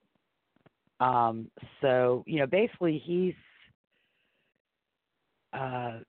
Um, 1.01 1.51
so, 1.81 2.23
you 2.27 2.39
know, 2.39 2.47
basically 2.47 3.03
he's 3.05 3.35
uh, 5.53 6.01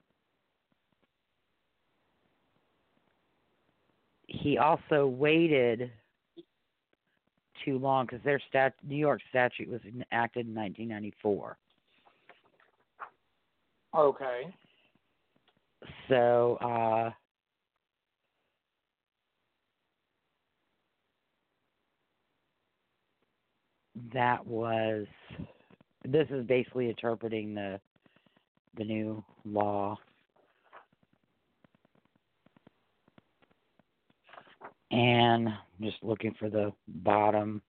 he 4.31 4.57
also 4.57 5.07
waited 5.07 5.91
too 7.65 7.77
long 7.77 8.05
because 8.05 8.23
their 8.23 8.41
stat 8.49 8.73
New 8.87 8.95
York 8.95 9.21
statute 9.29 9.69
was 9.69 9.81
enacted 9.81 10.47
in 10.47 10.55
1994. 10.55 11.57
Okay. 13.93 14.53
So, 16.07 16.57
uh, 16.61 17.11
that 24.13 24.45
was 24.45 25.05
this 26.05 26.27
is 26.29 26.45
basically 26.47 26.89
interpreting 26.89 27.53
the 27.53 27.79
the 28.77 28.83
new 28.83 29.23
law. 29.45 29.97
And 34.91 35.49
just 35.79 35.97
looking 36.03 36.35
for 36.37 36.49
the 36.49 36.73
bottom. 36.87 37.61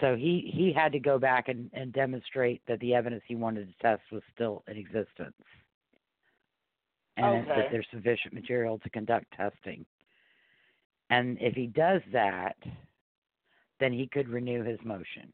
So 0.00 0.16
he 0.16 0.50
he 0.52 0.72
had 0.72 0.92
to 0.92 0.98
go 0.98 1.18
back 1.18 1.48
and, 1.48 1.70
and 1.72 1.92
demonstrate 1.92 2.62
that 2.66 2.80
the 2.80 2.94
evidence 2.94 3.22
he 3.26 3.34
wanted 3.36 3.68
to 3.68 3.74
test 3.82 4.02
was 4.10 4.22
still 4.34 4.64
in 4.68 4.76
existence, 4.76 5.34
and 7.16 7.46
Okay. 7.46 7.60
that 7.60 7.70
there's 7.70 7.86
sufficient 7.92 8.34
material 8.34 8.78
to 8.80 8.90
conduct 8.90 9.26
testing. 9.36 9.84
And 11.10 11.38
if 11.40 11.54
he 11.54 11.66
does 11.66 12.02
that, 12.12 12.56
then 13.78 13.92
he 13.92 14.06
could 14.08 14.28
renew 14.28 14.64
his 14.64 14.78
motion, 14.84 15.32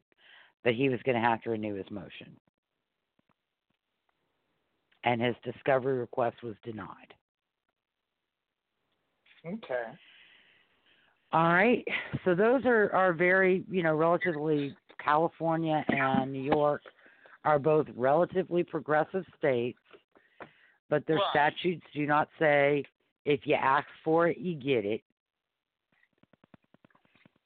but 0.63 0.73
he 0.73 0.89
was 0.89 0.99
going 1.03 1.19
to 1.19 1.27
have 1.27 1.41
to 1.43 1.51
renew 1.51 1.75
his 1.75 1.89
motion, 1.89 2.35
and 5.03 5.21
his 5.21 5.35
discovery 5.43 5.97
request 5.97 6.43
was 6.43 6.55
denied. 6.63 7.13
Okay. 9.45 9.83
All 11.31 11.53
right. 11.53 11.85
So 12.25 12.35
those 12.35 12.65
are, 12.65 12.91
are 12.93 13.13
very, 13.13 13.63
you 13.69 13.83
know, 13.83 13.95
relatively 13.95 14.75
California 15.03 15.85
and 15.89 16.33
New 16.33 16.41
York 16.41 16.81
are 17.45 17.59
both 17.59 17.87
relatively 17.95 18.63
progressive 18.63 19.25
states, 19.37 19.79
but 20.89 21.05
their 21.05 21.17
Right. 21.17 21.29
statutes 21.29 21.85
do 21.93 22.05
not 22.05 22.29
say 22.37 22.83
if 23.25 23.45
you 23.45 23.55
ask 23.55 23.87
for 24.03 24.27
it, 24.27 24.37
you 24.37 24.55
get 24.55 24.85
it. 24.85 25.01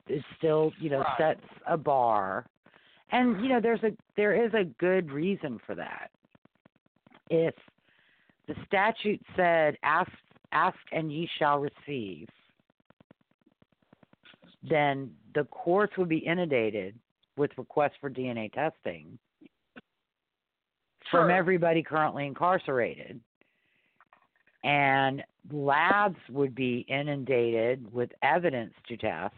It 0.08 0.24
still, 0.38 0.74
you 0.80 0.90
know, 0.90 1.00
Right. 1.00 1.18
sets 1.18 1.46
a 1.68 1.78
bar. 1.78 2.46
And, 3.12 3.42
you 3.42 3.50
know, 3.50 3.60
there's 3.60 3.84
a 3.84 3.96
there 4.16 4.34
is 4.34 4.54
a 4.54 4.64
good 4.64 5.12
reason 5.12 5.60
for 5.60 5.76
that. 5.76 6.12
If 7.36 7.56
the 8.48 8.54
statute 8.68 9.20
said 9.36 9.76
ask 9.82 10.12
ask 10.52 10.78
and 10.92 11.12
ye 11.12 11.28
shall 11.40 11.58
receive, 11.58 12.28
then 14.62 15.10
the 15.34 15.46
courts 15.46 15.98
would 15.98 16.10
be 16.10 16.20
inundated 16.20 16.94
with 17.36 17.50
requests 17.58 17.96
for 18.00 18.12
DNA 18.12 18.54
testing 18.54 19.18
from 21.10 21.32
everybody 21.32 21.82
currently 21.82 22.28
incarcerated. 22.28 23.20
And 24.64 25.24
labs 25.52 26.20
would 26.30 26.54
be 26.54 26.86
inundated 26.88 27.92
with 27.92 28.12
evidence 28.22 28.74
to 28.90 28.98
test. 28.98 29.34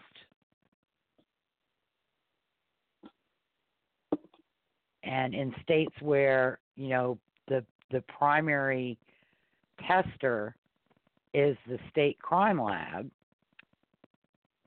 And 5.03 5.33
in 5.33 5.55
states 5.63 5.95
where, 6.01 6.59
you 6.75 6.89
know, 6.89 7.17
the 7.91 8.01
primary 8.01 8.97
tester 9.87 10.55
is 11.33 11.57
the 11.67 11.77
state 11.91 12.17
crime 12.21 12.61
lab 12.61 13.09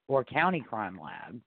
or 0.06 0.24
county 0.24 0.60
crime 0.60 0.98
lab, 1.02 1.40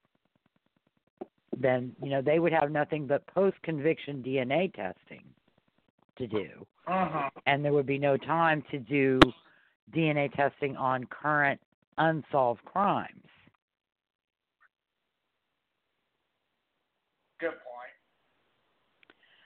then 1.58 1.96
you 2.02 2.10
know 2.10 2.22
they 2.22 2.40
would 2.40 2.54
have 2.54 2.72
nothing 2.72 3.06
but 3.08 3.26
post 3.28 3.58
conviction 3.64 4.24
DNA 4.24 4.74
testing 4.74 5.24
to 6.18 6.28
do, 6.28 6.66
Uh-huh. 6.88 7.30
and 7.46 7.64
there 7.64 7.74
would 7.74 7.86
be 7.86 7.98
no 7.98 8.18
time 8.18 8.62
to 8.72 8.80
do 8.80 9.20
DNA 9.94 10.32
testing 10.36 10.76
on 10.78 11.06
current 11.06 11.60
unsolved 11.98 12.64
crimes. 12.66 13.26
Good 17.40 17.50
point. 17.52 17.96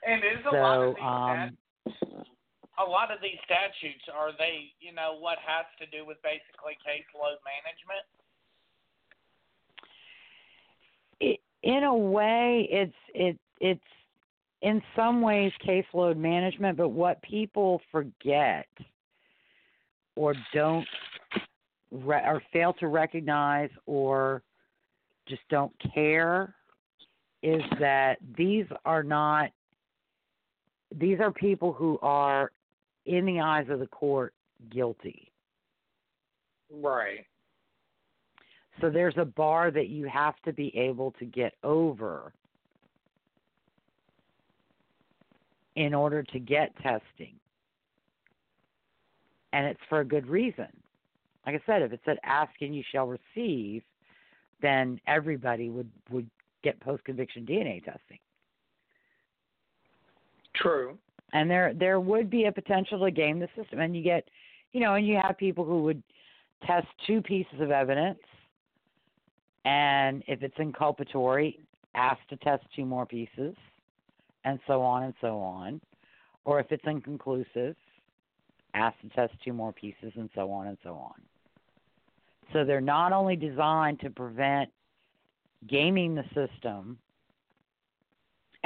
And 0.06 0.22
is 0.24 0.44
a 0.46 0.54
lot 0.56 0.82
of 0.82 0.90
So, 0.90 0.94
these 0.94 1.04
um, 1.04 1.48
stat- 1.48 1.54
a 2.78 2.84
lot 2.84 3.10
of 3.10 3.18
these 3.22 3.38
statutes 3.44 4.04
are 4.12 4.32
they, 4.36 4.72
you 4.80 4.92
know, 4.92 5.16
what 5.18 5.38
has 5.40 5.64
to 5.80 5.86
do 5.88 6.04
with 6.04 6.18
basically 6.22 6.76
caseload 6.84 7.40
management? 7.44 8.04
in 11.66 11.82
a 11.82 11.94
way 11.94 12.68
it's 12.70 12.94
it 13.14 13.38
it's 13.60 13.80
in 14.62 14.80
some 14.94 15.20
ways 15.20 15.52
caseload 15.66 16.16
management 16.16 16.76
but 16.76 16.90
what 16.90 17.20
people 17.22 17.80
forget 17.90 18.66
or 20.14 20.34
don't 20.54 20.86
re- 21.90 22.22
or 22.24 22.40
fail 22.52 22.72
to 22.74 22.88
recognize 22.88 23.70
or 23.86 24.42
just 25.26 25.42
don't 25.50 25.72
care 25.92 26.54
is 27.42 27.62
that 27.80 28.16
these 28.36 28.66
are 28.84 29.02
not 29.02 29.50
these 30.94 31.18
are 31.20 31.30
people 31.30 31.72
who 31.72 31.98
are 32.02 32.50
in 33.06 33.24
the 33.24 33.40
eyes 33.40 33.66
of 33.68 33.80
the 33.80 33.86
court 33.86 34.34
guilty 34.70 35.30
Right. 36.70 37.26
So 38.80 38.90
there's 38.90 39.16
a 39.16 39.24
bar 39.24 39.70
that 39.70 39.88
you 39.88 40.06
have 40.06 40.34
to 40.44 40.52
be 40.52 40.76
able 40.76 41.12
to 41.12 41.24
get 41.24 41.54
over 41.64 42.32
in 45.76 45.94
order 45.94 46.22
to 46.22 46.38
get 46.38 46.74
testing. 46.82 47.34
And 49.52 49.66
it's 49.66 49.80
for 49.88 50.00
a 50.00 50.04
good 50.04 50.26
reason. 50.26 50.68
Like 51.46 51.54
I 51.54 51.60
said, 51.64 51.82
if 51.82 51.92
it 51.92 52.00
said 52.04 52.18
ask 52.24 52.50
and 52.60 52.74
you 52.74 52.82
shall 52.92 53.06
receive, 53.06 53.82
then 54.60 55.00
everybody 55.06 55.70
would, 55.70 55.90
would 56.10 56.28
get 56.62 56.80
post 56.80 57.04
conviction 57.04 57.46
DNA 57.46 57.82
testing. 57.84 58.18
True. 60.56 60.98
And 61.32 61.50
there 61.50 61.72
there 61.74 62.00
would 62.00 62.30
be 62.30 62.44
a 62.44 62.52
potential 62.52 62.98
to 63.04 63.10
game 63.10 63.38
the 63.38 63.48
system 63.56 63.80
and 63.80 63.96
you 63.96 64.02
get 64.02 64.28
you 64.72 64.80
know, 64.80 64.94
and 64.94 65.06
you 65.06 65.18
have 65.22 65.38
people 65.38 65.64
who 65.64 65.82
would 65.84 66.02
test 66.66 66.86
two 67.06 67.22
pieces 67.22 67.60
of 67.60 67.70
evidence 67.70 68.18
and 69.66 70.22
if 70.28 70.42
it's 70.42 70.56
inculpatory, 70.58 71.58
ask 71.96 72.20
to 72.28 72.36
test 72.36 72.64
two 72.74 72.86
more 72.86 73.04
pieces, 73.04 73.54
and 74.44 74.60
so 74.66 74.80
on 74.80 75.02
and 75.02 75.14
so 75.20 75.38
on. 75.40 75.80
Or 76.44 76.60
if 76.60 76.70
it's 76.70 76.84
inconclusive, 76.86 77.74
ask 78.74 78.96
to 79.00 79.08
test 79.08 79.34
two 79.44 79.52
more 79.52 79.72
pieces, 79.72 80.12
and 80.14 80.30
so 80.36 80.52
on 80.52 80.68
and 80.68 80.78
so 80.84 80.94
on. 80.94 81.14
So 82.52 82.64
they're 82.64 82.80
not 82.80 83.12
only 83.12 83.34
designed 83.34 83.98
to 84.00 84.10
prevent 84.10 84.70
gaming 85.68 86.14
the 86.14 86.24
system, 86.32 86.96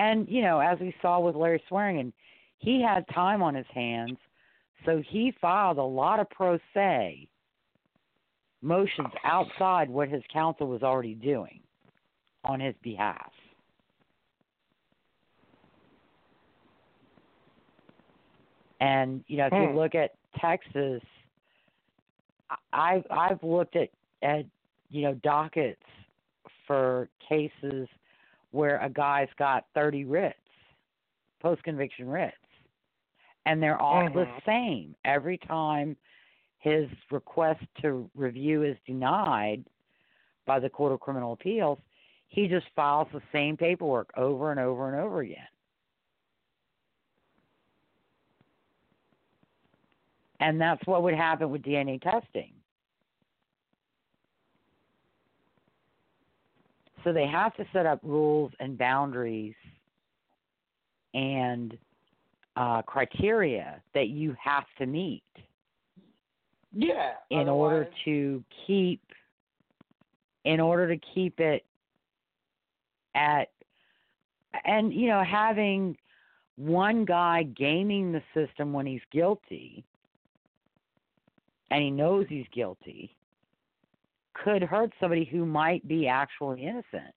and, 0.01 0.27
you 0.31 0.41
know, 0.41 0.61
as 0.61 0.79
we 0.81 0.95
saw 1.03 1.21
with 1.21 1.37
Larry 1.37 1.63
Swearingen, 1.69 2.15
he 2.57 2.81
had 2.81 3.07
time 3.09 3.43
on 3.43 3.55
his 3.55 3.67
hands, 3.75 4.17
so 4.87 5.03
he 5.07 5.31
filed 5.43 5.77
a 5.77 5.83
lot 5.83 6.19
of 6.19 6.31
pro 6.31 6.59
se 6.73 7.29
motions 8.63 9.13
outside 9.25 9.91
what 9.91 10.09
his 10.09 10.23
counsel 10.33 10.69
was 10.69 10.83
already 10.83 11.15
doing 11.15 11.61
on 12.45 12.61
his 12.61 12.75
behalf. 12.83 13.31
And 18.81 19.23
you 19.27 19.37
know, 19.37 19.49
if 19.49 19.53
you 19.53 19.69
Hmm. 19.69 19.77
look 19.77 19.95
at 19.95 20.13
Texas, 20.41 21.03
I've 22.73 23.05
I've 23.11 23.43
looked 23.43 23.77
at 23.77 23.91
at 24.23 24.47
you 24.89 25.03
know 25.03 25.15
dockets 25.17 25.83
for 26.67 27.11
cases 27.29 27.87
where 28.51 28.79
a 28.79 28.89
guy's 28.89 29.29
got 29.39 29.67
30 29.75 30.05
writs, 30.05 30.39
post 31.41 31.63
conviction 31.63 32.09
writs, 32.09 32.37
and 33.47 33.63
they're 33.63 33.81
all 33.81 34.09
the 34.11 34.27
Mhm. 34.27 34.45
same 34.45 34.97
every 35.05 35.39
time 35.39 35.97
his 36.59 36.91
request 37.11 37.65
to 37.77 38.11
review 38.15 38.63
is 38.63 38.77
denied 38.87 39.65
by 40.47 40.61
the 40.61 40.69
Court 40.69 40.93
of 40.93 41.01
Criminal 41.01 41.33
Appeals, 41.33 41.79
he 42.29 42.49
just 42.49 42.69
files 42.71 43.09
the 43.13 43.23
same 43.33 43.57
paperwork 43.57 44.11
over 44.17 44.51
and 44.51 44.61
over 44.61 44.89
and 44.89 45.01
over 45.01 45.21
again. 45.21 45.49
And 50.41 50.61
that's 50.61 50.85
what 50.87 51.03
would 51.03 51.15
happen 51.15 51.51
with 51.51 51.63
DNA 51.63 51.99
testing. 51.99 52.60
So 57.05 57.13
they 57.13 57.27
have 57.27 57.55
to 57.57 57.65
set 57.73 57.87
up 57.87 58.01
rules 58.03 58.53
and 58.61 58.77
boundaries 58.77 59.55
and 61.15 61.77
uh, 62.57 62.83
criteria 62.83 63.83
that 63.95 64.09
you 64.09 64.37
have 64.43 64.65
to 64.79 64.87
meet 64.87 65.23
Yeah. 66.73 67.13
in 67.31 67.49
order 67.49 67.89
to 68.05 68.45
keep 68.67 69.01
in 70.45 70.59
order 70.59 70.89
to 70.89 70.99
keep 71.15 71.39
it 71.39 71.65
at 73.15 73.49
and 74.65 74.93
you 74.93 75.09
know 75.09 75.23
having 75.23 75.97
one 76.57 77.05
guy 77.05 77.43
gaming 77.43 78.13
the 78.13 78.23
system 78.35 78.73
when 78.73 78.87
he's 78.87 79.01
guilty 79.13 79.85
and 81.71 81.83
he 81.83 81.91
knows 81.91 82.27
he's 82.29 82.47
guilty 82.53 83.15
could 84.45 84.63
hurt 84.63 84.93
somebody 85.01 85.25
who 85.25 85.45
might 85.45 85.87
be 85.87 86.07
actually 86.09 86.63
innocent 86.63 87.15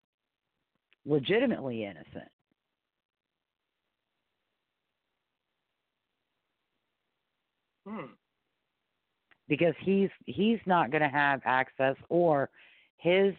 legitimately 1.04 1.84
innocent 1.84 2.28
Hmm. 7.86 8.12
because 9.48 9.74
he's 9.80 10.10
he's 10.26 10.60
not 10.66 10.92
going 10.92 11.02
to 11.02 11.08
have 11.08 11.40
access 11.44 11.96
or 12.08 12.48
his 12.98 13.34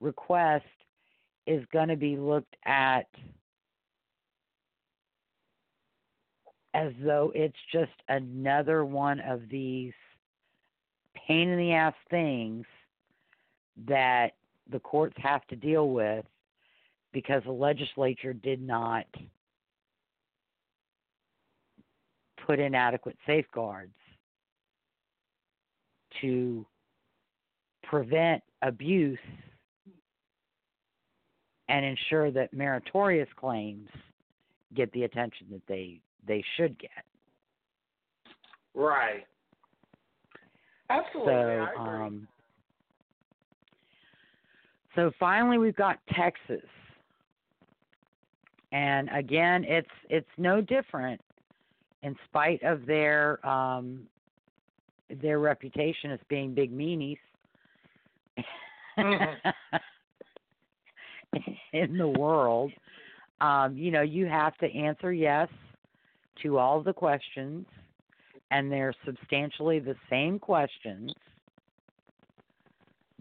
request 0.00 0.66
is 1.46 1.64
going 1.72 1.88
to 1.88 1.96
be 1.96 2.18
looked 2.18 2.54
at 2.66 3.06
as 6.74 6.92
though 7.02 7.32
it's 7.34 7.56
just 7.72 7.92
another 8.08 8.84
one 8.84 9.18
of 9.20 9.48
these 9.50 9.94
pain 11.26 11.48
in 11.48 11.58
the 11.58 11.72
ass 11.72 11.94
things 12.10 12.66
that 13.86 14.32
the 14.70 14.80
courts 14.80 15.16
have 15.18 15.46
to 15.48 15.56
deal 15.56 15.90
with 15.90 16.24
because 17.12 17.42
the 17.44 17.52
legislature 17.52 18.32
did 18.32 18.60
not 18.60 19.06
put 22.46 22.58
in 22.58 22.74
adequate 22.74 23.16
safeguards 23.26 23.94
to 26.20 26.64
prevent 27.82 28.42
abuse 28.62 29.18
and 31.68 31.84
ensure 31.84 32.30
that 32.30 32.52
meritorious 32.52 33.28
claims 33.36 33.88
get 34.74 34.90
the 34.92 35.04
attention 35.04 35.46
that 35.50 35.62
they 35.68 36.00
they 36.26 36.44
should 36.56 36.78
get. 36.78 36.90
Right. 38.74 39.26
Absolutely. 40.90 41.32
So, 41.32 41.38
I 41.38 41.82
agree. 41.82 42.06
um, 42.06 42.28
so 44.96 45.12
finally, 45.20 45.58
we've 45.58 45.76
got 45.76 45.98
Texas, 46.14 46.64
and 48.72 49.08
again, 49.12 49.64
it's 49.64 49.86
it's 50.08 50.26
no 50.38 50.60
different. 50.60 51.20
In 52.02 52.16
spite 52.28 52.62
of 52.62 52.86
their 52.86 53.46
um, 53.46 54.06
their 55.22 55.38
reputation 55.38 56.10
as 56.10 56.18
being 56.28 56.54
big 56.54 56.72
meanies 56.72 57.18
in 61.72 61.98
the 61.98 62.08
world, 62.08 62.72
um, 63.40 63.76
you 63.76 63.90
know, 63.90 64.02
you 64.02 64.26
have 64.26 64.56
to 64.58 64.66
answer 64.72 65.12
yes 65.12 65.48
to 66.42 66.58
all 66.58 66.82
the 66.82 66.92
questions, 66.92 67.66
and 68.50 68.72
they're 68.72 68.94
substantially 69.04 69.78
the 69.78 69.96
same 70.08 70.38
questions 70.38 71.12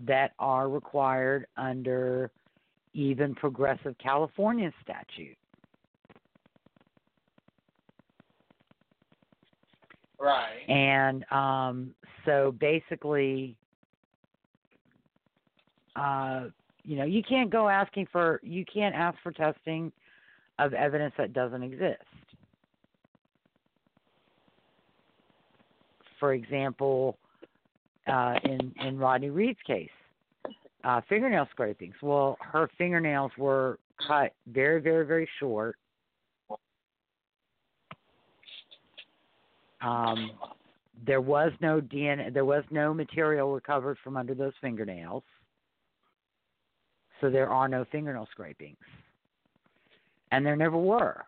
that 0.03 0.33
are 0.39 0.69
required 0.69 1.47
under 1.57 2.31
even 2.93 3.35
progressive 3.35 3.95
California 3.97 4.71
statute. 4.81 5.37
Right. 10.19 10.67
And 10.69 11.25
um, 11.31 11.93
so 12.25 12.53
basically, 12.59 13.55
uh, 15.95 16.45
you 16.83 16.97
know, 16.97 17.03
you 17.03 17.21
can't 17.23 17.49
go 17.49 17.67
asking 17.67 18.07
for 18.11 18.39
you 18.43 18.65
can't 18.65 18.95
ask 18.95 19.17
for 19.21 19.31
testing 19.31 19.91
of 20.57 20.73
evidence 20.73 21.13
that 21.17 21.33
doesn't 21.33 21.63
exist. 21.63 22.01
For 26.19 26.33
example, 26.33 27.17
uh, 28.07 28.35
in 28.43 28.73
in 28.81 28.97
Rodney 28.97 29.29
Reed's 29.29 29.59
case, 29.65 29.89
uh, 30.83 31.01
fingernail 31.09 31.47
scrapings. 31.51 31.95
Well, 32.01 32.37
her 32.41 32.69
fingernails 32.77 33.31
were 33.37 33.79
cut 34.07 34.33
very, 34.47 34.81
very, 34.81 35.05
very 35.05 35.27
short. 35.39 35.77
Um, 39.81 40.31
there 41.05 41.21
was 41.21 41.51
no 41.61 41.81
DNA. 41.81 42.33
There 42.33 42.45
was 42.45 42.63
no 42.71 42.93
material 42.93 43.53
recovered 43.53 43.97
from 44.03 44.17
under 44.17 44.33
those 44.33 44.53
fingernails, 44.61 45.23
so 47.21 47.29
there 47.29 47.49
are 47.49 47.67
no 47.67 47.85
fingernail 47.91 48.27
scrapings, 48.31 48.77
and 50.31 50.45
there 50.45 50.55
never 50.55 50.77
were. 50.77 51.25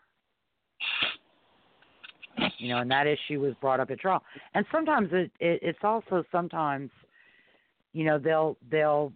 You 2.57 2.69
know, 2.69 2.79
and 2.79 2.89
that 2.89 3.05
issue 3.07 3.39
was 3.39 3.53
brought 3.61 3.79
up 3.79 3.91
at 3.91 3.99
trial. 3.99 4.23
And 4.53 4.65
sometimes 4.71 5.09
it, 5.11 5.31
it 5.39 5.59
it's 5.61 5.79
also 5.83 6.23
sometimes, 6.31 6.89
you 7.93 8.03
know, 8.03 8.17
they'll 8.17 8.57
they'll 8.71 9.13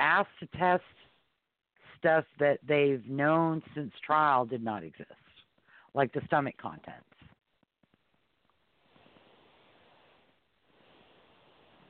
ask 0.00 0.28
to 0.40 0.46
test 0.58 0.82
stuff 1.98 2.24
that 2.38 2.58
they've 2.66 3.04
known 3.08 3.62
since 3.74 3.92
trial 4.04 4.44
did 4.44 4.62
not 4.62 4.82
exist, 4.82 5.10
like 5.94 6.12
the 6.12 6.20
stomach 6.26 6.54
contents. 6.60 7.02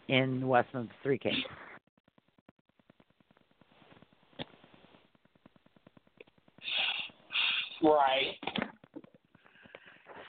In 0.09 0.41
the 0.41 0.47
West 0.47 0.69
Three 1.03 1.19
case. 1.19 1.35
Right. 7.83 8.37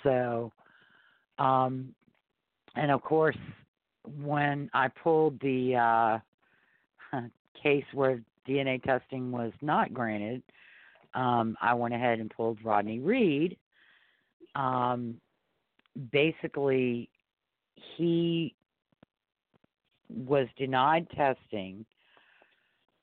So, 0.03 0.51
um, 1.39 1.93
and 2.75 2.91
of 2.91 3.01
course, 3.01 3.37
when 4.21 4.69
I 4.73 4.87
pulled 4.87 5.39
the 5.41 6.21
uh, 7.13 7.19
case 7.61 7.85
where 7.93 8.21
DNA 8.47 8.81
testing 8.83 9.31
was 9.31 9.51
not 9.61 9.93
granted, 9.93 10.41
um, 11.13 11.57
I 11.61 11.73
went 11.73 11.93
ahead 11.93 12.19
and 12.19 12.29
pulled 12.29 12.63
Rodney 12.63 12.99
Reed. 12.99 13.57
Um, 14.55 15.19
basically, 16.11 17.09
he 17.97 18.53
was 20.09 20.47
denied 20.57 21.07
testing 21.15 21.85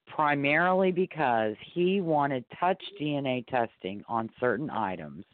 primarily 0.07 0.93
because 0.93 1.55
he 1.73 2.01
wanted 2.01 2.45
touch 2.61 2.81
DNA 3.01 3.47
testing 3.49 4.03
on 4.09 4.31
certain 4.39 4.71
items, 4.71 5.25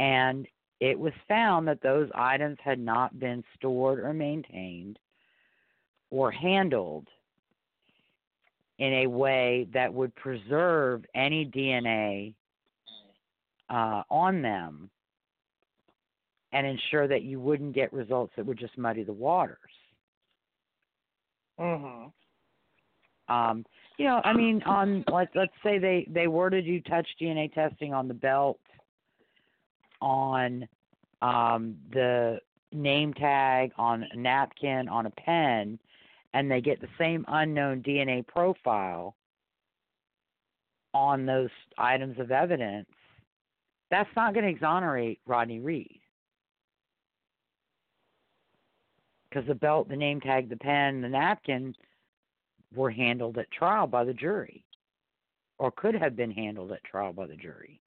and 0.00 0.48
it 0.80 0.98
was 0.98 1.12
found 1.28 1.68
that 1.68 1.82
those 1.82 2.08
items 2.14 2.56
had 2.64 2.80
not 2.80 3.20
been 3.20 3.44
stored 3.56 4.00
or 4.00 4.14
maintained 4.14 4.98
or 6.08 6.30
handled 6.30 7.06
in 8.78 8.92
a 8.94 9.06
way 9.06 9.68
that 9.74 9.92
would 9.92 10.14
preserve 10.14 11.04
any 11.14 11.44
DNA 11.44 12.32
uh, 13.68 14.02
on 14.08 14.40
them 14.40 14.88
and 16.52 16.66
ensure 16.66 17.06
that 17.06 17.22
you 17.22 17.38
wouldn't 17.38 17.74
get 17.74 17.92
results 17.92 18.32
that 18.36 18.46
would 18.46 18.58
just 18.58 18.76
muddy 18.78 19.02
the 19.02 19.12
waters. 19.12 19.58
Mhm. 21.58 22.10
Um, 23.28 23.66
you 23.98 24.06
know, 24.06 24.22
I 24.24 24.32
mean, 24.32 24.62
on 24.62 25.04
let's 25.12 25.30
let's 25.34 25.52
say 25.62 25.78
they 25.78 26.06
they 26.08 26.26
were 26.26 26.48
to 26.48 26.62
do 26.62 26.80
touch 26.80 27.06
DNA 27.20 27.52
testing 27.52 27.92
on 27.92 28.08
the 28.08 28.14
belt, 28.14 28.58
on 30.00 30.66
um, 31.22 31.76
the 31.92 32.38
name 32.72 33.12
tag, 33.14 33.72
on 33.76 34.06
a 34.12 34.16
napkin, 34.16 34.88
on 34.88 35.06
a 35.06 35.10
pen, 35.10 35.78
and 36.34 36.50
they 36.50 36.60
get 36.60 36.80
the 36.80 36.88
same 36.98 37.24
unknown 37.28 37.82
DNA 37.82 38.26
profile 38.26 39.16
on 40.94 41.26
those 41.26 41.50
items 41.78 42.18
of 42.18 42.30
evidence, 42.30 42.88
that's 43.90 44.08
not 44.16 44.34
going 44.34 44.44
to 44.44 44.50
exonerate 44.50 45.20
Rodney 45.26 45.60
Reed. 45.60 46.00
Because 49.28 49.46
the 49.46 49.54
belt, 49.54 49.88
the 49.88 49.96
name 49.96 50.20
tag, 50.20 50.48
the 50.48 50.56
pen, 50.56 51.00
the 51.00 51.08
napkin 51.08 51.74
were 52.74 52.90
handled 52.90 53.38
at 53.38 53.50
trial 53.50 53.86
by 53.86 54.04
the 54.04 54.14
jury, 54.14 54.64
or 55.58 55.70
could 55.70 55.94
have 55.94 56.16
been 56.16 56.30
handled 56.30 56.72
at 56.72 56.82
trial 56.84 57.12
by 57.12 57.26
the 57.26 57.36
jury. 57.36 57.80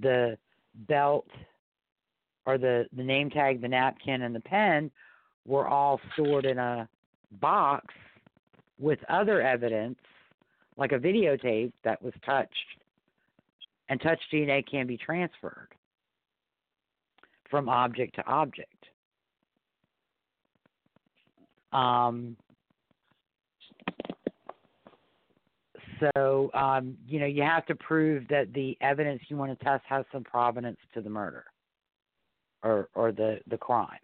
The 0.00 0.38
belt, 0.86 1.28
or 2.46 2.58
the, 2.58 2.86
the 2.96 3.02
name 3.02 3.30
tag, 3.30 3.60
the 3.60 3.68
napkin, 3.68 4.22
and 4.22 4.34
the 4.34 4.40
pen 4.40 4.90
were 5.46 5.66
all 5.66 6.00
stored 6.14 6.46
in 6.46 6.58
a 6.58 6.88
box 7.40 7.86
with 8.78 8.98
other 9.08 9.40
evidence, 9.40 9.98
like 10.76 10.92
a 10.92 10.98
videotape 10.98 11.72
that 11.84 12.00
was 12.02 12.14
touched, 12.24 12.54
and 13.88 14.00
touch 14.00 14.20
DNA 14.32 14.64
can 14.68 14.86
be 14.86 14.96
transferred 14.96 15.68
from 17.50 17.68
object 17.68 18.14
to 18.14 18.26
object. 18.26 18.72
Um, 21.72 22.36
so, 26.00 26.50
um, 26.54 26.96
you 27.06 27.20
know, 27.20 27.26
you 27.26 27.42
have 27.42 27.66
to 27.66 27.74
prove 27.74 28.26
that 28.28 28.52
the 28.52 28.76
evidence 28.80 29.22
you 29.28 29.36
want 29.36 29.56
to 29.56 29.64
test 29.64 29.84
has 29.88 30.04
some 30.12 30.24
provenance 30.24 30.78
to 30.94 31.00
the 31.00 31.10
murder 31.10 31.44
or, 32.62 32.88
or 32.94 33.12
the, 33.12 33.38
the 33.48 33.56
crime. 33.56 33.98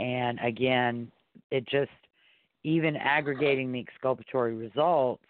And 0.00 0.38
again, 0.40 1.10
it 1.50 1.66
just, 1.68 1.90
even 2.64 2.96
aggregating 2.96 3.72
the 3.72 3.80
exculpatory 3.80 4.54
results, 4.54 5.22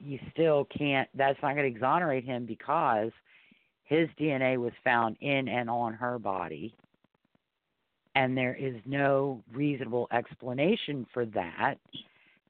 you 0.00 0.18
still 0.32 0.66
can't, 0.76 1.08
that's 1.14 1.38
not 1.42 1.54
going 1.54 1.70
to 1.70 1.76
exonerate 1.76 2.24
him 2.24 2.46
because 2.46 3.10
his 3.84 4.08
DNA 4.18 4.58
was 4.58 4.72
found 4.84 5.16
in 5.20 5.48
and 5.48 5.68
on 5.68 5.92
her 5.94 6.18
body. 6.18 6.74
And 8.18 8.36
there 8.36 8.56
is 8.56 8.74
no 8.84 9.44
reasonable 9.54 10.08
explanation 10.10 11.06
for 11.14 11.24
that 11.26 11.76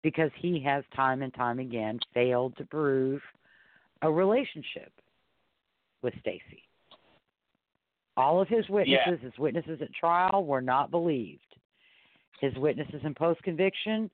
because 0.03 0.31
he 0.41 0.63
has 0.65 0.83
time 0.97 1.21
and 1.21 1.35
time 1.35 1.59
again 1.59 1.99
failed 2.15 2.57
to 2.57 2.65
prove 2.65 3.21
a 4.01 4.11
relationship 4.11 4.91
with 6.01 6.15
Stacy. 6.21 6.63
All 8.17 8.41
of 8.41 8.49
his 8.49 8.67
witnesses, 8.71 9.21
his 9.21 9.39
witnesses 9.39 9.79
at 9.83 9.93
trial, 9.93 10.43
were 10.47 10.63
not 10.63 10.91
believed. 10.91 11.43
His 12.41 12.55
witnesses 12.55 13.03
in 13.05 13.15
post 13.15 13.43
conviction 13.43 14.11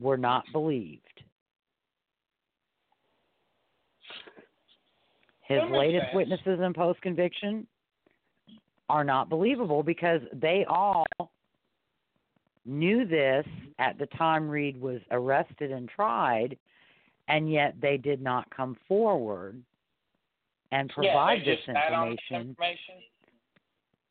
were 0.00 0.16
not 0.16 0.44
believed. 0.52 1.02
His 5.42 5.60
latest 5.70 6.06
witnesses 6.14 6.60
in 6.64 6.72
post 6.72 7.02
conviction 7.02 7.66
are 8.88 9.04
not 9.04 9.28
believable 9.28 9.82
because 9.82 10.20
they 10.32 10.64
all 10.68 11.06
knew 12.66 13.06
this 13.06 13.46
at 13.78 13.98
the 13.98 14.06
time 14.06 14.48
Reed 14.48 14.80
was 14.80 15.00
arrested 15.10 15.70
and 15.70 15.88
tried, 15.88 16.56
and 17.28 17.50
yet 17.50 17.74
they 17.80 17.96
did 17.96 18.20
not 18.20 18.48
come 18.54 18.76
forward 18.86 19.60
and 20.72 20.90
provide 20.90 21.42
yeah, 21.44 21.54
this 21.54 21.60
information. 21.68 22.50
information. 22.50 22.94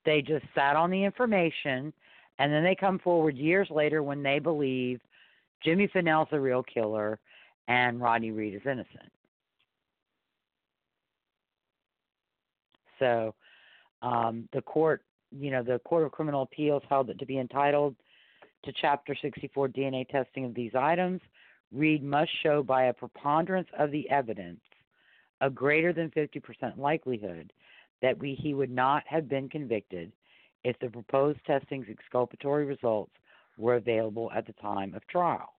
They 0.06 0.22
just 0.22 0.46
sat 0.56 0.76
on 0.76 0.90
the 0.90 1.04
information, 1.04 1.94
and 2.40 2.52
then 2.52 2.64
they 2.64 2.76
come 2.76 3.00
forward 3.00 3.38
years 3.38 3.68
later 3.70 4.04
when 4.04 4.24
they 4.24 4.40
believe 4.40 5.00
Jimmy 5.64 5.88
Fennell's 5.88 6.28
the 6.32 6.40
real 6.40 6.64
killer 6.64 7.20
and 7.68 8.02
Rodney 8.02 8.32
Reed 8.32 8.56
is 8.56 8.62
innocent. 8.66 9.12
So, 13.00 13.34
um, 14.04 14.50
the 14.54 14.62
court, 14.62 15.02
you 15.32 15.50
know, 15.50 15.64
the 15.64 15.80
Court 15.80 16.06
of 16.06 16.12
Criminal 16.12 16.44
Appeals 16.44 16.84
held 16.90 17.10
it 17.10 17.18
to 17.20 17.26
be 17.26 17.40
entitled 17.40 17.96
to 18.66 18.74
Chapter 18.82 19.16
64 19.20 19.70
DNA 19.70 20.08
testing 20.10 20.46
of 20.46 20.54
these 20.54 20.74
items. 20.78 21.22
Reed 21.72 22.04
must 22.04 22.30
show 22.44 22.62
by 22.62 22.84
a 22.86 22.94
preponderance 22.94 23.70
of 23.80 23.92
the 23.92 24.08
evidence 24.10 24.60
a 25.42 25.50
greater 25.50 25.92
than 25.92 26.12
50% 26.12 26.78
likelihood 26.78 27.52
that 28.02 28.18
we, 28.20 28.36
he 28.36 28.54
would 28.54 28.70
not 28.70 29.04
have 29.08 29.28
been 29.28 29.50
convicted 29.50 30.12
if 30.64 30.78
the 30.80 30.90
proposed 30.90 31.40
testing's 31.46 31.88
exculpatory 31.90 32.66
results 32.66 33.12
were 33.58 33.76
available 33.76 34.30
at 34.36 34.46
the 34.46 34.54
time 34.54 34.94
of 34.94 35.06
trial. 35.08 35.50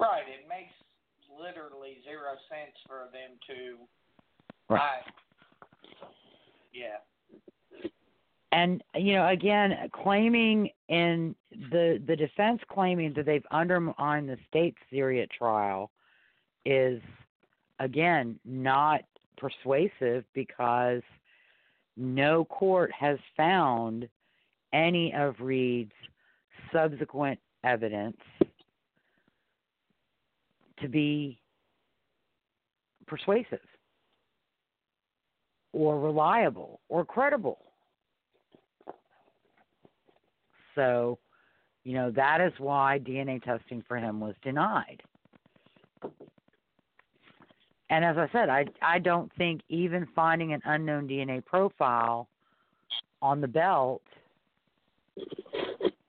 Right. 0.00 0.22
It 0.22 0.48
makes 0.48 0.69
literally 1.40 1.98
zero 2.04 2.36
sense 2.48 2.76
for 2.86 3.08
them 3.12 3.38
to. 3.48 3.76
Right. 4.68 4.80
I, 4.80 5.10
yeah. 6.72 6.98
And 8.52 8.82
you 8.94 9.14
know, 9.14 9.28
again, 9.28 9.76
claiming 9.92 10.70
in 10.88 11.34
the 11.70 12.02
the 12.06 12.16
defense 12.16 12.60
claiming 12.70 13.12
that 13.14 13.26
they've 13.26 13.46
undermined 13.50 14.28
the 14.28 14.36
state's 14.48 14.78
theory 14.90 15.22
at 15.22 15.30
trial 15.30 15.90
is 16.64 17.00
again 17.78 18.38
not 18.44 19.02
persuasive 19.36 20.24
because 20.34 21.02
no 21.96 22.44
court 22.44 22.90
has 22.92 23.18
found 23.36 24.08
any 24.72 25.12
of 25.14 25.34
Reed's 25.40 25.92
subsequent 26.72 27.38
evidence 27.64 28.16
to 30.80 30.88
be 30.88 31.38
persuasive 33.06 33.58
or 35.72 36.00
reliable 36.00 36.80
or 36.88 37.04
credible. 37.04 37.58
So, 40.74 41.18
you 41.84 41.94
know, 41.94 42.10
that 42.12 42.40
is 42.40 42.52
why 42.58 43.00
DNA 43.00 43.42
testing 43.42 43.82
for 43.86 43.96
him 43.96 44.20
was 44.20 44.34
denied. 44.42 45.02
And 47.90 48.04
as 48.04 48.16
I 48.16 48.28
said, 48.32 48.48
I 48.48 48.66
I 48.80 49.00
don't 49.00 49.32
think 49.36 49.62
even 49.68 50.06
finding 50.14 50.52
an 50.52 50.62
unknown 50.64 51.08
DNA 51.08 51.44
profile 51.44 52.28
on 53.20 53.40
the 53.40 53.48
belt, 53.48 54.02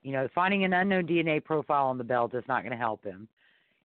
you 0.02 0.12
know, 0.12 0.28
finding 0.34 0.64
an 0.64 0.72
unknown 0.72 1.06
DNA 1.06 1.44
profile 1.44 1.86
on 1.86 1.98
the 1.98 2.04
belt 2.04 2.34
is 2.34 2.44
not 2.46 2.62
going 2.62 2.70
to 2.70 2.78
help 2.78 3.04
him. 3.04 3.28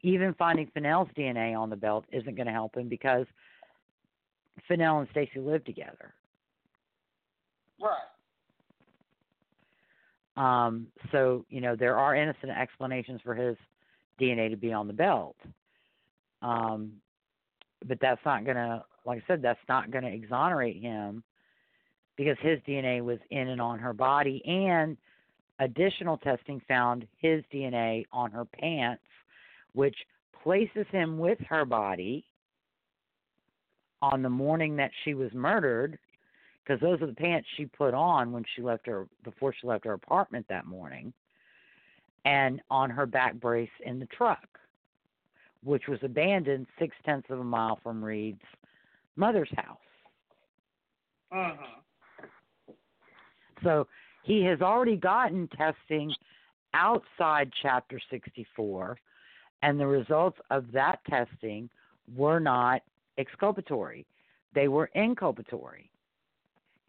Even 0.03 0.35
finding 0.35 0.71
Fennell's 0.73 1.09
DNA 1.17 1.57
on 1.57 1.71
the 1.71 1.77
belt 1.77 2.05
isn't 2.11 2.37
going 2.37 2.47
to 2.47 2.53
help 2.53 2.77
him 2.77 2.89
because 2.89 3.27
Fennell 4.67 5.01
and 5.01 5.09
Stacy 5.11 5.41
live 5.41 5.65
together. 5.65 6.15
Right. 7.81 7.97
Um, 10.37 10.87
so, 11.13 11.45
you 11.51 11.61
know, 11.61 11.77
there 11.77 11.97
are 11.97 12.15
innocent 12.15 12.53
explanations 12.53 13.21
for 13.23 13.35
his 13.35 13.57
DNA 14.21 14.51
to 14.51 14.57
be 14.57 14.73
on 14.73 14.87
the 14.87 14.93
belt. 14.93 15.37
Um, 16.43 16.93
but 17.87 17.99
that's 18.01 18.21
not 18.25 18.45
going 18.45 18.57
to, 18.57 18.85
like 19.05 19.19
I 19.19 19.23
said, 19.27 19.43
that's 19.43 19.61
not 19.69 19.91
going 19.91 20.05
to 20.05 20.13
exonerate 20.13 20.81
him 20.81 21.23
because 22.17 22.37
his 22.41 22.59
DNA 22.69 23.03
was 23.03 23.19
in 23.31 23.49
and 23.49 23.61
on 23.61 23.79
her 23.79 23.93
body, 23.93 24.43
and 24.45 24.97
additional 25.59 26.19
testing 26.19 26.61
found 26.69 27.07
his 27.19 27.43
DNA 27.53 28.05
on 28.13 28.31
her 28.31 28.45
pants, 28.45 29.03
which 29.73 29.97
places 30.43 30.87
him 30.91 31.19
with 31.19 31.39
her 31.49 31.65
body 31.65 32.25
on 34.03 34.23
the 34.23 34.31
morning 34.31 34.77
that 34.77 34.91
she 35.05 35.15
was 35.15 35.33
murdered 35.35 35.99
because 36.65 36.81
those 36.81 37.01
are 37.03 37.07
the 37.07 37.15
pants 37.15 37.49
she 37.57 37.67
put 37.67 37.95
on 37.95 38.33
when 38.33 38.45
she 38.55 38.63
left 38.63 38.87
her 38.87 39.07
before 39.25 39.53
she 39.59 39.67
left 39.67 39.85
her 39.85 39.93
apartment 39.93 40.47
that 40.49 40.67
morning 40.67 41.13
and 42.25 42.61
on 42.71 42.91
her 42.91 43.07
back 43.07 43.35
brace 43.35 43.71
in 43.85 43.99
the 43.99 44.07
truck 44.07 44.47
which 45.63 45.87
was 45.89 45.99
abandoned 46.03 46.67
six 46.79 46.97
tenths 47.05 47.29
of 47.31 47.41
a 47.41 47.45
mile 47.45 47.79
from 47.83 48.03
reed's 48.03 48.41
mother's 49.17 49.51
house 49.57 49.79
Mhm. 51.33 51.83
so 53.63 53.87
he 54.23 54.43
has 54.45 54.61
already 54.63 54.97
gotten 54.97 55.49
testing 55.49 56.15
outside 56.73 57.53
chapter 57.63 58.01
64 58.11 58.99
and 59.63 59.79
the 59.79 59.87
results 59.87 60.39
of 60.51 60.71
that 60.73 61.01
testing 61.09 61.69
were 62.17 62.41
not 62.41 62.83
exculpatory 63.19 64.07
they 64.55 64.69
were 64.69 64.91
inculpatory 64.97 65.91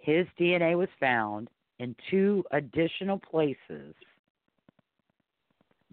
his 0.01 0.25
DNA 0.39 0.77
was 0.77 0.89
found 0.99 1.49
in 1.79 1.95
two 2.09 2.43
additional 2.51 3.19
places 3.19 3.93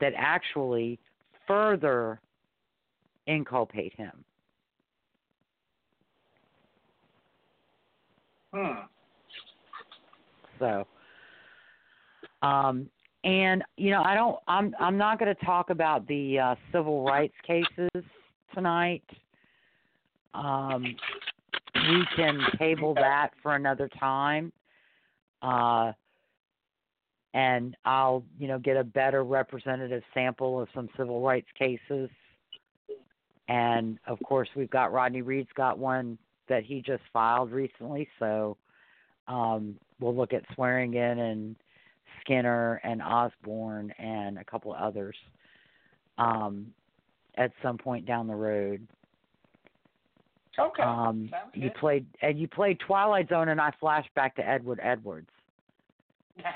that 0.01 0.13
actually 0.17 0.99
further 1.47 2.21
inculpate 3.27 3.93
him. 3.95 4.25
Hmm. 8.55 8.87
So, 10.59 10.87
um, 12.43 12.89
and 13.25 13.63
you 13.77 13.91
know, 13.91 14.03
I 14.03 14.15
don't. 14.15 14.37
I'm. 14.47 14.75
I'm 14.79 14.97
not 14.97 15.19
going 15.19 15.35
to 15.35 15.45
talk 15.45 15.71
about 15.71 16.07
the 16.07 16.39
uh, 16.39 16.55
civil 16.73 17.05
rights 17.05 17.35
cases 17.47 18.05
tonight. 18.55 19.05
Um, 20.35 20.85
we 21.75 22.07
can 22.17 22.41
table 22.59 22.95
that 22.95 23.31
for 23.43 23.55
another 23.57 23.89
time. 23.99 24.53
Uh, 25.43 25.93
and 27.35 27.77
I'll, 27.85 28.25
you 28.39 28.49
know, 28.49 28.59
get 28.59 28.77
a 28.77 28.85
better 28.85 29.23
representative 29.23 30.03
sample 30.15 30.61
of 30.61 30.69
some 30.75 30.89
civil 30.97 31.21
rights 31.21 31.49
cases. 31.59 32.11
And 33.49 33.99
of 34.07 34.19
course, 34.25 34.49
we've 34.57 34.71
got 34.71 34.93
Rodney 34.93 35.23
Reed's 35.23 35.49
got 35.55 35.79
one 35.79 36.19
that 36.49 36.65
he 36.65 36.83
just 36.83 37.03
filed 37.13 37.53
recently, 37.53 38.09
so 38.19 38.57
um, 39.27 39.77
we'll 40.01 40.17
look 40.17 40.33
at 40.33 40.43
Swearingen 40.55 41.19
and 41.19 41.57
Skinner 42.29 42.81
and 42.85 43.01
Osborne 43.01 43.91
and 43.99 44.39
a 44.39 44.45
couple 44.45 44.75
of 44.75 44.81
others 44.81 45.17
um, 46.19 46.67
at 47.37 47.51
some 47.63 47.79
point 47.79 48.05
down 48.07 48.27
the 48.27 48.35
road. 48.35 48.87
Okay. 50.59 50.83
Um, 50.83 51.31
you 51.55 51.71
played 51.81 52.05
and 52.21 52.39
you 52.39 52.49
played 52.49 52.79
Twilight 52.81 53.29
Zone, 53.29 53.49
and 53.49 53.61
I 53.61 53.71
flashed 53.79 54.13
back 54.15 54.35
to 54.37 54.47
Edward 54.47 54.81
Edwards. 54.83 55.29
we 56.37 56.45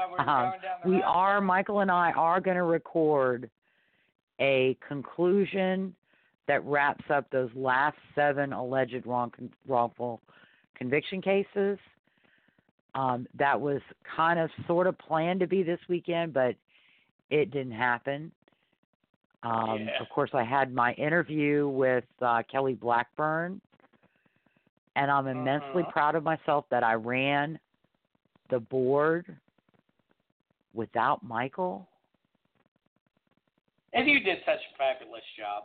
Um, 0.00 0.26
going 0.26 0.60
down 0.60 0.78
the 0.84 0.90
we 0.90 1.02
are 1.02 1.40
Michael 1.40 1.80
and 1.80 1.90
I 1.90 2.12
are 2.12 2.40
going 2.40 2.56
to 2.56 2.62
record 2.62 3.50
a 4.40 4.78
conclusion 4.86 5.94
that 6.46 6.64
wraps 6.64 7.04
up 7.10 7.28
those 7.30 7.50
last 7.56 7.96
seven 8.14 8.52
alleged 8.52 9.04
wrong 9.04 9.32
wrongful 9.66 10.20
conviction 10.76 11.20
cases. 11.20 11.78
Um, 12.94 13.26
that 13.38 13.60
was 13.60 13.80
kind 14.16 14.38
of 14.38 14.50
sort 14.66 14.86
of 14.86 14.98
planned 14.98 15.40
to 15.40 15.46
be 15.46 15.62
this 15.62 15.78
weekend, 15.88 16.32
but 16.32 16.56
it 17.30 17.50
didn't 17.52 17.72
happen. 17.72 18.32
Um, 19.42 19.78
Yeah. 19.86 20.00
Of 20.00 20.08
course, 20.10 20.30
I 20.34 20.42
had 20.42 20.74
my 20.74 20.92
interview 20.94 21.68
with 21.68 22.04
uh, 22.20 22.42
Kelly 22.50 22.74
Blackburn, 22.74 23.60
and 24.96 25.10
I'm 25.10 25.26
immensely 25.28 25.82
Uh-huh. 25.82 25.92
proud 25.92 26.14
of 26.16 26.24
myself 26.24 26.68
that 26.70 26.82
I 26.82 26.94
ran 26.94 27.58
the 28.50 28.58
board 28.60 29.36
without 30.74 31.22
Michael. 31.22 31.86
And 33.92 34.06
you 34.08 34.20
did 34.20 34.38
such 34.44 34.60
a 34.74 34.76
fabulous 34.76 35.24
job. 35.38 35.64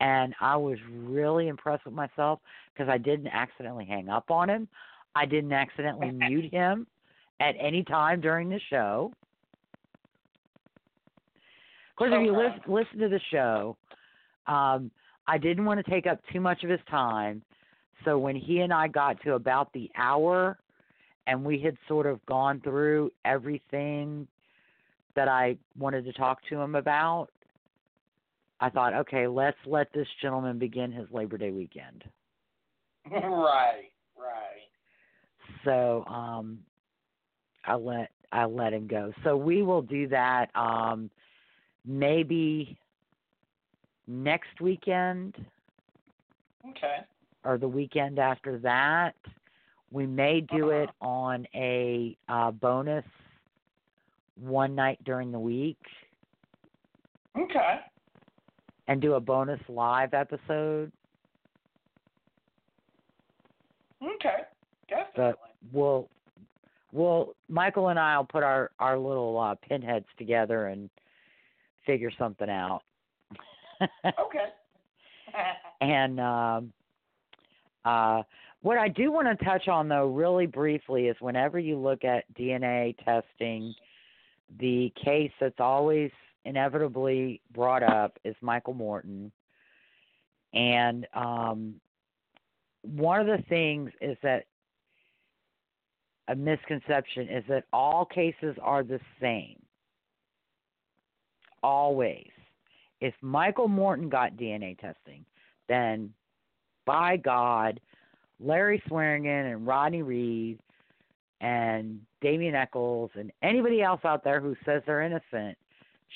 and 0.00 0.34
I 0.40 0.56
was 0.56 0.78
really 0.90 1.46
impressed 1.46 1.84
with 1.84 1.94
myself 1.94 2.40
because 2.72 2.88
I 2.88 2.98
didn't 2.98 3.28
accidentally 3.28 3.84
hang 3.84 4.08
up 4.08 4.30
on 4.30 4.48
him. 4.48 4.68
I 5.14 5.26
didn't 5.26 5.52
accidentally 5.52 6.10
mute 6.12 6.52
him 6.52 6.86
at 7.40 7.54
any 7.60 7.82
time 7.82 8.20
during 8.20 8.48
the 8.48 8.60
show. 8.70 9.12
Of 11.90 11.96
course, 11.96 12.12
if 12.14 12.24
you 12.24 12.32
listen, 12.32 12.60
listen 12.66 12.98
to 13.00 13.08
the 13.08 13.20
show, 13.30 13.76
um, 14.46 14.90
I 15.26 15.38
didn't 15.38 15.64
want 15.64 15.84
to 15.84 15.90
take 15.90 16.06
up 16.06 16.20
too 16.32 16.40
much 16.40 16.64
of 16.64 16.70
his 16.70 16.80
time. 16.90 17.42
So 18.04 18.18
when 18.18 18.34
he 18.34 18.60
and 18.60 18.72
I 18.72 18.88
got 18.88 19.20
to 19.22 19.34
about 19.34 19.72
the 19.72 19.90
hour 19.96 20.58
and 21.26 21.44
we 21.44 21.60
had 21.60 21.76
sort 21.86 22.06
of 22.06 22.24
gone 22.26 22.60
through 22.60 23.12
everything 23.24 24.26
that 25.14 25.28
I 25.28 25.56
wanted 25.78 26.04
to 26.06 26.12
talk 26.12 26.38
to 26.48 26.60
him 26.60 26.74
about, 26.74 27.28
I 28.60 28.70
thought, 28.70 28.94
okay, 28.94 29.26
let's 29.26 29.58
let 29.66 29.92
this 29.92 30.06
gentleman 30.20 30.58
begin 30.58 30.90
his 30.92 31.06
Labor 31.12 31.36
Day 31.36 31.50
weekend. 31.50 32.04
Right, 33.10 33.90
right. 34.16 34.68
So 35.64 36.04
um 36.06 36.58
I 37.64 37.74
let 37.74 38.10
I 38.32 38.44
let 38.44 38.72
him 38.72 38.86
go. 38.86 39.12
So 39.24 39.36
we 39.36 39.62
will 39.62 39.82
do 39.82 40.08
that 40.08 40.54
um 40.54 41.10
maybe 41.84 42.76
next 44.06 44.60
weekend 44.60 45.34
Okay. 46.70 46.98
or 47.44 47.58
the 47.58 47.68
weekend 47.68 48.18
after 48.18 48.58
that. 48.58 49.14
We 49.90 50.06
may 50.06 50.40
do 50.40 50.70
it 50.70 50.90
on 51.00 51.46
a 51.54 52.16
uh 52.28 52.50
bonus 52.52 53.04
one 54.36 54.74
night 54.74 54.98
during 55.04 55.30
the 55.30 55.38
week 55.38 55.78
Okay. 57.38 57.80
and 58.88 59.00
do 59.00 59.14
a 59.14 59.20
bonus 59.20 59.60
live 59.68 60.14
episode. 60.14 60.90
Okay. 64.02 64.42
Definitely. 64.88 65.12
But 65.16 65.38
we'll 65.72 66.08
Well, 66.92 67.34
Michael 67.48 67.88
and 67.88 67.98
I'll 67.98 68.24
put 68.24 68.42
our 68.42 68.70
our 68.78 68.98
little 68.98 69.38
uh, 69.38 69.54
pinheads 69.66 70.06
together 70.18 70.66
and 70.66 70.90
figure 71.86 72.10
something 72.18 72.50
out. 72.50 72.82
Okay. 73.80 74.46
and 75.80 76.20
um, 76.20 76.72
uh, 77.84 78.22
what 78.62 78.78
I 78.78 78.88
do 78.88 79.10
want 79.10 79.26
to 79.26 79.44
touch 79.44 79.66
on, 79.68 79.88
though, 79.88 80.06
really 80.06 80.46
briefly, 80.46 81.08
is 81.08 81.16
whenever 81.20 81.58
you 81.58 81.76
look 81.76 82.04
at 82.04 82.24
DNA 82.34 82.94
testing, 83.04 83.74
the 84.60 84.92
case 85.02 85.32
that's 85.40 85.58
always 85.58 86.10
inevitably 86.44 87.40
brought 87.52 87.82
up 87.82 88.18
is 88.24 88.36
Michael 88.40 88.74
Morton. 88.74 89.32
And 90.54 91.06
um, 91.14 91.74
one 92.82 93.20
of 93.20 93.26
the 93.26 93.42
things 93.48 93.90
is 94.00 94.16
that 94.22 94.44
a 96.28 96.34
misconception 96.34 97.28
is 97.28 97.44
that 97.48 97.64
all 97.72 98.04
cases 98.04 98.56
are 98.62 98.82
the 98.82 99.00
same. 99.20 99.60
Always. 101.62 102.30
If 103.00 103.14
Michael 103.20 103.68
Morton 103.68 104.08
got 104.08 104.36
DNA 104.36 104.78
testing, 104.78 105.24
then 105.68 106.12
by 106.86 107.16
God, 107.16 107.80
Larry 108.40 108.82
Swearingen 108.88 109.46
and 109.46 109.66
Rodney 109.66 110.02
Reed 110.02 110.58
and 111.40 112.00
Damien 112.20 112.54
Echols 112.54 113.10
and 113.14 113.32
anybody 113.42 113.82
else 113.82 114.00
out 114.04 114.24
there 114.24 114.40
who 114.40 114.56
says 114.64 114.82
they're 114.86 115.02
innocent 115.02 115.58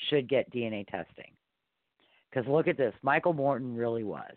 should 0.09 0.29
get 0.29 0.51
DNA 0.51 0.87
testing. 0.87 1.31
Because 2.29 2.47
look 2.47 2.67
at 2.67 2.77
this, 2.77 2.93
Michael 3.01 3.33
Morton 3.33 3.75
really 3.75 4.03
was. 4.03 4.35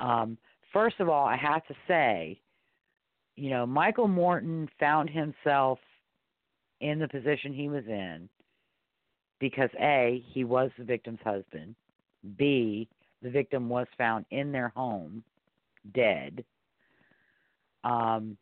Um, 0.00 0.38
first 0.72 1.00
of 1.00 1.08
all, 1.08 1.26
I 1.26 1.36
have 1.36 1.66
to 1.66 1.74
say, 1.86 2.40
you 3.36 3.50
know, 3.50 3.66
Michael 3.66 4.08
Morton 4.08 4.68
found 4.80 5.10
himself 5.10 5.78
in 6.80 6.98
the 6.98 7.08
position 7.08 7.52
he 7.52 7.68
was 7.68 7.84
in 7.86 8.28
because 9.40 9.70
A, 9.80 10.24
he 10.32 10.44
was 10.44 10.70
the 10.78 10.84
victim's 10.84 11.20
husband, 11.24 11.74
B, 12.36 12.88
the 13.22 13.30
victim 13.30 13.68
was 13.68 13.86
found 13.96 14.24
in 14.30 14.52
their 14.52 14.68
home 14.68 15.22
dead. 15.94 16.44
Um, 17.84 18.36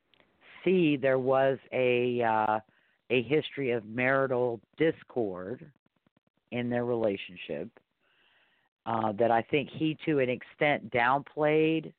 C, 0.65 0.97
there 0.97 1.19
was 1.19 1.59
a 1.73 2.23
uh, 2.23 2.61
a 3.11 3.23
history 3.23 3.70
of 3.70 3.86
marital 3.86 4.61
discord 4.77 5.70
in 6.51 6.69
their 6.69 6.85
relationship 6.85 7.69
uh, 8.85 9.12
that 9.12 9.31
I 9.31 9.43
think 9.43 9.69
he, 9.70 9.97
to 10.07 10.19
an 10.19 10.28
extent, 10.28 10.90
downplayed. 10.93 11.93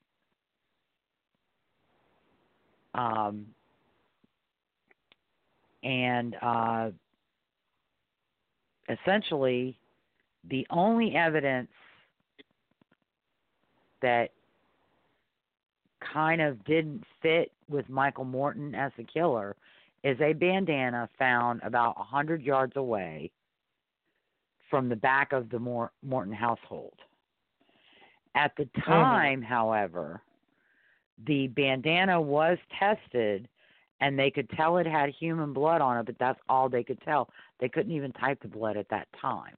Um, 2.98 3.46
and 5.84 6.36
uh, 6.42 6.90
essentially, 8.90 9.78
the 10.50 10.66
only 10.70 11.16
evidence 11.16 11.70
that 14.02 14.32
kind 16.14 16.42
of 16.42 16.64
didn't 16.66 17.04
fit 17.22 17.52
with 17.70 17.88
Michael 17.90 18.26
Morton 18.26 18.76
as 18.76 18.92
the 18.98 19.04
killer 19.04 19.56
is 20.04 20.20
a 20.22 20.34
bandana 20.34 21.10
found 21.18 21.62
about 21.64 21.96
a 21.98 22.04
hundred 22.04 22.42
yards 22.42 22.74
away 22.76 23.32
from 24.70 24.90
the 24.90 24.96
back 24.96 25.32
of 25.34 25.50
the 25.50 25.60
Mor- 25.60 25.92
Morton 26.04 26.34
household. 26.34 26.94
At 28.36 28.52
the 28.58 28.70
time, 28.86 29.42
however, 29.42 30.22
the 31.26 31.48
bandana 31.48 32.20
was 32.22 32.58
tested 32.78 33.48
and 34.00 34.18
they 34.18 34.30
could 34.30 34.50
tell 34.52 34.78
it 34.78 34.86
had 34.86 35.10
human 35.10 35.54
blood 35.54 35.82
on 35.82 35.98
it, 35.98 36.06
but 36.06 36.20
that's 36.20 36.40
all 36.48 36.70
they 36.70 36.84
could 36.84 37.02
tell. 37.02 37.30
They 37.60 37.70
couldn't 37.70 37.92
even 37.92 38.12
type 38.14 38.42
the 38.42 38.48
blood 38.48 38.78
at 38.78 38.90
that 38.90 39.08
time. 39.20 39.56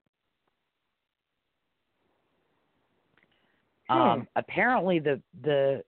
Um, 3.90 4.28
apparently, 4.36 5.00
the 5.00 5.20
the 5.42 5.84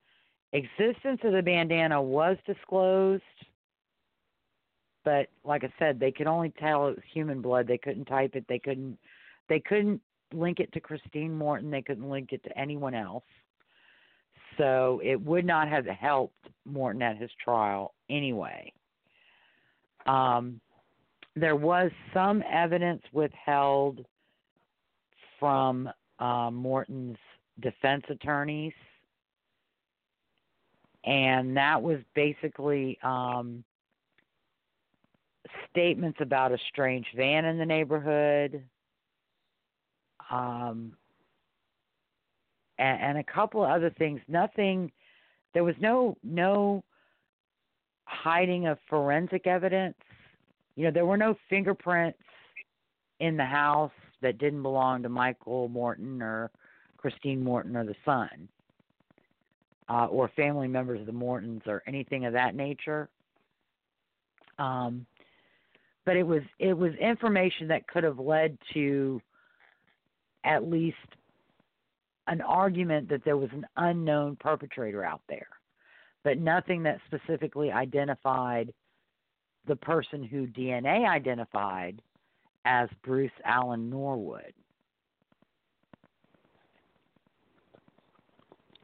existence 0.53 1.19
of 1.23 1.33
the 1.33 1.41
bandana 1.43 2.01
was 2.01 2.35
disclosed, 2.47 3.21
but 5.05 5.27
like 5.43 5.63
I 5.63 5.71
said, 5.77 5.99
they 5.99 6.11
could 6.11 6.25
only 6.25 6.51
tell 6.59 6.87
it 6.87 6.95
was 6.95 7.03
human 7.13 7.41
blood. 7.41 7.67
They 7.67 7.77
couldn't 7.77 8.05
type 8.05 8.35
it. 8.35 8.45
They 8.49 8.57
couldn't. 8.57 8.97
They 9.49 9.59
couldn't 9.59 10.01
link 10.33 10.59
it 10.59 10.73
to 10.73 10.79
Christine 10.79 11.37
Morton. 11.37 11.69
They 11.69 11.83
couldn't 11.83 12.09
link 12.09 12.31
it 12.31 12.43
to 12.43 12.57
anyone 12.57 12.95
else. 12.95 13.23
So 14.57 15.01
it 15.03 15.19
would 15.19 15.45
not 15.45 15.67
have 15.67 15.85
helped 15.85 16.47
Morton 16.65 17.01
at 17.01 17.17
his 17.17 17.31
trial 17.43 17.93
anyway. 18.09 18.71
Um, 20.05 20.59
there 21.35 21.55
was 21.55 21.91
some 22.13 22.43
evidence 22.51 23.01
withheld 23.13 24.05
from 25.39 25.89
uh, 26.19 26.51
Morton's 26.51 27.17
defense 27.61 28.03
attorneys, 28.09 28.73
and 31.05 31.55
that 31.55 31.81
was 31.81 31.99
basically 32.13 32.97
um, 33.03 33.63
statements 35.71 36.19
about 36.21 36.51
a 36.51 36.57
strange 36.69 37.05
van 37.15 37.45
in 37.45 37.57
the 37.57 37.65
neighborhood, 37.65 38.63
um, 40.29 40.93
and, 42.81 43.01
and 43.01 43.17
a 43.19 43.23
couple 43.23 43.63
of 43.63 43.69
other 43.69 43.91
things. 43.97 44.19
Nothing. 44.27 44.91
There 45.53 45.63
was 45.63 45.75
no 45.79 46.17
no 46.23 46.83
hiding 48.05 48.67
of 48.67 48.77
forensic 48.89 49.47
evidence. 49.47 49.95
You 50.75 50.85
know, 50.85 50.91
there 50.91 51.05
were 51.05 51.17
no 51.17 51.35
fingerprints 51.49 52.19
in 53.19 53.37
the 53.37 53.45
house 53.45 53.91
that 54.21 54.39
didn't 54.39 54.63
belong 54.63 55.03
to 55.03 55.09
Michael 55.09 55.69
Morton 55.69 56.21
or 56.21 56.49
Christine 56.97 57.43
Morton 57.43 57.75
or 57.75 57.85
the 57.85 57.95
son, 58.03 58.47
uh, 59.89 60.07
or 60.07 60.29
family 60.35 60.67
members 60.67 60.99
of 60.99 61.05
the 61.05 61.11
Mortons 61.11 61.61
or 61.67 61.83
anything 61.87 62.25
of 62.25 62.33
that 62.33 62.55
nature. 62.55 63.09
Um, 64.59 65.05
but 66.05 66.17
it 66.17 66.23
was 66.23 66.41
it 66.59 66.73
was 66.75 66.93
information 66.95 67.67
that 67.67 67.87
could 67.87 68.03
have 68.03 68.19
led 68.19 68.57
to 68.73 69.21
at 70.43 70.67
least 70.67 70.97
an 72.27 72.41
argument 72.41 73.09
that 73.09 73.23
there 73.23 73.37
was 73.37 73.49
an 73.51 73.65
unknown 73.77 74.35
perpetrator 74.37 75.03
out 75.03 75.21
there, 75.27 75.47
but 76.23 76.37
nothing 76.37 76.83
that 76.83 76.99
specifically 77.07 77.71
identified 77.71 78.73
the 79.67 79.75
person 79.75 80.23
who 80.23 80.47
DNA 80.47 81.07
identified 81.07 82.01
as 82.65 82.89
Bruce 83.03 83.31
Allen 83.43 83.89
Norwood. 83.89 84.53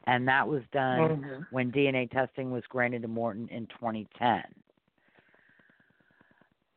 And 0.05 0.27
that 0.27 0.47
was 0.47 0.63
done 0.71 0.99
Mhm. 0.99 1.47
when 1.49 1.71
DNA 1.71 2.07
testing 2.07 2.49
was 2.49 2.65
granted 2.67 3.01
to 3.01 3.07
Morton 3.07 3.47
in 3.49 3.67
2010. 3.67 4.43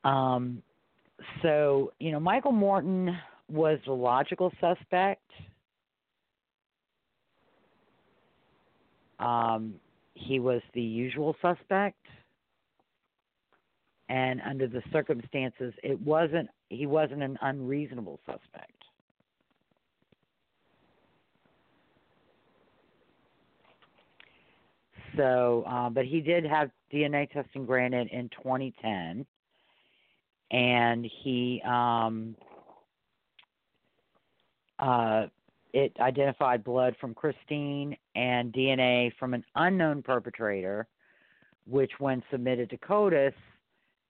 Um, 0.02 0.62
so, 1.42 1.92
you 2.00 2.10
know, 2.10 2.20
Michael 2.20 2.52
Morton 2.52 3.16
was 3.48 3.78
the 3.84 3.92
logical 3.92 4.52
suspect. 4.60 5.30
Um, 9.20 9.74
he 10.14 10.40
was 10.40 10.62
the 10.74 10.82
usual 10.82 11.36
suspect. 11.40 11.96
And 14.08 14.40
under 14.40 14.66
the 14.66 14.82
circumstances, 14.92 15.72
it 15.84 16.00
wasn't 16.00 16.48
he 16.68 16.86
wasn't 16.86 17.22
an 17.22 17.38
unreasonable 17.42 18.18
suspect. 18.26 18.72
So, 25.16 25.64
uh, 25.66 25.90
but 25.90 26.04
he 26.04 26.20
did 26.20 26.44
have 26.44 26.70
DNA 26.92 27.30
testing 27.30 27.66
granted 27.66 28.08
in 28.12 28.28
2010, 28.30 29.26
and 30.50 31.10
he 31.22 31.62
um, 31.64 32.36
uh, 34.78 35.26
it 35.72 35.92
identified 36.00 36.64
blood 36.64 36.96
from 37.00 37.14
Christine 37.14 37.96
and 38.14 38.52
DNA 38.52 39.12
from 39.18 39.34
an 39.34 39.44
unknown 39.54 40.02
perpetrator, 40.02 40.86
which, 41.66 41.92
when 41.98 42.22
submitted 42.30 42.70
to 42.70 42.76
CODIS, 42.78 43.34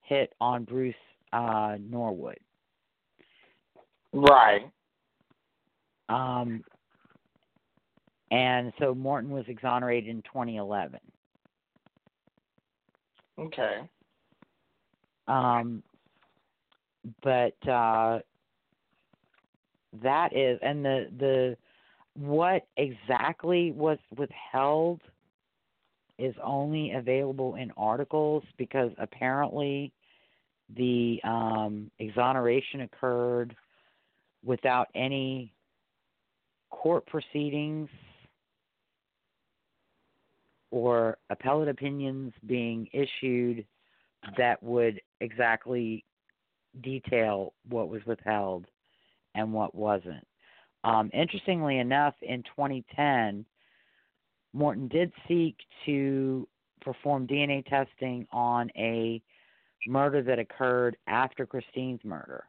hit 0.02 0.34
on 0.40 0.64
Bruce 0.64 0.94
uh, 1.32 1.76
Norwood. 1.80 2.38
Right. 4.12 4.70
Um, 6.08 6.64
and 8.30 8.72
so 8.78 8.94
Morton 8.94 9.30
was 9.30 9.44
exonerated 9.48 10.08
in 10.08 10.22
2011. 10.22 11.00
Okay. 13.38 13.80
Um, 15.28 15.82
but 17.22 17.68
uh, 17.68 18.20
that 20.02 20.36
is, 20.36 20.58
and 20.62 20.84
the 20.84 21.08
the 21.18 21.56
what 22.14 22.66
exactly 22.76 23.72
was 23.72 23.98
withheld 24.16 25.00
is 26.18 26.34
only 26.42 26.92
available 26.92 27.54
in 27.54 27.70
articles 27.76 28.42
because 28.58 28.90
apparently 28.98 29.92
the 30.76 31.20
um, 31.24 31.90
exoneration 31.98 32.82
occurred 32.82 33.56
without 34.44 34.88
any 34.94 35.52
court 36.70 37.06
proceedings 37.06 37.88
or 40.70 41.16
appellate 41.30 41.68
opinions 41.68 42.32
being 42.46 42.86
issued 42.92 43.64
that 44.36 44.62
would 44.62 45.00
exactly 45.20 46.04
detail 46.82 47.54
what 47.68 47.88
was 47.88 48.04
withheld 48.06 48.66
and 49.34 49.52
what 49.52 49.74
wasn't. 49.74 50.24
Um, 50.82 51.10
interestingly 51.12 51.78
enough, 51.78 52.14
in 52.22 52.42
2010, 52.42 53.44
Morton 54.52 54.88
did 54.88 55.12
seek 55.28 55.56
to 55.86 56.48
perform 56.80 57.26
DNA 57.26 57.64
testing 57.66 58.26
on 58.32 58.70
a 58.76 59.20
murder 59.86 60.22
that 60.22 60.38
occurred 60.38 60.96
after 61.06 61.46
Christine's 61.46 62.00
murder. 62.04 62.44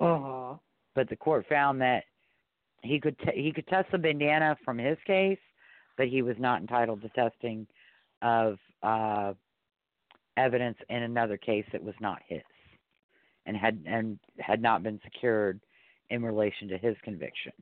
Uh 0.00 0.18
huh. 0.20 0.54
But 0.94 1.08
the 1.08 1.16
court 1.16 1.46
found 1.48 1.80
that 1.80 2.04
he 2.82 3.00
could 3.00 3.18
t- 3.18 3.42
he 3.42 3.52
could 3.52 3.66
test 3.66 3.90
the 3.90 3.98
bandana 3.98 4.56
from 4.64 4.78
his 4.78 4.96
case, 5.06 5.38
but 5.96 6.08
he 6.08 6.22
was 6.22 6.36
not 6.38 6.60
entitled 6.60 7.02
to 7.02 7.08
testing 7.10 7.66
of 8.22 8.58
uh, 8.82 9.32
evidence 10.36 10.78
in 10.88 11.02
another 11.02 11.36
case 11.36 11.64
that 11.72 11.82
was 11.82 11.94
not 12.00 12.20
his, 12.26 12.42
and 13.48 13.56
had 13.56 13.82
and 13.86 14.18
had 14.38 14.62
not 14.62 14.82
been 14.82 15.00
secured 15.02 15.58
in 16.10 16.22
relation 16.22 16.68
to 16.68 16.78
his 16.78 16.94
conviction. 17.02 17.52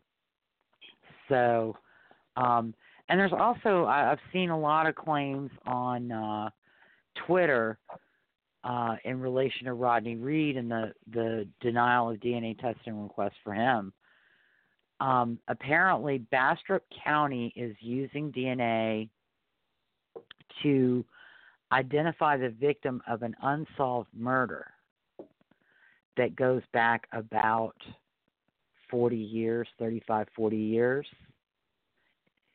So, 1.29 1.77
um, 2.37 2.75
and 3.09 3.19
there's 3.19 3.33
also 3.33 3.85
I, 3.85 4.11
I've 4.11 4.19
seen 4.33 4.51
a 4.51 4.59
lot 4.59 4.87
of 4.87 4.97
claims 4.97 5.51
on 5.65 6.13
uh, 6.13 6.51
Twitter 7.27 7.79
uh, 8.65 8.97
in 9.05 9.21
relation 9.21 9.67
to 9.67 9.75
Rodney 9.75 10.17
Reed 10.17 10.57
and 10.57 10.71
the 10.71 10.93
the 11.13 11.49
denial 11.61 12.11
of 12.11 12.19
DNA 12.19 12.59
testing 12.59 13.01
request 13.01 13.37
for 13.45 13.55
him. 13.55 13.93
Um, 14.99 15.39
apparently, 15.47 16.19
Bastrop 16.19 16.83
County 17.05 17.53
is 17.55 17.77
using 17.81 18.33
DNA 18.33 19.09
to 20.63 21.05
identify 21.71 22.37
the 22.37 22.49
victim 22.49 23.03
of 23.07 23.23
an 23.23 23.37
unsolved 23.43 24.09
murder 24.17 24.73
that 26.17 26.37
goes 26.37 26.63
back 26.73 27.07
about 27.13 27.77
40 28.91 29.17
years, 29.17 29.69
35, 29.79 30.29
40 30.35 30.57
years. 30.57 31.07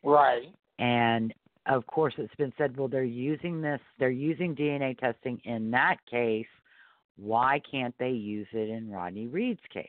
Right. 0.04 0.54
And 0.80 1.34
of 1.68 1.86
course, 1.86 2.14
it's 2.18 2.34
been 2.36 2.54
said, 2.58 2.76
well, 2.76 2.88
they're 2.88 3.04
using 3.04 3.62
this, 3.62 3.80
they're 4.00 4.10
using 4.10 4.56
DNA 4.56 4.98
testing 4.98 5.40
in 5.44 5.70
that 5.72 5.98
case. 6.10 6.48
Why 7.18 7.62
can't 7.70 7.96
they 8.00 8.10
use 8.10 8.48
it 8.52 8.70
in 8.70 8.90
Rodney 8.90 9.28
Reed's 9.28 9.62
case? 9.72 9.86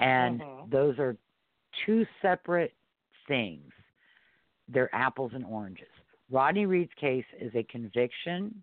And 0.00 0.40
Mhm. 0.40 0.70
those 0.70 0.98
are 0.98 1.16
two 1.86 2.06
separate 2.20 2.74
things. 3.26 3.72
They're 4.68 4.94
apples 4.94 5.32
and 5.34 5.44
oranges. 5.46 5.88
Rodney 6.30 6.66
Reed's 6.66 6.92
case 6.94 7.24
is 7.38 7.54
a 7.54 7.62
conviction 7.64 8.62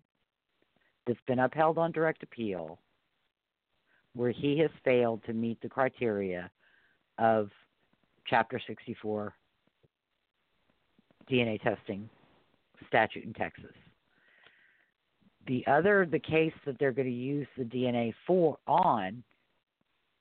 that's 1.04 1.20
been 1.22 1.40
upheld 1.40 1.78
on 1.78 1.90
direct 1.90 2.22
appeal 2.22 2.80
where 4.16 4.30
he 4.30 4.58
has 4.58 4.70
failed 4.84 5.22
to 5.26 5.32
meet 5.32 5.60
the 5.60 5.68
criteria 5.68 6.50
of 7.18 7.50
Chapter 8.26 8.60
64 8.66 9.32
DNA 11.30 11.60
testing 11.62 12.08
statute 12.88 13.24
in 13.24 13.32
Texas. 13.34 13.72
The 15.46 15.64
other, 15.66 16.08
the 16.10 16.18
case 16.18 16.52
that 16.64 16.76
they're 16.78 16.92
going 16.92 17.08
to 17.08 17.14
use 17.14 17.46
the 17.56 17.64
DNA 17.64 18.12
for 18.26 18.58
on, 18.66 19.22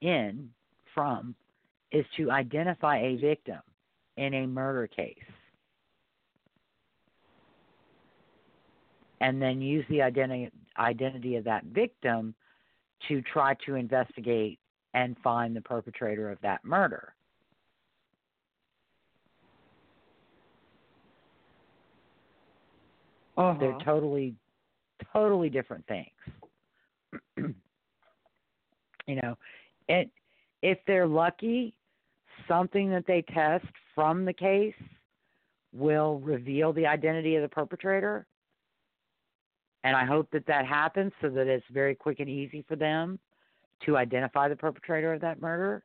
in, 0.02 0.50
from, 0.94 1.34
is 1.92 2.06
to 2.18 2.30
identify 2.30 3.00
a 3.00 3.16
victim 3.16 3.60
in 4.18 4.34
a 4.34 4.48
murder 4.48 4.88
case. 4.88 5.18
And 9.22 9.42
then 9.42 9.62
use 9.62 9.86
the 9.90 10.02
identity 10.02 10.52
identity 10.78 11.38
of 11.38 11.46
that 11.46 11.64
victim 11.66 12.36
to 13.07 13.22
try 13.22 13.56
to 13.65 13.76
investigate 13.76 14.60
and 14.94 15.15
find 15.23 15.56
the 15.56 15.61
perpetrator 15.61 16.32
of 16.32 16.40
that 16.41 16.64
murder. 16.64 17.14
Uh-huh. 23.38 23.57
They're 23.60 23.77
totally, 23.84 24.36
totally 25.11 25.49
different 25.49 25.86
things. 25.88 26.07
you 29.07 29.22
know, 29.22 29.38
it 29.90 30.10
if 30.61 30.80
they're 30.88 31.06
lucky, 31.06 31.76
something 32.48 32.90
that 32.90 33.06
they 33.06 33.23
test 33.34 33.65
from 33.94 34.26
the 34.26 34.34
case 34.34 34.73
will 35.73 36.19
reveal 36.19 36.73
the 36.73 36.88
identity 36.88 37.36
of 37.36 37.41
the 37.41 37.49
perpetrator. 37.49 38.26
And 39.86 39.95
I 39.95 40.03
hope 40.03 40.28
that 40.32 40.48
that 40.48 40.66
happens 40.66 41.12
so 41.22 41.30
that 41.30 41.45
it's 41.45 41.66
very 41.72 41.94
quick 41.94 42.20
and 42.20 42.28
easy 42.28 42.66
for 42.68 42.76
them 42.76 43.20
to 43.86 43.98
identify 43.98 44.49
the 44.49 44.56
perpetrator 44.56 45.14
of 45.14 45.22
that 45.22 45.40
murder. 45.40 45.84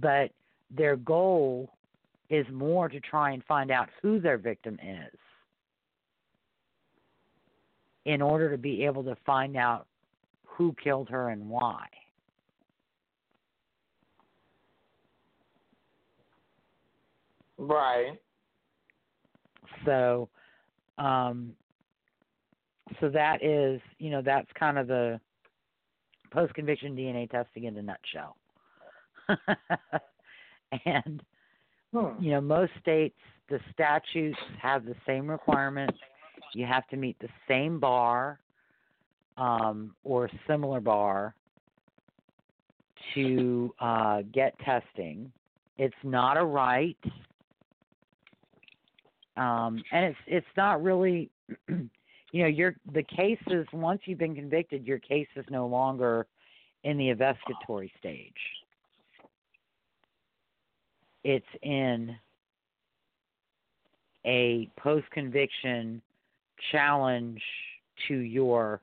But 0.00 0.30
their 0.70 0.96
goal 0.96 1.70
is 2.30 2.46
more 2.50 2.88
to 2.88 2.98
try 3.00 3.32
and 3.32 3.44
find 3.44 3.70
out 3.70 3.90
who 4.00 4.20
their 4.20 4.38
victim 4.38 4.78
is 4.82 5.18
in 8.06 8.22
order 8.22 8.50
to 8.50 8.56
be 8.56 8.86
able 8.86 9.04
to 9.04 9.16
find 9.26 9.54
out 9.54 9.86
who 10.46 10.74
killed 10.82 11.10
her 11.10 11.28
and 11.28 11.46
why. 11.46 11.84
Right. 17.58 18.18
So, 19.84 20.30
um, 20.96 21.54
so 23.00 23.08
that 23.10 23.42
is, 23.42 23.80
you 23.98 24.10
know, 24.10 24.22
that's 24.22 24.48
kind 24.58 24.78
of 24.78 24.86
the 24.86 25.20
post 26.30 26.54
conviction 26.54 26.96
DNA 26.96 27.30
testing 27.30 27.64
in 27.64 27.76
a 27.76 27.82
nutshell. 27.82 28.36
and, 30.84 31.22
Hmm. 31.94 32.22
you 32.22 32.32
know, 32.32 32.40
most 32.40 32.72
states, 32.80 33.18
the 33.48 33.60
statutes 33.72 34.38
have 34.60 34.84
the 34.84 34.96
same 35.06 35.30
requirements. 35.30 35.98
You 36.54 36.66
have 36.66 36.86
to 36.88 36.96
meet 36.96 37.16
the 37.20 37.28
same 37.46 37.78
bar 37.78 38.40
um, 39.36 39.94
or 40.04 40.30
similar 40.46 40.80
bar 40.80 41.34
to 43.14 43.74
uh, 43.80 44.22
get 44.32 44.58
testing. 44.60 45.30
It's 45.78 45.94
not 46.02 46.36
a 46.36 46.44
right, 46.44 46.96
um, 49.36 49.82
and 49.92 50.04
it's 50.04 50.18
it's 50.26 50.46
not 50.56 50.82
really, 50.82 51.30
you 52.34 52.42
know, 52.42 52.48
your 52.48 52.74
the 52.92 53.04
case 53.04 53.38
is 53.46 53.64
once 53.72 54.00
you've 54.06 54.18
been 54.18 54.34
convicted, 54.34 54.84
your 54.84 54.98
case 54.98 55.28
is 55.36 55.44
no 55.50 55.68
longer 55.68 56.26
in 56.82 56.98
the 56.98 57.10
investigatory 57.10 57.92
stage. 57.96 58.32
It's 61.22 61.46
in 61.62 62.16
a 64.26 64.68
post 64.76 65.08
conviction 65.12 66.02
challenge 66.72 67.40
to 68.08 68.16
your 68.16 68.80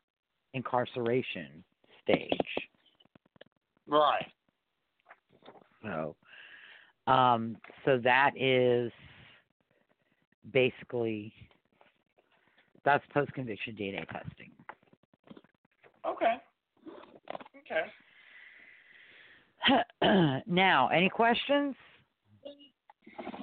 incarceration 0.53 1.61
stage. 2.05 2.39
Right. 3.85 4.31
So, 5.83 6.15
um, 7.05 7.57
so 7.83 7.99
that 8.01 8.31
is 8.37 8.93
basically 10.53 11.33
that's 12.83 13.03
post 13.13 13.33
conviction 13.33 13.75
DNA 13.75 14.07
testing. 14.09 14.51
Okay. 16.05 16.35
Okay. 17.61 17.85
now, 20.47 20.87
any 20.89 21.09
questions? 21.09 21.75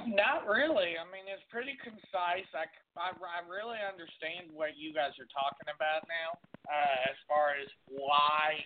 Not 0.08 0.48
really. 0.48 0.98
I 0.98 1.04
mean, 1.12 1.28
it's 1.30 1.44
pretty 1.52 1.78
concise. 1.78 2.48
I, 2.56 2.66
I, 2.98 3.14
I 3.14 3.40
really 3.46 3.78
understand 3.78 4.50
what 4.50 4.74
you 4.74 4.90
guys 4.90 5.14
are 5.22 5.30
talking 5.30 5.70
about 5.70 6.08
now, 6.10 6.34
uh, 6.66 7.12
as 7.12 7.18
far 7.28 7.54
as 7.54 7.68
why 7.86 8.58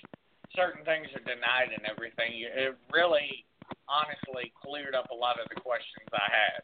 certain 0.57 0.85
things 0.85 1.09
are 1.12 1.24
denied 1.27 1.74
and 1.77 1.85
everything. 1.85 2.40
It 2.40 2.78
really, 2.89 3.44
honestly, 3.90 4.53
cleared 4.57 4.94
up 4.94 5.11
a 5.11 5.15
lot 5.15 5.36
of 5.36 5.49
the 5.53 5.61
questions 5.61 6.09
I 6.15 6.28
had. 6.31 6.61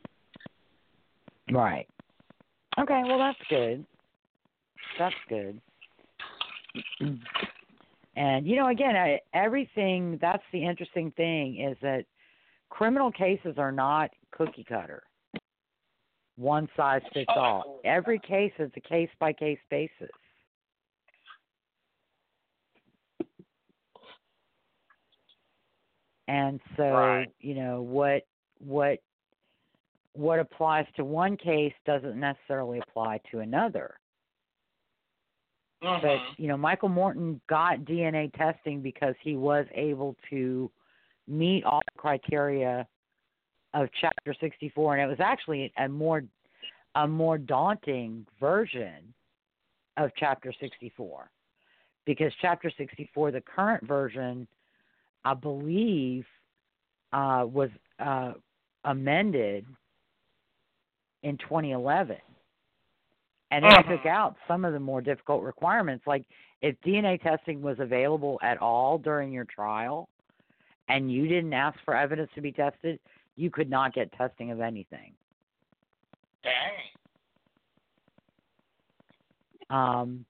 Right. 1.52 1.88
Okay, 2.78 3.02
well 3.04 3.18
that's 3.18 3.40
good. 3.50 3.84
That's 4.98 5.14
good. 5.28 5.60
and 8.16 8.46
you 8.46 8.56
know, 8.56 8.68
again, 8.68 8.96
I, 8.96 9.20
everything. 9.34 10.18
That's 10.20 10.42
the 10.52 10.64
interesting 10.64 11.12
thing 11.12 11.60
is 11.60 11.76
that 11.82 12.04
criminal 12.70 13.10
cases 13.12 13.54
are 13.58 13.72
not 13.72 14.10
cookie 14.32 14.64
cutter. 14.68 15.02
One 16.36 16.68
size 16.76 17.02
fits 17.12 17.30
Oh, 17.34 17.40
all. 17.40 17.80
Every 17.84 18.18
case 18.18 18.52
is 18.58 18.70
a 18.76 18.80
case 18.80 19.10
by 19.18 19.32
case 19.32 19.58
basis. 19.70 20.10
And 26.28 26.60
so, 26.76 26.90
Right. 26.90 27.32
you 27.40 27.54
know, 27.54 27.82
what 27.82 28.26
what 28.58 28.98
what 30.12 30.38
applies 30.38 30.86
to 30.96 31.04
one 31.04 31.36
case 31.36 31.72
doesn't 31.86 32.18
necessarily 32.18 32.80
apply 32.80 33.18
to 33.30 33.38
another. 33.40 33.98
Mhm. 35.82 36.02
But 36.02 36.40
you 36.40 36.48
know, 36.48 36.56
Michael 36.56 36.88
Morton 36.88 37.40
got 37.48 37.84
DNA 37.84 38.32
testing 38.36 38.80
because 38.80 39.14
he 39.20 39.36
was 39.36 39.66
able 39.72 40.16
to 40.30 40.70
meet 41.26 41.64
all 41.64 41.82
the 41.94 42.00
criteria 42.00 42.86
of 43.74 43.88
Chapter 44.00 44.34
64, 44.40 44.96
and 44.96 45.02
it 45.02 45.06
was 45.06 45.20
actually 45.20 45.72
a 45.76 45.88
more 45.88 46.24
a 46.94 47.06
more 47.06 47.38
daunting 47.38 48.26
version 48.40 49.14
of 49.96 50.10
Chapter 50.16 50.52
64 50.58 51.30
because 52.06 52.32
Chapter 52.40 52.70
64, 52.76 53.30
the 53.30 53.42
current 53.42 53.86
version, 53.86 54.48
I 55.24 55.34
believe, 55.34 56.24
uh, 57.12 57.44
was 57.46 57.70
uh, 57.98 58.32
amended 58.84 59.66
in 61.22 61.36
2011 61.38 62.16
and 63.50 63.64
it 63.64 63.72
Uh-huh. 63.72 63.96
took 63.96 64.06
out 64.06 64.36
some 64.46 64.64
of 64.64 64.72
the 64.72 64.80
more 64.80 65.00
difficult 65.00 65.42
requirements. 65.42 66.06
Like 66.06 66.24
if 66.60 66.78
DNA 66.80 67.20
testing 67.22 67.62
was 67.62 67.78
available 67.80 68.38
at 68.42 68.58
all 68.58 68.98
during 68.98 69.32
your 69.32 69.44
trial, 69.44 70.08
and 70.88 71.12
you 71.12 71.28
didn't 71.28 71.52
ask 71.52 71.78
for 71.84 71.94
evidence 71.94 72.30
to 72.34 72.40
be 72.40 72.52
tested, 72.52 72.98
you 73.36 73.50
could 73.50 73.68
not 73.68 73.92
get 73.94 74.10
testing 74.12 74.50
of 74.50 74.60
anything. 74.60 75.12
Dang. 76.42 76.72
Um, 79.70 80.24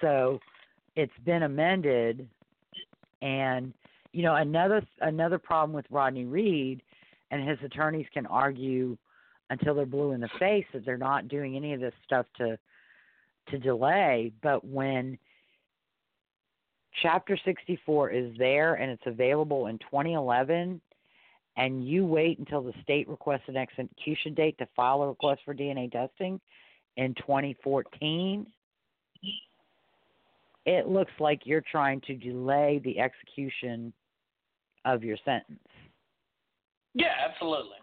so 0.00 0.40
it's 0.96 1.12
been 1.24 1.42
amended, 1.42 2.28
and 3.20 3.74
you 4.12 4.22
know 4.22 4.36
another 4.36 4.82
another 5.00 5.38
problem 5.38 5.74
with 5.74 5.84
Rodney 5.90 6.24
Reed 6.24 6.82
and 7.30 7.46
his 7.46 7.58
attorneys 7.62 8.06
can 8.14 8.24
argue 8.26 8.96
until 9.50 9.74
they're 9.74 9.86
blue 9.86 10.12
in 10.12 10.20
the 10.20 10.28
face 10.38 10.66
that 10.72 10.84
they're 10.84 10.96
not 10.96 11.28
doing 11.28 11.56
any 11.56 11.72
of 11.72 11.80
this 11.80 11.94
stuff 12.04 12.26
to 12.36 12.58
to 13.50 13.58
delay, 13.58 14.30
but 14.42 14.62
when 14.62 15.18
Chapter 17.02 17.38
64 17.44 18.10
is 18.10 18.32
there 18.38 18.74
and 18.74 18.90
it's 18.90 19.02
available 19.06 19.66
in 19.66 19.78
2011, 19.78 20.80
and 21.56 21.86
you 21.86 22.04
wait 22.06 22.38
until 22.38 22.62
the 22.62 22.72
state 22.82 23.08
requests 23.08 23.42
an 23.48 23.56
execution 23.56 24.34
date 24.34 24.56
to 24.58 24.66
file 24.74 25.02
a 25.02 25.08
request 25.08 25.42
for 25.44 25.54
DNA 25.54 25.90
testing 25.90 26.40
in 26.96 27.14
2014, 27.14 28.46
it 30.66 30.88
looks 30.88 31.12
like 31.20 31.40
you're 31.44 31.64
trying 31.70 32.00
to 32.02 32.14
delay 32.14 32.80
the 32.84 32.98
execution 32.98 33.92
of 34.84 35.02
your 35.04 35.16
sentence. 35.24 35.58
Yeah, 36.94 37.12
absolutely. 37.28 37.76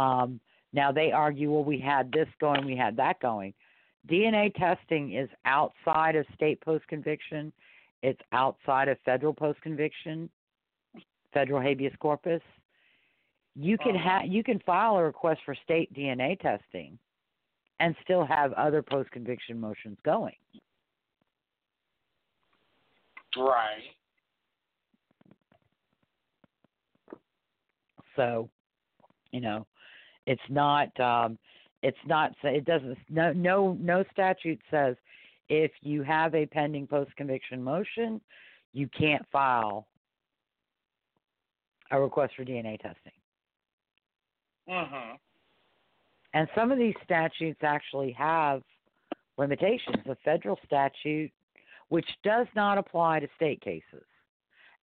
Um, 0.00 0.40
now 0.72 0.92
they 0.92 1.12
argue, 1.12 1.50
well, 1.50 1.64
we 1.64 1.78
had 1.78 2.10
this 2.10 2.28
going, 2.40 2.64
we 2.64 2.76
had 2.76 2.96
that 2.96 3.20
going. 3.20 3.52
DNA 4.08 4.54
testing 4.54 5.12
is 5.12 5.28
outside 5.44 6.16
of 6.16 6.24
state 6.34 6.60
post 6.62 6.86
conviction. 6.88 7.52
It's 8.02 8.20
outside 8.32 8.88
of 8.88 8.96
federal 9.04 9.34
post 9.34 9.60
conviction, 9.60 10.30
federal 11.34 11.60
habeas 11.60 11.92
corpus. 11.98 12.40
You 13.54 13.76
can 13.76 13.96
Uh-huh. 13.96 14.20
ha- 14.20 14.24
you 14.24 14.42
can 14.42 14.58
file 14.60 14.96
a 14.96 15.04
request 15.04 15.42
for 15.44 15.54
state 15.54 15.92
DNA 15.92 16.40
testing, 16.40 16.98
and 17.80 17.94
still 18.02 18.24
have 18.24 18.52
other 18.54 18.82
post 18.82 19.10
conviction 19.10 19.60
motions 19.60 19.98
going. 20.02 20.36
Right. 23.36 23.94
So, 28.16 28.48
you 29.32 29.40
know, 29.40 29.66
it's 30.30 30.48
not 30.48 30.98
um 31.00 31.36
it's 31.82 31.98
not 32.06 32.32
it 32.44 32.64
doesn't 32.64 32.96
no 33.08 33.32
no 33.32 33.76
no 33.80 34.04
statute 34.12 34.60
says 34.70 34.94
if 35.48 35.72
you 35.80 36.04
have 36.04 36.36
a 36.36 36.46
pending 36.46 36.86
post 36.86 37.10
conviction 37.16 37.60
motion, 37.60 38.20
you 38.72 38.88
can't 38.96 39.26
file 39.32 39.88
a 41.90 42.00
request 42.00 42.34
for 42.36 42.44
DNA 42.44 42.80
testing. 42.80 43.12
Mhm. 44.68 45.18
And 46.32 46.48
some 46.54 46.70
of 46.70 46.78
these 46.78 46.94
statutes 47.02 47.64
actually 47.64 48.12
have 48.12 48.62
limitations. 49.36 50.06
A 50.06 50.14
federal 50.24 50.60
statute 50.64 51.32
which 51.88 52.08
does 52.22 52.46
not 52.54 52.78
apply 52.78 53.18
to 53.18 53.28
state 53.34 53.60
cases. 53.62 54.06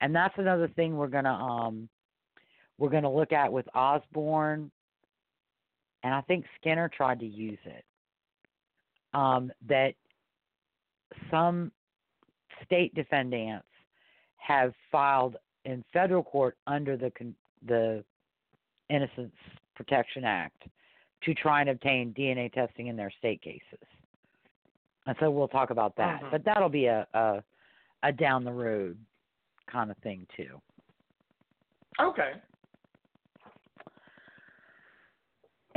And 0.02 0.14
that's 0.14 0.38
another 0.38 0.68
thing 0.68 0.98
we're 0.98 1.08
gonna 1.08 1.34
um 1.34 1.88
we're 2.78 2.90
gonna 2.90 3.12
look 3.12 3.32
at 3.32 3.50
with 3.54 3.74
Osborne 3.74 4.70
and 6.08 6.16
I 6.16 6.22
think 6.22 6.46
Skinner 6.62 6.88
tried 6.88 7.20
to 7.20 7.26
use 7.26 7.60
it. 7.66 7.84
Um, 9.14 9.52
that 9.68 9.94
some 11.30 11.70
state 12.64 12.96
defendants 12.96 13.68
have 14.38 14.74
filed 14.90 15.36
in 15.66 15.84
federal 15.92 16.24
court 16.24 16.58
under 16.66 16.96
the 16.96 17.12
the 17.68 18.06
Innocence 18.90 19.36
Protection 19.76 20.24
Act 20.24 20.64
to 21.24 21.34
try 21.34 21.60
and 21.60 21.72
obtain 21.72 22.14
DNA 22.18 22.54
testing 22.54 22.88
in 22.88 22.96
their 22.96 23.12
state 23.12 23.42
cases. 23.42 23.86
And 25.08 25.16
so 25.20 25.30
we'll 25.30 25.50
talk 25.50 25.72
about 25.72 25.94
that. 25.98 26.22
Mhm. 26.22 26.32
But 26.32 26.46
that'll 26.46 26.70
be 26.70 26.86
a, 26.86 27.06
a 27.14 27.44
a 28.04 28.14
down 28.14 28.46
the 28.46 28.54
road 28.54 28.98
kind 29.70 29.92
of 29.92 29.98
thing 29.98 30.26
too. 30.38 30.62
Okay. 32.00 32.32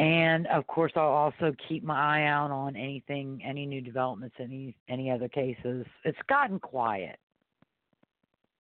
And 0.01 0.47
of 0.47 0.66
course, 0.66 0.93
I'll 0.97 1.02
also 1.02 1.55
keep 1.68 1.85
my 1.85 2.22
eye 2.22 2.27
out 2.27 2.51
on 2.51 2.74
anything, 2.74 3.43
any 3.47 3.66
new 3.66 3.82
developments, 3.82 4.35
any 4.40 4.74
any 4.89 5.10
other 5.10 5.28
cases. 5.28 5.85
It's 6.05 6.18
gotten 6.27 6.59
quiet. 6.59 7.18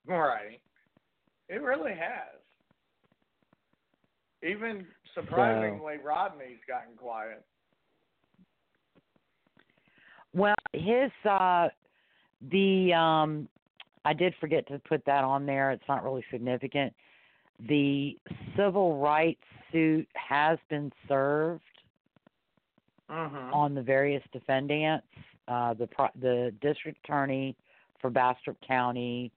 Right. 0.06 0.60
It 1.48 1.62
really 1.62 1.92
has. 1.92 2.40
Even 4.42 4.86
surprisingly, 5.14 5.94
Rodney's 6.04 6.58
gotten 6.68 6.94
quiet. 6.94 7.42
Well, 10.34 10.54
his 10.74 11.10
uh 11.24 11.68
the 12.50 12.92
um 12.92 13.48
I 14.04 14.12
did 14.12 14.34
forget 14.42 14.68
to 14.68 14.78
put 14.80 15.02
that 15.06 15.24
on 15.24 15.46
there. 15.46 15.70
It's 15.70 15.88
not 15.88 16.04
really 16.04 16.24
significant. 16.30 16.92
The 17.68 18.18
civil 18.56 18.98
rights 18.98 19.42
suit 19.70 20.08
has 20.14 20.58
been 20.68 20.92
served 21.06 21.62
Mhm. 23.08 23.52
on 23.52 23.74
the 23.74 23.82
various 23.82 24.22
defendants. 24.32 25.06
Uh, 25.48 25.74
the 25.74 25.88
the 26.16 26.54
district 26.60 26.98
attorney 27.04 27.56
for 27.98 28.08
Bastrop 28.08 28.60
County, 28.60 29.32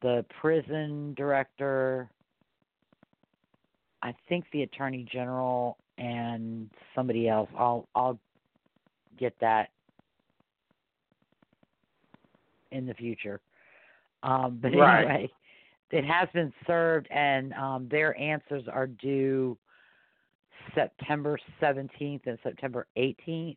the 0.00 0.24
prison 0.40 1.14
director, 1.14 2.10
I 4.02 4.12
think 4.28 4.48
the 4.50 4.62
attorney 4.62 5.04
general, 5.04 5.76
and 5.98 6.70
somebody 6.94 7.28
else. 7.28 7.50
I'll 7.56 7.88
I'll 7.94 8.18
get 9.16 9.38
that 9.40 9.70
in 12.70 12.86
the 12.86 12.94
future. 12.94 13.40
Um, 14.22 14.58
but 14.58 14.72
Right. 14.72 15.04
anyway, 15.04 15.32
it 15.90 16.04
has 16.04 16.28
been 16.32 16.52
served, 16.66 17.08
and 17.10 17.52
um, 17.54 17.88
their 17.88 18.18
answers 18.18 18.64
are 18.72 18.86
due 18.86 19.58
September 20.74 21.38
17th 21.60 22.26
and 22.26 22.38
September 22.42 22.86
18th, 22.96 23.56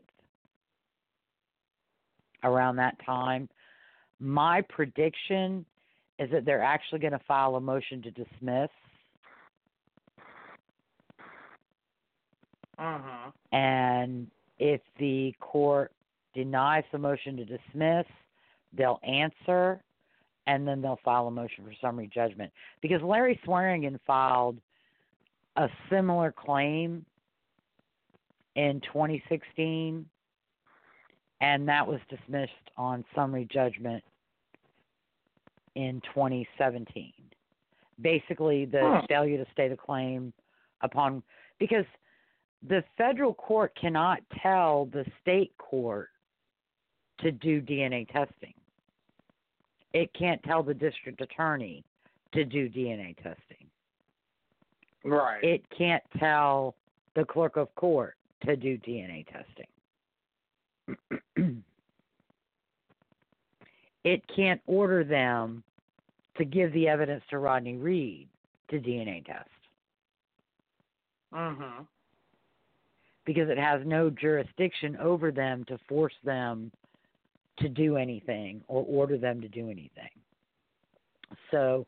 around 2.43 2.75
that 2.77 2.97
time. 3.05 3.47
My 4.19 4.61
prediction 4.61 5.65
is 6.19 6.29
that 6.31 6.45
they're 6.45 6.63
actually 6.63 6.99
going 6.99 7.13
to 7.13 7.21
file 7.27 7.55
a 7.55 7.61
motion 7.61 8.01
to 8.01 8.11
dismiss, 8.11 8.69
Mhm. 12.79 13.33
and 13.51 14.31
if 14.57 14.81
the 14.97 15.33
court 15.39 15.91
denies 16.33 16.83
the 16.91 16.97
motion 16.97 17.37
to 17.37 17.45
dismiss, 17.45 18.07
they'll 18.73 18.99
answer, 19.03 19.83
and 20.47 20.67
then 20.67 20.81
they'll 20.81 20.99
file 21.03 21.27
a 21.27 21.31
motion 21.31 21.63
for 21.63 21.73
summary 21.81 22.09
judgment. 22.13 22.51
Because 22.81 23.01
Larry 23.01 23.39
Swearingen 23.45 23.99
filed 24.05 24.59
a 25.55 25.69
similar 25.89 26.31
claim 26.31 27.05
in 28.55 28.81
2016, 28.81 30.05
and 31.41 31.67
that 31.67 31.87
was 31.87 31.99
dismissed 32.09 32.51
on 32.77 33.03
summary 33.15 33.47
judgment 33.51 34.03
in 35.75 36.01
2017. 36.13 37.13
basically 38.01 38.65
the 38.65 38.81
Huh. 38.81 39.01
failure 39.07 39.43
to 39.43 39.51
state 39.51 39.71
a 39.71 39.77
claim 39.77 40.33
upon 40.81 41.21
because 41.59 41.85
the 42.63 42.83
federal 42.97 43.35
court 43.35 43.75
cannot 43.75 44.19
tell 44.41 44.85
the 44.87 45.05
state 45.21 45.55
court 45.57 46.09
to 47.19 47.31
do 47.31 47.61
DNA 47.61 48.05
testing. 48.11 48.53
It 49.93 50.09
can't 50.17 50.41
tell 50.43 50.63
the 50.63 50.73
district 50.73 51.21
attorney 51.21 51.83
to 52.33 52.43
do 52.43 52.67
DNA 52.69 53.15
testing. 53.17 53.67
Right. 55.03 55.43
It 55.43 55.63
can't 55.77 56.03
tell 56.19 56.75
the 57.15 57.25
clerk 57.25 57.57
of 57.57 57.73
court 57.75 58.15
to 58.45 58.55
do 58.55 58.77
DNA 58.79 59.25
testing. 59.27 59.67
it 64.03 64.21
can't 64.35 64.61
order 64.65 65.03
them 65.03 65.63
to 66.37 66.45
give 66.45 66.73
the 66.73 66.87
evidence 66.87 67.23
to 67.29 67.37
Rodney 67.37 67.75
Reed 67.75 68.27
to 68.69 68.79
DNA 68.79 69.25
test 69.25 69.49
mhm. 71.33 71.85
because 73.25 73.49
it 73.49 73.57
has 73.57 73.81
no 73.85 74.09
jurisdiction 74.09 74.97
over 74.97 75.31
them 75.31 75.63
to 75.65 75.77
force 75.87 76.13
them 76.23 76.71
to 77.59 77.69
do 77.69 77.97
anything 77.97 78.61
or 78.67 78.83
order 78.87 79.17
them 79.17 79.41
to 79.41 79.47
do 79.47 79.69
anything. 79.69 80.09
So 81.51 81.85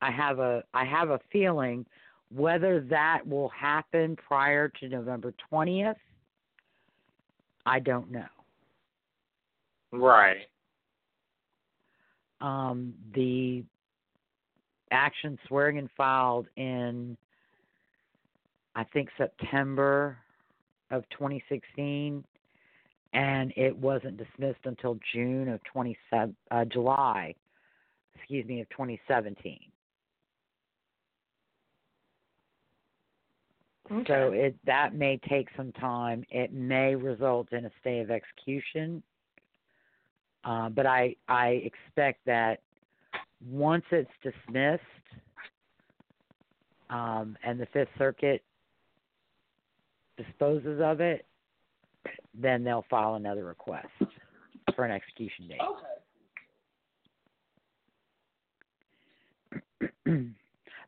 I 0.00 0.10
have 0.10 0.38
a 0.38 0.62
I 0.74 0.84
have 0.84 1.10
a 1.10 1.20
feeling 1.32 1.86
whether 2.30 2.80
that 2.80 3.26
will 3.26 3.48
happen 3.48 4.16
prior 4.16 4.68
to 4.68 4.88
November 4.88 5.32
20th 5.50 5.96
I 7.66 7.80
don't 7.80 8.10
know. 8.10 8.24
Right. 9.92 10.46
um, 12.40 12.94
the 13.14 13.64
action 14.90 15.38
Swearingen 15.46 15.88
filed 15.96 16.46
in, 16.56 17.16
I 18.74 18.84
think, 18.84 19.08
September 19.18 20.18
of 20.90 21.04
2016, 21.10 22.24
and 23.12 23.52
it 23.56 23.76
wasn't 23.76 24.16
dismissed 24.16 24.60
until 24.64 24.98
June 25.12 25.48
of 25.48 25.60
27, 25.64 26.36
uh, 26.50 26.64
July, 26.66 27.34
excuse 28.14 28.46
me, 28.46 28.60
of 28.60 28.68
2017. 28.70 29.58
Okay. 33.90 34.04
So 34.06 34.32
it 34.32 34.54
that 34.66 34.94
may 34.94 35.18
take 35.28 35.48
some 35.56 35.72
time. 35.72 36.22
It 36.30 36.52
may 36.52 36.94
result 36.94 37.52
in 37.52 37.64
a 37.64 37.70
stay 37.80 38.00
of 38.00 38.10
execution. 38.10 39.02
Uh, 40.44 40.68
but 40.68 40.84
I 40.84 41.16
I 41.26 41.62
expect 41.64 42.20
that 42.26 42.60
once 43.50 43.84
it's 43.90 44.10
dismissed, 44.22 44.82
um, 46.90 47.36
and 47.42 47.58
the 47.58 47.66
Fifth 47.72 47.88
Circuit 47.96 48.42
disposes 50.18 50.80
of 50.82 51.00
it, 51.00 51.24
then 52.40 52.64
they'll 52.64 52.84
file 52.88 53.14
another 53.14 53.44
request 53.44 53.88
for 54.74 54.84
an 54.84 54.90
execution 54.92 55.48
date. 55.48 55.60
Okay. 60.10 60.22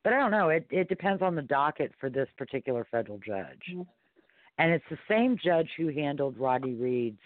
but 0.05 0.13
I 0.13 0.19
don't 0.19 0.31
know. 0.31 0.49
It 0.51 0.67
it 0.71 0.89
depends 0.89 1.23
on 1.23 1.35
the 1.35 1.43
docket 1.43 1.93
for 1.99 2.11
this 2.11 2.29
particular 2.37 2.87
federal 2.91 3.19
judge, 3.19 3.75
and 4.59 4.73
it's 4.73 4.85
the 4.91 4.99
same 5.09 5.39
judge 5.43 5.69
who 5.77 5.89
handled 5.89 6.37
Roddy 6.39 6.75
Reed's 6.75 7.19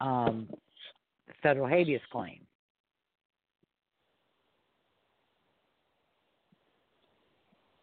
um, 0.00 0.48
federal 1.42 1.68
habeas 1.68 2.02
claim. 2.10 2.40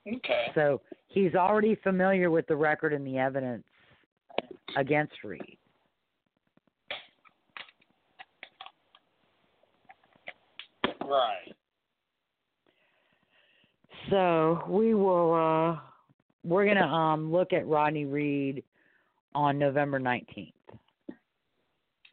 Okay. 0.08 0.52
So 0.56 0.82
he's 1.08 1.36
already 1.36 1.76
familiar 1.84 2.32
with 2.32 2.48
the 2.48 2.56
record 2.56 2.94
and 2.94 3.06
the 3.06 3.18
evidence 3.18 3.66
against 4.76 5.14
Reed. 5.24 5.58
Right. 11.06 11.54
So 14.10 14.64
we 14.68 14.94
will 14.94 15.34
uh 15.34 15.80
we're 16.44 16.66
gonna 16.66 16.88
um 16.88 17.32
look 17.32 17.54
at 17.54 17.68
Rodney 17.68 18.06
Reed 18.06 18.64
on 19.36 19.58
November 19.58 20.00
nineteenth. 20.00 20.54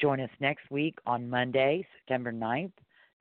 Join 0.00 0.20
us 0.20 0.30
next 0.40 0.70
week 0.70 0.98
on 1.06 1.28
Monday, 1.28 1.86
September 1.98 2.32
9th, 2.32 2.72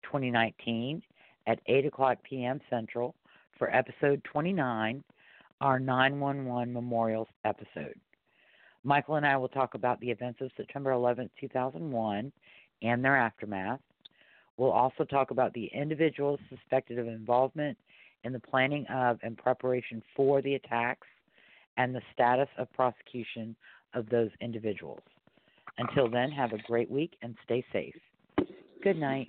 2019 0.05 1.03
at 1.49 1.59
8 1.67 1.87
o'clock 1.87 2.19
p.m. 2.23 2.61
Central 2.71 3.17
for 3.59 3.75
episode 3.75 4.23
29, 4.25 5.03
our 5.61 5.81
911 5.81 6.73
Memorials 6.73 7.27
episode. 7.45 7.99
Michael 8.85 9.17
and 9.17 9.27
I 9.27 9.37
will 9.37 9.49
talk 9.49 9.75
about 9.75 9.99
the 10.01 10.11
events 10.11 10.41
of 10.41 10.53
September 10.57 10.93
11th, 10.93 11.31
2001 11.41 12.33
and 12.83 13.05
their 13.05 13.17
aftermath. 13.17 13.81
We'll 14.59 14.73
also 14.73 15.05
talk 15.05 15.31
about 15.31 15.55
the 15.55 15.71
individuals 15.73 16.41
suspected 16.51 16.99
of 16.99 17.07
involvement 17.07 17.79
in 18.25 18.33
the 18.33 18.41
planning 18.41 18.85
of 18.89 19.19
and 19.23 19.39
preparation 19.39 20.03
for 20.15 20.43
the 20.43 20.57
attacks 20.57 21.07
and 21.77 21.95
the 21.95 22.03
status 22.13 22.49
of 22.59 22.71
prosecution 22.73 23.57
of 23.95 24.09
those 24.11 24.31
individuals. 24.41 25.01
Until 25.79 26.11
then, 26.11 26.31
have 26.33 26.53
a 26.53 26.59
great 26.67 26.91
week 26.91 27.13
and 27.23 27.37
stay 27.45 27.65
safe. 27.73 27.95
Good 28.83 28.97
night. 28.97 29.29